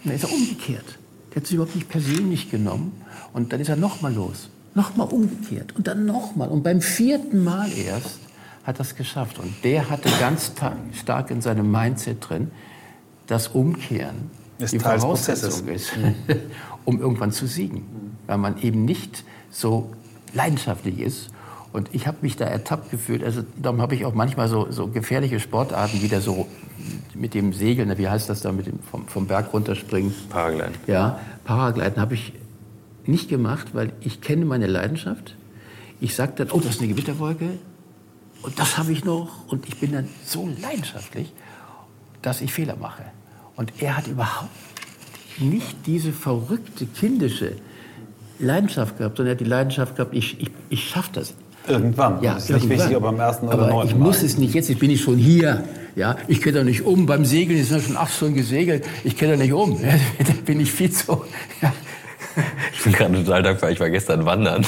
Dann 0.04 0.14
ist 0.14 0.22
er 0.22 0.32
umgekehrt. 0.32 0.84
Der 1.30 1.36
hat 1.40 1.46
sich 1.48 1.56
überhaupt 1.56 1.74
nicht 1.74 1.88
persönlich 1.88 2.48
genommen. 2.48 2.92
Und 3.32 3.52
dann 3.52 3.58
ist 3.58 3.68
er 3.68 3.76
nochmal 3.76 4.14
los. 4.14 4.50
Nochmal 4.76 5.08
umgekehrt. 5.08 5.74
Und 5.76 5.88
dann 5.88 6.06
nochmal. 6.06 6.48
Und 6.48 6.62
beim 6.62 6.80
vierten 6.80 7.42
Mal 7.42 7.72
erst 7.76 8.20
hat 8.62 8.78
er 8.78 8.82
es 8.82 8.94
geschafft. 8.94 9.40
Und 9.40 9.52
der 9.64 9.90
hatte 9.90 10.08
ganz 10.20 10.52
stark 10.92 11.32
in 11.32 11.40
seinem 11.40 11.68
Mindset 11.72 12.28
drin, 12.28 12.52
dass 13.26 13.48
Umkehren 13.48 14.30
ist 14.58 14.74
die 14.74 14.78
Voraussetzung 14.78 15.66
ist, 15.66 15.96
mhm. 15.96 16.14
um 16.84 17.00
irgendwann 17.00 17.32
zu 17.32 17.48
siegen. 17.48 18.16
Weil 18.28 18.38
man 18.38 18.62
eben 18.62 18.84
nicht 18.84 19.24
so 19.50 19.90
leidenschaftlich 20.34 21.00
ist 21.00 21.33
und 21.74 21.92
ich 21.92 22.06
habe 22.06 22.18
mich 22.20 22.36
da 22.36 22.44
ertappt 22.44 22.92
gefühlt. 22.92 23.24
Also 23.24 23.42
darum 23.60 23.82
habe 23.82 23.96
ich 23.96 24.04
auch 24.04 24.14
manchmal 24.14 24.46
so, 24.46 24.70
so 24.70 24.86
gefährliche 24.86 25.40
Sportarten, 25.40 26.00
wie 26.02 26.06
der 26.06 26.20
so 26.20 26.46
mit 27.16 27.34
dem 27.34 27.52
Segeln, 27.52 27.98
wie 27.98 28.08
heißt 28.08 28.28
das 28.28 28.42
da, 28.42 28.52
mit 28.52 28.68
dem 28.68 28.78
vom, 28.78 29.08
vom 29.08 29.26
Berg 29.26 29.52
runterspringen? 29.52 30.14
Paragliden. 30.30 30.76
Ja, 30.86 31.18
Paragliden 31.42 32.00
habe 32.00 32.14
ich 32.14 32.32
nicht 33.06 33.28
gemacht, 33.28 33.70
weil 33.72 33.92
ich 34.02 34.20
kenne 34.20 34.44
meine 34.44 34.68
Leidenschaft. 34.68 35.34
Ich 36.00 36.14
sage 36.14 36.34
dann, 36.36 36.52
oh, 36.52 36.60
das 36.60 36.76
ist 36.76 36.78
eine 36.80 36.90
Gewitterwolke 36.90 37.58
und 38.42 38.56
das 38.56 38.78
habe 38.78 38.92
ich 38.92 39.04
noch. 39.04 39.48
Und 39.48 39.66
ich 39.66 39.80
bin 39.80 39.90
dann 39.94 40.08
so 40.24 40.48
leidenschaftlich, 40.62 41.32
dass 42.22 42.40
ich 42.40 42.52
Fehler 42.52 42.76
mache. 42.76 43.02
Und 43.56 43.82
er 43.82 43.96
hat 43.96 44.06
überhaupt 44.06 44.48
nicht 45.40 45.74
diese 45.86 46.12
verrückte, 46.12 46.86
kindische 46.86 47.56
Leidenschaft 48.38 48.96
gehabt, 48.96 49.16
sondern 49.16 49.32
er 49.32 49.34
hat 49.34 49.40
die 49.40 49.50
Leidenschaft 49.50 49.96
gehabt, 49.96 50.14
ich, 50.14 50.40
ich, 50.40 50.50
ich 50.68 50.88
schaffe 50.88 51.10
das. 51.14 51.34
Irgendwann. 51.66 52.22
Ja, 52.22 52.36
ist 52.36 52.50
nicht 52.50 52.68
wichtig, 52.68 52.96
ob 52.96 53.04
am 53.04 53.18
ersten 53.18 53.48
oder 53.48 53.68
neunten 53.68 53.88
Ich 53.88 53.96
muss 53.96 54.22
es 54.22 54.36
nicht 54.36 54.54
jetzt, 54.54 54.68
jetzt 54.68 54.80
bin 54.80 54.90
ich 54.90 55.00
schon 55.02 55.16
hier. 55.16 55.64
Ja, 55.96 56.16
ich 56.28 56.42
gehe 56.42 56.52
da 56.52 56.64
nicht 56.64 56.82
um. 56.82 57.06
Beim 57.06 57.24
Segeln 57.24 57.58
ist 57.58 57.68
schon 57.68 57.96
acht 57.96 58.12
Stunden 58.12 58.34
gesegelt. 58.34 58.84
Ich 59.04 59.16
gehe 59.16 59.30
da 59.30 59.36
nicht 59.36 59.52
um. 59.52 59.80
Ja, 59.82 59.94
da 60.18 60.32
bin 60.44 60.60
ich 60.60 60.72
viel 60.72 60.90
zu. 60.90 61.24
Ja. 61.62 61.72
Ich 62.72 62.82
bin 62.82 62.92
gerade 62.92 63.14
total 63.14 63.42
dankbar. 63.42 63.70
Ich 63.70 63.80
war 63.80 63.88
gestern 63.90 64.26
wandern 64.26 64.66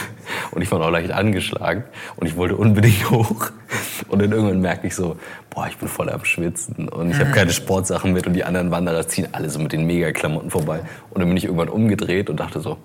und 0.52 0.62
ich 0.62 0.70
war 0.70 0.78
noch 0.78 0.90
leicht 0.90 1.10
angeschlagen 1.10 1.84
und 2.16 2.26
ich 2.26 2.36
wollte 2.36 2.56
unbedingt 2.56 3.10
hoch. 3.10 3.50
Und 4.08 4.22
dann 4.22 4.30
irgendwann 4.30 4.60
merke 4.60 4.86
ich 4.86 4.94
so, 4.94 5.16
boah, 5.50 5.66
ich 5.68 5.76
bin 5.76 5.88
voll 5.88 6.08
am 6.08 6.24
Schwitzen 6.24 6.88
und 6.88 7.10
ich 7.10 7.18
habe 7.18 7.32
keine 7.32 7.52
Sportsachen 7.52 8.12
mit 8.12 8.26
und 8.26 8.34
die 8.34 8.44
anderen 8.44 8.70
Wanderer 8.70 9.08
ziehen 9.08 9.28
alle 9.32 9.50
so 9.50 9.58
mit 9.58 9.72
den 9.72 9.84
Mega-Klamotten 9.84 10.50
vorbei. 10.50 10.80
Und 11.10 11.20
dann 11.20 11.28
bin 11.28 11.36
ich 11.36 11.44
irgendwann 11.44 11.68
umgedreht 11.68 12.30
und 12.30 12.38
dachte 12.38 12.60
so, 12.60 12.78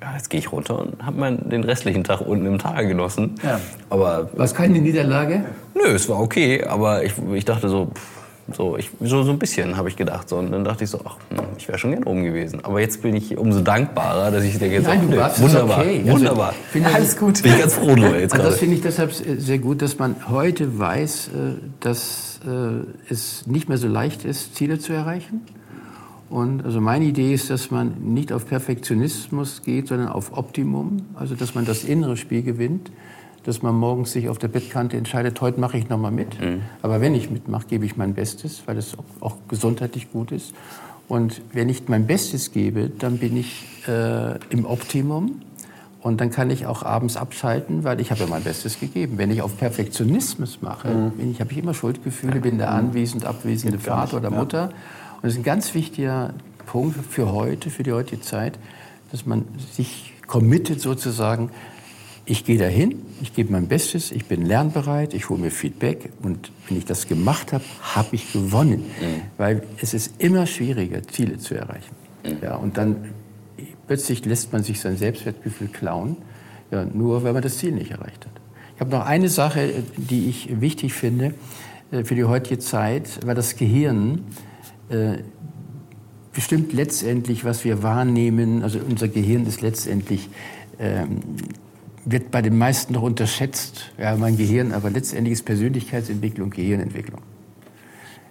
ja, 0.00 0.14
jetzt 0.14 0.30
gehe 0.30 0.40
ich 0.40 0.50
runter 0.50 0.78
und 0.78 1.04
habe 1.04 1.38
den 1.44 1.64
restlichen 1.64 2.04
Tag 2.04 2.20
unten 2.20 2.46
im 2.46 2.58
Tal 2.58 2.86
genossen. 2.86 3.34
Ja. 3.42 3.60
Aber 3.90 4.30
war 4.34 4.44
es 4.44 4.54
keine 4.54 4.78
Niederlage? 4.78 5.44
Nö, 5.74 5.94
es 5.94 6.08
war 6.08 6.20
okay, 6.20 6.64
aber 6.64 7.04
ich, 7.04 7.12
ich 7.34 7.44
dachte 7.44 7.68
so, 7.68 7.86
pff, 7.86 8.20
so, 8.56 8.76
ich, 8.76 8.90
so, 9.00 9.22
so 9.22 9.30
ein 9.30 9.38
bisschen 9.38 9.76
habe 9.76 9.88
ich 9.88 9.96
gedacht. 9.96 10.28
So, 10.28 10.36
und 10.36 10.50
dann 10.50 10.64
dachte 10.64 10.84
ich 10.84 10.90
so, 10.90 11.00
ach, 11.04 11.16
hm, 11.28 11.38
ich 11.58 11.68
wäre 11.68 11.78
schon 11.78 11.92
gern 11.92 12.04
oben 12.04 12.24
gewesen. 12.24 12.64
Aber 12.64 12.80
jetzt 12.80 13.02
bin 13.02 13.14
ich 13.14 13.36
umso 13.36 13.60
dankbarer, 13.60 14.30
dass 14.30 14.42
ich 14.42 14.58
denke, 14.58 14.76
jetzt 14.76 14.86
Nein, 14.86 15.10
du 15.10 15.16
warst, 15.16 15.40
wunderbar, 15.40 15.80
okay. 15.80 15.98
Also, 16.00 16.12
wunderbar. 16.12 16.54
Finde 16.70 16.88
Alles 16.92 17.16
gut. 17.16 17.42
Bin 17.42 17.52
ich 17.52 17.60
ganz 17.60 17.74
froh 17.74 17.94
nur 17.94 18.16
jetzt 18.16 18.32
also 18.32 18.44
Das 18.44 18.58
finde 18.58 18.76
ich 18.76 18.82
deshalb 18.82 19.12
sehr 19.12 19.58
gut, 19.58 19.82
dass 19.82 19.98
man 19.98 20.16
heute 20.28 20.78
weiß, 20.78 21.28
äh, 21.28 21.30
dass 21.80 22.40
äh, 22.46 23.12
es 23.12 23.46
nicht 23.46 23.68
mehr 23.68 23.78
so 23.78 23.86
leicht 23.86 24.24
ist, 24.24 24.56
Ziele 24.56 24.78
zu 24.78 24.92
erreichen 24.92 25.42
und 26.30 26.64
also 26.64 26.80
meine 26.80 27.04
Idee 27.06 27.34
ist, 27.34 27.50
dass 27.50 27.72
man 27.72 28.14
nicht 28.14 28.32
auf 28.32 28.46
Perfektionismus 28.46 29.62
geht, 29.64 29.88
sondern 29.88 30.08
auf 30.08 30.38
Optimum. 30.38 31.02
Also 31.16 31.34
dass 31.34 31.56
man 31.56 31.64
das 31.64 31.82
innere 31.82 32.16
Spiel 32.16 32.42
gewinnt, 32.42 32.92
dass 33.42 33.62
man 33.62 33.74
morgens 33.74 34.12
sich 34.12 34.28
auf 34.28 34.38
der 34.38 34.46
Bettkante 34.46 34.96
entscheidet, 34.96 35.40
heute 35.40 35.58
mache 35.58 35.76
ich 35.76 35.88
noch 35.88 35.98
mal 35.98 36.12
mit. 36.12 36.40
Mhm. 36.40 36.62
Aber 36.82 37.00
wenn 37.00 37.16
ich 37.16 37.30
mitmache, 37.30 37.66
gebe 37.68 37.84
ich 37.84 37.96
mein 37.96 38.14
Bestes, 38.14 38.62
weil 38.66 38.78
es 38.78 38.96
auch, 39.20 39.36
gesundheitlich 39.48 40.12
gut 40.12 40.30
ist. 40.30 40.54
Und 41.08 41.42
wenn 41.52 41.68
ich 41.68 41.88
mein 41.88 42.06
Bestes 42.06 42.52
gebe, 42.52 42.88
dann 42.90 43.18
bin 43.18 43.36
ich 43.36 43.66
äh, 43.88 44.38
im 44.50 44.64
Optimum. 44.66 45.42
Und 46.00 46.20
dann 46.20 46.30
kann 46.30 46.48
ich 46.48 46.64
auch 46.64 46.84
abends 46.84 47.16
abschalten, 47.16 47.82
weil 47.82 48.00
ich 48.00 48.12
habe 48.12 48.20
ja 48.20 48.26
mein 48.28 48.44
Bestes 48.44 48.78
gegeben. 48.78 49.18
Wenn 49.18 49.32
ich 49.32 49.42
auf 49.42 49.58
Perfektionismus 49.58 50.62
mache, 50.62 50.88
mhm. 50.88 51.32
ich, 51.32 51.40
habe 51.40 51.50
ich 51.50 51.58
immer 51.58 51.74
Schuldgefühle, 51.74 52.40
bin 52.40 52.58
der 52.58 52.70
anwesend, 52.70 53.26
abwesende 53.26 53.80
Vater 53.80 54.18
oder 54.18 54.30
Mutter. 54.30 54.70
Ja. 54.70 54.76
Und 55.20 55.24
das 55.24 55.32
ist 55.32 55.40
ein 55.40 55.44
ganz 55.44 55.74
wichtiger 55.74 56.32
Punkt 56.66 56.96
für 57.04 57.30
heute, 57.32 57.68
für 57.68 57.82
die 57.82 57.92
heutige 57.92 58.22
Zeit, 58.22 58.58
dass 59.10 59.26
man 59.26 59.44
sich 59.72 60.14
committet 60.26 60.80
sozusagen, 60.80 61.50
ich 62.24 62.44
gehe 62.44 62.58
dahin, 62.58 63.02
ich 63.20 63.34
gebe 63.34 63.52
mein 63.52 63.66
Bestes, 63.66 64.12
ich 64.12 64.26
bin 64.26 64.46
lernbereit, 64.46 65.12
ich 65.12 65.28
hole 65.28 65.40
mir 65.40 65.50
Feedback 65.50 66.10
und 66.22 66.52
wenn 66.68 66.78
ich 66.78 66.84
das 66.84 67.08
gemacht 67.08 67.52
habe, 67.52 67.64
habe 67.82 68.08
ich 68.12 68.32
gewonnen. 68.32 68.84
Mhm. 69.00 69.22
Weil 69.36 69.62
es 69.82 69.92
ist 69.94 70.14
immer 70.18 70.46
schwieriger, 70.46 71.02
Ziele 71.02 71.38
zu 71.38 71.54
erreichen. 71.54 71.94
Mhm. 72.24 72.38
Ja, 72.40 72.56
und 72.56 72.78
dann 72.78 73.12
plötzlich 73.88 74.24
lässt 74.24 74.52
man 74.52 74.62
sich 74.62 74.80
sein 74.80 74.96
Selbstwertgefühl 74.96 75.68
klauen, 75.68 76.16
ja, 76.70 76.84
nur 76.84 77.24
weil 77.24 77.32
man 77.32 77.42
das 77.42 77.58
Ziel 77.58 77.72
nicht 77.72 77.90
erreicht 77.90 78.24
hat. 78.24 78.32
Ich 78.76 78.80
habe 78.80 78.92
noch 78.92 79.04
eine 79.04 79.28
Sache, 79.28 79.82
die 79.96 80.28
ich 80.28 80.60
wichtig 80.60 80.94
finde 80.94 81.34
äh, 81.90 82.04
für 82.04 82.14
die 82.14 82.24
heutige 82.24 82.60
Zeit, 82.60 83.18
weil 83.26 83.34
das 83.34 83.56
Gehirn 83.56 84.24
bestimmt 86.32 86.72
letztendlich, 86.72 87.44
was 87.44 87.64
wir 87.64 87.82
wahrnehmen, 87.82 88.62
also 88.62 88.78
unser 88.78 89.08
Gehirn 89.08 89.46
ist 89.46 89.62
letztendlich, 89.62 90.28
ähm, 90.78 91.20
wird 92.04 92.30
bei 92.30 92.42
den 92.42 92.56
meisten 92.56 92.94
noch 92.94 93.02
unterschätzt, 93.02 93.92
ja, 93.98 94.16
mein 94.16 94.36
Gehirn, 94.36 94.72
aber 94.72 94.90
letztendlich 94.90 95.34
ist 95.34 95.44
Persönlichkeitsentwicklung 95.44 96.50
Gehirnentwicklung. 96.50 97.20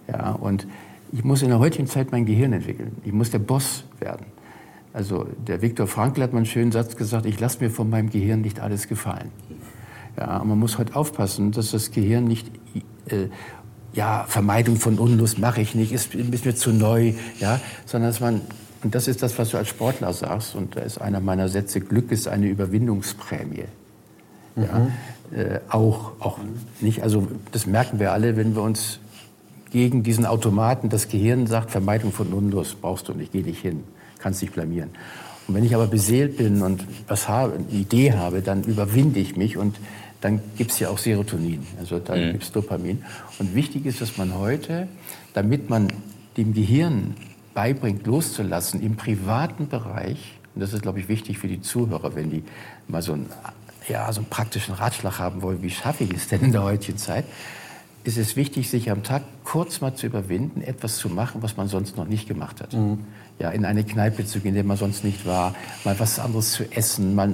Ja, 0.08 0.32
und 0.32 0.68
ich 1.12 1.24
muss 1.24 1.42
in 1.42 1.50
der 1.50 1.60
heutigen 1.60 1.88
Zeit 1.88 2.12
mein 2.12 2.26
Gehirn 2.26 2.54
entwickeln. 2.54 2.98
Ich 3.04 3.14
muss 3.14 3.30
der 3.32 3.40
Boss 3.40 3.84
werden. 4.00 4.26
Also 4.92 5.28
der 5.48 5.62
Viktor 5.62 5.88
Frankl 5.88 6.24
hat 6.24 6.34
mal 6.34 6.40
einen 6.40 6.46
schönen 6.46 6.72
Satz 6.72 6.96
gesagt, 6.96 7.26
ich 7.26 7.40
lasse 7.40 7.64
mir 7.64 7.70
von 7.70 7.90
meinem 7.90 8.10
Gehirn 8.10 8.42
nicht 8.42 8.60
alles 8.60 8.88
gefallen. 8.88 9.30
Ja, 10.18 10.44
man 10.44 10.58
muss 10.58 10.78
heute 10.78 10.96
aufpassen, 10.96 11.52
dass 11.52 11.72
das 11.72 11.92
Gehirn 11.92 12.26
nicht 12.26 12.52
äh, 13.08 13.28
ja, 13.94 14.26
Vermeidung 14.28 14.78
von 14.78 15.00
Unlust 15.00 15.40
mache 15.40 15.62
ich 15.62 15.76
nicht, 15.76 15.92
ist, 15.92 16.14
ist 16.14 16.46
mir 16.46 16.56
zu 16.56 16.72
neu, 16.72 17.14
ja, 17.40 17.60
sondern 17.86 18.12
dass 18.12 18.20
man, 18.20 18.42
und 18.84 18.96
das 18.96 19.08
ist 19.08 19.24
das, 19.24 19.38
was 19.38 19.50
du 19.50 19.58
als 19.58 19.68
Sportler 19.68 20.14
sagst, 20.14 20.56
und 20.56 20.76
da 20.76 20.82
ist 20.82 21.00
einer 21.00 21.20
meiner 21.20 21.50
Sätze, 21.50 21.82
Glück 21.82 22.12
ist 22.12 22.28
eine 22.28 22.48
Überwindungsprämie. 22.48 23.66
Ja? 24.56 24.88
Äh, 25.36 25.60
auch, 25.70 26.14
auch 26.20 26.40
nicht, 26.82 27.04
also 27.04 27.28
das 27.52 27.66
merken 27.66 28.00
wir 28.00 28.12
alle, 28.14 28.36
wenn 28.36 28.56
wir 28.56 28.62
uns 28.62 29.00
gegen 29.72 30.04
diesen 30.04 30.26
Automaten, 30.26 30.90
das 30.90 31.08
Gehirn 31.08 31.48
sagt, 31.48 31.72
Vermeidung 31.72 32.12
von 32.12 32.34
Unlust 32.34 32.82
brauchst 32.82 33.08
du 33.08 33.14
nicht, 33.14 33.32
geh 33.32 33.44
nicht 33.44 33.62
hin, 33.62 33.84
kannst 34.18 34.42
dich 34.42 34.52
blamieren. 34.52 34.90
Und 35.48 35.56
wenn 35.56 35.64
ich 35.64 35.76
aber 35.76 35.88
beseelt 35.88 36.38
bin 36.38 36.62
und 36.62 36.86
was 37.08 37.28
habe, 37.28 37.54
eine 37.54 37.68
Idee 37.70 38.14
habe, 38.14 38.42
dann 38.42 38.64
überwinde 38.64 39.20
ich 39.20 39.36
mich 39.36 39.58
und 39.58 39.76
dann 40.22 40.42
gibt 40.58 40.72
es 40.72 40.80
ja 40.80 40.90
auch 40.90 40.98
Serotonin, 40.98 41.66
also 41.80 42.00
dann 42.00 42.28
mhm. 42.28 42.32
gibt 42.34 42.44
es 42.44 42.52
Dopamin. 42.52 43.04
Und 43.40 43.56
wichtig 43.56 43.86
ist, 43.86 44.02
dass 44.02 44.18
man 44.18 44.38
heute, 44.38 44.88
damit 45.34 45.70
man 45.70 45.88
dem 46.38 46.54
Gehirn 46.54 47.16
beibringt, 47.54 48.06
loszulassen, 48.06 48.82
im 48.82 48.96
privaten 48.96 49.68
Bereich, 49.68 50.38
und 50.56 50.62
das 50.62 50.74
ist, 50.74 50.82
glaube 50.82 51.00
ich, 51.00 51.08
wichtig 51.08 51.38
für 51.38 51.48
die 51.48 51.62
Zuhörer, 51.62 52.16
wenn 52.16 52.30
die 52.30 52.44
mal 52.88 53.02
so 53.02 53.14
einen, 53.14 53.28
ja, 53.88 54.12
so 54.12 54.22
einen 54.22 54.30
praktischen 54.30 54.74
Ratschlag 54.74 55.20
haben 55.20 55.42
wollen, 55.42 55.62
wie 55.62 55.70
schaffe 55.70 56.04
ich 56.04 56.14
es 56.14 56.28
denn 56.28 56.42
in 56.42 56.52
der 56.52 56.64
heutigen 56.64 56.98
Zeit, 56.98 57.26
ist 58.04 58.18
es 58.18 58.36
wichtig, 58.36 58.70
sich 58.70 58.92
am 58.92 59.04
Tag 59.04 59.24
kurz 59.44 59.82
mal 59.82 59.94
zu 59.94 60.06
überwinden, 60.08 60.62
etwas 60.62 60.98
zu 60.98 61.10
machen, 61.10 61.42
was 61.42 61.58
man 61.58 61.68
sonst 61.68 61.98
noch 61.98 62.08
nicht 62.08 62.28
gemacht 62.28 62.62
hat. 62.62 62.74
Mhm 62.74 63.00
ja, 63.40 63.50
in 63.52 63.66
eine 63.66 63.84
Kneipe 63.84 64.26
zu 64.26 64.40
gehen, 64.40 64.50
in 64.50 64.56
der 64.56 64.64
man 64.66 64.78
sonst 64.78 65.04
nicht 65.04 65.26
war, 65.26 65.56
mal 65.86 65.98
was 65.98 66.20
anderes 66.20 66.52
zu 66.52 66.70
essen, 66.72 67.16
mal 67.16 67.34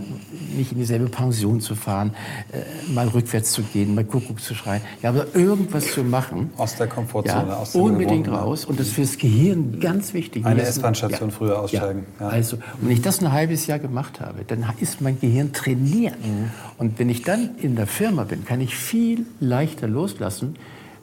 nicht 0.55 0.71
in 0.71 0.77
dieselbe 0.77 1.07
Pension 1.07 1.59
zu 1.59 1.75
fahren, 1.75 2.13
äh, 2.51 2.91
mal 2.91 3.07
rückwärts 3.07 3.51
zu 3.51 3.63
gehen, 3.63 3.95
mal 3.95 4.03
Kuckuck 4.03 4.39
zu 4.39 4.53
schreien, 4.53 4.81
ja, 5.01 5.09
aber 5.09 5.35
irgendwas 5.35 5.91
zu 5.91 6.03
machen. 6.03 6.51
Aus 6.57 6.75
der 6.75 6.87
Komfortzone, 6.87 7.47
ja, 7.47 7.55
aus 7.55 7.71
der 7.71 7.81
Unbedingt 7.81 8.27
raus 8.27 8.65
und 8.65 8.79
das 8.79 8.87
ist 8.87 8.93
fürs 8.93 9.17
Gehirn 9.17 9.79
ganz 9.79 10.13
wichtig. 10.13 10.45
Eine 10.45 10.61
S-Bahn-Station 10.61 11.29
ja, 11.29 11.35
früher 11.35 11.59
aussteigen. 11.59 12.05
Ja. 12.19 12.27
Also, 12.27 12.57
und 12.57 12.63
wenn 12.83 12.91
ich 12.91 13.01
das 13.01 13.21
ein 13.21 13.31
halbes 13.31 13.65
Jahr 13.65 13.79
gemacht 13.79 14.21
habe, 14.21 14.43
dann 14.45 14.65
ist 14.79 15.01
mein 15.01 15.19
Gehirn 15.19 15.53
trainiert. 15.53 16.23
Mhm. 16.23 16.51
Und 16.77 16.99
wenn 16.99 17.09
ich 17.09 17.23
dann 17.23 17.51
in 17.61 17.75
der 17.75 17.87
Firma 17.87 18.25
bin, 18.25 18.45
kann 18.45 18.61
ich 18.61 18.75
viel 18.75 19.25
leichter 19.39 19.87
loslassen, 19.87 20.55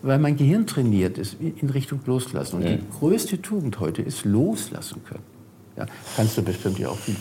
weil 0.03 0.19
mein 0.19 0.37
Gehirn 0.37 0.67
trainiert 0.67 1.19
ist 1.19 1.37
in 1.41 1.71
Richtung 1.71 2.01
Loslassen. 2.07 2.57
Und 2.57 2.63
ja. 2.63 2.77
die 2.77 2.83
größte 2.99 3.41
Tugend 3.41 3.81
heute 3.81 4.03
ist 4.03 4.25
loslassen 4.25 5.03
können. 5.05 5.23
Ja, 5.77 5.87
kannst 6.17 6.37
du 6.37 6.43
bestimmt 6.43 6.79
ja 6.79 6.89
auch 6.89 6.99
viel 6.99 7.17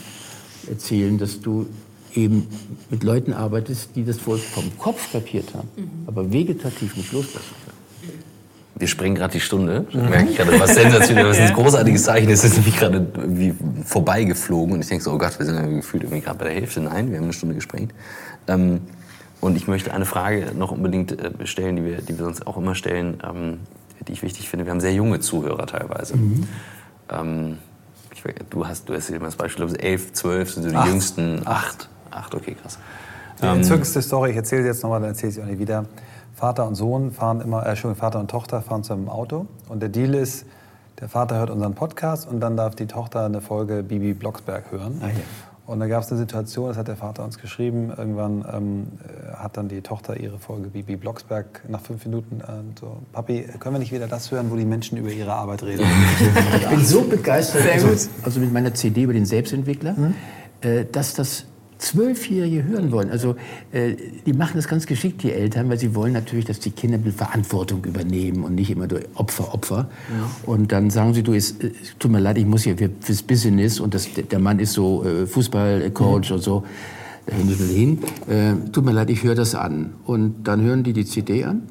erzählen, 0.68 1.16
dass 1.18 1.40
du 1.40 1.66
eben 2.14 2.46
mit 2.90 3.02
Leuten 3.02 3.32
arbeitest, 3.32 3.96
die 3.96 4.04
das 4.04 4.26
wohl 4.26 4.38
vom 4.38 4.76
Kopf 4.78 5.12
kapiert 5.12 5.54
haben, 5.54 5.68
mhm. 5.76 5.90
aber 6.06 6.30
vegetativ 6.32 6.96
nicht 6.96 7.12
loslassen 7.12 7.54
können. 7.64 7.72
Wir 8.74 8.88
springen 8.88 9.14
gerade 9.14 9.34
die 9.34 9.40
Stunde. 9.40 9.86
Ich 9.90 9.94
merke 9.94 10.30
ich 10.30 10.36
gerade 10.36 10.58
was 10.58 10.74
sensationell, 10.74 11.28
was 11.28 11.38
ein 11.38 11.52
großartiges 11.54 12.02
Zeichen 12.02 12.28
ist. 12.30 12.40
Es 12.42 12.52
ist 12.52 12.56
nämlich 12.56 12.76
gerade 12.76 13.06
irgendwie 13.16 13.54
vorbeigeflogen 13.84 14.74
und 14.74 14.80
ich 14.80 14.88
denke 14.88 15.04
so, 15.04 15.12
oh 15.12 15.18
Gott, 15.18 15.38
wir 15.38 15.46
sind 15.46 15.54
ja 15.54 15.66
gefühlt 15.66 16.02
irgendwie 16.02 16.20
gerade 16.20 16.38
bei 16.38 16.46
der 16.46 16.54
Hälfte. 16.54 16.80
Nein, 16.80 17.10
wir 17.10 17.18
haben 17.18 17.24
eine 17.24 17.32
Stunde 17.32 17.54
gesprengt. 17.54 17.92
Ähm, 18.48 18.80
und 19.42 19.56
ich 19.56 19.66
möchte 19.66 19.92
eine 19.92 20.06
Frage 20.06 20.52
noch 20.56 20.70
unbedingt 20.70 21.20
äh, 21.20 21.46
stellen, 21.46 21.74
die 21.74 21.84
wir, 21.84 22.00
die 22.00 22.16
wir 22.16 22.26
uns 22.26 22.46
auch 22.46 22.56
immer 22.56 22.76
stellen, 22.76 23.20
ähm, 23.28 23.58
die 24.06 24.12
ich 24.12 24.22
wichtig 24.22 24.48
finde. 24.48 24.64
Wir 24.64 24.70
haben 24.70 24.80
sehr 24.80 24.94
junge 24.94 25.18
Zuhörer 25.18 25.66
teilweise. 25.66 26.16
Mhm. 26.16 26.48
Ähm, 27.10 27.58
ich, 28.14 28.22
du 28.50 28.66
hast, 28.66 28.88
du 28.88 28.94
hast 28.94 29.10
immer 29.10 29.26
das 29.26 29.34
Beispiel, 29.34 29.66
glaube 29.66 29.82
elf, 29.82 30.12
zwölf 30.12 30.54
sind 30.54 30.62
so 30.62 30.68
die 30.70 30.76
acht. 30.76 30.88
jüngsten. 30.88 31.42
Acht. 31.44 31.88
Acht, 32.12 32.34
okay, 32.36 32.54
krass. 32.54 32.78
Die 33.40 33.46
ähm, 33.46 33.56
entzückendste 33.56 34.00
Story, 34.00 34.30
ich 34.30 34.36
erzähle 34.36 34.62
sie 34.62 34.68
jetzt 34.68 34.84
nochmal, 34.84 35.00
dann 35.00 35.10
erzähle 35.10 35.30
ich 35.30 35.34
sie 35.34 35.42
auch 35.42 35.46
nicht 35.46 35.58
wieder. 35.58 35.86
Vater 36.34 36.64
und 36.64 36.76
Sohn 36.76 37.10
fahren 37.10 37.40
immer, 37.40 37.66
äh, 37.66 37.70
Entschuldigung, 37.70 38.00
Vater 38.00 38.20
und 38.20 38.30
Tochter 38.30 38.62
fahren 38.62 38.84
zu 38.84 38.92
einem 38.92 39.08
Auto. 39.08 39.46
Und 39.68 39.80
der 39.80 39.88
Deal 39.88 40.14
ist, 40.14 40.46
der 41.00 41.08
Vater 41.08 41.36
hört 41.38 41.50
unseren 41.50 41.74
Podcast 41.74 42.28
und 42.28 42.38
dann 42.38 42.56
darf 42.56 42.76
die 42.76 42.86
Tochter 42.86 43.24
eine 43.24 43.40
Folge 43.40 43.82
Bibi 43.82 44.14
Blocksberg 44.14 44.70
hören. 44.70 45.00
Ah, 45.02 45.08
ja. 45.08 45.14
Und 45.64 45.78
da 45.78 45.86
gab 45.86 46.02
es 46.02 46.10
eine 46.10 46.18
Situation, 46.18 46.68
das 46.68 46.76
hat 46.76 46.88
der 46.88 46.96
Vater 46.96 47.24
uns 47.24 47.38
geschrieben, 47.38 47.92
irgendwann 47.96 48.44
ähm, 48.52 48.86
hat 49.34 49.56
dann 49.56 49.68
die 49.68 49.80
Tochter 49.80 50.16
ihre 50.16 50.38
Folge 50.38 50.68
Bibi 50.68 50.96
Blocksberg 50.96 51.62
nach 51.68 51.80
fünf 51.80 52.04
Minuten 52.04 52.40
äh, 52.40 52.78
so, 52.80 52.96
Papi, 53.12 53.44
können 53.60 53.76
wir 53.76 53.78
nicht 53.78 53.92
wieder 53.92 54.08
das 54.08 54.32
hören, 54.32 54.50
wo 54.50 54.56
die 54.56 54.64
Menschen 54.64 54.98
über 54.98 55.10
ihre 55.10 55.32
Arbeit 55.32 55.62
reden? 55.62 55.86
ich 56.56 56.68
bin 56.68 56.84
so 56.84 57.02
begeistert, 57.02 57.62
also, 57.72 58.10
also, 58.22 58.40
mit 58.40 58.52
meiner 58.52 58.74
CD 58.74 59.02
über 59.02 59.12
den 59.12 59.24
Selbstentwickler, 59.24 59.96
hm? 59.96 60.14
äh, 60.62 60.84
dass 60.84 61.14
das 61.14 61.46
Zwölfjährige 61.82 62.64
hören 62.64 62.92
wollen. 62.92 63.10
Also 63.10 63.34
äh, 63.72 63.96
die 64.24 64.32
machen 64.32 64.52
das 64.54 64.68
ganz 64.68 64.86
geschickt, 64.86 65.22
die 65.24 65.32
Eltern, 65.32 65.68
weil 65.68 65.78
sie 65.78 65.94
wollen 65.94 66.12
natürlich, 66.12 66.44
dass 66.44 66.60
die 66.60 66.70
Kinder 66.70 66.98
Verantwortung 67.12 67.84
übernehmen 67.84 68.44
und 68.44 68.54
nicht 68.54 68.70
immer 68.70 68.86
durch 68.86 69.04
Opfer, 69.14 69.52
Opfer. 69.52 69.88
Ja. 70.08 70.30
Und 70.46 70.70
dann 70.70 70.90
sagen 70.90 71.12
sie, 71.12 71.24
du, 71.24 71.34
es, 71.34 71.52
äh, 71.58 71.72
tut 71.98 72.12
mir 72.12 72.20
leid, 72.20 72.38
ich 72.38 72.46
muss 72.46 72.62
hier 72.62 72.78
für, 72.78 72.88
fürs 73.00 73.22
Business 73.22 73.80
und 73.80 73.94
das, 73.94 74.08
der 74.14 74.38
Mann 74.38 74.60
ist 74.60 74.74
so 74.74 75.04
äh, 75.04 75.26
Fußballcoach 75.26 76.30
mhm. 76.30 76.36
und 76.36 76.42
so, 76.42 76.64
da 77.26 77.34
hin. 77.34 77.98
Äh, 78.28 78.70
tut 78.70 78.84
mir 78.84 78.92
leid, 78.92 79.10
ich 79.10 79.24
höre 79.24 79.34
das 79.34 79.54
an. 79.54 79.94
Und 80.04 80.44
dann 80.44 80.62
hören 80.62 80.84
die 80.84 80.92
die 80.92 81.04
CD 81.04 81.44
an. 81.44 81.62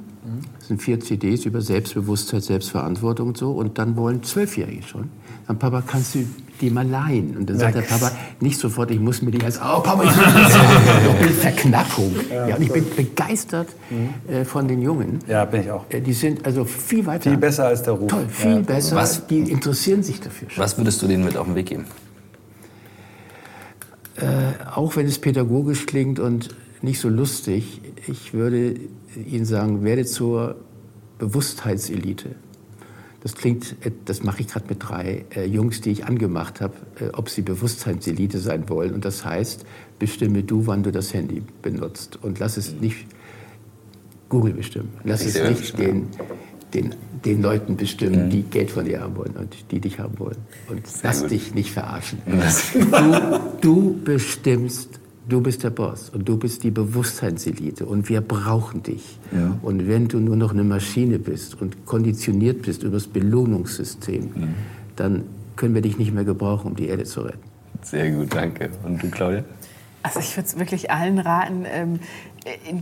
Das 0.62 0.68
sind 0.68 0.80
vier 0.80 1.00
CDs 1.00 1.46
über 1.46 1.60
Selbstbewusstheit, 1.60 2.44
Selbstverantwortung 2.44 3.30
und 3.30 3.38
so. 3.38 3.52
Und 3.52 3.80
dann 3.80 3.96
wollen 3.96 4.22
Zwölfjährige 4.22 4.84
schon. 4.84 5.10
Dann, 5.48 5.58
Papa, 5.58 5.82
kannst 5.82 6.14
du 6.14 6.20
die 6.62 6.70
mal 6.70 6.88
leihen. 6.88 7.36
Und 7.36 7.50
dann 7.50 7.58
sagt 7.58 7.76
der 7.78 7.82
Papa 7.82 8.12
nicht 8.40 8.60
sofort, 8.60 8.92
ich 8.92 9.00
muss 9.00 9.24
mir 9.24 9.32
die 9.32 9.44
als, 9.44 9.58
oh 9.58 9.80
Papa, 9.80 10.04
ich 10.04 10.16
will 10.16 11.30
Verknappung. 11.40 12.14
Ja, 12.30 12.56
und 12.56 12.62
ich 12.62 12.72
bin 12.72 12.86
begeistert 12.96 13.70
mhm. 13.90 14.32
äh, 14.32 14.46
von 14.46 14.68
den 14.68 14.84
Jungen. 14.84 15.18
Ja, 15.28 15.46
bin 15.46 15.62
ich 15.62 15.72
auch. 15.72 15.86
Äh, 15.90 16.00
die 16.00 16.14
sind 16.14 16.46
also 16.46 16.64
viel 16.64 17.08
weiter. 17.08 17.32
Viel 17.32 17.40
besser 17.40 17.66
als 17.66 17.82
der 17.82 17.94
Ruf. 17.94 18.12
Toll, 18.12 18.28
viel 18.30 18.52
ja. 18.52 18.60
besser. 18.60 18.96
Was, 18.98 19.26
die 19.26 19.40
interessieren 19.40 20.04
sich 20.04 20.22
dafür. 20.22 20.48
Schon. 20.52 20.64
Was 20.64 20.78
würdest 20.78 21.02
du 21.02 21.08
denen 21.08 21.26
mit 21.26 21.38
auf 21.38 21.48
den 21.48 21.56
Weg 21.56 21.66
geben? 21.66 21.86
Äh, 24.18 24.26
auch 24.76 24.96
wenn 24.96 25.08
es 25.08 25.18
pädagogisch 25.18 25.88
klingt 25.88 26.20
und 26.20 26.50
nicht 26.84 27.00
so 27.00 27.10
lustig, 27.10 27.82
ich 28.08 28.36
würde 28.36 28.76
Ihnen 29.16 29.46
sagen, 29.46 29.84
werde 29.84 30.06
zur 30.06 30.56
Bewusstheitselite. 31.20 32.36
Das 33.22 33.36
klingt, 33.36 33.76
das 34.06 34.24
mache 34.24 34.42
ich 34.42 34.48
gerade 34.48 34.66
mit 34.68 34.78
drei 34.82 35.26
äh, 35.36 35.46
Jungs, 35.46 35.82
die 35.82 35.92
ich 35.92 36.06
angemacht 36.06 36.60
habe, 36.60 36.74
äh, 37.00 37.10
ob 37.14 37.30
sie 37.30 37.44
Bewusstseinselite 37.44 38.40
sein 38.40 38.68
wollen. 38.68 38.94
Und 38.94 39.06
das 39.06 39.24
heißt, 39.24 39.64
bestimme 40.00 40.42
du, 40.42 40.66
wann 40.66 40.82
du 40.82 40.92
das 40.92 41.14
Handy 41.14 41.44
benutzt. 41.62 42.18
Und 42.24 42.40
lass 42.40 42.58
es 42.58 42.74
nicht 42.74 43.06
Google 44.28 44.54
bestimmen. 44.54 44.90
Lass 45.04 45.24
es 45.24 45.36
nicht 45.36 45.78
den, 45.78 46.08
den, 46.74 46.96
den 47.24 47.42
Leuten 47.44 47.78
bestimmen, 47.78 48.26
mhm. 48.26 48.30
die 48.32 48.42
Geld 48.44 48.72
von 48.72 48.86
dir 48.86 49.02
haben 49.02 49.16
wollen 49.16 49.36
und 49.38 49.56
die 49.70 49.80
dich 49.80 50.00
haben 50.00 50.18
wollen. 50.18 50.38
Und 50.68 50.82
lass 51.04 51.28
dich 51.28 51.54
nicht 51.54 51.72
verarschen. 51.72 52.20
Du, 53.62 53.94
du 53.94 54.04
bestimmst 54.04 55.01
Du 55.28 55.40
bist 55.40 55.64
der 55.64 55.70
Boss 55.70 56.10
und 56.10 56.28
du 56.28 56.38
bist 56.38 56.64
die 56.64 56.72
Bewusstseinselite 56.72 57.86
und 57.86 58.10
wir 58.10 58.22
brauchen 58.22 58.82
dich. 58.84 59.20
Ja. 59.32 59.58
Und 59.62 59.88
wenn 59.88 60.08
du 60.08 60.20
nur 60.20 60.36
noch 60.36 60.52
eine 60.52 60.64
Maschine 60.64 61.20
bist 61.20 61.62
und 61.62 61.86
konditioniert 61.86 62.64
bist 62.64 62.84
über 62.84 62.96
das 62.96 63.08
Belohnungssystem, 63.08 64.24
mhm. 64.24 64.56
dann 64.96 65.24
können 65.56 65.76
wir 65.76 65.82
dich 65.82 65.98
nicht 65.98 66.14
mehr 66.14 66.24
gebrauchen, 66.24 66.72
um 66.72 66.76
die 66.76 66.88
Erde 66.88 67.04
zu 67.04 67.22
retten. 67.22 67.40
Sehr 67.84 68.12
gut, 68.12 68.34
danke. 68.34 68.70
Und 68.84 69.02
du, 69.02 69.10
Claudia? 69.10 69.44
Also 70.04 70.20
ich 70.20 70.36
würde 70.36 70.48
es 70.48 70.58
wirklich 70.58 70.90
allen 70.90 71.20
raten, 71.20 71.66
ähm, 71.66 72.00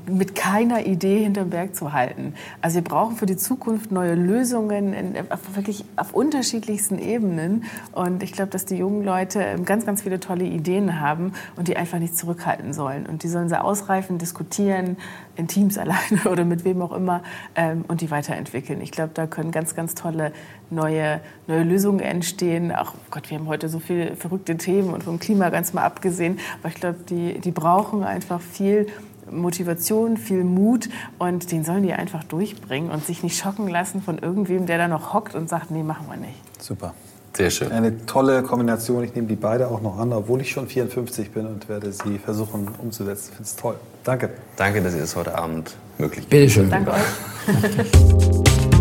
mit 0.07 0.35
keiner 0.35 0.85
Idee 0.85 1.23
hinterm 1.23 1.49
Berg 1.49 1.75
zu 1.75 1.91
halten. 1.91 2.33
Also 2.61 2.75
wir 2.75 2.83
brauchen 2.83 3.17
für 3.17 3.25
die 3.25 3.35
Zukunft 3.35 3.91
neue 3.91 4.15
Lösungen 4.15 4.93
in, 4.93 5.15
wirklich 5.53 5.83
auf 5.97 6.13
unterschiedlichsten 6.13 6.97
Ebenen. 6.97 7.65
Und 7.91 8.23
ich 8.23 8.31
glaube, 8.31 8.51
dass 8.51 8.65
die 8.65 8.77
jungen 8.77 9.03
Leute 9.03 9.41
ähm, 9.41 9.65
ganz, 9.65 9.85
ganz 9.85 10.03
viele 10.03 10.21
tolle 10.21 10.45
Ideen 10.45 11.01
haben 11.01 11.33
und 11.57 11.67
die 11.67 11.75
einfach 11.75 11.99
nicht 11.99 12.17
zurückhalten 12.17 12.71
sollen. 12.71 13.05
Und 13.05 13.23
die 13.23 13.27
sollen 13.27 13.49
sie 13.49 13.61
ausreifen, 13.61 14.17
diskutieren, 14.17 14.95
in 15.35 15.47
Teams 15.47 15.77
alleine 15.77 16.29
oder 16.29 16.45
mit 16.45 16.63
wem 16.63 16.81
auch 16.81 16.93
immer 16.93 17.21
ähm, 17.55 17.83
und 17.89 17.99
die 17.99 18.11
weiterentwickeln. 18.11 18.79
Ich 18.79 18.91
glaube, 18.91 19.11
da 19.13 19.27
können 19.27 19.51
ganz, 19.51 19.75
ganz 19.75 19.93
tolle 19.93 20.31
neue, 20.69 21.19
neue 21.47 21.63
Lösungen 21.63 21.99
entstehen. 21.99 22.71
Ach 22.73 22.93
Gott, 23.11 23.29
wir 23.29 23.37
haben 23.37 23.47
heute 23.47 23.67
so 23.67 23.79
viele 23.79 24.15
verrückte 24.15 24.55
Themen 24.55 24.93
und 24.93 25.03
vom 25.03 25.19
Klima 25.19 25.49
ganz 25.49 25.73
mal 25.73 25.83
abgesehen. 25.83 26.39
Aber 26.61 26.69
ich 26.69 26.75
glaube, 26.75 26.99
die, 27.09 27.39
die 27.39 27.51
brauchen 27.51 28.05
einfach 28.05 28.39
viel 28.39 28.87
Motivation, 29.31 30.17
viel 30.17 30.43
Mut 30.43 30.89
und 31.17 31.51
den 31.51 31.63
sollen 31.63 31.83
die 31.83 31.93
einfach 31.93 32.23
durchbringen 32.23 32.91
und 32.91 33.05
sich 33.05 33.23
nicht 33.23 33.37
schocken 33.37 33.67
lassen 33.67 34.01
von 34.01 34.17
irgendwem, 34.17 34.65
der 34.65 34.77
da 34.77 34.87
noch 34.87 35.13
hockt 35.13 35.35
und 35.35 35.49
sagt, 35.49 35.71
nee, 35.71 35.83
machen 35.83 36.05
wir 36.09 36.17
nicht. 36.17 36.37
Super. 36.61 36.93
Sehr 37.33 37.51
schön. 37.51 37.71
Eine 37.71 38.05
tolle 38.05 38.43
Kombination. 38.43 39.03
Ich 39.03 39.15
nehme 39.15 39.27
die 39.27 39.35
beide 39.35 39.67
auch 39.69 39.81
noch 39.81 39.97
an, 39.99 40.11
obwohl 40.13 40.41
ich 40.41 40.51
schon 40.51 40.67
54 40.67 41.31
bin 41.31 41.45
und 41.45 41.69
werde 41.69 41.91
sie 41.91 42.17
versuchen 42.17 42.67
umzusetzen. 42.79 43.29
Ich 43.29 43.35
finde 43.35 43.43
es 43.43 43.55
toll. 43.55 43.75
Danke. 44.03 44.29
Danke, 44.55 44.81
dass 44.81 44.95
ihr 44.95 45.03
es 45.03 45.15
heute 45.15 45.37
Abend 45.37 45.75
möglich 45.97 46.27
Bitte 46.27 46.49
schön. 46.49 46.69
Danke 46.69 46.91
euch. 46.91 48.69